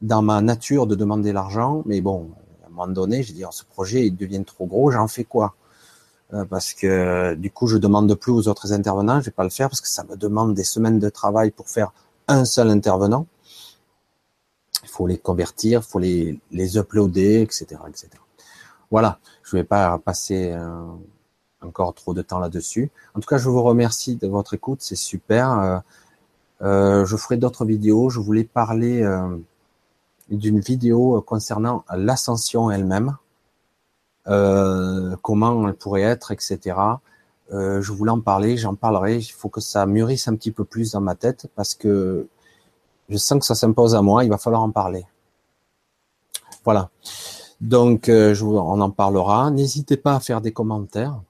dans 0.00 0.22
ma 0.22 0.40
nature 0.42 0.86
de 0.86 0.94
demander 0.94 1.32
l'argent, 1.32 1.82
mais 1.86 2.00
bon, 2.00 2.30
à 2.62 2.68
un 2.68 2.70
moment 2.70 2.86
donné, 2.86 3.24
j'ai 3.24 3.32
dit, 3.32 3.44
oh, 3.44 3.50
ce 3.50 3.64
projet, 3.64 4.06
il 4.06 4.14
devient 4.14 4.44
trop 4.44 4.66
gros, 4.66 4.92
j'en 4.92 5.08
fais 5.08 5.24
quoi? 5.24 5.56
Euh, 6.32 6.44
parce 6.44 6.72
que 6.72 7.34
du 7.34 7.50
coup, 7.50 7.66
je 7.66 7.78
demande 7.78 8.14
plus 8.14 8.30
aux 8.30 8.46
autres 8.46 8.72
intervenants, 8.72 9.18
je 9.18 9.24
vais 9.24 9.32
pas 9.32 9.42
le 9.42 9.50
faire 9.50 9.68
parce 9.70 9.80
que 9.80 9.88
ça 9.88 10.04
me 10.04 10.16
demande 10.16 10.54
des 10.54 10.62
semaines 10.62 11.00
de 11.00 11.08
travail 11.08 11.50
pour 11.50 11.68
faire 11.68 11.92
un 12.28 12.44
seul 12.44 12.70
intervenant. 12.70 13.26
Il 14.84 14.88
faut 14.88 15.08
les 15.08 15.18
convertir, 15.18 15.80
il 15.84 15.90
faut 15.90 15.98
les, 15.98 16.38
les 16.52 16.76
uploader, 16.76 17.40
etc., 17.40 17.66
etc. 17.88 18.23
Voilà, 18.90 19.18
je 19.42 19.56
ne 19.56 19.60
vais 19.60 19.66
pas 19.66 19.98
passer 19.98 20.52
euh, 20.52 20.86
encore 21.62 21.94
trop 21.94 22.14
de 22.14 22.22
temps 22.22 22.38
là-dessus. 22.38 22.90
En 23.14 23.20
tout 23.20 23.28
cas, 23.28 23.38
je 23.38 23.48
vous 23.48 23.62
remercie 23.62 24.16
de 24.16 24.28
votre 24.28 24.54
écoute, 24.54 24.80
c'est 24.82 24.96
super. 24.96 25.50
Euh, 25.50 25.78
euh, 26.62 27.04
je 27.04 27.16
ferai 27.16 27.36
d'autres 27.36 27.64
vidéos. 27.64 28.10
Je 28.10 28.20
voulais 28.20 28.44
parler 28.44 29.04
d'une 30.30 30.60
vidéo 30.60 31.20
concernant 31.22 31.84
l'ascension 31.94 32.70
elle-même, 32.70 33.16
comment 35.22 35.68
elle 35.68 35.74
pourrait 35.74 36.02
être, 36.02 36.30
etc. 36.30 36.76
je 37.50 37.92
voulais 37.92 38.12
en 38.12 38.20
parler, 38.20 38.56
j'en 38.56 38.74
parlerai. 38.74 39.18
Il 39.18 39.32
faut 39.32 39.48
que 39.48 39.60
ça 39.60 39.84
mûrisse 39.86 40.28
un 40.28 40.36
petit 40.36 40.52
peu 40.52 40.64
plus 40.64 40.92
dans 40.92 41.00
ma 41.00 41.14
tête 41.14 41.48
parce 41.56 41.74
que 41.74 42.28
je 43.08 43.16
sens 43.16 43.40
que 43.40 43.44
ça 43.44 43.54
s'impose 43.54 43.94
à 43.94 44.02
moi. 44.02 44.24
Il 44.24 44.30
va 44.30 44.38
falloir 44.38 44.62
en 44.62 44.70
parler. 44.70 45.06
Voilà. 46.64 46.90
Donc, 47.60 48.08
euh, 48.08 48.34
je 48.34 48.44
on 48.44 48.80
en 48.80 48.90
parlera. 48.90 49.50
N'hésitez 49.50 49.96
pas 49.96 50.16
à 50.16 50.20
faire 50.20 50.40
des 50.40 50.52
commentaires, 50.52 51.20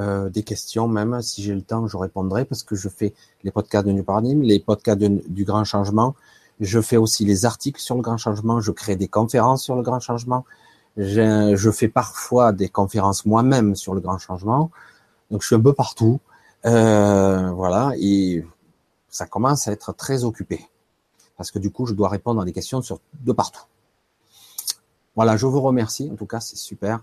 euh, 0.00 0.28
des 0.30 0.42
questions 0.42 0.88
même. 0.88 1.20
Si 1.22 1.42
j'ai 1.42 1.54
le 1.54 1.62
temps, 1.62 1.86
je 1.86 1.96
répondrai 1.96 2.44
parce 2.44 2.62
que 2.62 2.76
je 2.76 2.88
fais 2.88 3.14
les 3.44 3.50
podcasts 3.50 3.86
de 3.86 3.92
New 3.92 4.04
Paradigm, 4.04 4.42
les 4.42 4.58
podcasts 4.60 4.98
du 4.98 5.44
Grand 5.44 5.64
Changement. 5.64 6.14
Je 6.60 6.80
fais 6.80 6.96
aussi 6.96 7.24
les 7.24 7.44
articles 7.44 7.80
sur 7.80 7.96
le 7.96 8.02
Grand 8.02 8.16
Changement. 8.16 8.60
Je 8.60 8.72
crée 8.72 8.96
des 8.96 9.08
conférences 9.08 9.62
sur 9.62 9.76
le 9.76 9.82
Grand 9.82 10.00
Changement. 10.00 10.44
Je 10.96 11.70
fais 11.72 11.88
parfois 11.88 12.52
des 12.52 12.68
conférences 12.68 13.26
moi-même 13.26 13.76
sur 13.76 13.94
le 13.94 14.00
Grand 14.00 14.18
Changement. 14.18 14.70
Donc, 15.30 15.42
je 15.42 15.46
suis 15.46 15.56
un 15.56 15.60
peu 15.60 15.74
partout. 15.74 16.20
Euh, 16.64 17.50
voilà, 17.52 17.92
et 17.98 18.44
ça 19.08 19.26
commence 19.26 19.68
à 19.68 19.72
être 19.72 19.94
très 19.94 20.24
occupé. 20.24 20.66
Parce 21.36 21.50
que 21.50 21.58
du 21.58 21.70
coup, 21.70 21.86
je 21.86 21.94
dois 21.94 22.08
répondre 22.08 22.40
à 22.40 22.44
des 22.44 22.52
questions 22.52 22.80
de 22.80 23.32
partout. 23.32 23.62
Voilà, 25.16 25.38
je 25.38 25.46
vous 25.46 25.62
remercie. 25.62 26.10
En 26.12 26.14
tout 26.14 26.26
cas, 26.26 26.40
c'est 26.40 26.56
super. 26.56 27.02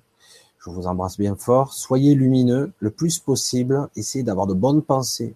Je 0.59 0.69
vous 0.69 0.85
embrasse 0.85 1.17
bien 1.17 1.35
fort. 1.35 1.73
Soyez 1.73 2.13
lumineux 2.13 2.71
le 2.79 2.91
plus 2.91 3.19
possible. 3.19 3.89
Essayez 3.95 4.23
d'avoir 4.23 4.45
de 4.47 4.53
bonnes 4.53 4.83
pensées. 4.83 5.35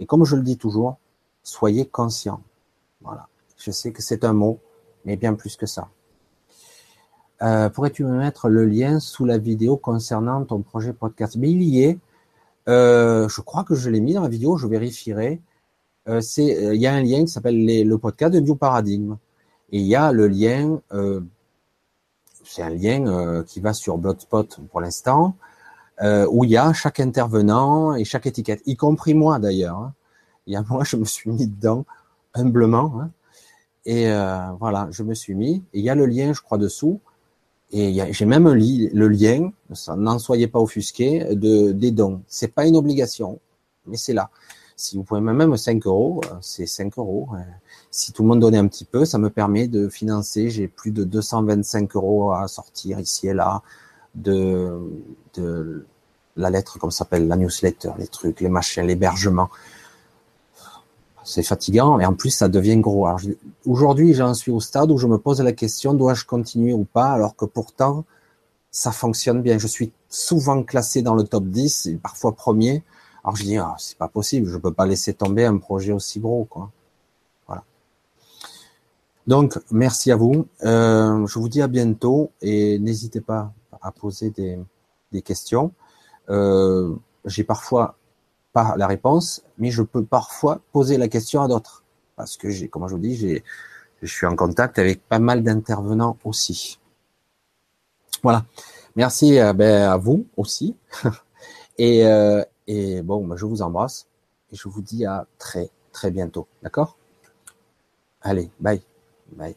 Et 0.00 0.06
comme 0.06 0.24
je 0.24 0.34
le 0.34 0.42
dis 0.42 0.56
toujours, 0.56 0.96
soyez 1.42 1.86
conscient. 1.86 2.40
Voilà. 3.02 3.28
Je 3.58 3.70
sais 3.70 3.92
que 3.92 4.02
c'est 4.02 4.24
un 4.24 4.32
mot, 4.32 4.58
mais 5.04 5.16
bien 5.16 5.34
plus 5.34 5.56
que 5.56 5.66
ça. 5.66 5.88
Euh, 7.42 7.68
pourrais-tu 7.68 8.04
me 8.04 8.16
mettre 8.16 8.48
le 8.48 8.64
lien 8.64 9.00
sous 9.00 9.24
la 9.24 9.38
vidéo 9.38 9.76
concernant 9.76 10.44
ton 10.44 10.62
projet 10.62 10.92
podcast? 10.92 11.36
Mais 11.36 11.50
il 11.50 11.62
y 11.62 11.84
est. 11.84 11.98
Euh, 12.68 13.28
je 13.28 13.40
crois 13.42 13.64
que 13.64 13.74
je 13.74 13.90
l'ai 13.90 14.00
mis 14.00 14.14
dans 14.14 14.22
la 14.22 14.28
vidéo, 14.28 14.56
je 14.56 14.66
vérifierai. 14.66 15.40
Euh, 16.08 16.20
c'est, 16.20 16.74
il 16.74 16.80
y 16.80 16.86
a 16.86 16.94
un 16.94 17.02
lien 17.02 17.20
qui 17.20 17.28
s'appelle 17.28 17.86
le 17.86 17.98
podcast 17.98 18.32
de 18.32 18.40
New 18.40 18.56
Paradigm. 18.56 19.18
Et 19.70 19.78
il 19.80 19.86
y 19.86 19.94
a 19.94 20.10
le 20.12 20.26
lien, 20.26 20.80
c'est 22.48 22.62
un 22.62 22.70
lien 22.70 23.42
qui 23.44 23.60
va 23.60 23.72
sur 23.72 23.98
Blogspot 23.98 24.58
pour 24.70 24.80
l'instant, 24.80 25.36
où 26.02 26.44
il 26.44 26.50
y 26.50 26.56
a 26.56 26.72
chaque 26.72 27.00
intervenant 27.00 27.94
et 27.94 28.04
chaque 28.04 28.26
étiquette, 28.26 28.62
y 28.66 28.76
compris 28.76 29.14
moi 29.14 29.38
d'ailleurs. 29.38 29.76
Hein. 29.76 29.92
Il 30.46 30.54
y 30.54 30.56
a 30.56 30.62
moi, 30.68 30.82
je 30.84 30.96
me 30.96 31.04
suis 31.04 31.30
mis 31.30 31.46
dedans 31.46 31.84
humblement. 32.34 33.00
Hein. 33.00 33.10
Et 33.84 34.06
voilà, 34.58 34.88
je 34.90 35.02
me 35.02 35.14
suis 35.14 35.34
mis. 35.34 35.62
Et 35.72 35.80
il 35.80 35.84
y 35.84 35.90
a 35.90 35.94
le 35.94 36.06
lien, 36.06 36.32
je 36.32 36.40
crois, 36.40 36.58
dessous. 36.58 37.00
Et 37.70 38.00
j'ai 38.12 38.24
même 38.24 38.48
le 38.48 39.08
lien, 39.08 39.52
n'en 39.96 40.18
soyez 40.18 40.48
pas 40.48 40.58
offusqués, 40.58 41.34
de, 41.34 41.72
des 41.72 41.90
dons. 41.90 42.22
C'est 42.26 42.48
pas 42.54 42.66
une 42.66 42.76
obligation, 42.76 43.40
mais 43.86 43.98
c'est 43.98 44.14
là. 44.14 44.30
Si 44.78 44.96
vous 44.96 45.02
pouvez 45.02 45.20
même 45.20 45.56
5 45.56 45.84
euros, 45.86 46.20
euh, 46.26 46.36
c'est 46.40 46.64
5 46.64 46.96
euros. 46.98 47.28
Euh, 47.34 47.38
si 47.90 48.12
tout 48.12 48.22
le 48.22 48.28
monde 48.28 48.38
donnait 48.38 48.58
un 48.58 48.68
petit 48.68 48.84
peu, 48.84 49.04
ça 49.04 49.18
me 49.18 49.28
permet 49.28 49.66
de 49.66 49.88
financer. 49.88 50.50
J'ai 50.50 50.68
plus 50.68 50.92
de 50.92 51.02
225 51.02 51.96
euros 51.96 52.32
à 52.32 52.46
sortir 52.46 53.00
ici 53.00 53.26
et 53.26 53.34
là 53.34 53.62
de, 54.14 54.78
de 55.34 55.84
la 56.36 56.50
lettre, 56.50 56.78
comme 56.78 56.92
ça 56.92 56.98
s'appelle, 56.98 57.26
la 57.26 57.36
newsletter, 57.36 57.90
les 57.98 58.06
trucs, 58.06 58.40
les 58.40 58.48
machins, 58.48 58.86
l'hébergement 58.86 59.50
c'est 61.24 61.42
fatigant 61.42 62.00
et 62.00 62.06
en 62.06 62.14
plus 62.14 62.30
ça 62.30 62.48
devient 62.48 62.78
gros. 62.78 63.06
Aujourd'hui, 63.66 64.14
j'en 64.14 64.32
suis 64.32 64.50
au 64.50 64.60
stade 64.60 64.90
où 64.90 64.96
je 64.96 65.06
me 65.06 65.18
pose 65.18 65.42
la 65.42 65.52
question 65.52 65.92
dois-je 65.92 66.24
continuer 66.24 66.72
ou 66.72 66.84
pas 66.84 67.10
alors 67.10 67.36
que 67.36 67.44
pourtant 67.44 68.04
ça 68.70 68.92
fonctionne 68.92 69.42
bien. 69.42 69.58
Je 69.58 69.66
suis 69.66 69.92
souvent 70.08 70.62
classé 70.62 71.02
dans 71.02 71.14
le 71.14 71.24
top 71.24 71.44
10 71.44 71.86
et 71.86 71.94
parfois 71.96 72.32
premier. 72.32 72.82
Alors 73.24 73.36
je 73.36 73.44
dis 73.44 73.56
ah, 73.58 73.74
c'est 73.78 73.98
pas 73.98 74.08
possible, 74.08 74.48
je 74.48 74.56
peux 74.56 74.72
pas 74.72 74.86
laisser 74.86 75.14
tomber 75.14 75.44
un 75.44 75.58
projet 75.58 75.92
aussi 75.92 76.20
gros 76.20 76.44
quoi. 76.44 76.70
Voilà. 77.46 77.64
Donc 79.26 79.58
merci 79.70 80.10
à 80.12 80.16
vous. 80.16 80.46
Euh, 80.64 81.26
je 81.26 81.38
vous 81.38 81.48
dis 81.48 81.62
à 81.62 81.68
bientôt 81.68 82.30
et 82.40 82.78
n'hésitez 82.78 83.20
pas 83.20 83.52
à 83.82 83.92
poser 83.92 84.30
des, 84.30 84.58
des 85.12 85.22
questions. 85.22 85.72
Euh, 86.30 86.94
j'ai 87.24 87.44
parfois 87.44 87.96
pas 88.52 88.74
la 88.76 88.86
réponse, 88.86 89.42
mais 89.58 89.70
je 89.70 89.82
peux 89.82 90.04
parfois 90.04 90.60
poser 90.72 90.96
la 90.96 91.08
question 91.08 91.42
à 91.42 91.48
d'autres. 91.48 91.84
Parce 92.16 92.36
que 92.36 92.50
j'ai, 92.50 92.68
comme 92.68 92.86
je 92.88 92.94
vous 92.94 93.00
dis, 93.00 93.16
j'ai, 93.16 93.44
je 94.02 94.12
suis 94.12 94.26
en 94.26 94.36
contact 94.36 94.78
avec 94.78 95.06
pas 95.06 95.18
mal 95.18 95.42
d'intervenants 95.42 96.16
aussi. 96.24 96.78
Voilà. 98.22 98.44
Merci 98.96 99.38
euh, 99.38 99.52
ben, 99.52 99.90
à 99.90 99.96
vous 99.96 100.26
aussi. 100.36 100.74
et, 101.78 102.04
euh, 102.04 102.42
et 102.68 103.02
bon, 103.02 103.26
ben, 103.26 103.36
je 103.36 103.46
vous 103.46 103.62
embrasse 103.62 104.06
et 104.52 104.56
je 104.56 104.68
vous 104.68 104.82
dis 104.82 105.04
à 105.06 105.26
très 105.38 105.70
très 105.92 106.10
bientôt. 106.12 106.46
D'accord? 106.62 106.96
Allez, 108.22 108.50
bye. 108.60 108.82
Bye. 109.32 109.56